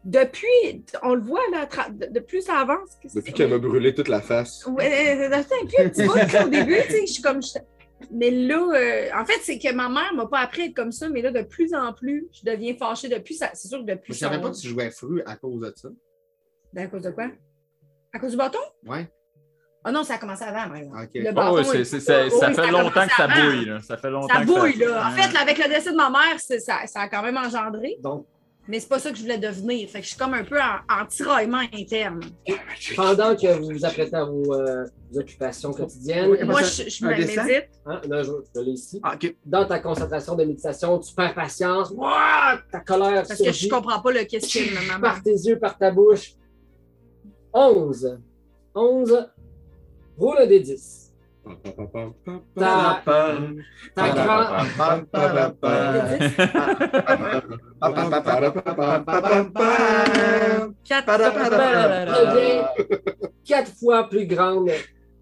Depuis, 0.04 0.84
on 1.04 1.14
le 1.14 1.20
voit 1.22 1.40
là, 1.52 1.64
tra- 1.66 1.96
de, 1.96 2.06
de 2.06 2.18
plus 2.20 2.42
ça 2.42 2.58
avance. 2.58 2.98
qu'est-ce 3.00 3.14
Depuis 3.14 3.32
que- 3.32 3.38
qu'elle 3.38 3.50
m'a 3.50 3.58
brûlé 3.58 3.94
toute 3.94 4.08
la 4.08 4.20
face. 4.20 4.66
Ouais, 4.66 5.28
ça 5.30 5.42
fait 5.44 5.54
un 5.62 5.66
peu 5.66 5.82
un 5.84 5.88
petit 5.88 6.06
bout 6.06 6.32
là, 6.32 6.44
au 6.44 6.48
début, 6.48 6.76
tu 6.86 6.90
sais, 6.92 7.06
je 7.06 7.12
suis 7.12 7.22
comme. 7.22 7.40
je- 7.42 7.58
Mais 8.10 8.30
là, 8.30 8.56
euh, 8.74 9.08
en 9.20 9.24
fait, 9.24 9.38
c'est 9.42 9.58
que 9.58 9.72
ma 9.72 9.88
mère 9.88 10.12
m'a 10.14 10.26
pas 10.26 10.40
appris 10.40 10.62
à 10.62 10.64
être 10.66 10.74
comme 10.74 10.92
ça, 10.92 11.08
mais 11.08 11.22
là, 11.22 11.30
de 11.30 11.42
plus 11.42 11.72
en 11.74 11.92
plus, 11.92 12.26
je 12.32 12.50
deviens 12.50 12.74
fâchée 12.76 13.08
depuis. 13.08 13.34
ça- 13.34 13.50
C'est 13.54 13.68
sûr 13.68 13.78
que 13.78 13.84
depuis. 13.92 14.12
Je 14.14 14.18
savais 14.18 14.40
pas 14.40 14.50
que 14.50 14.56
tu 14.56 14.68
jouais 14.68 14.90
fru 14.90 15.22
à 15.26 15.36
cause 15.36 15.60
de 15.60 15.72
ça. 15.76 15.88
À 16.76 16.86
cause 16.86 17.02
de 17.02 17.10
quoi? 17.10 17.28
À 18.12 18.18
cause 18.18 18.30
du 18.32 18.36
bâton? 18.36 18.58
Ouais. 18.86 19.10
Ah 19.84 19.90
non, 19.90 20.04
ça 20.04 20.14
a 20.14 20.18
commencé 20.18 20.44
avant, 20.44 20.68
par 20.68 20.76
exemple. 20.76 20.96
Ok. 21.02 21.10
Le 21.14 21.30
Oh, 21.30 21.32
bâton 21.32 21.54
oui, 21.54 21.60
est- 21.60 21.64
c'est- 21.64 21.84
c'est- 21.84 22.00
ça, 22.00 22.24
Oui, 22.24 22.30
ça 22.30 22.48
oui, 22.48 22.54
fait 22.54 22.70
longtemps 22.70 23.06
que 23.06 23.12
ça 23.14 23.24
avant. 23.24 23.44
bouille. 23.50 23.64
Là. 23.64 23.80
Ça 23.80 23.96
fait 23.96 24.10
longtemps 24.10 24.28
Ça 24.34 24.40
que 24.42 24.46
bouille, 24.46 24.76
là. 24.76 25.08
En 25.08 25.10
fait, 25.10 25.32
là, 25.32 25.40
avec 25.40 25.58
le 25.58 25.68
décès 25.68 25.90
de 25.90 25.96
ma 25.96 26.08
mère, 26.08 26.38
c'est- 26.38 26.60
ça, 26.60 26.86
ça 26.86 27.00
a 27.00 27.08
quand 27.08 27.22
même 27.22 27.36
engendré. 27.36 27.96
Donc, 28.00 28.26
Mais 28.68 28.78
c'est 28.78 28.88
pas 28.88 29.00
ça 29.00 29.10
que 29.10 29.16
je 29.16 29.22
voulais 29.22 29.38
devenir. 29.38 29.88
Fait 29.88 29.98
que 29.98 30.04
je 30.04 30.10
suis 30.10 30.18
comme 30.18 30.34
un 30.34 30.44
peu 30.44 30.56
en, 30.60 30.76
en 31.02 31.04
tiraillement 31.06 31.62
interne. 31.74 32.20
pendant 32.94 33.34
que 33.34 33.58
vous 33.58 33.70
vous 33.70 33.84
apprêtez 33.84 34.14
à 34.14 34.24
vos, 34.24 34.54
euh, 34.54 34.84
vos 35.10 35.18
occupations 35.18 35.72
quotidiennes, 35.72 36.30
Oui, 36.30 36.38
Moi, 36.44 36.62
je, 36.62 37.04
me 37.04 37.16
dessin? 37.16 37.44
médite. 37.44 37.70
hein, 37.86 38.00
là, 38.08 38.22
je, 38.22 38.30
je 38.54 38.60
l'ai 38.60 38.70
ici. 38.70 39.00
Ah. 39.02 39.16
Dans 39.44 39.66
ta 39.66 39.80
concentration 39.80 40.36
de 40.36 40.44
méditation, 40.44 40.96
tu 41.00 41.12
perds 41.12 41.34
patience. 41.34 41.90
Ouah, 41.96 42.60
ta 42.70 42.78
colère 42.80 43.24
Parce 43.26 43.30
que 43.40 43.44
surgit 43.46 43.66
je 43.66 43.70
comprends 43.70 44.00
pas 44.00 44.12
le 44.12 44.24
questionnement, 44.24 44.80
maman. 44.88 45.00
par 45.00 45.22
tes 45.24 45.32
yeux, 45.32 45.58
par 45.58 45.76
ta 45.76 45.90
bouche. 45.90 46.34
11. 47.52 48.18
11. 48.76 49.28
Roule 50.16 50.38
un 50.40 50.46
des 50.46 50.60
10. 50.60 51.01
Quatre. 63.44 63.72
fois 63.80 64.08
plus 64.08 64.26
grande 64.26 64.70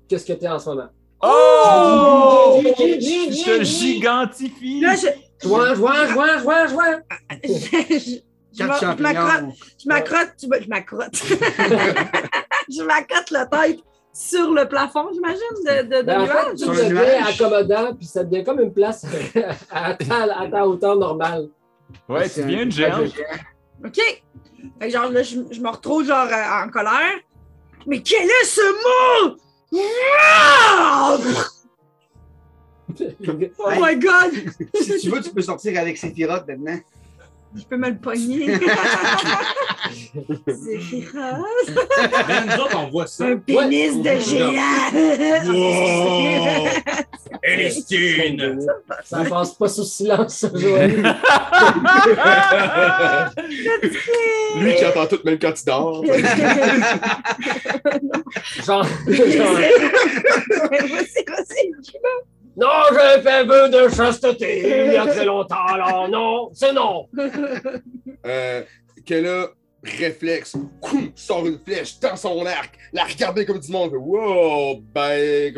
que 0.09 0.18
ce 0.18 0.26
que 0.26 0.32
tu 0.34 0.44
es 0.44 0.48
en 0.48 0.59
ce 0.59 0.68
moment. 0.70 0.88
Oh! 1.22 2.60
Je 2.62 3.59
te 3.59 3.64
gigantifie! 3.64 4.80
Là, 4.80 4.94
je, 4.97 5.09
Joint, 5.42 5.74
joint, 5.74 6.06
joint, 6.09 6.38
joint, 6.38 6.66
joint. 6.66 7.01
je, 7.42 8.62
m'accrotte, 9.02 9.55
je 9.78 9.88
m'accrotte, 9.88 10.34
je 12.68 12.82
m'accrotte. 12.82 13.30
la 13.30 13.47
tête 13.47 13.80
sur 14.12 14.52
le 14.52 14.68
plafond, 14.68 15.08
j'imagine, 15.12 15.40
de, 15.64 15.82
de, 15.82 15.96
de 15.98 16.02
Ben, 16.02 16.20
en 16.22 16.26
fait, 16.26 16.88
nuage. 16.88 17.28
accommodant, 17.34 17.94
puis 17.94 18.06
ça 18.06 18.24
devient 18.24 18.44
comme 18.44 18.60
une 18.60 18.72
place 18.72 19.04
à 19.70 19.94
ta, 19.94 20.22
à 20.38 20.48
ta 20.48 20.66
hauteur 20.66 20.96
normale. 20.96 21.48
Ouais, 22.08 22.28
tu 22.28 22.42
viens 22.42 22.62
une 22.62 22.72
géante. 22.72 23.12
OK. 23.84 23.96
Fait 24.78 24.86
que 24.88 24.90
genre, 24.90 25.10
là, 25.10 25.22
je, 25.22 25.38
je 25.50 25.60
me 25.60 25.68
retrouve 25.68 26.04
genre 26.06 26.26
euh, 26.26 26.64
en 26.64 26.68
colère. 26.68 27.18
Mais 27.86 28.00
quel 28.02 28.26
est 28.26 28.44
ce 28.44 29.26
mot? 29.30 29.36
Oh 33.58 33.70
my 33.80 33.96
god! 33.96 34.32
Si 34.74 34.98
tu 34.98 35.10
veux, 35.10 35.22
tu 35.22 35.30
peux 35.30 35.42
sortir 35.42 35.78
avec 35.80 35.96
Sephiroth 35.96 36.46
maintenant. 36.48 36.78
Je 37.56 37.64
peux 37.64 37.77
me 37.77 37.89
le 37.89 37.97
pogner. 37.97 38.47
C'est. 40.14 40.78
Mais 42.28 42.44
nous 42.47 42.62
autres, 42.62 42.78
on 42.78 42.89
voit 42.90 43.09
ça. 43.09 43.27
Un 43.27 43.39
pénis 43.39 44.01
de 44.01 44.18
géant. 44.20 44.52
Wow! 45.52 46.68
Elistine! 47.43 48.60
Ça 49.05 49.24
passe 49.24 49.55
pas 49.55 49.68
sous 49.68 49.82
silence, 49.85 50.47
Joël. 50.55 51.02
Lui 54.60 54.74
qui 54.77 54.86
entend 54.86 55.06
tout 55.06 55.18
même 55.24 55.39
quand 55.39 55.60
il 55.60 55.64
dort. 55.64 56.05
Genre, 58.64 58.85
genre, 58.85 59.55
Vas-y, 60.68 61.24
vas-y. 61.27 61.72
Non, 62.56 62.68
j'ai 62.90 63.22
fait 63.22 63.44
vœu 63.44 63.68
de 63.68 63.89
chasteté 63.94 64.86
il 64.86 64.93
y 64.93 64.97
a 64.97 65.06
très 65.06 65.24
longtemps, 65.24 65.66
alors 65.66 66.09
non, 66.09 66.51
c'est 66.52 66.72
non. 66.72 67.09
Euh, 68.27 68.62
qu'elle 69.06 69.27
a 69.27 69.47
réflexe, 69.82 70.55
coum, 70.82 71.10
sort 71.14 71.47
une 71.47 71.59
flèche, 71.59 71.98
tend 71.98 72.16
son 72.16 72.44
arc, 72.44 72.77
la 72.93 73.05
regarder 73.05 73.47
comme 73.47 73.59
du 73.60 73.72
monde, 73.72 73.94
wow, 73.94 74.78
ben, 74.94 75.55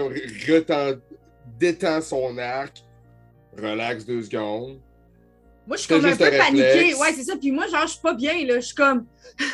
retend, 0.48 0.92
détend 1.58 2.00
son 2.00 2.38
arc, 2.38 2.84
relaxe 3.58 4.06
deux 4.06 4.22
secondes. 4.22 4.78
Moi, 5.66 5.76
je 5.76 5.82
suis 5.82 5.88
comme 5.94 6.04
un 6.04 6.16
peu 6.16 6.30
paniquée. 6.30 6.62
réflexe. 6.62 7.00
Ouais, 7.00 7.12
c'est 7.14 7.24
ça. 7.24 7.36
Puis 7.36 7.52
moi, 7.52 7.66
genre, 7.68 7.82
je 7.82 7.92
suis 7.92 8.00
pas 8.00 8.14
bien, 8.14 8.44
là. 8.46 8.56
Je 8.56 8.66
suis 8.66 8.74
comme. 8.74 9.06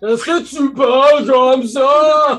Est-ce 0.00 0.24
que 0.24 0.42
tu 0.44 0.72
parles 0.74 1.26
comme 1.26 1.66
ça? 1.66 2.38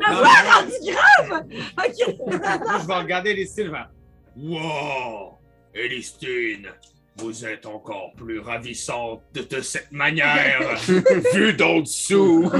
La 0.00 0.14
voix 0.14 0.26
est 0.26 0.50
rendue 0.50 0.72
grave! 0.86 1.44
OK. 1.78 2.16
Moi, 2.26 2.78
je 2.80 2.86
vais 2.86 2.94
regarder 2.94 3.34
les 3.34 3.44
styles. 3.46 3.70
faire, 3.70 3.90
Wow! 4.36 5.34
Elistine, 5.74 6.68
vous 7.16 7.44
êtes 7.44 7.66
encore 7.66 8.12
plus 8.16 8.38
ravissante 8.40 9.22
de, 9.34 9.42
de 9.42 9.60
cette 9.60 9.92
manière! 9.92 10.78
Vu 11.34 11.52
d'en 11.52 11.80
dessous! 11.80 12.50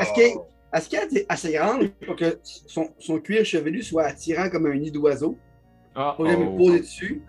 Est-ce 0.00 0.12
qu'elle 0.14 0.38
qu'elle 0.88 1.18
est 1.18 1.26
assez 1.28 1.52
grande 1.52 1.90
pour 2.06 2.16
que 2.16 2.38
son, 2.42 2.88
son 2.98 3.18
cuir 3.20 3.44
chevelu 3.44 3.82
soit 3.82 4.04
attirant 4.04 4.48
comme 4.48 4.66
un 4.66 4.74
nid 4.74 4.90
d'oiseau? 4.90 5.36
Ah, 5.94 6.14
Pour 6.16 6.26
me 6.26 6.34
oh. 6.36 6.56
poser 6.56 6.80
dessus? 6.80 7.22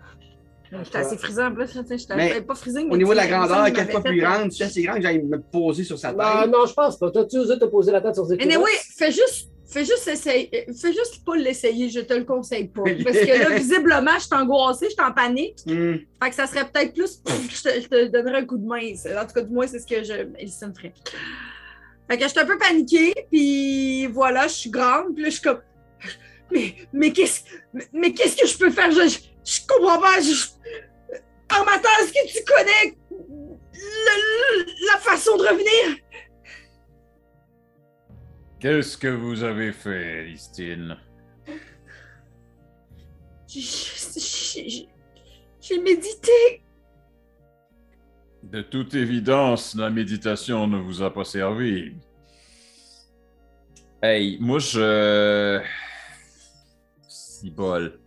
J'étais 0.72 0.98
assez 0.98 1.16
frisée 1.16 1.42
en 1.42 1.52
plus. 1.52 1.66
J'étais 1.72 2.40
pas 2.42 2.54
frisée, 2.54 2.84
mais 2.84 2.94
Au 2.94 2.96
niveau 2.96 3.10
de 3.10 3.16
la 3.16 3.24
tu 3.24 3.30
sais, 3.30 3.38
me 3.38 3.46
grandeur, 3.46 3.72
quatre 3.72 3.90
fois 3.90 4.02
plus 4.02 4.14
fait- 4.20 4.24
grande, 4.24 4.50
je 4.50 4.54
suis 4.56 4.64
assez 4.64 4.82
grande 4.82 4.96
que 4.98 5.02
j'aille 5.02 5.22
me 5.22 5.40
poser 5.40 5.84
sur 5.84 5.98
sa 5.98 6.10
tête. 6.10 6.18
Non, 6.18 6.46
non, 6.58 6.66
je 6.66 6.72
pense 6.74 6.98
pas. 6.98 7.10
T'as-tu 7.10 7.38
osé 7.38 7.58
te 7.58 7.64
poser 7.64 7.90
la 7.92 8.00
tête 8.00 8.14
sur 8.14 8.26
ses 8.26 8.36
Mais 8.36 8.56
oui, 8.56 8.70
fais 8.96 9.10
juste, 9.10 9.50
fais 9.66 9.84
juste 9.84 10.06
essayer, 10.06 10.48
fais 10.80 10.92
juste 10.92 11.24
pas 11.24 11.36
l'essayer, 11.36 11.88
je 11.88 12.00
te 12.00 12.14
le 12.14 12.24
conseille 12.24 12.68
pas. 12.68 12.82
Parce 13.04 13.18
que 13.18 13.38
là, 13.38 13.56
visiblement, 13.56 14.14
je 14.14 14.20
suis 14.26 14.34
angoissée, 14.34 14.86
je 14.86 14.94
suis 14.94 15.02
en 15.02 15.12
panique. 15.12 15.58
Hmm. 15.66 15.96
Fait 16.22 16.30
que 16.30 16.34
ça 16.36 16.46
serait 16.46 16.64
peut-être 16.70 16.94
plus, 16.94 17.20
je 17.26 17.62
te, 17.62 17.80
je 17.80 17.88
te 17.88 18.06
donnerais 18.06 18.38
un 18.38 18.46
coup 18.46 18.58
de 18.58 18.66
main. 18.66 18.78
En 19.20 19.26
tout 19.26 19.34
cas, 19.34 19.42
du 19.42 19.52
moins, 19.52 19.66
c'est 19.66 19.80
ce 19.80 19.86
que 19.86 20.04
je, 20.04 20.12
Elison 20.38 20.72
ferait. 20.74 20.92
Fait 22.08 22.16
que 22.16 22.24
je 22.24 22.28
suis 22.28 22.40
un 22.40 22.46
peu 22.46 22.58
paniquée, 22.58 23.12
puis 23.30 24.06
voilà, 24.06 24.46
je 24.48 24.54
suis 24.54 24.70
grande, 24.70 25.14
puis 25.14 25.24
là, 25.24 25.30
je 25.30 25.34
suis 25.34 25.42
comme, 25.42 25.60
mais, 26.52 26.74
mais 26.92 27.12
qu'est-ce, 27.12 27.42
mais, 27.72 27.84
mais 27.92 28.12
qu'est-ce 28.12 28.36
que 28.36 28.46
je 28.48 28.58
peux 28.58 28.70
faire? 28.70 28.90
Je, 28.90 29.08
je, 29.08 29.18
je 29.44 29.60
comprends 29.66 30.00
pas. 30.00 30.20
Je, 30.20 30.48
Armatan, 31.48 31.88
est-ce 32.00 32.12
que 32.12 32.38
tu 32.38 32.44
connais 32.44 32.96
le- 33.10 34.86
la 34.92 34.98
façon 34.98 35.36
de 35.36 35.42
revenir? 35.42 35.96
Qu'est-ce 38.60 38.96
que 38.96 39.08
vous 39.08 39.42
avez 39.42 39.72
fait, 39.72 40.24
Listine? 40.24 40.96
J'ai 45.60 45.78
médité. 45.78 46.62
De 48.42 48.62
toute 48.62 48.94
évidence, 48.94 49.74
la 49.74 49.90
méditation 49.90 50.66
ne 50.66 50.78
vous 50.78 51.02
a 51.02 51.12
pas 51.12 51.24
servi. 51.24 51.94
Hey, 54.02 54.38
moi 54.40 54.58
je. 54.58 55.60
Si 57.08 57.50
bol. 57.50 57.99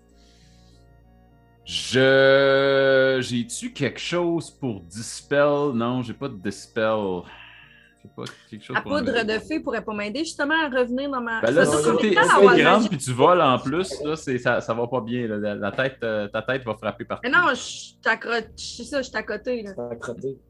Je. 1.65 3.19
J'ai-tu 3.21 3.71
quelque 3.73 3.99
chose 3.99 4.51
pour 4.51 4.81
dispel? 4.81 5.71
Non, 5.73 6.01
j'ai 6.01 6.13
pas 6.13 6.27
de 6.27 6.35
dispel. 6.35 7.21
J'ai 8.03 8.09
pas 8.13 8.23
quelque 8.49 8.63
chose 8.65 8.75
La 8.75 8.81
pour 8.81 8.91
poudre 8.97 9.23
de 9.23 9.39
fée 9.39 9.61
pourrait 9.61 9.83
pas 9.83 9.93
m'aider 9.93 10.19
justement 10.25 10.55
à 10.61 10.67
revenir 10.67 11.09
dans 11.09 11.21
ma. 11.21 11.39
Ben 11.39 11.51
là, 11.51 11.65
si 11.65 11.97
t'es 12.01 12.15
grande 12.61 12.89
puis 12.89 12.97
tu 12.97 13.11
voles 13.13 13.41
en 13.41 13.57
plus, 13.59 13.89
là, 14.03 14.17
c'est- 14.17 14.37
ça, 14.39 14.59
ça 14.59 14.73
va 14.73 14.87
pas 14.87 14.99
bien. 14.99 15.25
là. 15.27 15.37
La, 15.37 15.55
la 15.55 15.71
tête, 15.71 15.97
euh, 16.03 16.27
ta 16.27 16.41
tête 16.41 16.65
va 16.65 16.73
frapper 16.75 17.05
partout. 17.05 17.21
Mais 17.23 17.29
non, 17.37 17.53
je 17.53 17.93
t'accroche. 18.01 18.43
C'est 18.57 18.83
ça, 18.83 19.01
je 19.01 19.07
suis 19.07 19.17
à 19.17 19.23
côté. 19.23 19.63
Là. 19.63 19.71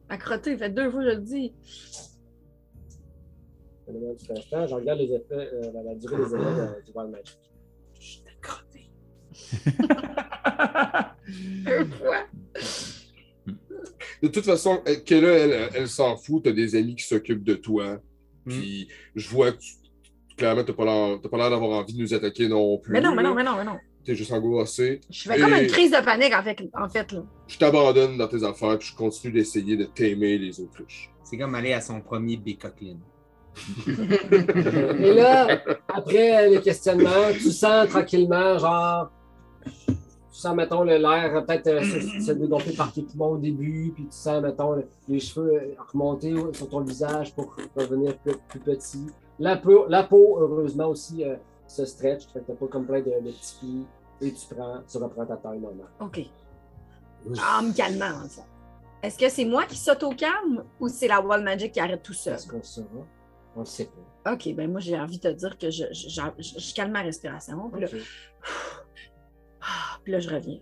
À 0.08 0.16
crotter, 0.18 0.56
fait 0.56 0.70
deux 0.70 0.90
fois, 0.90 1.02
je 1.04 1.08
le 1.10 1.20
dis. 1.20 1.52
Je 3.86 4.74
regarde 4.74 4.98
les 4.98 5.12
effets, 5.12 5.50
euh, 5.52 5.70
la, 5.74 5.82
la 5.82 5.94
durée 5.94 6.16
des 6.16 6.24
effets 6.24 6.36
euh, 6.36 6.80
du 6.84 6.92
Wild 6.92 7.10
Magic. 7.10 7.38
De 14.22 14.28
toute 14.28 14.44
façon, 14.44 14.80
que 15.06 15.14
là, 15.14 15.28
elle, 15.32 15.68
elle 15.74 15.88
s'en 15.88 16.16
fout, 16.16 16.44
t'as 16.44 16.52
des 16.52 16.76
amis 16.76 16.96
qui 16.96 17.04
s'occupent 17.04 17.44
de 17.44 17.54
toi. 17.54 17.98
Puis 18.46 18.88
je 19.14 19.28
vois 19.28 19.52
que 19.52 19.58
tu- 19.58 19.74
clairement, 20.36 20.64
t'as 20.64 20.72
pas 20.72 20.84
l'air 20.84 21.18
t'as 21.22 21.28
pas 21.28 21.36
l'air 21.38 21.50
d'avoir 21.50 21.70
envie 21.78 21.94
de 21.94 22.00
nous 22.00 22.14
attaquer 22.14 22.48
non 22.48 22.78
plus. 22.78 22.92
Mais 22.92 23.00
non, 23.00 23.14
mais 23.14 23.22
non, 23.22 23.34
mais 23.34 23.44
non, 23.44 23.56
mais 23.56 23.64
non. 23.64 23.78
T'es 24.04 24.14
juste 24.14 24.32
angoissé. 24.32 25.00
Je 25.10 25.28
fais 25.30 25.38
comme 25.40 25.54
une 25.54 25.66
crise 25.66 25.90
de 25.90 26.04
panique, 26.04 26.34
en 26.34 26.42
fait, 26.42 26.58
en 26.74 26.88
fait 26.88 27.10
là. 27.12 27.22
Je 27.46 27.56
t'abandonne 27.58 28.18
dans 28.18 28.28
tes 28.28 28.44
affaires, 28.44 28.78
puis 28.78 28.88
je 28.88 28.96
continue 28.96 29.32
d'essayer 29.32 29.76
de 29.76 29.84
t'aimer 29.84 30.36
les 30.38 30.60
autruches. 30.60 31.10
C'est 31.22 31.38
comme 31.38 31.54
aller 31.54 31.72
à 31.72 31.80
son 31.80 32.00
premier 32.02 32.36
Bécoqueline. 32.36 33.00
Et 33.86 35.14
là, 35.14 35.62
après 35.88 36.50
les 36.50 36.60
questionnements, 36.60 37.30
tu 37.32 37.50
sens 37.50 37.88
tranquillement, 37.88 38.58
genre, 38.58 39.10
tu 39.86 39.94
sens, 40.40 40.54
mettons, 40.56 40.82
l'air 40.82 41.36
euh, 41.36 41.40
peut-être 41.42 41.66
euh, 41.68 41.82
se, 41.82 42.20
se 42.26 42.32
dégonfler 42.32 42.72
par 42.74 42.92
Kikimon 42.92 43.28
au 43.32 43.36
début, 43.38 43.92
puis 43.94 44.04
tu 44.06 44.16
sens, 44.16 44.42
mettons, 44.42 44.72
le- 44.72 44.88
les 45.08 45.20
cheveux 45.20 45.54
euh, 45.54 45.74
remonter 45.92 46.34
au- 46.34 46.52
sur 46.52 46.68
ton 46.68 46.80
visage 46.80 47.34
pour 47.34 47.54
revenir 47.76 48.16
plus, 48.18 48.34
plus 48.48 48.60
petit. 48.60 49.06
La 49.38 49.56
peau, 49.56 49.86
la 49.88 50.02
peau, 50.04 50.38
heureusement, 50.40 50.88
aussi 50.88 51.24
euh, 51.24 51.36
se 51.66 51.84
stretch, 51.84 52.26
fait 52.32 52.40
que 52.40 52.46
t'as 52.48 52.54
pas 52.54 52.66
comme 52.66 52.84
plein 52.86 53.00
de, 53.00 53.04
de 53.06 53.30
petits 53.30 53.56
plis, 53.60 53.86
et 54.20 54.32
tu 54.32 54.54
prends, 54.54 54.78
tu 54.90 54.96
reprends 54.98 55.26
ta 55.26 55.36
taille 55.36 55.58
normale. 55.60 55.86
OK. 56.00 56.20
En 57.58 57.62
me 57.62 57.72
calmant, 57.74 58.22
en 58.24 58.28
fait. 58.28 58.42
Est-ce 59.02 59.18
que 59.18 59.28
c'est 59.28 59.44
moi 59.44 59.64
qui 59.66 59.76
s'auto-calme 59.76 60.64
ou 60.80 60.88
c'est 60.88 61.08
la 61.08 61.20
Wall 61.20 61.42
Magic 61.42 61.72
qui 61.72 61.80
arrête 61.80 62.02
tout 62.02 62.12
seul? 62.14 62.34
Est-ce 62.34 62.48
qu'on 62.48 62.62
saura? 62.62 62.88
On 63.56 63.60
le 63.60 63.66
sait 63.66 63.88
pas. 64.24 64.32
OK, 64.32 64.54
ben 64.54 64.70
moi, 64.70 64.80
j'ai 64.80 64.98
envie 64.98 65.18
de 65.18 65.28
te 65.30 65.34
dire 65.34 65.56
que 65.58 65.70
je, 65.70 65.84
je, 65.92 66.08
je- 66.08 66.20
je- 66.42 66.58
je 66.58 66.74
calme 66.74 66.90
ma 66.92 67.02
respiration. 67.02 67.70
Là. 67.76 67.86
Ah, 69.64 69.98
puis 70.02 70.12
là, 70.12 70.20
je 70.20 70.28
reviens. 70.30 70.58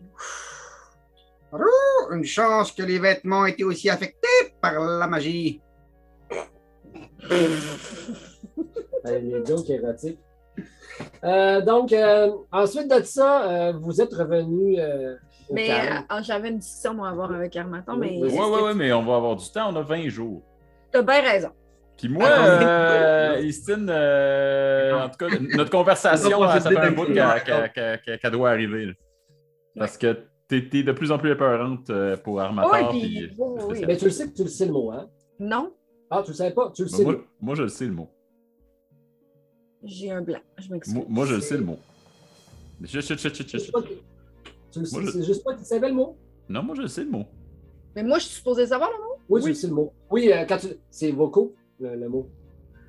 Une 2.10 2.24
chance 2.24 2.72
que 2.72 2.82
les 2.82 2.98
vêtements 2.98 3.44
étaient 3.46 3.64
aussi 3.64 3.90
affectés 3.90 4.54
par 4.60 4.80
la 4.80 5.06
magie. 5.06 5.60
Les 9.04 9.44
jokes 9.44 9.68
érotiques. 9.68 10.18
Euh, 11.24 11.60
donc, 11.60 11.92
euh, 11.92 12.30
ensuite 12.52 12.88
de 12.90 13.02
ça, 13.02 13.50
euh, 13.50 13.72
vous 13.72 14.00
êtes 14.00 14.12
revenu 14.12 14.78
euh, 14.78 15.16
Mais 15.50 15.70
euh, 15.70 16.00
ah, 16.08 16.22
j'avais 16.22 16.50
une 16.50 16.58
discussion 16.58 16.94
moi, 16.94 17.08
à 17.08 17.10
avoir 17.12 17.32
avec 17.32 17.56
Armaton, 17.56 17.96
mais 17.96 18.18
Oui, 18.20 18.30
ouais, 18.32 18.62
ouais, 18.62 18.74
mais 18.74 18.92
on 18.92 19.02
va 19.02 19.16
avoir 19.16 19.36
du 19.36 19.50
temps, 19.50 19.72
on 19.72 19.76
a 19.76 19.82
20 19.82 20.08
jours. 20.08 20.42
t'as 20.90 21.02
bien 21.02 21.20
raison. 21.22 21.50
Puis 22.02 22.08
moi, 22.12 22.24
Ah, 22.28 23.34
euh, 23.36 23.40
Istine, 23.44 23.86
euh, 23.88 25.04
en 25.04 25.08
tout 25.08 25.18
cas, 25.18 25.28
notre 25.56 25.70
conversation, 25.70 26.40
ça 26.48 26.60
fait 26.60 26.76
un 26.76 26.90
bout 26.90 27.04
qu'elle 27.06 28.30
doit 28.32 28.50
arriver. 28.50 28.86
là. 28.86 28.92
Parce 29.76 29.96
que 29.96 30.18
t'es 30.48 30.68
t'es 30.68 30.82
de 30.82 30.90
plus 30.90 31.12
en 31.12 31.18
plus 31.18 31.30
épeurante 31.30 31.88
euh, 31.90 32.16
pour 32.16 32.40
Armator. 32.40 32.72
Oui, 32.72 33.00
puis, 33.00 33.00
puis- 33.28 33.34
oui, 33.38 33.48
oui, 33.56 33.64
oui. 33.78 33.84
Mais 33.86 33.96
tu 33.96 34.06
le 34.06 34.10
sais 34.10 34.28
que 34.28 34.34
tu 34.34 34.42
le 34.42 34.48
sais 34.48 34.66
le 34.66 34.72
mot, 34.72 34.90
hein? 34.90 35.08
Non, 35.38 35.72
Ah, 36.10 36.22
tu 36.24 36.32
le 36.32 36.36
savais 36.36 36.50
pas? 36.52 36.72
Tu 36.74 36.82
le 36.82 36.88
sais. 36.88 37.04
moi, 37.04 37.16
moi, 37.40 37.54
je 37.54 37.62
le 37.62 37.68
sais 37.68 37.86
le 37.86 37.92
mot. 37.92 38.10
j'ai 39.84 40.10
un 40.10 40.22
blanc. 40.22 40.40
Je 40.58 40.70
m'excuse. 40.72 40.94
Moi, 40.94 41.04
moi, 41.08 41.26
je 41.26 41.34
le 41.36 41.40
sais 41.40 41.56
le 41.56 41.64
mot. 41.64 41.78
Chut, 42.84 43.00
chut, 43.00 43.18
chut, 43.18 43.34
chut, 43.34 43.34
C'est 43.36 43.42
chut. 43.48 43.58
juste 43.60 43.72
pas 43.72 43.82
que- 43.82 43.88
tu 44.72 44.78
le 44.80 44.84
sais- 44.84 44.96
Moi, 44.96 45.06
je- 45.06 45.10
C'est 45.12 45.24
juste 45.24 45.44
pas 45.44 45.54
que 45.54 45.58
tu 45.60 45.64
savais 45.64 45.88
le 45.88 45.94
mot? 45.94 46.16
Non, 46.48 46.62
moi, 46.64 46.74
je 46.74 46.82
le 46.82 46.88
sais 46.88 47.04
le 47.04 47.10
mot. 47.10 47.26
Mais 47.94 48.02
moi, 48.02 48.18
je 48.18 48.24
suis 48.24 48.34
supposée 48.36 48.66
savoir 48.66 48.90
le 48.90 48.98
mot? 48.98 49.14
Oui, 49.28 49.42
tu 49.42 49.48
le 49.48 49.54
sais 49.54 49.66
le 49.68 49.74
mot. 49.74 49.92
Oui, 50.10 50.32
euh, 50.32 50.44
quand 50.48 50.58
tu. 50.58 50.66
C'est 50.90 51.12
vocaux, 51.12 51.54
le, 51.82 51.96
le 51.96 52.08
mot. 52.08 52.28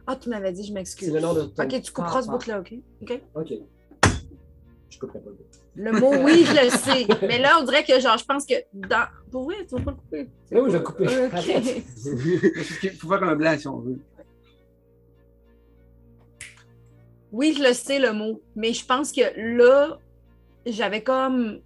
Ah, 0.07 0.15
tu 0.15 0.29
m'avais 0.29 0.51
dit, 0.51 0.63
je 0.65 0.73
m'excuse. 0.73 1.07
C'est 1.07 1.13
le 1.13 1.19
nom 1.21 1.33
de 1.33 1.41
ton- 1.43 1.63
OK, 1.63 1.81
tu 1.81 1.91
couperas 1.91 2.21
ce 2.21 2.29
Ah, 2.29 2.31
bout-là, 2.37 2.59
OK? 2.59 2.73
OK? 3.01 3.21
Ok. 3.35 3.53
Je 4.89 4.99
couperai 4.99 5.19
pas 5.19 5.29
le 5.29 5.35
bout. 5.35 5.43
Le 5.75 5.91
mot, 5.91 6.13
oui, 6.23 6.45
je 6.45 6.65
le 6.65 6.69
sais. 6.69 7.07
Mais 7.27 7.39
là, 7.39 7.57
on 7.59 7.63
dirait 7.63 7.83
que, 7.83 7.99
genre, 7.99 8.17
je 8.17 8.25
pense 8.25 8.45
que 8.45 8.53
dans. 8.73 9.07
Pour 9.31 9.45
vrai, 9.45 9.65
tu 9.67 9.75
vas 9.75 9.81
pas 9.81 9.91
le 9.91 9.97
couper. 9.97 10.29
Oui, 10.51 10.59
oui, 10.59 10.71
je 10.71 10.71
vais 10.71 10.77
le 10.77 10.83
couper. 10.83 11.07
OK. 11.25 12.83
Il 12.83 12.91
faut 12.91 13.09
faire 13.09 13.23
un 13.23 13.35
blanc 13.35 13.57
si 13.57 13.67
on 13.67 13.79
veut. 13.79 13.99
Oui, 17.31 17.55
je 17.57 17.63
le 17.63 17.73
sais, 17.73 17.97
le 17.99 18.13
mot. 18.13 18.41
Mais 18.55 18.73
je 18.73 18.85
pense 18.85 19.11
que 19.11 19.21
là, 19.57 19.97
j'avais 20.65 21.01
comme. 21.01 21.59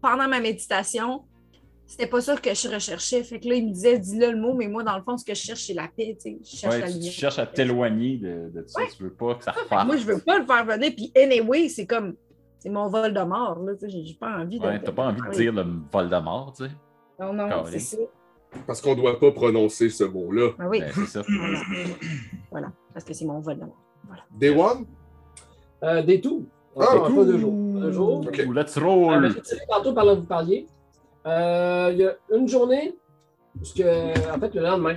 Pendant 0.00 0.28
ma 0.28 0.40
méditation, 0.40 1.24
c'était 1.90 2.06
pas 2.06 2.20
ça 2.20 2.36
que 2.36 2.54
je 2.54 2.68
recherchais. 2.68 3.24
Fait 3.24 3.40
que 3.40 3.48
là, 3.48 3.56
il 3.56 3.66
me 3.66 3.72
disait, 3.72 3.98
dis-le 3.98 4.30
le 4.30 4.40
mot, 4.40 4.54
mais 4.54 4.68
moi, 4.68 4.84
dans 4.84 4.96
le 4.96 5.02
fond, 5.02 5.16
ce 5.16 5.24
que 5.24 5.34
je 5.34 5.40
cherche, 5.40 5.64
c'est 5.64 5.74
la 5.74 5.88
paix, 5.88 6.16
tu 6.16 6.20
sais. 6.20 6.38
Je 6.40 6.56
cherche 6.56 6.74
Ouais, 6.74 6.80
la 6.82 6.92
tu, 6.92 7.02
cherches 7.10 7.38
à 7.40 7.46
t'éloigner 7.46 8.16
de, 8.16 8.48
de 8.54 8.64
ça. 8.64 8.80
Ouais. 8.80 8.86
Tu 8.96 9.02
veux 9.02 9.10
pas 9.10 9.34
que 9.34 9.42
ça 9.42 9.50
reparte. 9.50 9.88
Moi, 9.88 9.96
je 9.96 10.04
veux 10.04 10.20
pas 10.20 10.38
le 10.38 10.46
faire 10.46 10.64
venir. 10.64 10.92
Puis, 10.94 11.12
anyway, 11.16 11.68
c'est 11.68 11.86
comme. 11.86 12.14
C'est 12.60 12.68
mon 12.68 12.88
vol 12.88 13.12
de 13.12 13.20
mort, 13.22 13.58
là. 13.58 13.72
tu 13.74 13.90
sais, 13.90 14.02
J'ai 14.04 14.14
pas 14.14 14.38
envie 14.38 14.60
de. 14.60 14.64
T'as 14.64 14.92
pas 14.92 15.06
envie 15.08 15.20
de 15.20 15.30
dire 15.32 15.52
le 15.52 15.64
vol 15.92 16.08
de 16.08 16.16
mort, 16.16 16.52
tu 16.56 16.64
sais. 16.64 16.70
Non, 17.18 17.32
non, 17.32 17.64
c'est 17.66 17.80
ça. 17.80 17.96
Parce 18.68 18.80
qu'on 18.80 18.94
doit 18.94 19.18
pas 19.18 19.32
prononcer 19.32 19.90
ce 19.90 20.04
mot-là. 20.04 20.50
Ah 20.60 20.68
oui. 20.68 20.80
Ben, 20.80 20.92
c'est 20.94 21.06
ça. 21.06 21.22
Voilà. 21.28 21.58
voilà. 22.52 22.72
Parce 22.94 23.04
que 23.04 23.14
c'est 23.14 23.24
mon 23.24 23.40
vol 23.40 23.56
de 23.56 23.64
mort. 23.64 23.78
Day 24.38 24.50
one? 24.50 24.86
Euh, 25.82 26.02
des 26.02 26.20
tours. 26.20 26.42
Ah, 26.78 26.84
fois, 27.10 27.24
deux 27.24 27.38
jours. 27.38 27.82
Un 27.82 27.90
jour. 27.90 28.20
Ok. 28.20 28.44
Ouh, 28.46 28.52
let's 28.52 28.78
roll! 28.78 29.28
je 29.28 29.66
tantôt, 29.68 29.92
pendant 29.92 30.14
que 30.14 30.20
vous 30.20 30.26
parliez, 30.26 30.66
euh, 31.26 31.88
il 31.92 31.98
y 31.98 32.06
a 32.06 32.14
une 32.36 32.48
journée, 32.48 32.96
parce 33.58 33.72
que, 33.72 34.32
en 34.34 34.38
fait, 34.40 34.54
le 34.54 34.62
lendemain, 34.62 34.96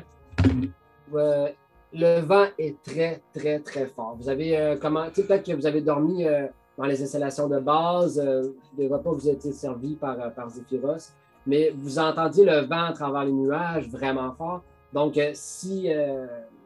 euh, 1.14 1.50
le 1.94 2.22
vent 2.22 2.46
est 2.58 2.82
très, 2.84 3.22
très, 3.34 3.60
très 3.60 3.86
fort. 3.88 4.16
Vous 4.20 4.30
avez, 4.30 4.58
euh, 4.58 4.76
comment, 4.82 5.08
tu 5.10 5.22
sais, 5.22 5.28
peut-être 5.28 5.46
que 5.46 5.54
vous 5.54 5.66
avez 5.66 5.82
dormi 5.82 6.26
euh, 6.26 6.48
dans 6.78 6.86
les 6.86 7.02
installations 7.04 7.48
de 7.48 7.60
base, 7.60 8.20
euh, 8.24 8.50
des 8.78 8.88
repas 8.88 9.12
vous 9.12 9.30
été 9.30 9.52
servis 9.52 9.96
par, 9.96 10.34
par 10.34 10.50
Zephyros, 10.50 11.12
mais 11.46 11.72
vous 11.76 12.00
entendiez 12.00 12.46
le 12.46 12.62
vent 12.62 12.86
à 12.86 12.94
travers 12.94 13.26
les 13.26 13.32
nuages 13.32 13.90
vraiment 13.90 14.34
fort. 14.34 14.64
Donc, 14.94 15.20
si 15.34 15.90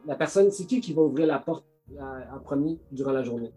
la 0.06 0.16
personne, 0.16 0.52
c'est 0.52 0.66
qui 0.66 0.80
qui 0.82 0.94
va 0.94 1.02
ouvrir 1.02 1.26
la 1.28 1.40
porte 1.40 1.64
en 1.98 2.40
premier 2.40 2.78
durant 2.92 3.12
la 3.12 3.24
journée? 3.24 3.52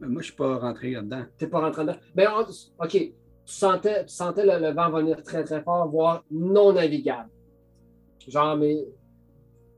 Mais 0.00 0.08
moi, 0.08 0.22
je 0.22 0.28
suis 0.28 0.36
pas 0.36 0.56
rentré 0.56 0.92
là-dedans. 0.92 1.24
T'es 1.36 1.46
pas 1.46 1.60
rentré 1.60 1.82
dedans. 1.82 1.96
Ben, 2.14 2.28
on- 2.34 2.84
OK. 2.84 3.12
Tu 3.50 3.56
sentais, 3.56 4.04
tu 4.06 4.14
sentais 4.14 4.44
le, 4.46 4.60
le 4.64 4.72
vent 4.72 4.90
venir 4.90 5.20
très, 5.24 5.42
très 5.42 5.60
fort, 5.60 5.88
voire 5.88 6.22
non 6.30 6.72
navigable. 6.72 7.28
Genre, 8.28 8.56
mais 8.56 8.76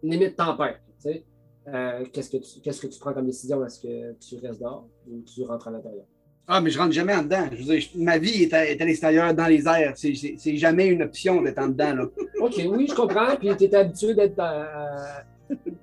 limite 0.03 0.36
tempête. 0.36 0.81
Tu 1.03 1.11
sais. 1.12 1.24
Euh, 1.69 2.05
qu'est-ce, 2.12 2.28
que 2.28 2.36
tu, 2.36 2.61
qu'est-ce 2.61 2.82
que 2.82 2.86
tu 2.89 2.99
prends 3.01 3.15
comme 3.15 3.24
décision? 3.24 3.65
Est-ce 3.65 3.81
que 3.81 4.12
tu 4.20 4.36
restes 4.47 4.61
dehors 4.61 4.86
ou 5.09 5.23
tu 5.23 5.43
rentres 5.44 5.69
à 5.69 5.70
l'intérieur? 5.70 6.05
Ah, 6.47 6.61
mais 6.61 6.69
je 6.69 6.78
rentre 6.78 6.93
jamais 6.93 7.15
en 7.15 7.23
dedans. 7.23 7.47
Je 7.53 7.57
veux 7.57 7.62
dire, 7.65 7.81
je- 7.81 7.99
ma 7.99 8.19
vie 8.19 8.43
est 8.43 8.53
à, 8.53 8.66
est 8.69 8.78
à 8.78 8.85
l'extérieur, 8.85 9.32
dans 9.32 9.47
les 9.47 9.66
airs. 9.66 9.93
C'est- 9.97 10.15
C'est 10.16 10.35
c'est 10.36 10.57
jamais 10.57 10.89
une 10.89 11.01
option 11.03 11.40
d'être 11.40 11.59
en 11.61 11.69
dedans. 11.69 11.94
Là. 11.94 12.05
OK, 12.40 12.61
oui, 12.69 12.86
je 12.90 12.94
comprends. 12.94 13.36
Puis 13.36 13.57
tu 13.57 13.65
étais 13.65 13.77
habitué 13.77 14.12
d'être. 14.15 14.39
à- 14.39 15.23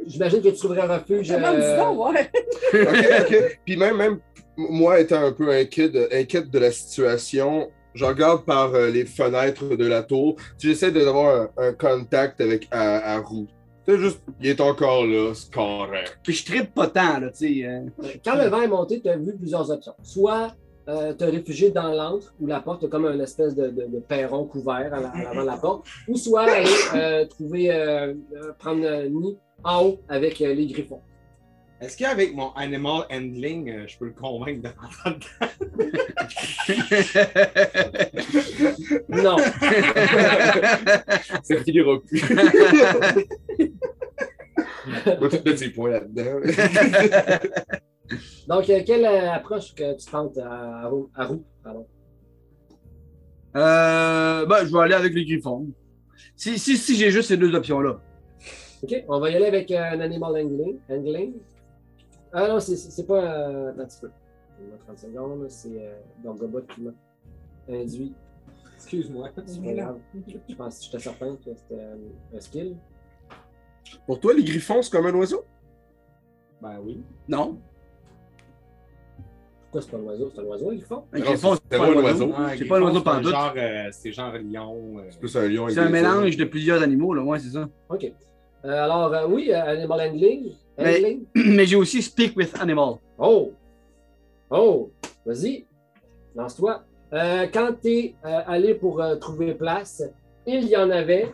J'imagine 0.06 0.42
que 0.42 0.50
tu 0.50 0.58
trouverais 0.58 0.86
refuge. 0.86 1.32
Euh, 1.32 1.38
disons, 1.56 2.08
ouais. 2.12 2.30
OK, 2.74 3.32
OK. 3.32 3.60
Puis 3.66 3.78
même, 3.78 3.98
même 3.98 4.20
moi, 4.58 5.00
étant 5.00 5.24
un 5.24 5.32
peu 5.32 5.50
inquiète 5.52 5.94
de, 5.94 6.08
inquiète 6.12 6.52
de 6.52 6.60
la 6.60 6.72
situation, 6.72 7.70
je 7.94 8.06
regarde 8.06 8.46
par 8.46 8.74
euh, 8.74 8.90
les 8.90 9.06
fenêtres 9.06 9.76
de 9.76 9.86
la 9.86 10.04
tour. 10.04 10.36
J'essaie 10.58 10.92
d'avoir 10.92 11.50
un, 11.58 11.64
un 11.70 11.74
contact 11.74 12.40
avec 12.42 12.68
à, 12.72 13.16
à 13.16 13.20
Roux. 13.20 13.48
C'est 13.88 13.98
juste, 13.98 14.22
il 14.40 14.48
est 14.50 14.62
encore 14.62 15.06
là, 15.08 15.32
c'est 15.34 15.52
correct. 15.52 16.20
Puis 16.24 16.34
je 16.34 16.46
tripe 16.46 16.74
pas 16.76 16.88
tant. 16.88 17.20
Là, 17.20 17.30
tu 17.32 17.62
sais, 17.62 17.66
euh. 17.66 17.82
Quand 18.24 18.36
le 18.36 18.48
vent 18.50 18.62
est 18.62 18.68
monté, 18.68 19.02
tu 19.02 19.10
as 19.10 19.18
vu 19.18 19.36
plusieurs 19.36 19.72
options. 19.72 19.94
Soit 20.04 20.54
euh, 20.88 21.14
te 21.14 21.24
réfugier 21.24 21.72
dans 21.72 21.92
l'antre 21.92 22.34
où 22.40 22.46
la 22.48 22.60
porte 22.60 22.84
est 22.84 22.90
comme 22.90 23.06
une 23.06 23.22
espèce 23.22 23.56
de, 23.56 23.68
de- 23.68 23.86
de 23.88 24.00
perron 24.00 24.46
couvert 24.46 24.92
à 24.94 25.00
la- 25.00 25.10
à 25.10 25.24
l'avant 25.24 25.42
de 25.42 25.46
la 25.48 25.58
porte, 25.58 25.86
ou 26.08 26.16
soit 26.18 26.42
aller 26.44 26.70
euh, 26.96 27.26
trouver, 27.26 27.70
prendre 28.60 28.88
un 28.88 29.06
nid 29.10 29.38
en 29.64 29.84
haut 29.86 30.00
avec 30.08 30.40
euh, 30.42 30.54
les 30.54 30.68
griffons. 30.68 31.02
Est-ce 31.82 31.98
qu'avec 31.98 32.36
mon 32.36 32.52
animal 32.56 33.04
handling, 33.10 33.70
euh, 33.70 33.88
je 33.88 33.98
peux 33.98 34.06
le 34.06 34.12
convaincre 34.12 34.62
de 34.64 34.70
rentrer? 35.04 35.46
Non. 39.10 39.38
Ça 41.44 41.56
finira 41.64 42.00
plus. 42.02 42.22
On 45.06 45.16
va 45.16 45.30
tout 45.30 45.38
mettre 45.46 45.58
ses 45.58 45.70
points 45.70 45.92
là-dedans. 45.92 46.40
Donc, 48.48 48.70
euh, 48.70 48.82
quelle 48.86 49.06
euh, 49.06 49.32
approche 49.32 49.74
que 49.76 49.98
tu 49.98 50.06
tentes 50.10 50.38
à, 50.38 50.84
à 50.84 50.88
roue? 50.88 51.10
à 51.16 51.26
roue, 51.26 51.44
pardon? 51.64 51.86
Euh, 53.56 54.46
ben, 54.46 54.66
je 54.66 54.72
vais 54.74 54.80
aller 54.80 54.96
avec 54.96 55.14
les 55.14 55.26
griffons. 55.26 55.68
Si, 56.36 56.58
si, 56.60 56.78
si 56.78 56.96
j'ai 56.96 57.12
juste 57.12 57.28
ces 57.30 57.38
deux 57.38 57.54
options-là. 57.54 58.00
OK, 58.84 59.04
on 59.08 59.20
va 59.20 59.30
y 59.30 59.36
aller 59.36 59.46
avec 59.48 59.70
un 59.72 60.00
animal 60.00 60.32
handling. 60.32 60.80
handling. 60.90 61.34
Ah 62.34 62.48
non, 62.48 62.60
c'est- 62.60 63.08
pas. 63.08 63.24
Euh, 63.50 63.72
un 63.78 63.86
petit 63.86 64.00
peu. 64.02 64.10
Donne-moi 64.60 64.78
30 64.86 64.98
secondes, 65.00 65.46
c'est 65.50 65.70
euh, 65.82 65.96
Gorgobot 66.24 66.62
qui 66.62 66.82
m'a 66.82 66.92
induit. 67.70 68.14
Excuse-moi. 68.76 69.30
C'est 69.46 69.64
pas 69.64 69.74
grave. 69.74 69.98
Je 70.48 70.56
pense 70.56 70.86
j'étais 70.86 71.00
certain 71.00 71.36
que 71.36 71.54
c'était 71.56 71.82
euh, 71.82 71.96
un 72.36 72.40
skill. 72.40 72.76
Pour 74.06 74.20
toi, 74.20 74.34
les 74.34 74.44
griffons, 74.44 74.82
c'est 74.82 74.92
comme 74.92 75.06
un 75.08 75.14
oiseau? 75.16 75.44
Ben 76.62 76.80
oui. 76.84 77.02
Non. 77.28 77.58
Pourquoi 79.72 79.82
c'est 79.82 79.92
pas 79.92 79.98
un 79.98 80.02
oiseau? 80.02 80.32
C'est 80.34 80.42
un 80.42 80.46
oiseau, 80.46 80.72
ils 80.72 80.84
font? 80.84 81.04
Un 81.14 81.20
griffon, 81.20 81.54
c'est 81.56 81.62
c'est 81.72 81.78
pas 81.78 81.86
un 81.88 81.94
oiseau. 82.04 82.34
C'est 82.58 82.66
pas 82.66 82.78
un 82.78 82.82
oiseau 82.82 82.98
c'est 83.00 83.04
pantoute. 83.04 83.32
genre, 83.32 83.54
euh, 83.56 83.90
C'est 83.92 84.12
genre 84.12 84.34
lion. 84.34 84.98
euh, 85.00 85.04
C'est 85.10 85.20
plus 85.20 85.38
un 85.38 85.48
lion. 85.48 85.70
C'est 85.70 85.80
un 85.80 85.90
mélange 85.90 86.38
de 86.38 86.46
plusieurs 86.46 86.82
animaux, 86.82 87.14
là. 87.14 87.24
Ouais, 87.24 87.40
c'est 87.40 87.50
ça. 87.50 87.68
OK. 87.90 88.12
Euh, 88.66 88.84
alors, 88.84 89.14
euh, 89.14 89.28
oui, 89.28 89.52
euh, 89.54 89.62
Animal 89.64 90.10
Handling. 90.10 90.52
Mais- 91.36 91.66
j'ai 91.66 91.76
aussi 91.76 92.02
Speak 92.02 92.36
with 92.38 92.56
Animal. 92.60 92.96
Oh! 93.18 93.52
Oh! 94.50 94.92
Vas-y, 95.26 95.66
lance-toi. 96.36 96.84
Euh, 97.14 97.48
quand 97.52 97.74
tu 97.82 97.90
es 97.90 98.16
allé 98.24 98.74
pour 98.76 99.02
euh, 99.02 99.16
trouver 99.16 99.54
place, 99.54 100.04
il 100.46 100.66
y 100.68 100.78
en 100.78 100.90
avait 100.90 101.32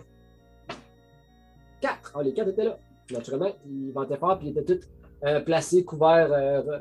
quatre. 1.81 2.13
Ah, 2.15 2.23
les 2.23 2.33
quatre 2.33 2.49
étaient 2.49 2.65
là. 2.65 2.77
Naturellement, 3.11 3.51
ils 3.67 3.91
vantaient 3.91 4.17
fort, 4.17 4.39
puis 4.39 4.47
ils 4.49 4.57
étaient 4.57 4.77
tous 4.77 4.87
euh, 5.25 5.39
placés, 5.41 5.83
couverts, 5.83 6.31
euh, 6.31 6.79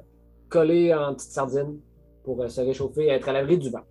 collés 0.49 0.95
en 0.95 1.15
petites 1.15 1.31
sardines 1.33 1.79
pour 2.25 2.43
euh, 2.43 2.49
se 2.49 2.61
réchauffer 2.61 3.05
et 3.05 3.09
être 3.11 3.29
à 3.29 3.33
l'abri 3.33 3.59
du 3.59 3.71
vent. 3.71 3.83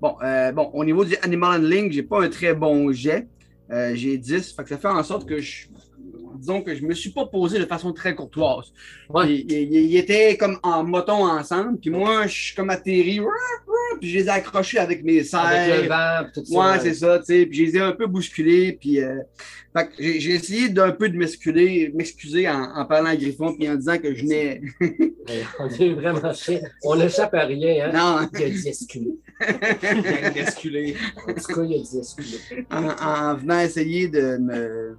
Bon, 0.00 0.16
euh, 0.22 0.50
bon, 0.52 0.70
au 0.72 0.84
niveau 0.84 1.04
du 1.04 1.14
Animal 1.22 1.60
Handling, 1.60 1.92
j'ai 1.92 2.02
pas 2.02 2.22
un 2.22 2.28
très 2.30 2.54
bon 2.54 2.90
jet. 2.92 3.28
Euh, 3.70 3.94
j'ai 3.94 4.16
10. 4.16 4.54
Fait 4.54 4.62
que 4.62 4.68
ça 4.70 4.78
fait 4.78 4.88
en 4.88 5.02
sorte 5.02 5.28
que 5.28 5.38
je. 5.40 5.68
Disons 6.40 6.62
que 6.62 6.74
je 6.74 6.82
me 6.84 6.94
suis 6.94 7.10
pas 7.10 7.26
posé 7.26 7.58
de 7.58 7.66
façon 7.66 7.92
très 7.92 8.14
courtoise. 8.14 8.72
Ouais. 9.08 9.30
Ils, 9.30 9.52
ils- 9.52 9.72
ils 9.92 9.96
étaient 9.98 10.36
comme 10.36 10.58
en 10.62 10.82
moton 10.84 11.24
ensemble, 11.26 11.78
puis 11.78 11.90
moi, 11.90 12.26
je 12.26 12.34
suis 12.34 12.54
comme 12.54 12.70
atterri, 12.70 13.20
puis 14.00 14.08
je 14.10 14.18
les 14.18 14.24
ai 14.26 14.30
accrochés 14.30 14.78
avec 14.78 15.04
mes 15.04 15.22
serres. 15.22 15.40
Avec 15.44 15.82
le 15.82 15.88
vent, 15.88 16.30
tout 16.34 16.44
ça. 16.44 16.58
Ouais, 16.58 16.78
c'est 16.80 16.94
ça, 16.94 17.18
tu 17.18 17.24
sais. 17.26 17.46
Puis 17.46 17.58
je 17.58 17.62
les 17.64 17.76
ai 17.76 17.80
un 17.80 17.92
peu 17.92 18.06
bousculés, 18.06 18.72
puis. 18.80 19.00
euh, 19.00 19.16
j'ai 20.00 20.34
essayé 20.34 20.68
d'un 20.68 20.90
peu 20.90 21.08
de 21.08 21.16
m'excuser, 21.16 21.92
m'excuser 21.94 22.48
en, 22.48 22.60
en 22.74 22.84
parlant 22.86 23.10
à 23.10 23.16
Griffon, 23.16 23.54
puis 23.54 23.68
en 23.70 23.76
disant 23.76 23.98
que 23.98 24.12
je 24.14 24.24
n'ai. 24.24 24.60
On 25.60 25.68
est 25.68 25.92
vraiment. 25.94 26.32
On 26.84 26.96
n'échappe 26.96 27.34
à 27.34 27.44
rien, 27.44 27.86
hein? 27.88 27.92
Non, 27.94 28.28
Il 28.36 28.44
a 28.44 28.48
dit 28.50 28.68
esculé. 28.68 29.10
gang 29.80 30.32
d'esculés. 30.34 30.96
En 31.28 31.32
tout 31.34 31.54
cas, 31.54 31.62
il 31.62 31.74
a 31.74 31.82
dit 31.82 31.98
esculé. 31.98 32.66
en, 32.70 32.88
en 32.88 33.34
venant 33.36 33.60
essayer 33.60 34.08
de 34.08 34.38
me, 34.38 34.96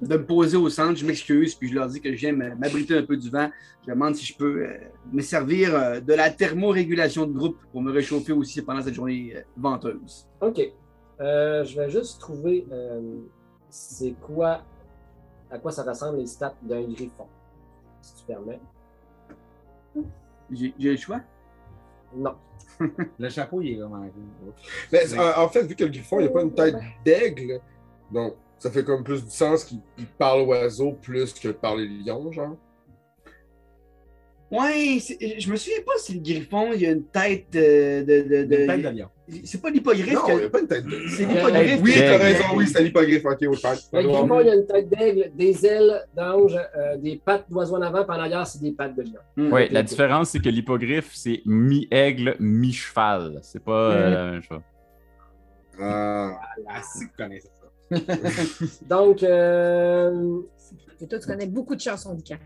de 0.00 0.16
me 0.16 0.24
poser 0.26 0.56
au 0.56 0.68
centre, 0.68 0.96
je 0.98 1.06
m'excuse, 1.06 1.54
puis 1.54 1.68
je 1.68 1.74
leur 1.74 1.86
dis 1.88 2.00
que 2.00 2.10
je 2.12 2.16
viens 2.16 2.32
me- 2.32 2.54
m'abriter 2.56 2.96
un 2.96 3.02
peu 3.04 3.16
du 3.16 3.30
vent. 3.30 3.48
Je 3.86 3.92
demande 3.92 4.14
si 4.16 4.24
je 4.26 4.36
peux 4.36 4.64
euh, 4.66 4.76
me 5.12 5.22
servir 5.22 5.74
euh, 5.74 6.00
de 6.00 6.12
la 6.14 6.30
thermorégulation 6.30 7.26
de 7.26 7.32
groupe 7.32 7.58
pour 7.70 7.80
me 7.82 7.90
réchauffer 7.92 8.32
aussi 8.32 8.62
pendant 8.62 8.82
cette 8.82 8.94
journée 8.94 9.32
euh, 9.36 9.40
venteuse. 9.56 10.26
OK. 10.40 10.60
Euh, 11.20 11.64
je 11.64 11.76
vais 11.80 11.90
juste 11.90 12.20
trouver 12.20 12.66
euh, 12.72 13.00
c'est 13.70 14.14
quoi, 14.20 14.62
à 15.50 15.58
quoi 15.58 15.70
ça 15.70 15.82
ressemble 15.84 16.18
les 16.18 16.26
stats 16.26 16.54
d'un 16.62 16.82
griffon, 16.82 17.26
si 18.00 18.14
tu 18.16 18.24
permets. 18.24 18.60
J'ai 20.50 20.74
le 20.78 20.96
choix? 20.96 21.20
Non. 22.14 22.34
Le 23.18 23.28
chapeau, 23.28 23.60
il 23.62 23.72
est 23.72 23.76
vraiment. 23.80 24.04
Mais 24.92 25.18
en, 25.18 25.42
en 25.44 25.48
fait, 25.48 25.62
vu 25.62 25.74
que 25.76 25.84
le 25.84 25.90
griffon, 25.90 26.18
il 26.20 26.24
n'y 26.24 26.28
a 26.28 26.32
pas 26.32 26.42
une 26.42 26.52
tête 26.54 26.76
d'aigle, 27.04 27.60
donc 28.10 28.34
ça 28.62 28.70
fait 28.70 28.84
comme 28.84 29.02
plus 29.02 29.24
du 29.24 29.30
sens 29.30 29.64
qu'il 29.64 29.78
il 29.98 30.06
parle 30.06 30.42
oiseau 30.42 30.92
plus 30.92 31.32
que 31.34 31.48
parler 31.48 31.88
lion, 32.06 32.30
genre. 32.30 32.56
Ouais, 34.52 34.98
je 35.00 35.50
me 35.50 35.56
souviens 35.56 35.80
pas 35.84 35.92
si 35.96 36.12
le 36.14 36.20
griffon, 36.20 36.72
il 36.74 36.82
y 36.82 36.86
a 36.86 36.90
une 36.90 37.04
tête 37.06 37.46
de. 37.52 38.02
de, 38.04 38.44
de- 38.44 38.56
Une 38.60 38.66
tête 38.66 38.82
de 38.82 38.98
lion. 39.00 39.08
C'est 39.44 39.60
pas 39.62 39.70
l'hippogriffe 39.70 40.12
Non, 40.12 40.20
que- 40.26 40.32
il 40.32 40.38
n'y 40.38 40.44
a 40.44 40.50
pas 40.50 40.60
une 40.60 40.68
tête 40.68 40.84
d'aigle. 40.86 41.08
C'est 41.08 41.24
l'hippogriffe. 41.24 41.80
Oui, 41.82 41.92
t'as 41.96 42.18
raison, 42.18 42.44
oui, 42.54 42.66
c'est 42.68 42.82
l'hippogriffe, 42.84 43.24
ok, 43.24 43.38
autant. 43.48 43.72
Le 43.94 44.02
griffon, 44.02 44.40
il 44.40 44.48
a 44.50 44.54
une 44.54 44.66
tête 44.66 44.88
d'aigle, 44.90 45.32
des 45.34 45.66
ailes 45.66 46.06
d'ange, 46.14 46.56
euh, 46.76 46.96
des 46.98 47.16
pattes 47.24 47.46
d'oiseau 47.50 47.76
en 47.76 47.82
avant, 47.82 48.04
puis 48.04 48.12
en 48.14 48.20
arrière, 48.20 48.46
c'est 48.46 48.60
des 48.60 48.72
pattes 48.72 48.94
de 48.94 49.02
lion. 49.02 49.20
Hmm. 49.38 49.52
Oui, 49.52 49.68
la 49.70 49.82
différence, 49.82 50.30
c'est 50.30 50.40
que 50.40 50.50
l'hippogriffe, 50.50 51.10
c'est 51.14 51.40
mi-aigle, 51.46 52.36
mi-cheval. 52.38 53.38
C'est 53.42 53.64
pas 53.64 53.90
euh, 53.92 54.10
la 54.10 54.30
même 54.32 54.42
chose. 54.42 54.60
Ah. 55.80 56.38
Donc, 58.88 59.22
euh, 59.22 60.40
Et 61.00 61.06
toi, 61.06 61.18
tu 61.18 61.26
connais 61.26 61.46
beaucoup 61.46 61.74
de 61.74 61.80
chansons 61.80 62.14
du 62.14 62.22
camp. 62.22 62.38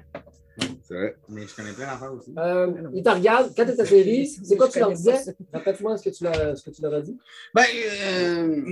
c'est 0.82 0.94
vrai. 0.94 1.16
Mais 1.28 1.42
je 1.46 1.54
connais 1.54 1.72
plein 1.72 1.86
d'affaires 1.86 2.12
aussi. 2.14 2.32
euh, 2.38 2.72
il 2.94 3.02
te 3.02 3.10
regarde, 3.10 3.52
quand 3.56 3.64
tu 3.64 3.70
es 3.72 3.80
atterri, 3.80 4.26
c'est 4.26 4.56
quoi 4.56 4.66
Je 4.68 4.72
tu 4.72 4.78
leur 4.78 4.92
disais? 4.92 5.34
Répète-moi 5.52 5.96
ce 5.98 6.08
que 6.08 6.14
tu 6.14 6.24
leur, 6.24 6.56
ce 6.56 6.64
que 6.64 6.70
tu 6.74 6.82
leur 6.82 6.94
as 6.94 7.02
dit. 7.02 7.16
Ben, 7.54 7.64
euh... 8.00 8.64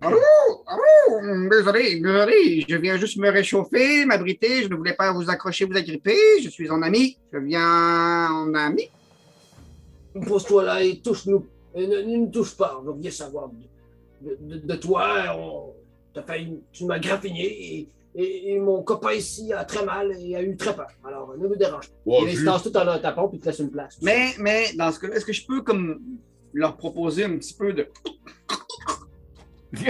allô, 0.00 0.18
allô, 0.66 1.48
désolé, 1.50 2.00
désolé, 2.00 2.64
je 2.68 2.76
viens 2.76 2.96
juste 2.96 3.18
me 3.18 3.28
réchauffer, 3.30 4.04
m'abriter, 4.06 4.62
je 4.62 4.68
ne 4.68 4.74
voulais 4.76 4.94
pas 4.94 5.12
vous 5.12 5.28
accrocher, 5.30 5.64
vous 5.64 5.76
agripper, 5.76 6.16
je 6.42 6.48
suis 6.48 6.70
en 6.70 6.80
ami, 6.82 7.18
je 7.32 7.38
viens 7.38 8.28
en 8.30 8.54
ami. 8.54 8.88
Pose-toi 10.26 10.62
là 10.64 10.82
et 10.82 11.00
touche-nous. 11.00 11.46
Et 11.74 11.86
ne, 11.86 11.96
ne 12.02 12.16
nous 12.18 12.26
touche 12.30 12.54
pas, 12.56 12.78
on 12.78 12.82
veut 12.84 12.92
rien 12.92 13.10
savoir 13.10 13.48
de, 14.20 14.36
de- 14.40 14.58
de 14.58 14.74
toi. 14.76 15.34
On, 15.36 15.72
failli- 16.20 16.60
tu 16.72 16.84
m'as 16.84 16.98
graffiné 16.98 17.40
et, 17.44 17.88
et- 18.14 18.52
et 18.52 18.58
mon 18.60 18.82
copain 18.82 19.12
ici 19.12 19.52
a 19.52 19.64
très 19.64 19.84
mal 19.84 20.12
et 20.20 20.36
a 20.36 20.42
eu 20.42 20.54
très 20.56 20.74
peur. 20.76 20.88
Alors, 21.06 21.34
ne 21.38 21.46
nous 21.48 21.56
dérange 21.56 21.88
pas. 21.88 21.94
Il 22.28 22.36
se 22.36 22.62
tout 22.68 22.76
en 22.76 22.98
ta 22.98 23.12
pompe 23.12 23.34
et 23.34 23.38
te 23.38 23.46
laisse 23.46 23.58
une 23.60 23.70
place. 23.70 23.98
Mais, 24.02 24.32
mais 24.38 24.66
dans 24.76 24.92
ce 24.92 25.00
cas-là, 25.00 25.16
est-ce 25.16 25.24
que 25.24 25.32
je 25.32 25.46
peux 25.46 25.62
comme 25.62 25.98
leur 26.52 26.76
proposer 26.76 27.24
un 27.24 27.36
petit 27.38 27.54
peu 27.54 27.72
de. 27.72 27.86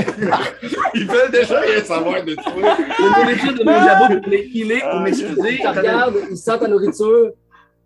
Ils 0.95 1.07
veulent 1.09 1.33
déjà 1.33 1.59
rien 1.61 1.83
savoir 1.83 2.25
de 2.25 2.35
toi. 2.35 2.53
de 2.55 3.21
nourriture 3.21 3.53
de 3.55 3.65
mon 3.65 3.81
jabot 3.85 4.21
pour 4.21 4.31
les 4.31 4.49
healer, 4.55 4.81
pour 4.89 5.01
m'excuser? 5.01 5.59
Il 5.61 5.67
regarde, 5.67 6.15
il 6.31 6.37
sent 6.37 6.59
ta 6.61 6.69
nourriture. 6.69 7.33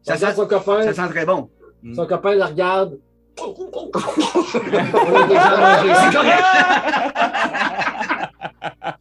Ça 0.03 0.17
Ça 0.19 0.29
sent- 0.29 0.37
son 0.37 0.47
copain. 0.47 0.83
Ça 0.83 0.93
sent 0.93 1.09
très 1.09 1.25
bon. 1.25 1.49
Son 1.95 2.07
copain 2.07 2.35
le 2.35 2.45
regarde. 2.45 2.99
On 3.41 3.51
a 3.51 5.27
déjà 5.29 5.57
mangé. 5.57 5.93
C'est 6.05 6.17
correct. 6.17 6.45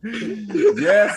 Yes! 0.06 1.15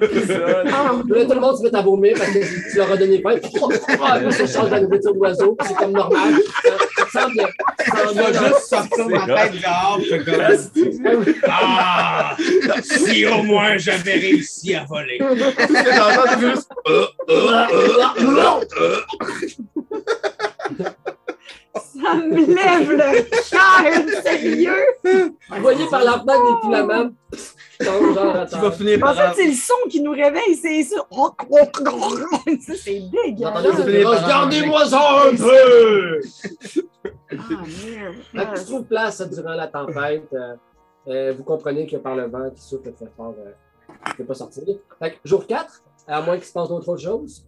Là, 0.00 0.90
tout 1.02 1.34
le 1.34 1.40
monde 1.40 1.56
se 1.58 1.62
met 1.62 1.74
à 1.76 1.82
vomir 1.82 2.14
parce 2.16 2.30
que 2.30 2.70
tu 2.70 2.76
leur 2.78 2.90
as 2.92 2.96
donné 2.96 3.20
faim. 3.20 3.36
Ah, 4.02 4.18
ça 4.30 4.46
change 4.46 4.66
de 4.70 4.74
la 4.74 4.80
nourriture 4.80 5.14
d'oiseau. 5.14 5.56
C'est 5.66 5.74
comme 5.74 5.92
normal. 5.92 6.34
Ça, 7.12 7.20
semble. 7.20 7.36
ça 7.36 7.46
On 8.08 8.14
va 8.14 8.32
semble- 8.32 8.46
juste 8.48 8.66
sortir 8.68 9.08
ma 9.08 9.26
tête 9.26 9.52
dehors. 9.60 10.00
je 10.00 10.16
comme- 10.16 11.34
Ah! 11.48 12.36
Si 12.82 13.26
au 13.26 13.42
moins 13.42 13.76
j'avais 13.76 14.14
réussi 14.14 14.74
à 14.74 14.84
voler. 14.84 15.18
Tout 15.18 15.36
ce 15.36 15.66
que 15.66 15.92
j'entends, 15.94 16.28
c'est 16.30 16.50
juste. 16.50 16.68
Ça 21.74 22.14
me 22.16 22.54
lève 22.54 22.90
le 22.90 23.22
cœur, 23.50 24.22
sérieux! 24.22 24.86
Vous 25.04 25.60
voyez 25.62 25.86
par 25.90 26.04
la 26.04 26.12
fenêtre 26.12 26.42
des 26.42 26.66
filaments. 26.66 27.10
Tombe 27.84 28.14
genre 28.14 28.36
à 28.36 28.46
Tu 28.46 28.54
vas 28.56 28.60
terre. 28.60 28.74
finir 28.74 28.96
En 28.98 29.00
par. 29.00 29.14
fait, 29.34 29.42
c'est 29.42 29.48
le 29.48 29.54
son 29.54 29.74
qui 29.88 30.00
nous 30.00 30.12
réveille, 30.12 30.54
c'est 30.60 30.82
ça. 30.82 30.96
Ça, 32.60 32.74
c'est 32.76 33.00
dégueulasse. 33.10 34.22
Regardez-moi 34.24 34.86
ça 34.86 35.24
un 35.28 35.36
peu! 35.36 36.20
Ah, 37.30 37.34
merde. 37.34 38.14
Fait 38.34 38.46
que 38.52 38.58
tu 38.58 38.64
trouves 38.66 38.84
place 38.84 39.22
durant 39.30 39.54
la 39.54 39.66
tempête. 39.68 40.28
euh, 40.34 40.54
euh, 41.08 41.32
vous 41.36 41.42
comprenez 41.44 41.86
que 41.86 41.96
par 41.96 42.14
le 42.14 42.26
vent 42.28 42.50
qui 42.54 42.62
souffle 42.62 42.92
très 42.92 43.08
fort, 43.16 43.34
euh, 43.38 43.50
ne 44.08 44.12
peux 44.16 44.24
pas 44.24 44.34
sortir. 44.34 44.62
Fait 44.98 45.12
que 45.12 45.16
jour 45.24 45.46
4, 45.46 45.82
à 46.06 46.20
moins 46.22 46.36
qu'il 46.36 46.44
se 46.46 46.52
passe 46.52 46.68
d'autres 46.68 46.96
choses. 46.96 47.44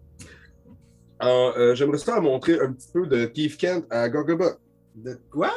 Alors, 1.19 1.55
euh, 1.57 1.75
j'aimerais 1.75 1.99
ça 1.99 2.21
montrer 2.21 2.59
un 2.61 2.73
petit 2.73 2.89
peu 2.93 3.07
de 3.07 3.27
Keith 3.27 3.57
Kent 3.57 3.85
à 3.91 4.09
Gogoba. 4.09 4.57
De 4.95 5.19
quoi? 5.31 5.51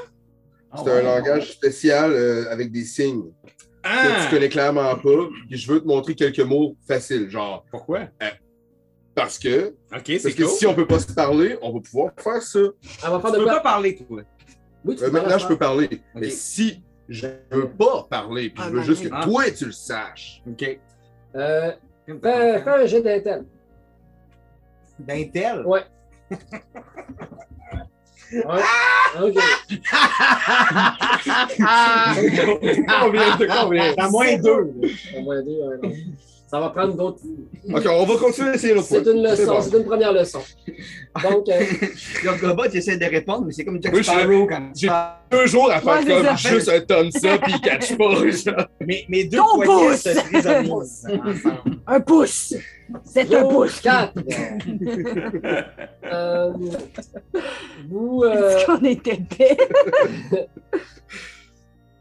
C'est 0.75 0.91
un 0.91 1.01
langage 1.01 1.53
spécial 1.53 2.11
euh, 2.11 2.51
avec 2.51 2.71
des 2.71 2.83
signes 2.83 3.31
que 3.87 4.19
Ah! 4.19 4.23
tu 4.25 4.35
connais 4.35 4.49
clairement 4.49 4.95
pas. 4.95 5.27
Puis 5.49 5.57
je 5.57 5.71
veux 5.71 5.81
te 5.81 5.87
montrer 5.87 6.15
quelques 6.15 6.39
mots 6.39 6.75
faciles, 6.87 7.29
genre. 7.29 7.65
Pourquoi? 7.71 8.01
Parce 9.15 9.39
que, 9.39 9.69
Ok, 9.69 9.73
parce 9.91 10.03
c'est 10.19 10.33
que 10.33 10.43
cool. 10.43 10.51
si 10.51 10.67
on 10.67 10.75
peut 10.75 10.85
pas 10.85 10.99
se 10.99 11.11
parler, 11.11 11.57
on 11.61 11.73
va 11.73 11.79
pouvoir 11.79 12.11
faire 12.19 12.41
ça. 12.41 12.59
Euh, 12.59 12.71
Elle 13.03 13.09
va 13.11 13.19
faire 13.19 13.31
Tu 13.31 13.37
de 13.37 13.43
peux 13.43 13.43
quoi? 13.45 13.53
pas 13.55 13.59
parler, 13.61 13.95
toi. 13.95 14.21
Oui, 14.85 14.95
tu 14.95 15.03
Euh, 15.03 15.07
peux 15.07 15.11
maintenant, 15.13 15.37
je 15.39 15.47
peux 15.47 15.57
parler. 15.57 15.89
Mais 16.13 16.29
si 16.29 16.83
je 17.09 17.27
veux 17.51 17.69
pas 17.69 18.05
parler, 18.09 18.49
puis 18.51 18.63
Ah, 18.63 18.69
je 18.69 18.75
veux 18.75 18.81
juste 18.83 19.03
que 19.03 19.09
Ah. 19.11 19.23
toi, 19.23 19.43
tu 19.49 19.65
le 19.65 19.71
saches. 19.71 20.43
OK. 20.47 20.79
Euh, 21.35 21.71
fais, 22.05 22.61
fais 22.63 22.69
un 22.69 22.85
jet 22.85 23.01
d'intel. 23.01 23.45
D'intel? 24.99 25.65
Ouais. 25.65 25.81
Ouais. 28.31 28.61
OK. 29.21 29.33
Combien 32.99 33.37
de 33.37 33.45
combien? 33.45 33.93
À 33.97 34.09
moins 34.09 34.35
deux. 34.37 34.73
Au 35.17 35.21
moins 35.21 35.41
deux, 35.41 35.51
ouais, 35.51 35.77
non. 35.81 35.91
Ça 36.49 36.61
va 36.61 36.69
prendre 36.69 36.93
d'autres. 36.95 37.19
Ok, 37.73 37.85
on 37.89 38.05
va 38.05 38.15
continuer 38.17 38.51
à 38.51 38.55
essayer 38.55 38.73
notre 38.73 38.87
C'est 38.87 39.03
fois. 39.03 39.11
une 39.13 39.21
leçon, 39.21 39.45
bon. 39.47 39.61
c'est 39.61 39.77
une 39.77 39.83
première 39.83 40.13
leçon. 40.13 40.39
Donc, 41.21 41.49
euh, 41.49 41.59
Le 42.23 42.39
Gobot, 42.39 42.63
il 42.71 42.77
essaie 42.77 42.95
de 42.97 43.03
répondre, 43.05 43.43
mais 43.45 43.51
c'est 43.51 43.65
comme 43.65 43.83
Jack 43.83 43.91
Oui, 43.93 43.99
je- 43.99 44.03
Sparrow 44.09 44.47
quand 44.47 44.69
j'ai-. 44.73 44.87
Deux 45.29 45.45
jours 45.47 45.69
à 45.69 45.81
faire 45.81 45.97
Ouais, 45.97 46.05
comme 46.05 46.37
ça. 46.37 46.49
juste 46.49 46.69
un 46.69 46.79
tonne 46.79 47.11
ça, 47.11 47.37
puis 47.39 47.51
il 47.53 47.59
catch 47.61 47.97
pas. 47.97 48.11
genre. 48.55 48.67
Mes, 48.79 49.05
mes 49.09 49.25
deux 49.25 49.37
Ton 49.39 49.59
pouce! 49.59 49.97
se 50.01 50.09
ensemble. 50.71 51.59
Un 51.85 51.99
pouce! 51.99 52.53
C'est 53.03 53.35
un 53.35 53.43
pouce! 53.45 53.81
4. 53.81 54.13
euh, 56.05 56.53
vous, 57.89 58.23
euh, 58.23 58.55
Est-ce 58.57 58.65
qu'on 58.65 58.81
est 58.85 59.05
épais? 59.05 59.57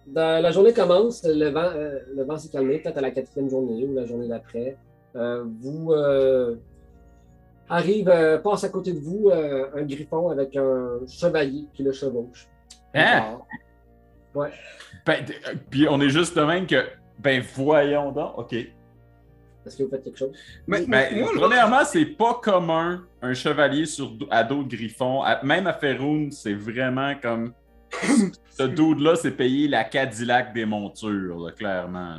Dans- 0.06 0.42
la 0.42 0.50
journée 0.50 0.72
commence, 0.72 1.24
le 1.24 1.48
vent, 1.50 1.70
euh, 1.74 1.98
le 2.14 2.24
vent 2.24 2.38
s'est 2.38 2.48
calmé, 2.50 2.78
peut-être 2.78 2.98
à 2.98 3.00
la 3.00 3.10
quatrième 3.10 3.50
journée 3.50 3.84
ou 3.84 3.94
la 3.94 4.06
journée 4.06 4.28
d'après. 4.28 4.76
Euh, 5.16 5.44
vous 5.60 5.92
euh, 5.92 6.56
arrive, 7.68 8.08
euh, 8.08 8.38
passe 8.38 8.64
à 8.64 8.68
côté 8.68 8.92
de 8.92 9.00
vous 9.00 9.30
euh, 9.30 9.66
un 9.74 9.82
griffon 9.82 10.28
avec 10.30 10.54
un 10.56 11.00
chevalier 11.08 11.64
qui 11.74 11.82
le 11.82 11.92
chevauche. 11.92 12.46
Hein? 12.94 13.38
Ouais. 14.34 14.50
Ben, 15.04 15.24
euh, 15.48 15.54
puis 15.70 15.86
on 15.88 16.00
est 16.00 16.10
juste 16.10 16.36
de 16.36 16.42
même 16.42 16.66
que, 16.66 16.84
ben 17.18 17.42
voyons 17.54 18.12
donc, 18.12 18.38
ok. 18.38 18.52
Est-ce 18.52 19.78
que 19.78 19.82
vous 19.82 19.90
faites 19.90 20.04
quelque 20.04 20.18
chose? 20.18 20.30
Mais, 20.68 20.86
Ben, 20.86 21.18
moi, 21.18 21.30
premièrement, 21.34 21.84
c'est 21.84 22.04
pas 22.04 22.34
commun 22.34 23.04
un 23.20 23.34
chevalier 23.34 23.84
sur, 23.86 24.12
à 24.30 24.44
d'autres 24.44 24.68
griffons. 24.68 25.22
À- 25.22 25.42
même 25.42 25.66
à 25.66 25.72
Ferroun, 25.72 26.30
c'est 26.30 26.54
vraiment 26.54 27.14
comme. 27.20 27.52
Ce 28.50 28.62
dude-là, 28.62 29.16
c'est 29.16 29.30
payé 29.32 29.68
la 29.68 29.84
Cadillac 29.84 30.54
des 30.54 30.64
montures, 30.64 31.38
là, 31.38 31.52
clairement. 31.52 32.18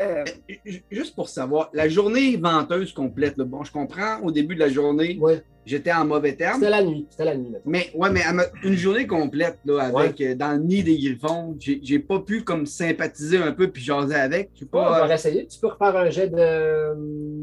Euh, 0.00 0.24
Ju- 0.64 0.84
Juste 0.90 1.14
pour 1.16 1.28
savoir, 1.28 1.70
la 1.72 1.88
journée 1.88 2.36
venteuse 2.36 2.92
complète, 2.92 3.36
là, 3.36 3.44
bon, 3.44 3.64
je 3.64 3.72
comprends, 3.72 4.20
au 4.22 4.30
début 4.30 4.54
de 4.54 4.60
la 4.60 4.68
journée, 4.68 5.18
Ouais. 5.20 5.42
j'étais 5.66 5.92
en 5.92 6.04
mauvais 6.04 6.34
terme. 6.36 6.60
C'était 6.60 6.70
la 6.70 6.84
nuit. 6.84 7.06
C'était 7.10 7.24
la 7.24 7.34
nuit. 7.36 7.50
maintenant. 7.50 7.62
Mais 7.72 7.90
ouais, 7.94 8.10
mais 8.10 8.22
une 8.62 8.74
journée 8.74 9.08
complète 9.08 9.58
là, 9.64 9.80
avec 9.82 10.20
euh, 10.20 10.36
dans 10.36 10.52
le 10.52 10.58
nid 10.62 10.84
des 10.84 10.96
griffons, 10.96 11.56
j'ai 11.58 11.98
pas 11.98 12.20
pu 12.20 12.44
comme 12.44 12.64
sympathiser 12.64 13.38
un 13.38 13.50
peu 13.50 13.68
puis 13.72 13.82
jaser 13.82 14.14
avec. 14.14 14.50
Ouais, 14.72 14.80
euh, 14.80 15.06
va 15.06 15.14
essayer. 15.14 15.48
Tu 15.48 15.58
peux 15.58 15.66
refaire 15.66 15.96
un 15.96 16.10
jet 16.10 16.28
de 16.28 16.36
euh, 16.38 16.94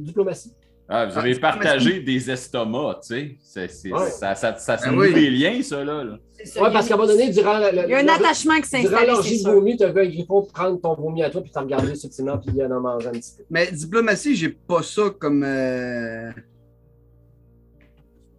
diplomatie? 0.03 0.53
Ah, 0.87 1.07
vous 1.07 1.13
Ah, 1.15 1.19
avez 1.19 1.33
c'est- 1.33 1.39
partagé 1.39 1.99
des 2.01 2.29
estomacs, 2.29 3.01
tu 3.01 3.37
sais. 3.41 3.67
C'est- 3.67 3.91
Ouais. 3.91 4.09
Ça, 4.11 4.35
ça, 4.35 4.55
ça 4.55 4.77
se 4.77 4.85
Ben 4.87 4.95
oui. 4.97 5.13
des 5.13 5.29
liens, 5.31 5.61
ça, 5.63 5.83
là. 5.83 6.03
là. 6.03 6.19
ça, 6.43 6.63
a- 6.63 6.69
parce 6.69 6.87
qu'à 6.87 6.93
un 6.93 6.97
moment 6.97 7.09
donné, 7.11 7.29
durant 7.31 7.57
le, 7.57 7.71
le- 7.75 7.83
Il 7.85 7.89
y 7.89 7.93
a 7.95 7.97
un 7.99 8.07
attachement 8.07 8.53
qui 8.61 8.69
Durant 8.69 8.83
s'installe, 8.83 8.99
c'est 8.99 9.05
l'orgie 9.07 9.43
de 9.43 9.49
vomi, 9.49 9.77
tu 9.77 9.83
as 9.83 9.91
vu 9.91 10.01
un 10.01 10.05
griffon 10.05 10.43
prendre 10.43 10.79
ton 10.79 10.93
vomi 10.93 11.23
à 11.23 11.31
toi 11.31 11.41
puis 11.41 11.49
t'as 11.51 11.61
regardé 11.61 11.95
subtilement 11.95 12.37
puis 12.37 12.51
il 12.55 12.63
en 12.63 12.71
a 12.71 12.79
mangé 12.79 13.07
un 13.07 13.11
petit 13.13 13.31
peu. 13.35 13.43
Mais 13.49 13.71
diplomatie, 13.71 14.35
j'ai 14.35 14.49
pas 14.49 14.83
ça 14.83 15.09
comme. 15.17 15.43
euh, 15.43 16.29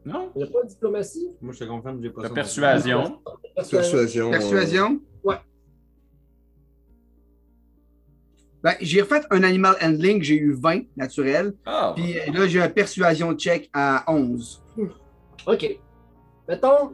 Non? 0.05 0.31
Il 0.37 0.39
n'y 0.39 0.45
a 0.45 0.47
pas 0.53 0.63
de 0.63 0.69
diplomatie? 0.69 1.29
Moi, 1.43 1.53
je 1.53 1.59
te 1.59 1.65
confirme, 1.65 1.99
j'ai 2.01 2.11
pas 2.11 2.23
La 2.23 2.29
ça. 2.29 2.35
persuasion. 2.35 3.19
Persuasion. 3.57 4.31
Persuasion. 4.31 4.89
Ouais. 4.91 4.99
Ben, 8.63 8.75
j'ai 8.81 9.01
refait 9.03 9.21
un 9.31 9.43
animal 9.45 9.77
handling, 9.81 10.23
j'ai 10.23 10.37
eu 10.37 10.53
20 10.55 10.83
naturel. 10.97 11.55
Ah, 11.67 11.93
Puis 11.95 12.19
euh, 12.19 12.33
là, 12.33 12.47
j'ai 12.49 12.61
un 12.61 12.69
persuasion 12.69 13.35
check 13.35 13.71
à 13.73 14.05
11. 14.11 14.63
OK. 15.47 15.79
Mettons, 16.49 16.93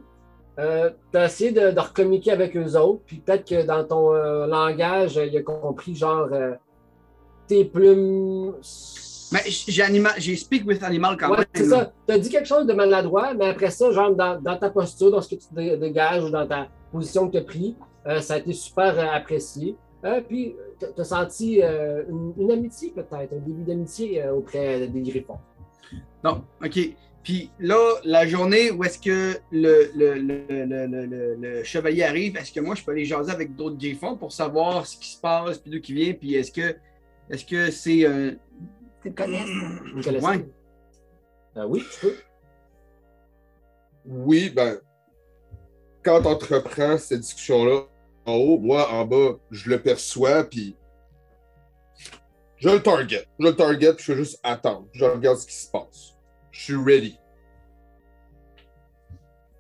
euh, 0.58 0.90
tu 1.12 1.18
as 1.18 1.26
essayé 1.26 1.52
de, 1.52 1.70
de 1.70 1.80
recommuniquer 1.80 2.32
avec 2.32 2.56
eux 2.56 2.76
autres, 2.76 3.02
puis 3.06 3.18
peut-être 3.24 3.48
que 3.48 3.64
dans 3.64 3.84
ton 3.84 4.12
euh, 4.14 4.46
langage, 4.46 5.16
euh, 5.16 5.26
il 5.26 5.36
a 5.36 5.42
compris 5.42 5.94
genre 5.94 6.28
euh, 6.32 6.52
tes 7.46 7.64
plumes. 7.64 8.52
Mais 9.32 9.40
j'ai 10.18 10.36
speak 10.36 10.66
with 10.66 10.82
animal 10.82 11.16
quand 11.16 11.30
Ouais, 11.30 11.38
même. 11.38 11.46
c'est 11.54 11.64
ça. 11.64 11.90
Tu 12.06 12.12
as 12.14 12.18
dit 12.18 12.28
quelque 12.28 12.46
chose 12.48 12.66
de 12.66 12.74
maladroit, 12.74 13.32
mais 13.32 13.46
après 13.48 13.70
ça, 13.70 13.90
genre 13.92 14.14
dans, 14.14 14.38
dans 14.38 14.58
ta 14.58 14.68
posture, 14.68 15.10
dans 15.10 15.22
ce 15.22 15.34
que 15.34 15.40
tu 15.40 15.46
dé- 15.52 15.76
dégages 15.78 16.24
ou 16.24 16.28
dans 16.28 16.46
ta 16.46 16.68
position 16.90 17.28
que 17.28 17.32
tu 17.32 17.38
as 17.38 17.44
pris, 17.44 17.76
euh, 18.06 18.20
ça 18.20 18.34
a 18.34 18.38
été 18.38 18.52
super 18.52 18.98
euh, 18.98 19.06
apprécié. 19.10 19.74
Euh, 20.04 20.20
puis, 20.20 20.54
tu 20.94 21.00
as 21.00 21.04
senti 21.04 21.62
euh, 21.62 22.04
une, 22.08 22.34
une 22.38 22.50
amitié 22.50 22.90
peut-être, 22.90 23.32
un 23.32 23.38
début 23.46 23.62
d'amitié 23.62 24.22
euh, 24.22 24.34
auprès 24.34 24.86
des 24.86 25.00
griffons. 25.02 25.38
Non, 26.24 26.44
OK. 26.64 26.78
Puis 27.22 27.50
là, 27.60 27.78
la 28.04 28.26
journée 28.26 28.72
où 28.72 28.82
est-ce 28.82 28.98
que 28.98 29.38
le, 29.52 29.90
le, 29.94 30.14
le, 30.14 30.44
le, 30.48 30.86
le- 30.86 31.06
le- 31.06 31.34
le 31.36 31.62
chevalier 31.62 32.02
arrive, 32.02 32.36
est-ce 32.36 32.52
que 32.52 32.58
moi, 32.58 32.74
je 32.74 32.82
peux 32.82 32.90
aller 32.90 33.04
jaser 33.04 33.30
avec 33.30 33.54
d'autres 33.54 33.78
griffons 33.78 34.16
pour 34.16 34.32
savoir 34.32 34.86
ce 34.86 34.96
qui 34.96 35.08
se 35.12 35.20
passe, 35.20 35.58
puis 35.58 35.70
d'où 35.70 35.80
qui 35.80 35.92
vient, 35.92 36.12
puis 36.14 36.34
est-ce 36.34 36.50
que 36.50 36.74
est-ce 37.30 37.44
que 37.44 37.70
c'est 37.70 38.04
un... 38.06 38.30
Tu 39.02 39.08
le 39.08 39.14
connais? 39.14 39.44
Vous 39.94 40.02
connaissez? 40.02 40.26
Ouais. 40.26 40.48
Euh, 41.56 41.66
oui, 41.68 41.84
tu 41.92 42.00
peux. 42.06 42.14
Oui, 44.04 44.50
ben, 44.50 44.78
quand 46.02 46.20
on 46.26 46.30
entreprend 46.30 46.98
cette 46.98 47.20
discussion-là, 47.20 47.82
en 48.26 48.34
haut, 48.34 48.58
moi, 48.58 48.88
en 48.92 49.04
bas, 49.04 49.36
je 49.50 49.68
le 49.70 49.80
perçois, 49.80 50.44
puis 50.44 50.76
je 52.56 52.68
le 52.68 52.80
target. 52.82 53.26
Je 53.38 53.46
le 53.46 53.54
target, 53.56 53.94
puis 53.94 54.04
je 54.04 54.12
fais 54.12 54.18
juste 54.18 54.38
attendre. 54.42 54.86
Je 54.92 55.04
regarde 55.04 55.38
ce 55.38 55.46
qui 55.46 55.54
se 55.54 55.70
passe. 55.70 56.14
Je 56.52 56.60
suis 56.60 56.76
ready. 56.76 57.18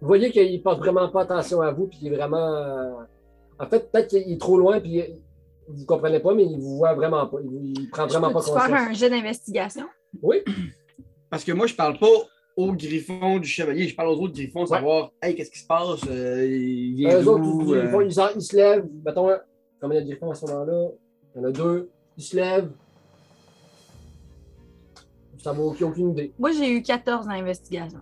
Vous 0.00 0.08
voyez 0.08 0.30
qu'il 0.30 0.52
ne 0.52 0.58
porte 0.62 0.78
vraiment 0.80 1.08
pas 1.08 1.22
attention 1.22 1.60
à 1.60 1.70
vous, 1.72 1.86
puis 1.86 1.98
il 2.02 2.12
est 2.12 2.16
vraiment. 2.16 2.56
euh, 2.56 2.92
En 3.58 3.66
fait, 3.66 3.90
peut-être 3.90 4.08
qu'il 4.08 4.32
est 4.32 4.40
trop 4.40 4.58
loin, 4.58 4.80
puis 4.80 5.02
vous 5.68 5.80
ne 5.82 5.86
comprenez 5.86 6.18
pas, 6.20 6.34
mais 6.34 6.44
il 6.44 6.58
vous 6.60 6.76
voit 6.78 6.94
vraiment 6.94 7.26
pas. 7.26 7.38
Il, 7.42 7.78
il 7.78 7.90
prend 7.90 8.06
vraiment 8.06 8.32
pas 8.32 8.40
Peux-tu 8.40 8.52
faire 8.52 8.68
conscience. 8.68 8.88
un 8.88 8.92
jet 8.92 9.10
d'investigation? 9.10 9.86
Oui, 10.22 10.42
Parce 11.30 11.44
que 11.44 11.52
moi, 11.52 11.66
je 11.66 11.74
parle 11.74 11.98
pas 11.98 12.06
au 12.56 12.72
griffon 12.72 13.38
du 13.38 13.48
chevalier, 13.48 13.88
je 13.88 13.94
parle 13.96 14.08
aux 14.10 14.20
autres 14.20 14.34
griffons, 14.34 14.66
savoir, 14.66 15.10
hey, 15.22 15.34
qu'est-ce 15.34 15.50
qui 15.50 15.58
se 15.60 15.66
passe, 15.66 16.00
euh, 16.08 16.46
il 16.46 16.94
vient 16.96 17.18
eux 17.20 17.28
autres, 17.28 17.72
euh, 17.72 17.84
ils 17.84 17.90
font- 17.90 18.00
ils 18.02 18.20
en- 18.20 18.28
ils 18.34 18.42
se 18.42 18.56
lèvent. 18.56 18.86
Mettons, 19.04 19.30
un- 19.30 19.40
combien 19.80 19.98
il 20.00 20.02
y 20.02 20.02
a 20.02 20.04
de 20.06 20.10
griffons 20.10 20.30
à 20.30 20.34
ce 20.34 20.46
moment-là? 20.46 20.88
Il 21.34 21.40
y 21.40 21.44
en 21.44 21.48
a 21.48 21.52
deux. 21.52 21.90
Ils 22.18 22.22
se 22.24 22.36
lèvent. 22.36 22.70
Ça 25.42 25.52
vaut 25.52 25.70
aucune, 25.70 25.86
aucune 25.88 26.10
idée. 26.10 26.32
Moi, 26.38 26.52
j'ai 26.52 26.70
eu 26.70 26.82
14 26.82 27.26
dans 27.26 27.32
l'investigation. 27.32 28.00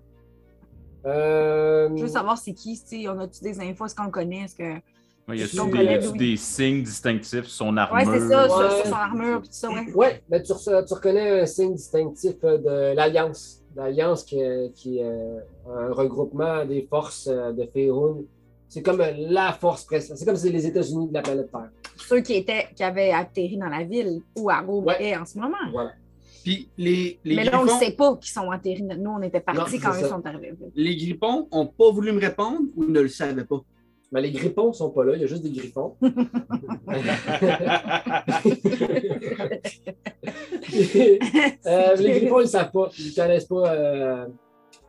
Euh, 1.06 1.88
Je 1.96 2.02
veux 2.02 2.08
savoir 2.08 2.36
c'est 2.36 2.52
qui, 2.52 2.76
sais, 2.76 3.08
on 3.08 3.18
a-tu 3.20 3.42
des 3.42 3.58
infos, 3.60 3.86
est-ce 3.86 3.94
qu'on 3.94 4.04
le 4.04 4.10
connaît, 4.10 4.44
est-ce 4.44 4.54
que... 4.56 4.74
Ouais, 5.28 5.38
y 5.38 5.42
a-tu 5.44 5.56
des, 6.18 6.30
oui. 6.32 6.36
signes 6.36 6.82
distinctifs 6.82 7.44
sur 7.44 7.50
son 7.50 7.76
armure? 7.78 8.06
Ouais, 8.12 8.18
c'est 8.18 8.28
ça, 8.28 8.48
sur, 8.48 8.58
Ouais. 8.58 8.70
sur 8.76 8.86
son 8.86 8.92
armure, 8.92 9.42
ça, 9.48 9.70
ouais. 9.70 9.92
Ouais, 9.94 10.22
mais 10.28 10.42
tu 10.42 10.52
reconnais 10.52 11.40
un 11.40 11.46
signe 11.46 11.74
distinctif 11.74 12.34
euh, 12.44 12.58
de 12.58 12.94
l'Alliance. 12.96 13.59
L'Alliance 13.76 14.24
qui, 14.24 14.40
est- 14.40 14.72
qui 14.74 14.98
est 14.98 15.04
euh, 15.04 15.38
un 15.68 15.92
regroupement 15.92 16.64
des 16.64 16.86
forces 16.88 17.28
euh, 17.30 17.52
de 17.52 17.64
Faerun. 17.72 18.18
C'est 18.68 18.82
comme 18.82 19.00
euh, 19.00 19.12
la 19.16 19.52
force 19.52 19.84
principale. 19.84 20.16
C'est 20.18 20.24
comme 20.24 20.36
si 20.36 20.50
les 20.50 20.66
États-Unis 20.66 21.08
de 21.08 21.14
la 21.14 21.22
planète 21.22 21.50
Terre. 21.50 21.70
Ceux 21.96 22.20
qui, 22.20 22.34
étaient, 22.34 22.66
qui 22.74 22.82
avaient 22.82 23.10
atterri 23.12 23.56
dans 23.56 23.68
la 23.68 23.84
ville 23.84 24.22
où 24.38 24.50
Arrow 24.50 24.82
Ouais. 24.82 25.02
est 25.10 25.16
en 25.16 25.24
ce 25.24 25.38
moment. 25.38 25.56
Voilà. 25.72 25.92
Puis 26.42 26.68
les, 26.78 27.18
les 27.24 27.36
Mais 27.36 27.44
là, 27.44 27.60
on 27.60 27.64
ne 27.64 27.70
sait 27.70 27.92
pas 27.92 28.16
qu'ils 28.16 28.32
sont 28.32 28.50
atterris. 28.50 28.82
Nous, 28.82 29.10
on 29.10 29.20
était 29.22 29.40
partis 29.40 29.78
quand 29.78 29.92
ça. 29.92 30.00
ils 30.00 30.06
sont 30.06 30.24
arrivés. 30.24 30.54
les 30.74 30.96
griffons 30.96 31.46
ont 31.52 31.66
pas 31.66 31.90
voulu 31.90 32.12
me 32.12 32.20
répondre 32.20 32.60
ou 32.76 32.84
ne 32.84 33.00
le 33.00 33.08
savaient 33.08 33.44
pas? 33.44 33.60
Mais 34.12 34.20
les 34.22 34.32
griffons 34.32 34.72
sont 34.72 34.90
pas 34.90 35.04
là, 35.04 35.14
il 35.14 35.22
y 35.22 35.24
a 35.24 35.26
juste 35.26 35.42
des 35.42 35.50
griffons. 35.50 35.96
Euh, 41.66 41.96
les 41.96 42.20
griffons, 42.20 42.40
ils 42.40 42.44
ne 42.44 42.48
savent 42.48 42.70
pas. 42.70 42.88
Ils 42.98 43.10
ne 43.10 43.14
connaissent 43.14 43.44
pas 43.44 43.72
euh, 43.72 44.26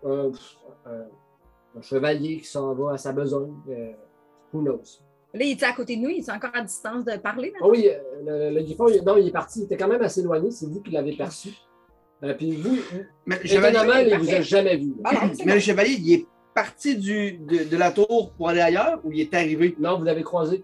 un, 0.05 1.81
chevalier 1.81 2.37
qui 2.37 2.45
s'en 2.45 2.73
va 2.75 2.93
à 2.93 2.97
sa 2.97 3.11
besogne. 3.11 3.53
Euh, 3.69 3.91
who 4.53 4.61
knows? 4.61 5.01
Là, 5.33 5.43
il 5.43 5.51
était 5.51 5.65
à 5.65 5.73
côté 5.73 5.95
de 5.95 6.01
nous, 6.01 6.09
il 6.09 6.19
est 6.19 6.29
encore 6.29 6.51
à 6.53 6.61
distance 6.61 7.03
de 7.03 7.17
parler. 7.17 7.53
Ah 7.61 7.67
oui, 7.67 7.89
le, 8.23 8.53
le 8.53 8.63
griffon, 8.63 8.87
il, 8.89 9.03
non, 9.03 9.17
il 9.17 9.27
est 9.27 9.31
parti. 9.31 9.59
Il 9.59 9.63
était 9.63 9.77
quand 9.77 9.87
même 9.87 10.01
assez 10.01 10.21
éloigné. 10.21 10.51
C'est 10.51 10.67
vous 10.67 10.81
qui 10.81 10.91
l'avez 10.91 11.15
perçu. 11.15 11.49
Euh, 12.23 12.33
puis 12.35 12.55
vous, 12.55 12.77
Mais 13.25 13.39
le 13.39 13.45
étonnamment, 13.45 13.79
chevalier, 13.79 14.09
il 14.11 14.13
ne 14.13 14.19
vous 14.19 14.33
a 14.33 14.41
jamais 14.41 14.77
vu. 14.77 14.93
Ah 15.03 15.13
non, 15.13 15.19
c'est 15.33 15.45
mais 15.45 15.51
bon. 15.51 15.55
le 15.55 15.59
chevalier, 15.59 15.97
il 15.99 16.13
est 16.13 16.25
parti 16.53 16.97
du, 16.97 17.33
de, 17.33 17.63
de 17.65 17.77
la 17.77 17.91
tour 17.91 18.31
pour 18.37 18.49
aller 18.49 18.61
ailleurs 18.61 18.99
ou 19.03 19.11
il 19.11 19.21
est 19.21 19.33
arrivé? 19.33 19.75
Non, 19.79 19.97
vous 19.97 20.03
l'avez 20.03 20.23
croisé. 20.23 20.63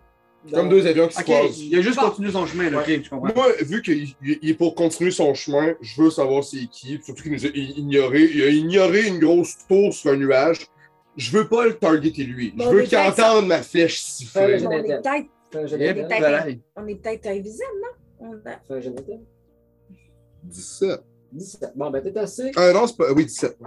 Comme 0.53 0.69
deux 0.69 0.85
avions 0.87 1.07
qui 1.09 1.15
se 1.15 1.23
croisent. 1.23 1.59
il 1.59 1.77
a 1.77 1.81
juste 1.81 1.97
Bon. 1.97 2.03
continué 2.09 2.31
son 2.31 2.45
chemin, 2.45 2.69
là. 2.69 2.79
ok, 2.79 2.87
je 3.03 3.09
comprends. 3.09 3.33
Moi, 3.35 3.47
vu 3.61 3.81
qu'il 3.81 4.07
il 4.21 4.49
est 4.49 4.53
pour 4.53 4.75
continuer 4.75 5.11
son 5.11 5.33
chemin, 5.33 5.73
je 5.81 6.01
veux 6.01 6.09
savoir 6.09 6.43
c'est 6.43 6.65
qui. 6.71 6.99
Surtout 7.03 7.23
qu'il 7.23 7.33
nous 7.33 7.45
a 7.45 7.49
ignoré. 7.53 8.29
Il 8.33 8.41
a 8.43 8.49
ignoré 8.49 9.07
une 9.07 9.19
grosse 9.19 9.57
tour 9.67 9.93
sur 9.93 10.11
un 10.11 10.15
nuage. 10.15 10.67
Je 11.17 11.31
veux 11.35 11.47
pas 11.49 11.65
le 11.65 11.73
targeter 11.73 12.23
lui. 12.23 12.53
Je 12.57 12.63
veux 12.63 12.83
qu'il 12.83 12.97
entende 12.97 13.47
ma 13.47 13.61
flèche 13.61 13.99
siffler. 13.99 14.63
On 14.65 14.71
est 16.87 16.95
peut-être 16.95 17.27
invisible, 17.27 17.63
non? 17.81 17.89
On 18.19 18.33
a- 18.49 18.59
Fais 18.67 18.73
un 18.73 18.79
jet 18.79 18.89
d'intel. 18.91 19.19
17. 20.43 21.01
17. 21.33 21.71
Bon, 21.75 21.89
ben, 21.91 22.01
t'es 22.01 22.17
assez. 22.17 22.51
Ah 22.55 22.71
non, 22.73 22.87
c'est 22.87 22.97
pas. 22.97 23.11
Oui, 23.13 23.25
17. 23.25 23.57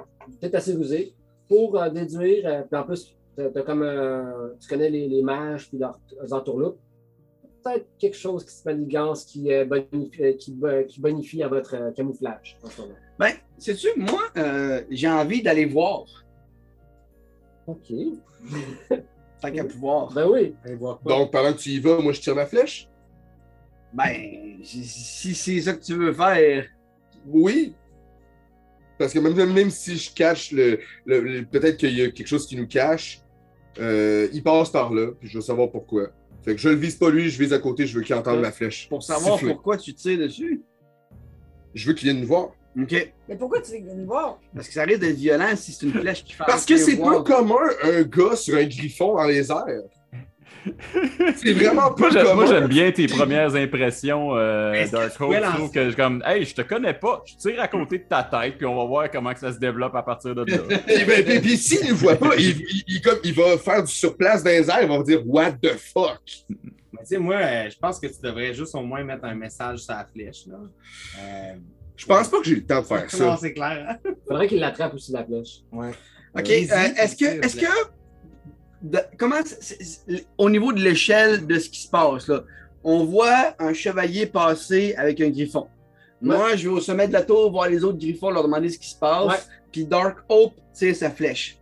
peut-être 0.41 0.55
assez 0.55 0.73
rusé 0.75 1.13
pour 1.51 1.77
euh, 1.83 1.91
déduire. 1.91 2.47
euh, 2.47 2.63
puis 2.63 2.79
en 2.81 2.85
plus, 2.85 3.17
t'as- 3.37 3.51
t'as 3.51 3.63
comme, 3.63 3.83
euh, 3.83 4.55
tu 4.61 4.69
connais 4.69 4.89
les, 4.89 5.09
les 5.09 5.23
mages 5.23 5.69
puis 5.69 5.79
leurs 5.79 5.99
leurs 6.17 6.33
entourloupes. 6.33 6.79
peut-être 7.63 7.87
quelque 7.99 8.17
chose 8.17 8.43
qui 8.47 8.55
se 8.55 8.67
manigance 8.67 9.25
qui, 9.27 9.53
euh, 9.53 9.67
bonifie, 9.67 10.37
qui, 10.39 10.57
qui 10.89 11.01
bonifie 11.01 11.43
à 11.43 11.49
votre 11.49 11.75
euh, 11.75 11.91
camouflage 11.91 12.57
en 12.65 12.69
ce 12.71 12.81
moment. 12.81 12.95
Ben, 13.19 13.33
sais-tu, 13.59 13.89
moi, 13.99 14.23
euh, 14.39 14.81
j'ai 14.91 15.09
envie 15.09 15.43
d'aller 15.43 15.67
voir. 15.67 16.05
OK. 17.67 17.93
Tant 19.43 19.51
qu'à 19.53 19.65
pouvoir. 19.65 20.13
Ben 20.15 20.27
oui. 20.29 20.55
Allez 20.65 20.75
voir 20.77 21.01
quoi? 21.01 21.13
Donc, 21.19 21.31
pendant 21.33 21.53
que 21.53 21.59
tu 21.59 21.71
y 21.71 21.81
vas, 21.81 21.99
moi, 22.01 22.13
je 22.13 22.21
tire 22.21 22.35
ma 22.35 22.47
flèche? 22.47 22.89
Ben, 23.93 24.59
si 24.63 25.35
c'est 25.35 25.61
ça 25.61 25.75
que 25.75 25.83
tu 25.83 25.95
veux 25.95 26.13
faire. 26.13 26.65
Oui. 27.27 27.75
Parce 29.01 29.15
que 29.15 29.19
même, 29.19 29.35
même, 29.35 29.53
même 29.55 29.71
si 29.71 29.97
je 29.97 30.13
cache 30.13 30.53
le. 30.53 30.79
le- 31.07 31.21
le- 31.21 31.45
Peut-être 31.47 31.79
qu'il 31.79 31.99
y 31.99 32.03
a 32.03 32.11
quelque 32.11 32.27
chose 32.27 32.47
qui 32.47 32.55
nous 32.55 32.67
cache, 32.67 33.23
euh, 33.79 34.29
il 34.31 34.43
passe 34.43 34.69
par 34.69 34.93
là, 34.93 35.13
puis 35.19 35.27
je 35.27 35.39
veux 35.39 35.43
savoir 35.43 35.71
pourquoi. 35.71 36.09
Fait 36.45 36.55
que 36.55 36.61
je 36.61 36.69
le 36.69 36.75
vise 36.75 36.97
pas 36.97 37.09
lui, 37.09 37.31
je 37.31 37.39
vise 37.43 37.55
à 37.55 37.59
côté, 37.59 37.87
je 37.87 37.97
veux 37.97 38.03
qu'il 38.05 38.15
entende 38.15 38.41
ma 38.43 38.53
flèche. 38.53 38.91
Pour 38.91 39.03
savoir 39.03 39.39
siffler. 39.39 39.55
pourquoi 39.55 39.79
tu 39.79 39.95
tires 39.95 40.19
dessus. 40.19 40.61
Je 41.75 41.87
veux 41.89 41.95
qu'il 41.95 42.11
vienne 42.11 42.21
nous 42.21 42.27
voir. 42.27 42.51
OK. 42.79 43.13
Mais 43.27 43.37
pourquoi 43.37 43.63
tu 43.63 43.73
veux 43.73 43.79
venir 43.91 44.05
voir? 44.07 44.39
Parce 44.55 44.69
que 44.69 44.75
ça 44.75 44.83
risque 44.85 45.01
d'être 45.01 45.17
violent 45.17 45.57
si 45.57 45.73
c'est 45.73 45.87
une 45.87 45.93
flèche 45.93 46.23
qui 46.23 46.35
fait. 46.35 46.45
Parce 46.47 46.67
que 46.67 46.77
c'est 46.77 46.97
peu 46.99 47.23
commun, 47.23 47.57
un 47.83 48.03
gars 48.03 48.37
sur 48.37 48.55
un 48.59 48.65
griffon 48.67 49.15
dans 49.17 49.25
les 49.25 49.51
airs. 49.51 49.89
C'est 51.37 51.53
vraiment 51.55 51.93
peu 51.93 52.11
Moi, 52.11 52.35
moi, 52.35 52.47
j'aime 52.47 52.67
bien 52.69 52.91
tes 52.93 53.07
premières 53.07 53.55
impressions, 53.55 54.37
euh, 54.37 54.75
Hope. 54.95 55.17
pouvais 55.17 55.41
Je 55.41 55.57
trouve 55.57 55.71
que 55.71 55.91
je 55.91 55.97
comme, 55.97 56.23
hey, 56.27 56.45
je 56.45 56.55
te 56.55 56.63
connais 56.63 56.93
pas. 56.95 57.23
Je 57.27 57.37
tire 57.37 57.61
à 57.63 57.69
côté 57.69 57.99
de 57.99 58.05
ta 58.05 58.23
tête, 58.23 58.59
puis 58.59 58.67
on 58.67 58.77
va 58.77 58.85
voir 58.85 59.11
comment 59.11 59.33
que 59.33 59.41
ça 59.41 59.53
se 59.53 59.59
développe 59.59 59.95
à 59.95 60.03
partir 60.03 60.35
de 60.35 60.45
là. 60.45 60.59
Puis, 60.87 61.05
ben, 61.07 61.25
puis- 61.25 61.41
puis 61.41 61.57
s'il 61.57 61.89
ne 61.89 61.95
voit 61.95 62.17
pas, 62.17 62.35
il, 62.37 62.51
il- 62.61 62.85
il- 62.89 63.01
comme, 63.01 63.19
il 63.25 63.33
va 63.33 63.57
faire 63.57 63.83
du 63.83 63.91
surplace 63.93 64.43
dans 64.43 64.51
les 64.51 64.69
airs, 64.69 64.83
il 64.83 64.89
va 64.89 65.03
dire 65.03 65.23
What 65.27 65.53
the 65.63 65.73
fuck? 65.79 66.21
Mais 66.93 67.01
tu 67.01 67.07
sais, 67.07 67.19
moi, 67.19 67.37
euh, 67.37 67.71
je 67.71 67.79
pense 67.79 67.99
que 67.99 68.07
tu 68.09 68.21
devrais 68.23 68.53
juste 68.53 68.75
au 68.75 68.83
moins 68.83 69.03
mettre 69.03 69.25
un 69.25 69.35
message 69.35 69.79
sur 69.79 69.95
la 69.95 70.05
flèche. 70.05 70.47
Là. 70.47 70.57
Euh, 71.21 71.55
Je 71.97 72.05
pense 72.05 72.29
pas 72.29 72.39
que 72.39 72.45
j'ai 72.45 72.57
le 72.57 72.67
temps 72.67 72.81
de 72.81 72.87
faire 72.87 73.03
non, 73.19 73.33
ça. 73.35 73.39
c'est 73.41 73.55
clair. 73.55 73.87
hein? 73.89 74.11
Faudrait 74.29 74.47
qu'il 74.49 74.61
l'attrape 74.61 74.93
aussi 74.95 75.13
la 75.13 75.25
flèche. 75.25 75.61
Ouais. 75.73 75.91
OK. 76.35 76.49
Euh, 76.51 76.51
est-ce 76.51 77.17
que. 77.17 77.45
Est-ce 77.45 77.57
plaît. 77.57 77.67
que. 77.67 78.00
De- 78.83 78.99
comment. 79.19 79.37
au 80.39 80.51
niveau 80.51 80.73
de 80.73 80.81
l'échelle 80.81 81.47
de 81.47 81.59
ce 81.59 81.69
qui 81.69 81.81
se 81.83 81.89
passe, 81.89 82.29
là, 82.29 82.45
on 82.85 83.05
voit 83.05 83.55
un 83.59 83.73
chevalier 83.73 84.27
passer 84.27 84.95
avec 84.97 85.21
un 85.21 85.29
griffon. 85.31 85.67
Moi, 86.23 86.57
je 86.57 86.69
vais 86.69 86.75
au 86.75 86.81
sommet 86.81 87.09
de 87.09 87.13
la 87.15 87.23
tour 87.23 87.51
voir 87.51 87.69
les 87.69 87.83
autres 87.85 87.99
griffons, 87.99 88.31
leur 88.31 88.43
demander 88.43 88.69
ce 88.69 88.79
qui 88.79 88.91
se 88.91 88.99
passe. 88.99 89.49
Puis 89.73 89.85
Dark 89.87 90.19
Hope 90.29 90.55
tire 90.73 90.95
sa 90.95 91.11
flèche. 91.11 91.59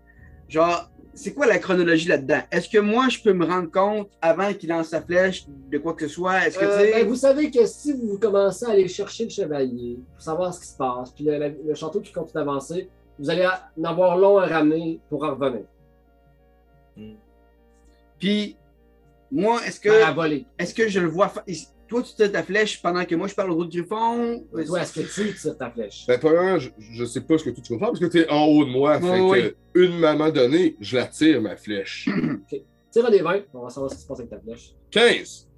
Genre, 0.48 0.90
c'est 1.14 1.32
quoi 1.32 1.46
la 1.46 1.58
chronologie 1.58 2.08
là-dedans? 2.08 2.40
Est-ce 2.50 2.68
que 2.68 2.78
moi, 2.78 3.08
je 3.08 3.18
peux 3.20 3.32
me 3.32 3.44
rendre 3.44 3.70
compte 3.70 4.08
avant 4.20 4.52
qu'il 4.54 4.68
lance 4.70 4.88
sa 4.88 5.00
flèche 5.00 5.44
de 5.70 5.78
quoi 5.78 5.94
que 5.94 6.06
ce 6.08 6.14
soit? 6.14 6.46
Est-ce 6.46 6.58
que 6.58 6.64
Euh, 6.64 6.90
ben, 6.92 7.06
vous 7.06 7.14
savez 7.16 7.50
que 7.50 7.66
si 7.66 7.92
vous 7.92 8.18
commencez 8.18 8.64
à 8.66 8.70
aller 8.70 8.88
chercher 8.88 9.24
le 9.24 9.30
chevalier 9.30 9.98
pour 10.14 10.22
savoir 10.22 10.52
ce 10.54 10.60
qui 10.60 10.66
se 10.68 10.76
passe, 10.76 11.10
puis 11.12 11.24
le, 11.24 11.38
le- 11.38 11.56
le 11.66 11.74
château 11.74 12.00
qui 12.00 12.12
continue 12.12 12.34
d'avancer, 12.44 12.88
vous 13.18 13.28
allez 13.30 13.46
en 13.46 13.84
avoir 13.84 14.16
long 14.16 14.38
à 14.38 14.46
ramener 14.46 15.00
pour 15.08 15.22
en 15.24 15.34
revenir. 15.34 15.62
Puis, 18.18 18.56
moi, 19.30 19.64
est-ce 19.66 19.78
que. 19.80 19.88
À. 19.88 20.14
Est-ce 20.58 20.74
que 20.74 20.88
je 20.88 21.00
le 21.00 21.08
vois. 21.08 21.28
fa- 21.28 21.44
Toi, 21.88 22.02
tu 22.02 22.14
tires 22.14 22.32
ta 22.32 22.42
flèche 22.42 22.82
pendant 22.82 23.04
que 23.04 23.14
moi, 23.14 23.28
je 23.28 23.34
parle 23.34 23.50
aux 23.50 23.56
autres 23.56 23.70
griffons? 23.70 24.44
Toi, 24.66 24.80
est-ce 24.82 25.00
que 25.00 25.06
tu 25.30 25.34
tires 25.34 25.56
ta 25.56 25.70
flèche? 25.70 26.04
Ben, 26.06 26.18
premièrement, 26.18 26.58
je, 26.58 26.70
je 26.78 27.04
sais 27.04 27.20
pas 27.22 27.38
ce 27.38 27.44
que 27.44 27.50
tu 27.50 27.72
vas 27.72 27.78
faire 27.78 27.88
parce 27.88 28.00
que 28.00 28.06
t'es 28.06 28.28
en 28.28 28.44
haut 28.46 28.64
de 28.64 28.70
moi. 28.70 28.98
Oui, 29.00 29.08
fait 29.08 29.20
oui. 29.20 29.42
que, 29.74 29.80
une 29.84 29.98
maman 29.98 30.30
donnée, 30.30 30.76
je 30.80 30.96
la 30.96 31.06
tire, 31.06 31.40
ma 31.40 31.56
flèche. 31.56 32.08
Tire 32.90 33.04
un 33.06 33.10
des 33.10 33.20
20, 33.20 33.42
on 33.54 33.62
va 33.64 33.68
savoir 33.70 33.90
ce 33.90 33.96
qui 33.96 34.02
se 34.02 34.06
passe 34.08 34.18
avec 34.20 34.30
ta 34.30 34.40
flèche. 34.40 34.74
15. 34.90 35.48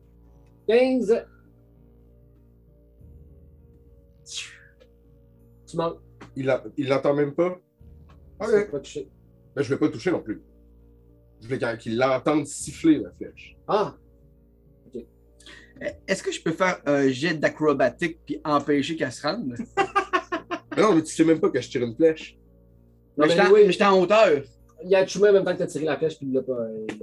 15. 0.68 1.24
Tu 5.66 5.76
manques. 5.76 5.98
Il 6.36 6.88
l'entend 6.88 7.14
même 7.14 7.34
pas? 7.34 7.58
Tu 8.40 8.46
Ok. 8.46 8.70
pas 8.70 8.78
toucher. 8.80 9.08
Ben, 9.54 9.62
je 9.62 9.68
vais 9.74 9.78
pas 9.78 9.86
le 9.86 9.92
toucher 9.92 10.10
non 10.10 10.20
plus. 10.20 10.42
Je 11.42 11.46
voulais 11.48 11.78
qu'il- 11.78 11.96
l'entende 11.96 12.46
siffler, 12.46 12.98
la 12.98 13.10
flèche. 13.12 13.56
Ah! 13.66 13.94
Est-ce 16.06 16.22
que 16.22 16.30
je 16.30 16.42
peux 16.42 16.52
faire 16.52 16.78
un 16.84 17.08
jet 17.08 17.32
d'acrobatique 17.34 18.18
puis 18.26 18.38
empêcher 18.44 18.96
qu'elle 18.96 19.10
se 19.12 19.22
rende? 19.26 19.54
Mais 20.76 20.82
non, 20.82 20.94
mais 20.94 21.02
tu 21.02 21.12
sais 21.12 21.24
même 21.24 21.40
pas 21.40 21.48
que 21.50 21.60
je 21.60 21.68
tire 21.68 21.82
une 21.82 21.96
flèche. 21.96 22.38
Non, 23.16 23.26
mais 23.26 23.28
mais 23.28 23.30
j'étais 23.34 23.46
en- 23.48 23.52
oui. 23.52 23.60
mais 23.66 23.72
j'étais 23.72 23.84
en 23.84 24.00
hauteur. 24.00 24.42
Il 24.84 24.94
a 24.94 25.04
Chumé 25.06 25.28
en 25.30 25.32
même 25.32 25.44
temps 25.44 25.52
que 25.52 25.56
tu 25.58 25.62
as 25.64 25.66
tiré 25.66 25.84
la 25.84 25.96
flèche, 25.98 26.16
puis 26.16 26.26
il 26.26 26.32
l'a 26.32 26.42
pas. 26.42 26.58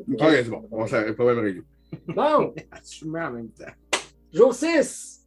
il 0.08 0.16
pas- 0.16 0.28
Ok, 0.28 0.32
c'est 0.36 0.50
bon. 0.50 0.68
On 0.72 0.80
va 0.80 0.88
faire 0.88 1.16
pas 1.16 1.26
même 1.26 1.40
réglé. 1.40 1.62
Bon! 2.08 2.54
Mets 3.06 3.22
en 3.24 3.32
même 3.32 3.50
temps. 3.50 3.66
Jour 4.34 4.54
6. 4.54 5.22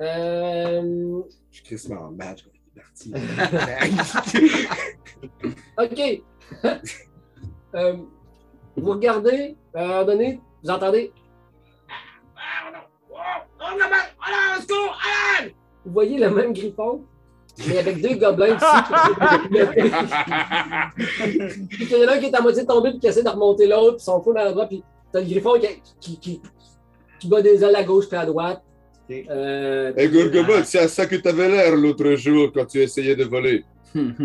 Euh, 0.00 1.20
Je 1.50 1.62
crie 1.62 1.78
ça 1.78 2.00
en 2.00 2.12
match 2.12 2.44
quand 2.44 2.50
il 2.54 3.12
est 3.12 3.22
parti. 5.90 6.22
OK. 6.64 6.74
Euh, 7.74 7.96
vous 8.80 8.90
regardez, 8.92 9.56
à 9.74 9.82
un 9.82 9.86
moment 9.88 10.04
donné, 10.04 10.40
vous 10.62 10.70
entendez? 10.70 11.12
Vous 15.84 15.92
voyez 15.92 16.18
le 16.18 16.30
même 16.30 16.52
griffon, 16.52 17.02
mais 17.66 17.78
avec 17.78 18.00
deux 18.02 18.14
gobelins 18.16 18.56
puis 21.70 21.86
qu'il 21.86 21.98
y 21.98 22.04
en 22.04 22.08
a 22.08 22.12
un 22.14 22.18
qui 22.18 22.26
est 22.26 22.34
à 22.34 22.40
moitié 22.40 22.66
tombé, 22.66 22.90
puis 22.90 22.98
qui 23.00 23.06
essaie 23.06 23.22
de 23.22 23.28
remonter 23.28 23.66
l'autre, 23.66 23.96
puis 23.96 24.04
son 24.04 24.20
fou 24.22 24.32
dans 24.32 24.44
l'endroit, 24.44 24.66
puis 24.66 24.82
t'as 25.12 25.20
le 25.20 25.26
griffon 25.26 25.54
qui, 25.58 25.68
qui, 26.00 26.18
qui, 26.20 26.42
qui 27.20 27.28
bat 27.28 27.40
des 27.42 27.62
ailes 27.64 27.76
à 27.76 27.84
gauche 27.84 28.08
puis 28.08 28.18
à 28.18 28.26
droite. 28.26 28.62
Euh, 29.10 29.92
Hey, 29.96 30.08
Gorgobot, 30.10 30.64
c'est 30.64 30.80
à 30.80 30.88
ça 30.88 31.06
que 31.06 31.16
t'avais 31.16 31.48
l'air 31.48 31.74
l'autre 31.74 32.14
jour 32.16 32.50
quand 32.52 32.66
tu 32.66 32.78
essayais 32.80 33.16
de 33.16 33.24
voler. 33.24 33.64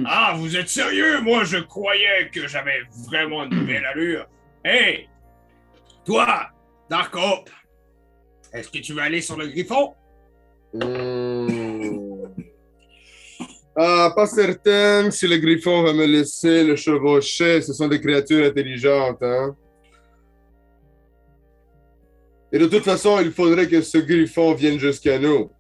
Ah, 0.06 0.34
vous 0.38 0.58
êtes 0.58 0.68
sérieux? 0.68 1.22
Moi, 1.22 1.46
je 1.46 1.58
croyais 1.60 2.30
que 2.34 2.48
j'avais 2.50 2.82
vraiment 3.08 3.46
une 3.46 3.66
belle 3.66 3.86
allure. 3.86 4.26
Hey! 4.66 5.10
Toi, 6.06 6.50
Dark 6.90 7.14
Hope, 7.16 7.50
est-ce 8.54 8.70
que 8.70 8.78
tu 8.78 8.94
veux 8.94 9.02
aller 9.02 9.22
sur 9.22 9.38
le 9.38 9.48
griffon? 9.48 9.94
Hmm. 10.74 12.24
Ah, 13.76 14.14
pas 14.16 14.28
certain 14.28 15.12
si 15.12 15.28
le 15.28 15.38
griffon 15.38 15.84
va 15.84 15.94
me 15.94 16.06
laisser 16.06 16.64
le 16.64 16.76
chevaucher. 16.76 17.62
Ce 17.62 17.74
sont 17.74 17.88
des 17.88 18.00
créatures 18.00 18.46
intelligentes, 18.46 19.22
hein? 19.22 19.56
Et 22.52 22.60
de 22.60 22.68
toute 22.68 22.84
façon, 22.84 23.20
il 23.20 23.32
faudrait 23.32 23.68
que 23.68 23.82
ce 23.82 23.98
griffon 23.98 24.54
vienne 24.54 24.78
jusqu'à 24.78 25.18
nous. 25.18 25.52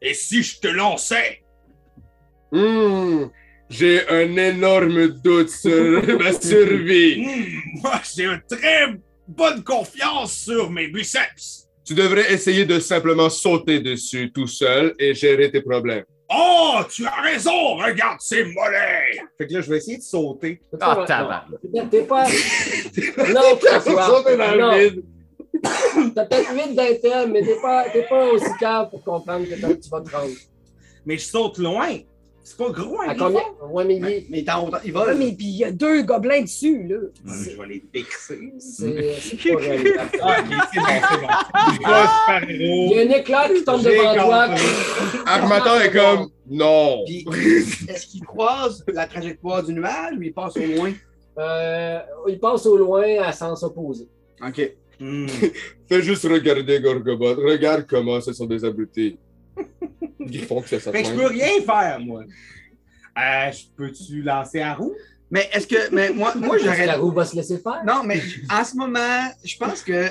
Et 0.00 0.14
si 0.14 0.42
je 0.42 0.58
te 0.58 0.68
lançais? 0.68 1.42
Hmm. 2.52 3.24
J'ai 3.72 4.06
un 4.08 4.36
énorme 4.36 5.08
doute 5.24 5.48
sur 5.48 6.02
ma 6.18 6.32
survie. 6.32 7.24
Hmm, 7.24 7.80
moi, 7.82 8.00
j'ai 8.14 8.24
une 8.26 8.42
très 8.48 8.94
bonne 9.26 9.62
confiance 9.64 10.32
sur 10.34 10.70
mes 10.70 10.88
biceps. 10.88 11.68
Tu 11.84 11.94
devrais 11.94 12.32
essayer 12.32 12.64
de 12.66 12.78
simplement 12.78 13.30
sauter 13.30 13.80
dessus 13.80 14.30
tout 14.32 14.46
seul 14.46 14.94
et 14.98 15.14
gérer 15.14 15.50
tes 15.50 15.62
problèmes. 15.62 16.04
Oh, 16.34 16.80
tu 16.90 17.04
as 17.06 17.20
raison! 17.22 17.76
Regarde 17.76 18.18
ces 18.20 18.44
mollets! 18.44 19.18
Fait 19.36 19.46
que 19.46 19.52
là, 19.54 19.60
je 19.62 19.70
vais 19.70 19.78
essayer 19.78 19.98
de 19.98 20.02
sauter. 20.02 20.60
Ah, 20.80 21.04
tabarnak. 21.06 21.60
T'es- 21.74 21.86
T'es 21.90 22.02
pas. 22.04 22.26
Non, 23.34 23.56
François. 23.60 24.06
Sauter 24.06 24.36
dans 24.36 24.56
Non. 24.56 24.72
le 24.76 24.88
vide. 24.88 25.02
T'as 26.14 26.24
peut-être 26.26 26.54
8 26.54 26.74
d'intel, 26.74 27.30
mais 27.32 27.42
t'es 27.42 27.56
pas, 27.60 27.84
t'es 27.92 28.02
pas 28.08 28.24
aussi 28.26 28.46
calme 28.58 28.88
pour 28.90 29.02
comprendre 29.04 29.46
que 29.46 29.54
t'as- 29.60 29.74
tu 29.74 29.88
vas 29.90 30.00
te 30.00 30.10
rendre. 30.14 30.32
Mais 31.04 31.16
je 31.18 31.24
saute 31.24 31.58
loin. 31.58 31.98
C'est 32.44 32.56
pas 32.56 32.70
gros, 32.70 33.00
un 33.00 33.08
À 33.08 33.14
griffon. 33.14 33.24
combien? 33.26 33.70
Ouais, 33.72 33.84
mais 33.84 33.96
il 33.96 34.04
est- 34.04 34.26
Mais 34.30 34.40
il 34.40 34.44
est 34.44 34.50
en 34.50 34.66
hauteur. 34.66 34.80
Il 34.84 34.92
Ouais, 34.96 35.04
vole. 35.04 35.16
mais 35.18 35.32
puis 35.32 35.46
il 35.46 35.56
y 35.58 35.64
a 35.64 35.70
deux 35.70 36.02
gobelins 36.02 36.42
dessus, 36.42 36.86
là. 36.88 36.96
Ouais, 36.96 37.32
Je 37.50 37.56
vais 37.60 37.66
les 37.68 37.84
décrisser. 37.92 38.52
c'est 38.58 39.14
c'est 39.38 39.52
pas 39.52 39.58
réaliste. 39.60 39.96
Ah, 40.20 40.36
ok, 40.40 40.46
c'est 40.72 40.80
bon, 40.80 40.86
bon. 41.22 41.28
Super 41.78 42.50
Il 42.50 42.92
y 42.92 42.98
a 42.98 43.02
un 43.02 43.10
éclat 43.20 43.48
qui 43.48 43.64
tombe 43.64 43.80
J'ai 43.82 43.96
devant 43.96 44.14
toi. 44.14 44.48
compris. 44.48 44.64
Armateur 45.26 45.82
est 45.82 45.92
comme 45.92 46.28
non. 46.50 47.04
Puis, 47.06 47.24
est-ce 47.88 48.06
qu'il 48.08 48.24
croise 48.24 48.84
la 48.92 49.06
trajectoire 49.06 49.62
du 49.62 49.72
nuage 49.74 50.14
ou 50.18 50.22
il 50.22 50.32
passe 50.34 50.56
au 50.56 50.60
loin? 50.76 50.92
Euh, 51.38 51.98
il 52.28 52.38
passe 52.40 52.66
au 52.66 52.76
loin 52.76 53.04
à 53.22 53.32
sens 53.32 53.62
opposé. 53.62 54.08
OK. 54.46 54.72
Hmm. 55.00 55.26
Fais 55.88 56.02
juste 56.02 56.24
regarder 56.24 56.80
Gorgobot. 56.80 57.34
Regarde 57.36 57.86
comment 57.88 58.20
ce 58.20 58.32
sont 58.32 58.46
des 58.46 58.64
abrutis. 58.64 59.16
Font 60.46 60.60
que 60.62 60.78
ça 60.78 60.92
Fait 60.92 61.02
que 61.02 61.08
je 61.08 61.14
peux 61.14 61.26
rien 61.26 61.60
faire, 61.64 61.98
moi. 62.00 62.24
Euh, 63.18 63.50
peux-tu 63.76 64.22
lancer 64.22 64.60
à 64.60 64.74
roue? 64.74 64.94
Mais 65.30 65.48
est-ce 65.52 65.66
que. 65.66 65.94
Mais 65.94 66.10
moi, 66.10 66.32
moi 66.36 66.56
Est-ce 66.56 66.64
que 66.64 66.70
j'aurais. 66.70 66.86
la 66.86 66.96
roue 66.96 67.10
va 67.12 67.24
se 67.24 67.36
laisser 67.36 67.58
faire? 67.58 67.82
Non, 67.86 68.02
mais 68.04 68.20
en 68.50 68.64
ce 68.64 68.76
moment, 68.76 69.30
je 69.44 69.56
pense 69.56 69.82
que 69.82 70.06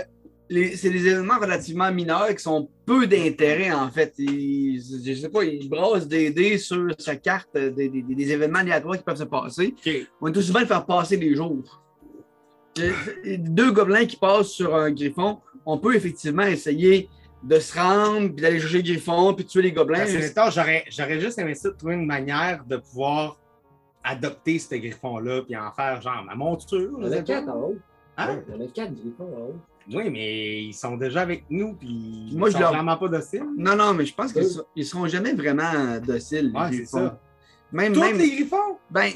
les- 0.49 0.75
c'est 0.75 0.89
des 0.89 1.07
événements 1.07 1.39
relativement 1.39 1.91
mineurs 1.91 2.29
qui 2.35 2.43
sont 2.43 2.69
peu 2.85 3.07
d'intérêt, 3.07 3.71
en 3.71 3.89
fait. 3.89 4.13
Ils- 4.17 4.81
je 5.05 5.13
sais 5.13 5.29
pas, 5.29 5.43
ils 5.43 5.67
brassent 5.69 6.07
des 6.07 6.29
dés 6.31 6.57
sur 6.57 6.87
sa 6.99 7.15
carte, 7.15 7.49
euh, 7.55 7.69
des, 7.71 7.89
des- 7.89 8.01
des 8.01 8.31
événements 8.31 8.59
aléatoires 8.59 8.97
qui 8.97 9.03
peuvent 9.03 9.17
se 9.17 9.23
passer. 9.23 9.73
On 10.19 10.27
est 10.27 10.31
tout 10.31 10.41
souvent 10.41 10.61
de 10.61 10.65
faire 10.65 10.85
passer 10.85 11.17
des 11.17 11.35
jours. 11.35 11.81
Euh, 12.79 12.91
Deux 13.37 13.71
gobelins 13.71 14.05
qui 14.05 14.15
passent 14.17 14.49
sur 14.51 14.75
un 14.75 14.91
griffon, 14.91 15.39
on 15.65 15.77
peut 15.77 15.95
effectivement 15.95 16.43
essayer 16.43 17.09
de 17.43 17.59
se 17.59 17.77
rendre, 17.77 18.27
puis 18.33 18.41
d'aller 18.41 18.59
chercher 18.59 18.77
le 18.77 18.83
griffon, 18.83 19.33
puis 19.33 19.45
tuer 19.45 19.63
les 19.63 19.71
gobelins. 19.71 20.05
J'aurais, 20.51 20.83
j'aurais 20.89 21.19
juste 21.19 21.39
aimé 21.39 21.55
ça 21.55 21.69
de 21.69 21.75
trouver 21.75 21.95
une 21.95 22.05
manière 22.05 22.63
de 22.65 22.77
pouvoir 22.77 23.37
adopter 24.03 24.59
ce 24.59 24.75
griffon-là, 24.75 25.41
puis 25.43 25.55
en 25.57 25.71
faire 25.71 26.01
genre 26.01 26.23
ma 26.23 26.35
monture. 26.35 26.91
Il 26.99 27.05
y 27.05 27.09
en 27.09 27.11
a 27.11 27.21
quatre 27.21 27.49
en 27.49 27.57
haut. 27.61 27.77
Hein? 28.17 28.39
Il 28.47 28.53
y 28.55 28.57
en 28.57 28.65
a 28.65 28.67
quatre 28.67 28.93
griffons 28.93 29.23
en 29.35 29.41
haut. 29.49 29.55
Oui, 29.91 30.09
mais 30.11 30.63
ils 30.63 30.73
sont 30.73 30.95
déjà 30.95 31.21
avec 31.21 31.45
nous, 31.49 31.73
puis 31.73 32.31
Moi, 32.35 32.49
ils 32.49 32.51
je 32.51 32.57
sont 32.57 32.61
leur- 32.61 32.73
vraiment 32.73 32.97
pas 32.97 33.07
dociles. 33.07 33.43
Non, 33.57 33.75
non, 33.75 33.93
mais 33.95 34.05
je 34.05 34.13
pense 34.13 34.31
qu'ils 34.31 34.43
Oui. 34.43 34.57
ils 34.75 34.85
seront 34.85 35.07
jamais 35.07 35.33
vraiment 35.33 35.97
dociles, 36.05 36.51
les 36.53 36.59
Ouais, 36.59 36.69
griffons. 36.69 36.97
ça. 37.07 37.19
Même, 37.71 37.93
Tous 37.93 38.01
même, 38.01 38.17
les 38.17 38.29
griffons? 38.29 38.77
ben, 38.91 39.09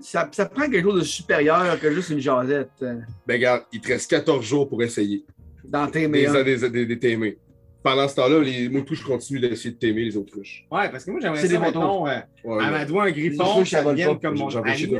ça, 0.00 0.28
ça 0.30 0.46
prend 0.46 0.68
quelque 0.70 0.82
chose 0.88 1.00
de 1.00 1.04
supérieur 1.04 1.78
que 1.80 1.90
juste 1.92 2.10
une 2.10 2.20
jasette 2.20 2.70
Ben, 2.80 3.04
regarde, 3.28 3.64
il 3.72 3.80
te 3.80 3.88
reste 3.88 4.08
14 4.10 4.44
jours 4.44 4.68
pour 4.68 4.80
essayer. 4.82 5.24
Dans 5.68 5.86
tes 5.88 6.08
Des, 6.08 6.86
des, 6.86 6.96
des. 6.96 7.38
Pendant 7.80 8.08
ce 8.08 8.16
temps-là, 8.16 8.40
les 8.40 8.68
moutouches 8.68 9.04
continuent 9.04 9.40
d'essayer 9.40 9.70
de 9.70 9.78
t'aimer 9.78 10.04
les 10.04 10.16
autruches. 10.16 10.66
Ouais, 10.70 10.90
parce 10.90 11.04
que 11.04 11.12
moi, 11.12 11.20
j'aimerais 11.20 11.40
ça, 11.40 11.48
des 11.48 11.58
mettons, 11.58 12.08
euh, 12.08 12.18
Ouais, 12.44 12.64
Amadou, 12.64 13.00
un 13.00 13.06
Les 13.06 13.12
griffon, 13.12 13.64
ça 13.64 13.84
devienne 13.84 14.18
comme 14.18 14.36
mon 14.36 14.48
ami. 14.48 14.96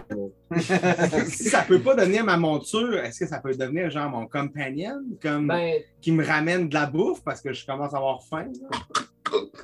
si 1.26 1.48
ça 1.48 1.62
peut 1.62 1.80
pas 1.80 1.96
devenir 1.96 2.24
ma 2.24 2.36
monture, 2.36 2.98
est-ce 2.98 3.20
que 3.20 3.26
ça 3.26 3.40
peut 3.40 3.52
devenir 3.54 3.90
genre 3.90 4.08
mon 4.08 4.26
companion, 4.26 4.94
comme 5.20 5.48
Ben, 5.48 5.80
qui 6.00 6.12
me 6.12 6.24
ramène 6.24 6.68
de 6.68 6.74
la 6.74 6.86
bouffe 6.86 7.22
parce 7.24 7.40
que 7.40 7.52
je 7.52 7.66
commence 7.66 7.92
à 7.94 7.96
avoir 7.96 8.22
faim? 8.22 8.46
là? 8.62 8.78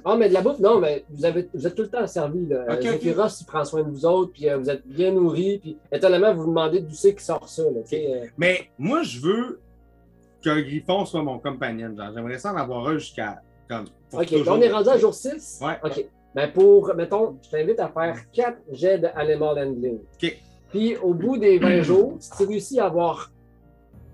ah, 0.05 0.17
mais 0.17 0.29
de 0.29 0.35
la 0.35 0.43
bouffe, 0.43 0.59
non, 0.59 0.81
mais 0.81 1.05
vous, 1.11 1.25
avez, 1.25 1.49
vous 1.55 1.67
êtes 1.67 1.75
tout 1.75 1.83
le 1.83 1.89
temps 1.89 2.07
servi. 2.07 2.47
Là. 2.47 2.65
Ok, 2.69 2.79
ok. 2.81 2.85
Zephyros, 2.85 3.41
il 3.41 3.47
prend 3.47 3.65
soin 3.65 3.83
de 3.83 3.91
vous 3.91 4.05
autres, 4.07 4.33
puis 4.33 4.49
euh, 4.49 4.59
vous 4.59 4.69
êtes 4.71 4.87
bien 4.87 5.13
nourris, 5.13 5.59
puis 5.59 5.77
étonnamment, 5.93 6.35
vous 6.35 6.43
vous 6.43 6.49
demandez 6.49 6.81
d'où 6.81 6.95
c'est 6.95 7.15
qui 7.15 7.25
sort 7.25 7.49
ça. 7.49 7.63
Là, 7.63 7.81
euh. 7.93 8.27
Mais 8.37 8.69
moi, 8.79 9.03
je 9.03 9.21
veux 9.21 9.61
qu'un 10.45 10.61
griffon 10.61 11.05
soit 11.07 11.23
mon 11.23 11.39
compagnon. 11.39 11.95
Genre, 11.97 12.13
j'aimerais 12.15 12.39
ça 12.39 12.53
en 12.53 12.57
avoir 12.57 12.87
un 12.89 12.99
jusqu'à 12.99 13.43
comme. 13.69 13.87
OK, 14.13 14.33
on 14.47 14.61
est 14.61 14.71
rendu 14.71 14.89
à 14.91 14.99
jour 14.99 15.13
6. 15.15 15.61
Ouais. 15.63 15.79
OK. 15.83 16.05
Ben 16.35 16.53
pour, 16.53 16.93
mettons, 16.95 17.39
je 17.45 17.51
t'invite 17.51 17.79
à 17.81 17.89
faire 17.89 18.17
4 18.33 18.59
jets 18.73 18.99
d'animal 18.99 19.59
handling. 19.69 19.99
OK. 20.23 20.37
Puis 20.71 20.97
au 20.97 21.15
bout 21.15 21.37
des 21.39 21.59
20 21.59 21.83
jours, 21.83 22.17
si 22.21 22.31
tu 22.37 22.45
réussis 22.45 22.81
à 22.81 22.87
avoir, 22.87 23.31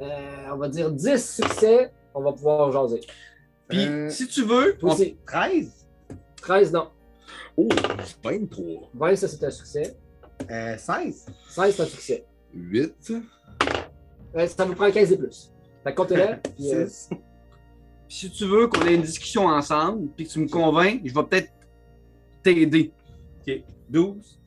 euh, 0.03 0.07
on 0.53 0.57
va 0.57 0.69
dire 0.69 0.91
10 0.91 1.37
succès, 1.37 1.91
on 2.15 2.23
va 2.23 2.33
pouvoir 2.33 2.71
jaser. 2.73 3.01
Puis, 3.69 3.87
Euh, 3.87 4.11
si 4.11 4.27
tu 4.27 4.43
veux, 4.45 4.77
Toi 4.79 4.91
on- 4.91 4.93
aussi. 4.95 5.17
13? 5.27 5.87
13, 6.43 6.73
non. 6.73 6.89
Oh, 7.57 7.69
23. 8.23 8.91
20, 8.95 9.17
ça, 9.17 9.29
c'est 9.29 9.45
un 9.45 9.51
succès. 9.51 9.97
Euh, 10.51 10.77
16? 10.77 11.27
16, 11.49 11.75
c'est 11.77 11.83
un 11.83 11.87
succès. 11.87 12.25
8. 12.53 13.13
Euh, 14.37 14.47
ça 14.47 14.65
vous 14.65 14.75
prend 14.75 14.91
15 14.91 15.13
et 15.13 15.17
plus. 15.17 15.53
Fait 15.85 15.95
puis, 16.57 16.75
euh, 16.75 16.87
6? 16.87 17.11
si 18.09 18.31
tu 18.31 18.45
veux 18.45 18.67
qu'on 18.67 18.85
ait 18.87 18.95
une 18.95 19.03
discussion 19.03 19.47
ensemble, 19.47 20.09
puis 20.17 20.27
que 20.27 20.33
tu 20.33 20.41
me 20.41 20.49
convaincs, 20.49 21.01
je 21.05 21.15
vais 21.15 21.23
peut-être 21.25 21.53
t'aider. 22.43 22.93
OK. 23.47 23.63
12? 23.89 24.41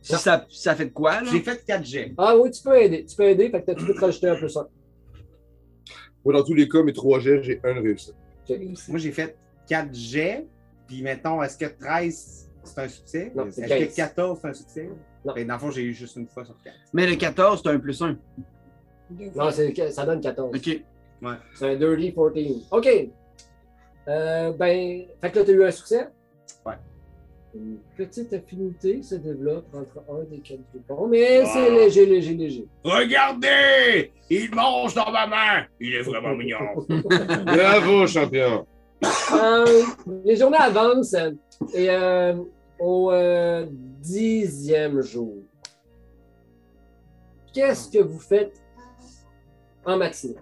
Si 0.00 0.16
ça, 0.16 0.46
ça 0.48 0.74
fait 0.74 0.86
de 0.86 0.92
quoi, 0.92 1.20
là? 1.20 1.30
J'ai 1.30 1.40
fait 1.40 1.62
4 1.66 1.84
jets. 1.84 2.14
Ah 2.16 2.36
oui, 2.36 2.50
tu 2.50 2.62
peux 2.62 2.76
aider. 2.80 3.04
Tu 3.04 3.14
peux 3.14 3.24
aider, 3.24 3.50
fait 3.50 3.62
que 3.62 3.72
tu 3.72 3.84
peux 3.84 3.94
te 3.94 4.00
rajouter 4.00 4.28
un 4.28 4.36
plus 4.36 4.56
un. 4.56 4.66
Moi, 6.24 6.34
dans 6.34 6.42
tous 6.42 6.54
les 6.54 6.68
cas, 6.68 6.82
mes 6.82 6.92
3 6.92 7.20
jets, 7.20 7.42
j'ai 7.42 7.60
un 7.64 7.74
réussi. 7.80 8.12
Moi, 8.88 8.98
j'ai 8.98 9.12
fait 9.12 9.36
4 9.68 9.94
jets. 9.94 10.46
Puis, 10.86 11.02
mettons, 11.02 11.42
est-ce 11.42 11.58
que 11.58 11.66
13, 11.66 12.48
c'est 12.64 12.78
un 12.78 12.88
succès? 12.88 13.32
Non, 13.34 13.46
Est-ce 13.46 13.60
que 13.60 13.66
15. 13.66 13.94
14, 13.94 14.38
c'est 14.40 14.48
un 14.48 14.54
succès? 14.54 14.90
Non. 15.24 15.34
Ben, 15.34 15.46
dans 15.46 15.54
le 15.54 15.60
fond, 15.60 15.70
j'ai 15.70 15.82
eu 15.82 15.92
juste 15.92 16.16
une 16.16 16.26
fois 16.26 16.44
sur 16.44 16.56
4. 16.62 16.74
Mais 16.94 17.06
le 17.06 17.16
14, 17.16 17.60
c'est 17.62 17.70
un 17.70 17.78
plus 17.78 18.00
1. 18.00 18.16
Non, 19.10 19.50
c'est- 19.50 19.90
ça 19.90 20.04
donne 20.04 20.20
14. 20.20 20.54
OK. 20.56 20.82
C'est 21.54 21.66
un 21.66 21.76
Dirty 21.76 22.14
14. 22.14 22.66
OK. 22.70 22.88
Euh, 24.08 24.52
ben, 24.52 25.04
fait 25.20 25.30
que 25.30 25.38
là, 25.38 25.44
tu 25.44 25.50
as 25.50 25.54
eu 25.54 25.64
un 25.64 25.70
succès? 25.70 26.08
Ouais. 26.64 26.74
Une 27.54 27.78
petite 27.96 28.32
affinité 28.32 29.02
se 29.02 29.16
développe 29.16 29.66
entre 29.74 30.02
un 30.10 30.24
des 30.30 30.38
quatre 30.38 30.60
groupons, 30.72 31.08
mais 31.08 31.44
c'est 31.46 31.70
léger, 31.70 32.06
léger, 32.06 32.34
léger. 32.34 32.64
Regardez! 32.84 34.12
Il 34.30 34.54
mange 34.54 34.94
dans 34.94 35.10
ma 35.10 35.26
main! 35.26 35.64
Il 35.80 35.94
est 35.94 36.02
vraiment 36.02 36.34
mignon. 36.34 36.58
Bravo, 37.44 38.06
champion. 38.06 38.66
Euh, 39.32 39.82
les 40.24 40.36
journées 40.36 40.58
avancent 40.58 41.14
et 41.74 41.88
euh, 41.90 42.34
au 42.78 43.10
euh, 43.12 43.66
dixième 44.00 45.00
jour, 45.02 45.34
qu'est-ce 47.52 47.90
que 47.90 48.02
vous 48.02 48.18
faites 48.20 48.60
en 49.88 49.96
matinée? 49.96 50.36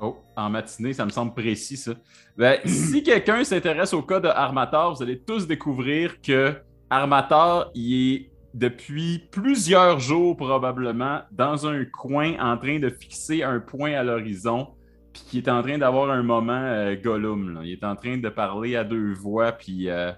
Oh, 0.00 0.16
en 0.36 0.50
matinée, 0.50 0.92
ça 0.92 1.04
me 1.04 1.10
semble 1.10 1.34
précis, 1.34 1.76
ça. 1.76 1.92
Ben, 2.36 2.58
si 2.64 3.02
quelqu'un 3.02 3.42
s'intéresse 3.42 3.92
au 3.92 4.02
cas 4.02 4.20
de 4.20 4.28
Armator, 4.28 4.94
vous 4.94 5.02
allez 5.02 5.18
tous 5.18 5.46
découvrir 5.46 6.20
que 6.20 6.54
Armator, 6.90 7.70
il 7.74 8.14
est 8.14 8.30
depuis 8.54 9.28
plusieurs 9.30 10.00
jours 10.00 10.36
probablement 10.36 11.20
dans 11.32 11.66
un 11.66 11.84
coin 11.84 12.34
en 12.40 12.56
train 12.56 12.78
de 12.78 12.88
fixer 12.88 13.42
un 13.42 13.60
point 13.60 13.92
à 13.92 14.02
l'horizon, 14.02 14.68
puis 15.12 15.22
qui 15.28 15.38
est 15.38 15.48
en 15.48 15.62
train 15.62 15.78
d'avoir 15.78 16.10
un 16.10 16.22
moment 16.22 16.62
euh, 16.62 16.94
Gollum. 16.94 17.60
Il 17.64 17.72
est 17.72 17.84
en 17.84 17.96
train 17.96 18.18
de 18.18 18.28
parler 18.28 18.76
à 18.76 18.84
deux 18.84 19.12
voix, 19.14 19.52
puis 19.52 19.90
euh, 19.90 20.12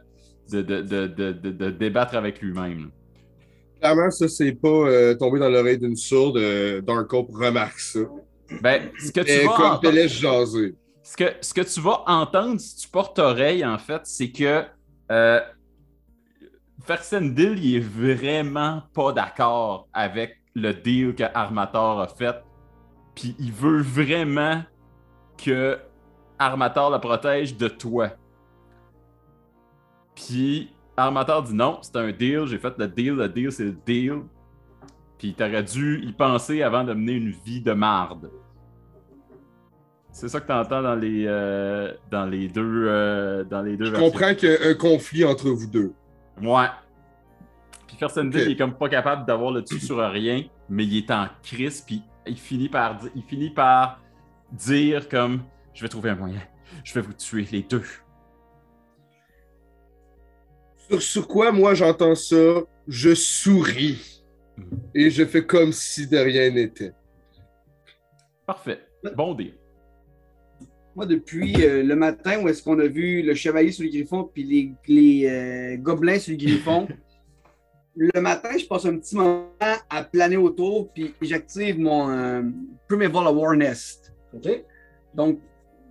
de 0.53 1.71
débattre 1.71 2.17
avec 2.17 2.41
lui-même. 2.41 2.91
Clairement, 3.81 4.11
ça, 4.11 4.28
c'est 4.28 4.52
pas 4.52 4.69
euh, 4.69 5.15
tombé 5.15 5.39
dans 5.40 5.48
l'oreille 5.48 5.78
d'une 5.78 5.97
sourde. 5.97 6.36
Euh, 6.36 6.81
Dark 6.82 7.12
Hope 7.12 7.31
remarque 7.32 7.78
ça. 7.81 8.01
Ben, 8.62 8.90
ce 8.98 9.11
que 9.12 9.20
tu 9.20 9.31
Et 9.31 9.44
vas 9.47 9.52
comme 9.57 9.65
entendre- 9.66 9.81
te 9.81 9.89
laisse 9.89 10.12
jaser. 10.12 10.74
Ce 11.02 11.16
que, 11.16 11.24
ce 11.40 11.55
que 11.55 11.61
tu 11.62 11.81
vas 11.81 12.02
entendre 12.07 12.61
si 12.61 12.77
tu 12.77 12.89
portes 12.89 13.19
oreille, 13.19 13.65
en 13.65 13.78
fait, 13.78 14.02
c'est 14.05 14.31
que 14.31 14.65
euh, 15.11 15.40
Fersendil, 16.85 17.59
il 17.59 17.77
est 17.77 17.81
vraiment 17.81 18.82
pas 18.94 19.12
d'accord 19.12 19.89
avec 19.93 20.36
le 20.55 20.73
deal 20.74 21.15
que 21.15 21.24
Armator 21.35 22.01
a 22.01 22.09
fait. 22.09 22.36
Puis 23.15 23.35
il 23.39 23.52
veut 23.52 23.81
vraiment 23.82 24.62
que 25.43 25.78
Armator 26.39 26.90
le 26.90 26.98
protège 27.01 27.57
de 27.57 27.69
toi. 27.69 28.11
Puis 30.15 30.73
Armator 31.01 31.43
dit 31.43 31.55
non, 31.55 31.78
c'est 31.82 31.97
un 31.97 32.10
deal, 32.12 32.47
j'ai 32.47 32.59
fait 32.59 32.74
le 32.78 32.89
deal, 32.89 33.14
le 33.14 33.28
deal, 33.28 33.51
c'est 33.52 33.64
le 33.64 33.77
deal. 33.86 34.22
Puis 35.18 35.35
t'aurais 35.35 35.62
dû 35.62 36.01
y 36.02 36.12
penser 36.12 36.62
avant 36.62 36.82
de 36.85 36.94
mener 36.94 37.12
une 37.12 37.31
vie 37.31 37.60
de 37.60 37.72
marde. 37.72 38.31
C'est 40.12 40.28
ça 40.28 40.40
que 40.40 40.47
tu 40.47 40.52
entends 40.52 40.82
dans 40.82 40.94
les, 40.97 41.24
euh, 41.27 41.93
dans 42.10 42.24
les 42.27 42.48
deux. 42.48 42.86
euh, 42.89 43.44
dans 43.44 43.62
les 43.62 43.77
deux 43.77 43.85
Je 43.86 43.90
versions. 43.93 44.10
comprends 44.10 44.35
qu'il 44.35 44.51
y 44.51 44.56
a 44.56 44.68
un 44.68 44.74
conflit 44.74 45.24
entre 45.24 45.48
vous 45.51 45.66
deux. 45.68 45.93
Ouais. 46.43 46.66
Puis 47.86 47.97
Fersendil, 47.97 48.40
Ok. 48.40 48.47
il 48.47 48.52
est 48.52 48.56
comme 48.56 48.74
pas 48.74 48.89
capable 48.89 49.24
d'avoir 49.27 49.52
le 49.52 49.62
dessus 49.62 49.78
sur 49.81 49.98
rien, 49.98 50.43
mais 50.68 50.85
il 50.85 50.97
est 50.98 51.10
en 51.10 51.27
crise, 51.43 51.81
puis 51.82 52.02
il 52.27 52.36
finit 52.39 52.68
par, 52.68 52.98
il 53.14 53.22
finit 53.22 53.51
par 53.51 54.01
dire 54.52 55.09
comme 55.09 55.43
Je 55.74 55.82
vais 55.82 55.89
trouver 55.89 56.10
un 56.10 56.16
moyen, 56.16 56.40
je 56.82 56.93
vais 56.94 57.01
vous 57.02 57.12
tuer 57.12 57.47
les 57.52 57.62
deux. 57.62 57.85
Sur, 60.91 61.03
sur 61.03 61.29
quoi, 61.29 61.53
moi, 61.53 61.75
j'entends 61.75 62.17
ça, 62.17 62.65
je 62.89 63.15
souris. 63.15 64.25
Et 64.93 65.09
je 65.09 65.25
fais 65.25 65.47
comme 65.47 65.73
si 65.73 66.09
de 66.09 66.19
rien 66.19 66.51
n'était. 66.51 66.93
Parfait. 68.45 68.81
Bon 69.17 69.35
deal. 69.35 69.55
Moi, 70.97 71.07
depuis 71.07 71.65
euh, 71.65 71.85
le 71.85 71.95
matin 71.95 72.43
où 72.43 72.49
est-ce 72.49 72.62
qu'on 72.62 72.79
a 72.81 72.87
vu 72.87 73.23
le 73.23 73.35
chevalier 73.35 73.71
sur 73.71 73.85
le 73.85 73.91
griffon 73.91 74.25
puis 74.25 74.43
les, 74.43 74.73
les 74.89 75.29
euh, 75.29 75.77
gobelins 75.77 76.19
sur 76.19 76.33
le 76.33 76.39
griffon, 76.39 76.89
le 77.97 78.21
matin, 78.21 78.51
je 78.59 78.67
passe 78.67 78.85
un 78.87 78.99
petit 78.99 79.15
moment 79.15 79.47
à 79.61 80.03
planer 80.03 80.37
autour 80.37 80.93
puis 80.93 81.15
j'active 81.23 81.79
mon 81.79 82.11
euh, 82.11 82.43
Primeval 82.89 83.29
Awareness. 83.29 84.12
OK? 84.35 84.65
Donc, 85.15 85.39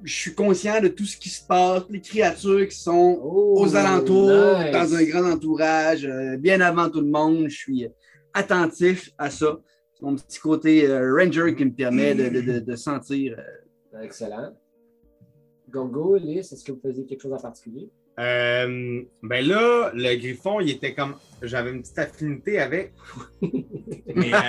je 0.04 0.14
suis 0.14 0.34
conscient 0.34 0.82
de 0.82 0.88
tout 0.88 1.06
ce 1.06 1.18
qui 1.18 1.30
se 1.30 1.46
passe, 1.46 1.84
les 1.90 2.02
créatures 2.02 2.68
qui 2.68 2.78
sont 2.78 3.20
Oh, 3.24 3.62
aux 3.64 3.76
alentours, 3.76 4.30
nice. 4.60 4.72
dans 4.72 4.96
un 4.96 5.04
grand 5.04 5.32
entourage, 5.32 6.06
euh, 6.06 6.38
bien 6.38 6.62
avant 6.62 6.90
tout 6.90 7.02
le 7.02 7.08
monde. 7.08 7.48
Je 7.50 7.56
suis 7.56 7.88
attentif 8.34 9.12
à 9.18 9.30
ça. 9.30 9.60
C'est 9.94 10.04
mon 10.04 10.16
petit 10.16 10.40
côté 10.40 10.88
euh, 10.88 11.14
ranger 11.14 11.56
qui 11.56 11.66
me 11.66 11.74
permet 11.74 12.16
de, 12.16 12.30
de- 12.30 12.42
de- 12.42 12.60
de 12.60 12.76
sentir. 12.76 13.38
euh, 13.94 14.02
Excellent. 14.02 14.54
Gongo, 15.70 16.16
Lys, 16.18 16.52
est-ce 16.52 16.64
que 16.64 16.72
vous 16.72 16.80
faisiez 16.82 17.06
quelque 17.06 17.22
chose 17.22 17.34
en 17.34 17.38
particulier? 17.40 17.90
Euh, 18.20 19.02
ben 19.24 19.48
là, 19.48 19.92
le 19.94 20.16
griffon, 20.18 20.60
il 20.60 20.72
était 20.72 20.94
comme. 20.94 21.16
J'avais 21.42 21.72
une 21.72 21.82
petite 21.82 21.98
affinité 22.00 22.60
avec. 22.60 22.92
Mais 23.42 24.34
euh, 24.34 24.40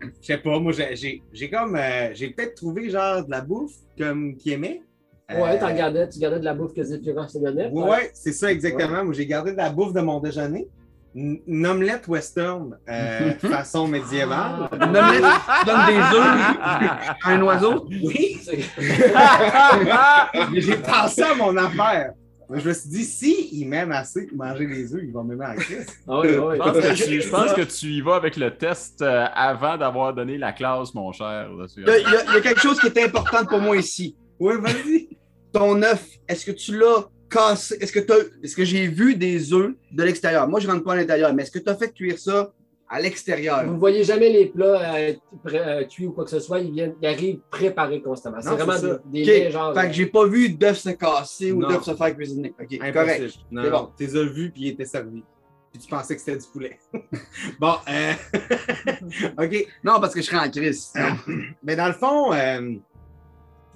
je 0.00 0.26
sais 0.26 0.38
pas, 0.38 0.58
moi, 0.58 0.72
j'ai- 0.72 0.96
j'ai 0.96 1.22
j'ai 1.32 1.50
comme. 1.50 1.76
euh, 1.76 2.10
j'ai 2.14 2.30
peut-être 2.30 2.54
trouvé 2.54 2.88
genre 2.88 3.24
de 3.24 3.30
la 3.30 3.42
bouffe 3.42 3.74
comme 3.98 4.36
qu'il 4.36 4.52
aimait. 4.52 4.80
Ouais, 5.28 5.58
t'en 5.58 5.74
gardais, 5.74 6.08
tu 6.08 6.18
gardais 6.20 6.38
de 6.38 6.44
la 6.44 6.54
bouffe 6.54 6.72
que 6.72 6.82
Zephyros 6.84 7.26
te 7.26 7.38
donnait. 7.38 7.68
Ouais, 7.68 8.10
c'est 8.14 8.32
ça 8.32 8.50
exactement. 8.50 9.04
Moi, 9.04 9.12
j'ai 9.12 9.26
gardé 9.26 9.52
de 9.52 9.56
la 9.56 9.70
bouffe 9.70 9.92
de 9.92 10.00
mon 10.00 10.20
déjeuner. 10.20 10.68
Une 11.14 11.66
omelette 11.66 12.06
western 12.08 12.76
euh, 12.88 13.32
façon 13.40 13.88
médiévale. 13.88 14.68
Une 14.72 14.82
omelette 14.96 15.24
qui 15.60 15.66
donne 15.66 15.86
des 15.86 15.98
œufs 16.16 16.56
à 16.60 17.14
un 17.24 17.42
oiseau? 17.42 17.86
Oui. 17.90 18.38
J'ai 20.54 20.76
pensé 20.76 21.22
à 21.22 21.34
mon 21.34 21.56
affaire. 21.56 22.12
Mais 22.48 22.60
je 22.60 22.68
me 22.68 22.74
suis 22.74 22.88
dit, 22.88 23.04
si 23.04 23.48
il 23.52 23.66
m'aime 23.66 23.90
assez 23.90 24.26
pour 24.26 24.38
manger 24.38 24.66
les 24.66 24.94
œufs, 24.94 25.00
il 25.02 25.12
va 25.12 25.22
m'aimer 25.22 25.46
en 25.46 25.54
crise. 25.56 25.86
Ah 26.06 26.20
oui, 26.20 26.28
oui. 26.28 26.56
Je 26.56 26.62
pense, 26.62 26.78
que 26.78 27.04
tu, 27.04 27.20
je 27.20 27.28
pense 27.28 27.52
que 27.52 27.62
tu 27.62 27.86
y 27.86 28.00
vas 28.00 28.16
avec 28.16 28.36
le 28.36 28.56
test 28.56 29.02
euh, 29.02 29.26
avant 29.34 29.76
d'avoir 29.76 30.14
donné 30.14 30.38
la 30.38 30.52
classe, 30.52 30.94
mon 30.94 31.10
cher. 31.12 31.50
Il 31.76 31.82
y, 31.82 31.90
a, 31.90 31.98
il 31.98 32.38
y 32.38 32.42
quelque 32.42 32.60
chose 32.60 32.78
qui 32.78 32.86
est 32.86 33.04
important 33.04 33.44
pour 33.44 33.58
moi 33.58 33.76
ici. 33.76 34.16
Oui, 34.38 34.54
vas-y. 34.60 35.08
Ton 35.52 35.82
œuf, 35.82 36.06
est-ce 36.28 36.46
que 36.46 36.52
tu 36.52 36.78
l'as 36.78 37.08
cassé? 37.28 37.76
Est-ce 37.80 37.92
que, 37.92 38.30
est-ce 38.42 38.54
que 38.54 38.64
j'ai 38.64 38.86
vu 38.86 39.16
des 39.16 39.52
œufs 39.52 39.74
de 39.90 40.02
l'extérieur? 40.04 40.46
Moi, 40.46 40.60
je 40.60 40.68
rentre 40.68 40.84
pas 40.84 40.92
à 40.92 40.96
l'intérieur, 40.96 41.34
mais 41.34 41.42
est-ce 41.42 41.50
que 41.50 41.58
tu 41.58 41.68
as 41.68 41.74
fait 41.74 41.92
cuire 41.92 42.18
ça 42.18 42.52
à 42.88 43.00
l'extérieur? 43.00 43.64
Vous 43.64 43.74
ne 43.74 43.78
voyez 43.78 44.04
jamais 44.04 44.28
les 44.28 44.46
plats 44.46 44.96
euh, 44.96 45.12
euh, 45.52 45.84
cuits 45.84 46.06
ou 46.06 46.12
quoi 46.12 46.24
que 46.24 46.30
ce 46.30 46.40
soit, 46.40 46.60
ils, 46.60 46.72
viennent, 46.72 46.94
ils 47.00 47.06
arrivent 47.08 47.40
préparés 47.50 48.00
constamment. 48.00 48.38
C'est 48.40 48.50
vraiment 48.50 48.76
ça. 48.76 48.98
des, 49.06 49.50
genre. 49.50 49.74
Fait 49.74 49.88
que 49.88 49.92
j'ai 49.92 50.06
pas 50.06 50.26
vu 50.26 50.50
d'œuf 50.50 50.78
se 50.78 50.90
casser 50.90 51.52
ou 51.52 51.60
Non. 51.60 51.68
d'œuf 51.68 51.84
se 51.84 51.94
faire 51.94 52.14
cuisiner. 52.14 52.54
Ok, 52.60 52.72
Impossible. 52.72 52.92
correct. 52.92 53.38
C'est 53.52 53.70
bon. 53.70 53.90
tu 53.96 54.04
les 54.04 54.16
as 54.16 54.24
vus 54.24 54.50
puis 54.50 54.62
ils 54.62 54.68
étaient 54.68 54.84
servis. 54.84 55.22
Puis 55.72 55.82
tu 55.82 55.88
pensais 55.88 56.14
que 56.14 56.20
c'était 56.22 56.38
du 56.38 56.46
poulet. 56.46 56.78
bon, 57.60 57.74
euh... 57.88 58.12
OK. 59.44 59.66
Non, 59.84 60.00
parce 60.00 60.14
que 60.14 60.20
je 60.20 60.26
serais 60.26 60.46
en 60.46 60.50
crise. 60.50 60.92
Mais 61.62 61.76
dans 61.76 61.88
le 61.88 61.92
fond, 61.92 62.32
euh, 62.32 62.76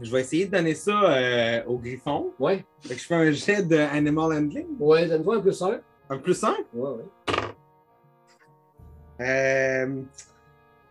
je 0.01 0.11
vais 0.11 0.21
essayer 0.21 0.47
de 0.47 0.53
donner 0.53 0.75
ça 0.75 0.99
euh, 1.03 1.63
au 1.67 1.77
griffon. 1.77 2.33
Ouais. 2.39 2.65
Fait 2.81 2.95
que 2.95 3.01
je 3.01 3.07
fais 3.07 3.15
un 3.15 3.31
jet 3.33 3.63
de 3.63 3.77
animal 3.77 4.33
handling. 4.33 4.67
Ouais, 4.79 5.07
donne-toi 5.07 5.37
un 5.37 5.41
plus 5.41 5.63
un. 5.63 5.81
Un 6.09 6.19
plus 6.19 6.43
un? 6.43 6.57
Ouais, 6.73 6.91
ouais. 6.91 7.35
Euh, 9.21 10.03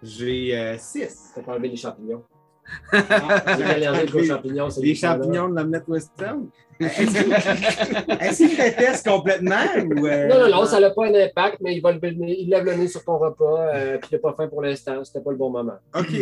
J'ai 0.04 0.76
6. 0.78 1.32
T'as 1.36 1.42
pas 1.42 1.54
enlevé 1.54 1.70
les 1.70 1.76
champignons. 1.76 2.24
J'ai 2.94 3.64
allergique 3.64 4.16
aux 4.16 4.24
champignons. 4.24 4.68
Les 4.82 4.96
champignons 4.96 5.50
de 5.50 5.56
l'omelette 5.56 5.88
western. 5.88 6.48
Est-ce 6.80 8.38
qu'il 8.48 8.56
déteste 8.56 9.08
complètement 9.08 9.66
ou. 9.76 10.08
euh, 10.08 10.28
Non, 10.28 10.40
non, 10.40 10.50
non, 10.50 10.66
ça 10.66 10.80
n'a 10.80 10.92
pas 10.92 11.08
un 11.08 11.14
impact, 11.14 11.58
mais 11.62 11.76
il, 11.76 11.82
va 11.82 11.92
le 11.92 12.00
il 12.04 12.50
lève 12.50 12.64
le 12.64 12.76
nez 12.76 12.88
sur 12.88 13.04
ton 13.04 13.18
repas, 13.18 13.74
euh, 13.76 13.98
puis 13.98 14.10
il 14.12 14.16
n'a 14.16 14.20
pas 14.20 14.34
faim 14.34 14.48
pour 14.48 14.62
l'instant. 14.62 15.04
C'était 15.04 15.22
pas 15.22 15.32
le 15.32 15.38
bon 15.38 15.50
moment. 15.50 15.78
OK. 15.96 16.14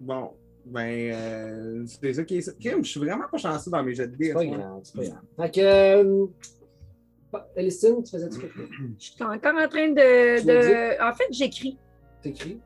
Bon. 0.00 0.30
Ben, 0.66 1.12
euh, 1.12 1.84
c'est 1.86 2.12
ça 2.14 2.24
qui 2.24 2.38
est 2.38 2.42
ça. 2.42 2.52
Kim, 2.58 2.84
je 2.84 2.90
suis 2.90 3.00
vraiment 3.00 3.24
pas 3.30 3.36
chanceux 3.36 3.70
dans 3.70 3.82
mes 3.82 3.94
jets 3.94 4.08
de 4.08 4.16
dés. 4.16 4.28
C'est 4.28 4.34
pas 4.34 4.44
grave, 4.44 4.80
c'est 4.82 4.96
pas 4.96 5.02
grave. 5.04 5.22
Fait 5.38 5.50
que. 5.50 6.28
Elistine, 7.56 8.02
tu 8.02 8.10
faisais-tu 8.10 8.40
quelque 8.40 8.54
chose? 8.56 8.66
Je 8.98 9.04
suis 9.04 9.22
encore 9.22 9.54
en 9.54 9.68
train 9.68 9.88
de. 9.88 11.02
En 11.02 11.14
fait, 11.14 11.24
j'écris. 11.30 11.78
T'écris? 12.22 12.58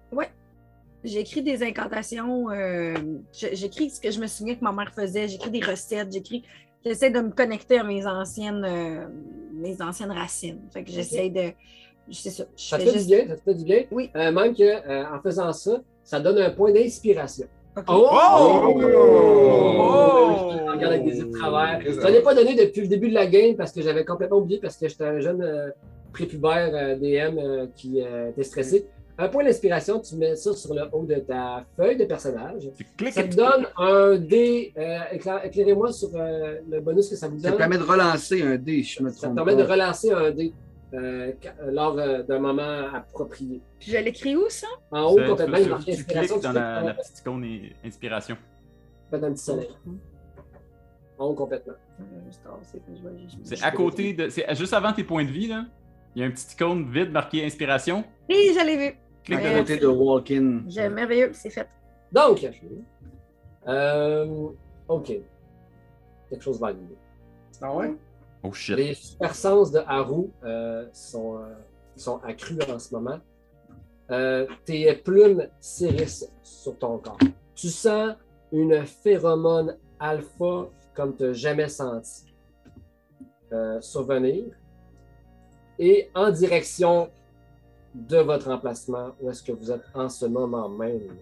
J'écris 1.04 1.42
des 1.42 1.62
incantations. 1.62 2.50
euh, 2.50 2.94
j'écris 3.32 3.90
ce 3.90 4.00
que 4.00 4.10
je 4.10 4.20
me 4.20 4.26
souviens 4.26 4.56
que 4.56 4.64
ma 4.64 4.72
mère 4.72 4.92
faisait. 4.92 5.28
J'écris 5.28 5.50
des 5.50 5.60
recettes. 5.60 6.12
J'écris. 6.12 6.42
J'essaie 6.84 7.10
de 7.10 7.20
me 7.20 7.30
connecter 7.30 7.78
à 7.78 7.84
mes 7.84 8.04
anciennes, 8.06 8.64
euh, 8.64 9.06
mes 9.52 9.80
anciennes 9.80 10.10
racines. 10.12 10.60
Fait 10.72 10.82
que 10.84 10.90
j'essaie 10.90 11.30
de. 11.30 11.52
C'est 12.10 12.30
ça. 12.30 12.44
Ça 12.56 12.78
te 12.78 12.84
fait 12.84 12.92
juste- 12.92 13.08
du 13.08 13.14
bien, 13.16 13.28
ça 13.28 13.36
te 13.36 13.42
fait 13.42 13.54
du 13.54 13.64
bien? 13.64 13.84
Oui. 13.90 14.10
Euh, 14.16 14.32
même 14.32 14.54
que 14.54 14.62
euh, 14.62 15.04
en 15.12 15.20
faisant 15.20 15.52
ça, 15.52 15.82
ça 16.02 16.18
donne 16.20 16.38
un 16.38 16.50
point 16.50 16.72
d'inspiration. 16.72 17.46
Ok. 17.76 17.84
Oh! 17.88 18.08
Oh! 19.80 20.50
Je 20.52 20.70
regarde 20.72 20.92
avec 20.92 21.04
des 21.04 21.18
yeux 21.18 21.26
de 21.26 21.32
travers. 21.32 21.80
Je 21.84 22.00
n'en 22.00 22.08
ai 22.08 22.22
pas 22.22 22.34
donné 22.34 22.54
depuis 22.54 22.82
le 22.82 22.88
début 22.88 23.08
de 23.08 23.14
la 23.14 23.26
game 23.26 23.56
parce 23.56 23.72
que 23.72 23.82
j'avais 23.82 24.04
complètement 24.04 24.38
oublié 24.38 24.58
parce 24.60 24.76
que 24.76 24.88
j'étais 24.88 25.04
un 25.04 25.20
jeune 25.20 25.42
euh, 25.42 25.70
prépubère 26.12 26.70
euh, 26.74 26.96
DM 26.96 27.38
euh, 27.38 27.66
qui 27.76 28.02
euh, 28.02 28.30
était 28.30 28.44
stressé. 28.44 28.86
Un 29.20 29.28
point 29.28 29.42
d'inspiration, 29.42 29.98
tu 30.00 30.14
mets 30.14 30.36
ça 30.36 30.52
sur 30.54 30.74
le 30.74 30.82
haut 30.92 31.04
de 31.04 31.16
ta 31.16 31.64
feuille 31.76 31.96
de 31.96 32.04
personnage. 32.04 32.68
Tu 32.76 32.86
cliques 32.96 33.14
Ça 33.14 33.24
te 33.24 33.34
donne 33.34 33.66
un 33.76 34.16
dé. 34.16 34.72
euh, 34.78 34.98
éclair- 35.12 35.44
Éclairez-moi 35.44 35.90
sur 35.92 36.10
euh, 36.14 36.58
le 36.70 36.80
bonus 36.80 37.08
que 37.08 37.16
ça 37.16 37.26
vous 37.26 37.38
Ça 37.38 37.48
donne. 37.48 37.52
te 37.54 37.58
permet 37.58 37.78
de 37.78 37.82
relancer 37.82 38.42
un 38.42 38.56
dé, 38.56 38.82
je 38.84 39.02
me 39.02 39.08
Ça 39.10 39.16
te 39.16 39.20
trompe 39.22 39.34
permet 39.34 39.56
de 39.56 39.64
relancer 39.64 40.12
un 40.12 40.30
dé 40.30 40.52
euh, 40.94 41.32
ca- 41.42 41.54
lors 41.66 41.98
euh, 41.98 42.22
d'un 42.22 42.38
moment 42.38 42.88
approprié. 42.94 43.60
Puis 43.78 43.92
je 43.92 43.98
l'écris 43.98 44.36
où, 44.36 44.48
ça? 44.48 44.66
En 44.90 45.04
haut, 45.12 45.16
complètement, 45.28 45.56
tu- 45.56 45.62
il 45.62 45.68
marque 45.68 45.84
tu 45.84 45.90
inspiration. 45.90 46.34
cliques 46.36 46.40
Tu 46.40 46.46
dans 46.46 46.50
cliques 46.52 46.62
la, 46.62 46.78
sur 46.78 46.86
la 46.88 46.94
petite 46.94 47.18
icône 47.20 47.60
inspiration. 47.84 48.36
Faites 49.10 49.24
un 49.24 49.32
petit 49.32 49.44
soleil. 49.44 49.68
En 51.18 51.26
haut, 51.26 51.34
complètement. 51.34 51.74
C'est 53.44 53.62
à 53.62 53.70
côté 53.72 54.12
de. 54.12 54.28
C'est 54.28 54.54
juste 54.54 54.72
avant 54.72 54.92
tes 54.92 55.04
points 55.04 55.24
de 55.24 55.30
vie, 55.30 55.48
là. 55.48 55.64
Il 56.14 56.20
y 56.20 56.22
a 56.22 56.26
une 56.26 56.32
petite 56.32 56.52
icône 56.54 56.90
vide 56.90 57.10
marquée 57.12 57.44
inspiration. 57.44 58.04
Oui, 58.28 58.50
je 58.58 58.64
l'ai 58.66 58.76
vu. 58.90 58.96
Clique 59.24 59.40
À 59.44 59.58
côté 59.58 59.76
de 59.76 59.86
Walk-in. 59.86 60.62
J'ai 60.68 60.88
merveilleux, 60.88 61.30
c'est 61.34 61.50
fait. 61.50 61.68
Donc, 62.12 62.46
euh, 63.66 64.48
OK. 64.88 65.12
Quelque 66.30 66.42
chose 66.42 66.58
va 66.60 66.68
arriver. 66.68 66.96
Ah 67.60 67.74
ouais? 67.74 67.94
Oh. 68.42 68.52
Les 68.68 68.94
super 68.94 69.34
sens 69.34 69.72
de 69.72 69.80
Haru 69.86 70.30
euh, 70.44 70.86
sont, 70.92 71.38
euh, 71.38 71.54
sont 71.96 72.18
accrus 72.22 72.58
en 72.72 72.78
ce 72.78 72.94
moment. 72.94 73.18
Euh, 74.10 74.46
tes 74.64 74.92
plumes 74.94 75.48
s'érissent 75.60 76.30
sur 76.42 76.78
ton 76.78 76.98
corps. 76.98 77.18
Tu 77.54 77.68
sens 77.68 78.14
une 78.52 78.84
phéromone 78.86 79.76
alpha 79.98 80.68
comme 80.94 81.16
tu 81.16 81.24
n'as 81.24 81.32
jamais 81.32 81.68
senti 81.68 82.24
survenir. 83.80 84.44
Et 85.78 86.10
en 86.14 86.30
direction 86.30 87.10
de 87.94 88.18
votre 88.18 88.50
emplacement, 88.50 89.12
où 89.20 89.30
est-ce 89.30 89.42
que 89.42 89.52
vous 89.52 89.70
êtes 89.70 89.84
en 89.94 90.08
ce 90.08 90.26
moment 90.26 90.68
même. 90.68 91.16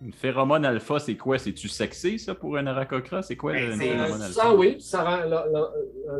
Une 0.00 0.12
phéromone 0.12 0.64
alpha, 0.64 0.98
c'est 1.00 1.16
quoi? 1.16 1.38
C'est-tu 1.38 1.68
sexy, 1.68 2.18
ça, 2.18 2.34
pour 2.34 2.56
un 2.56 2.66
aracocra? 2.66 3.20
C'est 3.22 3.36
quoi 3.36 3.52
Ben, 3.52 3.72
une 3.72 3.78
phéromone 3.80 4.22
alpha? 4.22 4.42
sens, 4.42 4.54
oui, 4.56 4.80
ça 4.80 5.02
rend 5.02 5.24
la, 5.28 5.46
la- 5.50 5.72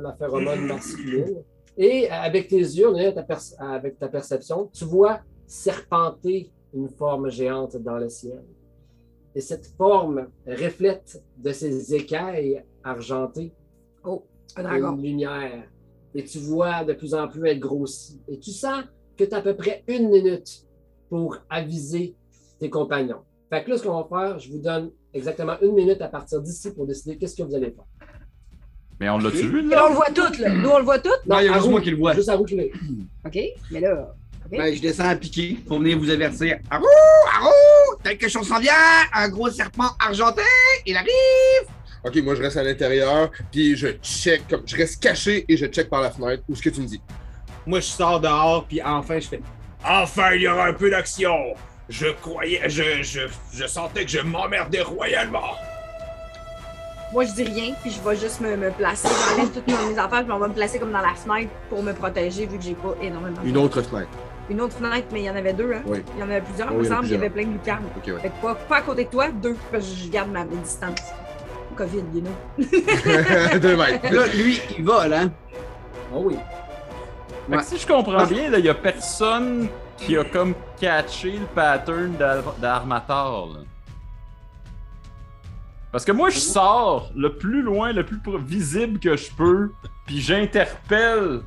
la 0.03 0.13
phéromone 0.15 0.67
masculine. 0.67 1.43
Et 1.77 2.09
avec 2.11 2.49
tes 2.49 2.57
yeux, 2.59 2.93
ta 3.15 3.25
avec 3.61 3.99
ta 3.99 4.09
perception, 4.09 4.69
tu 4.75 4.85
vois 4.85 5.21
serpenter 5.47 6.51
une 6.75 6.89
forme 6.89 7.31
géante 7.31 7.77
dans 7.77 7.99
le 7.99 8.09
ciel. 8.09 8.43
Et 9.35 9.41
cette 9.41 9.67
forme 9.77 10.27
reflète 10.47 11.23
de 11.37 11.53
ses 11.53 11.95
écailles 11.95 12.65
argentées 12.83 13.53
Oh, 14.03 14.25
un 14.57 14.63
dragon. 14.65 14.97
une 14.97 15.03
lumière. 15.03 15.65
Et 16.15 16.25
tu 16.25 16.39
vois 16.39 16.83
de 16.85 16.95
plus 16.95 17.15
en 17.15 17.29
plus 17.29 17.49
elle 17.49 17.61
grossit. 17.61 18.21
Et 18.27 18.39
tu 18.41 18.51
sens 18.51 18.83
que 19.17 19.23
tu 19.25 19.35
as 19.35 19.39
à 19.39 19.43
peu 19.43 19.55
près 19.55 19.85
une 19.87 20.09
minute 20.11 20.67
pour 21.09 21.37
aviser 21.49 22.17
tes 22.59 22.71
compagnons. 22.71 23.23
Fait 23.51 23.65
que 23.65 23.71
là, 23.71 23.79
ce 23.79 23.83
qu'on 23.83 24.03
va 24.03 24.07
faire, 24.09 24.39
je 24.39 24.51
vous 24.51 24.59
donne 24.59 24.91
exactement 25.15 25.55
une 25.63 25.73
minute 25.73 26.01
à 26.03 26.09
partir 26.09 26.41
d'ici 26.41 26.71
pour 26.73 26.87
décider 26.87 27.17
qu'est-ce 27.17 27.35
que 27.37 27.43
vous 27.43 27.55
allez 27.55 27.71
faire. 27.71 27.85
Mais 29.01 29.09
on 29.09 29.19
l'a-tu 29.19 29.49
vu, 29.49 29.61
Et 29.61 29.67
on 29.67 29.69
là? 29.69 29.89
le 29.89 29.95
voit 29.95 30.11
tout, 30.11 30.43
là. 30.43 30.49
Nous, 30.51 30.69
on 30.69 30.79
le 30.79 30.85
voit 30.85 30.99
tout? 30.99 31.09
Non, 31.27 31.39
il 31.39 31.45
y 31.47 31.49
a 31.49 31.53
juste 31.53 31.57
Haru, 31.61 31.71
moi 31.71 31.81
qui 31.81 31.91
le 31.91 31.97
vois. 31.97 32.15
Juste 32.15 32.29
à 32.29 32.37
vous 32.37 32.45
qui 32.45 32.57
l'avez. 32.57 32.73
OK, 33.27 33.39
mais 33.71 33.81
là. 33.81 34.15
Ben, 34.51 34.75
je 34.75 34.81
descends 34.81 35.09
à 35.09 35.15
piquer 35.15 35.59
pour 35.67 35.79
venir 35.79 35.99
vous 35.99 36.11
avertir. 36.11 36.59
Arou! 36.71 36.85
Arou! 37.39 37.97
Quelque 38.03 38.29
chose 38.29 38.49
s'en 38.49 38.59
vient! 38.59 38.73
Un 39.15 39.29
gros 39.29 39.51
serpent 39.51 39.91
argenté! 40.05 40.43
Il 40.87 40.97
arrive! 40.97 41.69
Ok, 42.05 42.17
moi 42.23 42.35
je 42.35 42.43
reste 42.43 42.57
à 42.57 42.63
l'intérieur, 42.63 43.31
puis 43.53 43.77
je 43.77 43.89
check, 44.03 44.49
comme 44.49 44.63
je 44.65 44.77
reste 44.77 45.03
caché 45.03 45.45
et 45.49 45.57
je 45.57 45.67
check 45.67 45.91
par 45.91 46.01
la 46.01 46.11
fenêtre. 46.11 46.43
Où 46.49 46.55
ce 46.55 46.63
que 46.63 46.71
tu 46.71 46.81
me 46.81 46.87
dis? 46.87 47.01
Moi, 47.67 47.81
je 47.81 47.87
sors 47.87 48.21
dehors, 48.21 48.65
puis 48.67 48.81
enfin, 48.83 49.19
je 49.21 49.29
fais. 49.29 49.41
Enfin, 49.85 50.33
il 50.35 50.43
y 50.43 50.49
aura 50.49 50.67
un 50.69 50.73
peu 50.73 50.89
d'action. 50.91 51.55
Je 51.89 52.09
croyais, 52.21 52.69
je, 52.69 53.03
je, 53.03 53.21
je 53.53 53.67
sentais 53.67 54.05
que 54.05 54.11
je 54.11 54.21
m'emmerdais 54.21 54.83
royalement. 54.83 55.57
Moi, 57.13 57.25
je 57.25 57.33
dis 57.33 57.45
rien, 57.45 57.73
puis 57.81 57.91
je 57.91 58.07
vais 58.07 58.17
juste 58.17 58.41
me, 58.43 58.55
me 58.57 58.71
placer. 58.71 59.09
J'enlève 59.31 59.51
toutes 59.51 59.67
mes 59.67 59.99
affaires, 59.99 60.25
puis 60.25 60.33
on 60.33 60.39
va 60.39 60.49
me 60.49 60.53
placer 60.53 60.79
comme 60.79 60.93
dans 60.93 61.01
la 61.01 61.15
fenêtre 61.15 61.51
pour 61.71 61.83
me 61.83 61.95
protéger, 61.95 62.45
vu 62.45 62.59
que 62.59 62.63
j'ai 62.65 62.75
pas 62.75 62.95
énormément 63.01 63.41
de 63.43 63.49
Une 63.49 63.57
autre 63.57 63.81
fenêtre. 63.81 64.11
Une 64.51 64.61
autre 64.61 64.75
fenêtre, 64.77 65.07
mais 65.13 65.21
il 65.21 65.25
y 65.25 65.31
en 65.31 65.37
avait 65.37 65.55
deux, 65.55 65.73
hein? 65.73 65.83
Oui. 65.87 66.03
Il 66.15 66.21
y 66.21 66.23
en 66.23 66.29
avait 66.31 66.43
plusieurs, 66.43 66.69
Ah 66.69 66.73
il 66.75 66.79
me 66.79 66.85
semble. 66.85 67.07
Il 67.07 67.13
y 67.13 67.15
avait 67.15 67.31
plein 67.31 67.45
de 67.45 67.53
lucarnes. 67.53 67.85
Ok, 67.97 68.07
ouais. 68.13 68.21
Fait 68.21 68.29
que 68.29 68.43
pas, 68.43 68.55
pas 68.55 68.77
à 68.77 68.81
côté 68.83 69.05
de 69.05 69.11
toi, 69.11 69.29
deux, 69.31 69.57
parce 69.73 69.87
que 69.87 69.95
je 69.95 70.09
garde 70.11 70.31
ma, 70.31 70.45
mes 70.45 70.57
distances. 70.57 71.01
COVID, 71.77 72.05
you 72.13 72.21
know. 72.21 72.65
Deux 73.61 73.77
mètres. 73.77 74.13
Là, 74.13 74.27
lui, 74.35 74.61
il 74.77 74.85
vole, 74.85 75.13
hein? 75.15 75.31
Oh 76.13 76.25
oui. 76.27 76.37
Fait 77.49 77.57
que 77.57 77.65
si 77.65 77.79
je 77.79 77.87
comprends 77.87 78.27
bien, 78.27 78.51
il 78.53 78.65
y 78.65 78.69
a 78.69 78.75
personne 78.75 79.69
qui 79.99 80.17
a 80.17 80.25
comme 80.25 80.55
catché 80.81 81.33
le 81.33 81.47
pattern 81.55 82.15
d'Armator. 82.61 83.51
là. 83.55 83.61
Parce 85.91 86.05
que 86.05 86.13
moi, 86.13 86.29
je 86.31 86.39
sors 86.39 87.11
le 87.17 87.35
plus 87.37 87.63
loin, 87.63 87.93
le 87.93 88.05
plus 88.05 88.19
visible 88.45 89.01
que 89.01 89.17
je 89.17 89.31
peux, 89.37 89.71
puis 90.07 90.21
j'interpelle 90.21 91.41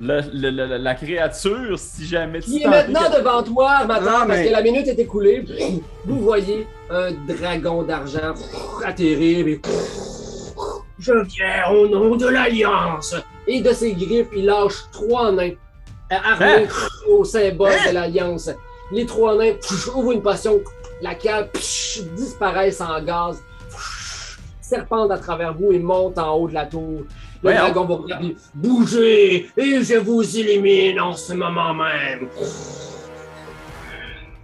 le- 0.00 0.20
le- 0.32 0.50
le- 0.50 0.76
la 0.76 0.94
créature 0.94 1.78
si 1.78 2.06
jamais 2.06 2.40
Qui 2.40 2.62
est 2.62 2.68
maintenant 2.68 3.10
que- 3.10 3.18
devant 3.18 3.42
toi, 3.42 3.84
maintenant, 3.86 4.20
Non, 4.20 4.26
parce 4.28 4.42
que 4.42 4.50
la 4.52 4.62
minute 4.62 4.86
est 4.86 4.98
écoulée. 4.98 5.44
Vous 6.04 6.20
voyez 6.20 6.66
un 6.90 7.10
dragon 7.26 7.82
d'argent 7.82 8.34
atterrir 8.84 9.48
et 9.48 9.60
je 10.98 11.12
viens 11.24 11.70
au 11.72 11.88
nom 11.88 12.14
de 12.16 12.26
l'Alliance. 12.28 13.14
Et 13.46 13.62
de 13.62 13.72
ses 13.72 13.94
griffes, 13.94 14.28
il 14.36 14.44
lâche 14.44 14.84
trois 14.92 15.32
nains 15.32 15.52
armé 16.10 16.66
au 17.08 17.24
symbole 17.24 17.72
de 17.88 17.92
l'Alliance. 17.94 18.50
Les 18.92 19.04
trois 19.06 19.36
nains 19.36 19.52
pff, 19.54 19.94
ouvrent 19.94 20.12
une 20.12 20.22
potion, 20.22 20.60
la 21.02 21.14
cale 21.14 21.50
pff, 21.50 22.00
disparaissent 22.16 22.80
en 22.80 23.02
gaz, 23.02 23.42
pff, 23.70 24.38
serpentent 24.60 25.10
à 25.10 25.18
travers 25.18 25.54
vous 25.54 25.72
et 25.72 25.78
montent 25.78 26.18
en 26.18 26.34
haut 26.36 26.48
de 26.48 26.54
la 26.54 26.66
tour. 26.66 27.02
Le 27.42 27.50
Ouais, 27.50 27.54
dragon 27.54 27.84
va 27.84 27.94
vous 27.96 28.06
dire 28.06 28.18
Bougez 28.54 29.48
et 29.56 29.82
je 29.82 29.96
vous 29.98 30.36
élimine 30.38 30.98
en 31.00 31.12
ce 31.12 31.32
moment 31.34 31.72
même. 31.74 32.28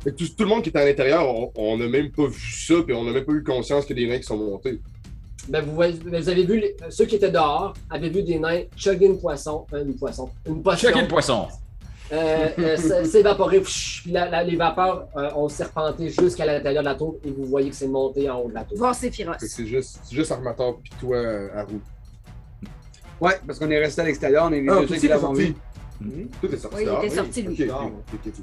Tout, 0.04 0.12
tout 0.12 0.42
le 0.44 0.46
monde 0.46 0.62
qui 0.62 0.68
est 0.68 0.76
à 0.76 0.84
l'intérieur, 0.84 1.26
on- 1.26 1.50
on 1.56 1.78
n'a 1.78 1.88
même 1.88 2.10
pas 2.12 2.26
vu 2.26 2.52
ça, 2.52 2.74
puis 2.86 2.94
on 2.94 3.04
n'a 3.04 3.12
même 3.12 3.24
pas 3.24 3.32
eu 3.32 3.42
conscience 3.42 3.86
qu'il 3.86 3.98
y 3.98 4.02
a 4.02 4.06
des 4.06 4.12
nains 4.12 4.18
qui 4.18 4.24
sont 4.26 4.36
montés. 4.36 4.80
Ben, 5.48 5.62
vous, 5.64 5.74
voyez- 5.74 5.98
vous 6.04 6.28
avez 6.28 6.44
vu, 6.44 6.58
les- 6.60 6.76
ceux 6.90 7.04
qui 7.04 7.16
étaient 7.16 7.30
dehors 7.30 7.74
avaient 7.90 8.08
vu 8.08 8.22
des 8.22 8.38
nains 8.38 8.62
chugger 8.76 9.06
une 9.06 9.18
poisson, 9.18 9.66
euh, 9.74 9.84
une 9.84 9.94
poisson, 9.96 10.30
une 10.46 10.62
potion, 10.62 10.88
Check 10.90 11.02
le 11.02 11.08
poisson. 11.08 11.48
euh, 12.12 12.48
euh, 12.58 12.76
s'évaporer, 13.04 13.60
puis 13.60 14.02
la- 14.10 14.28
la- 14.30 14.42
les 14.42 14.56
vapeurs 14.56 15.06
euh, 15.16 15.30
ont 15.36 15.48
serpenté 15.48 16.08
jusqu'à 16.08 16.46
l'intérieur 16.46 16.82
de 16.82 16.88
la 16.88 16.94
tour 16.94 17.16
et 17.24 17.30
vous 17.30 17.44
voyez 17.44 17.68
que 17.70 17.76
c'est 17.76 17.88
monté 17.88 18.28
en 18.30 18.38
haut 18.40 18.48
de 18.48 18.54
la 18.54 18.64
tour. 18.64 18.78
Voir 18.78 18.92
que 18.98 19.46
c'est 19.46 19.66
juste, 19.66 20.00
c'est 20.04 20.14
juste 20.14 20.32
Armator 20.32 20.78
puis 20.82 20.92
toi, 21.00 21.16
euh, 21.16 21.48
à 21.54 21.64
roue. 21.64 21.80
Ouais, 23.20 23.38
parce 23.46 23.58
qu'on 23.58 23.70
est 23.70 23.78
resté 23.78 24.00
à 24.00 24.04
l'extérieur, 24.04 24.46
on 24.48 24.52
est 24.52 24.60
les 24.62 24.68
Ah, 24.70 24.80
deux 24.80 24.86
seuls 24.88 24.96
est 24.96 25.00
qui 25.00 25.08
l'avons 25.08 25.34
sorti. 25.34 25.54
vu. 26.00 26.28
Tout 26.40 26.52
est 26.52 26.56
sorti. 26.56 26.76
Oui, 26.78 26.84
il 27.02 27.06
était 27.06 27.14
sorti, 27.16 27.42
lui. 27.42 27.70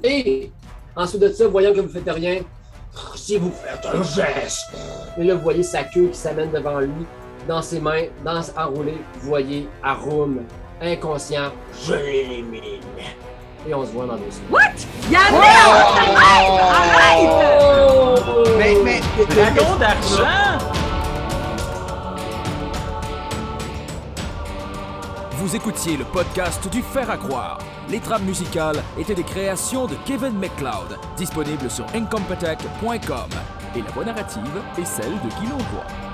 Et 0.04 0.50
ensuite 0.96 1.20
de 1.22 1.28
ça, 1.28 1.46
voyant 1.48 1.72
que 1.72 1.80
vous 1.80 1.88
ne 1.88 1.88
faites 1.88 2.10
rien, 2.10 2.40
Si 3.14 3.38
vous 3.38 3.50
faites 3.52 3.86
un 3.86 4.02
geste, 4.02 4.70
et 5.18 5.24
là, 5.24 5.34
vous 5.34 5.40
voyez 5.42 5.62
sa 5.62 5.84
queue 5.84 6.08
qui 6.08 6.18
s'amène 6.18 6.50
devant 6.50 6.80
lui. 6.80 7.06
Dans 7.48 7.62
ses 7.62 7.80
mains, 7.80 8.04
dans, 8.24 8.40
enroulé, 8.56 8.98
vous 9.20 9.28
voyez 9.28 9.68
Arum, 9.82 10.42
inconscient, 10.80 11.50
je 11.84 11.94
l'élimine. 11.94 12.82
et 13.66 13.74
on 13.74 13.84
se 13.84 13.90
voit 13.92 14.06
dans 14.06 14.16
deux 14.16 14.30
semaines. 14.30 14.74
Yannick! 15.10 15.42
Arrête! 16.94 18.24
Mais, 18.58 18.76
mais, 18.84 19.00
Dragon 19.34 19.76
d'argent! 19.76 20.58
Vous 25.42 25.56
écoutiez 25.56 25.96
le 25.96 26.04
podcast 26.04 26.68
du 26.68 26.82
Fer 26.82 27.10
à 27.10 27.16
croire. 27.16 27.58
Les 27.88 27.98
trames 27.98 28.22
musicales 28.22 28.80
étaient 28.96 29.16
des 29.16 29.24
créations 29.24 29.88
de 29.88 29.96
Kevin 30.06 30.38
McLeod, 30.38 30.96
disponibles 31.16 31.68
sur 31.68 31.84
incompetech.com. 31.96 33.28
Et 33.74 33.82
la 33.82 33.90
voix 33.90 34.04
narrative 34.04 34.62
est 34.78 34.84
celle 34.84 35.10
de 35.10 35.28
Guy. 35.40 36.11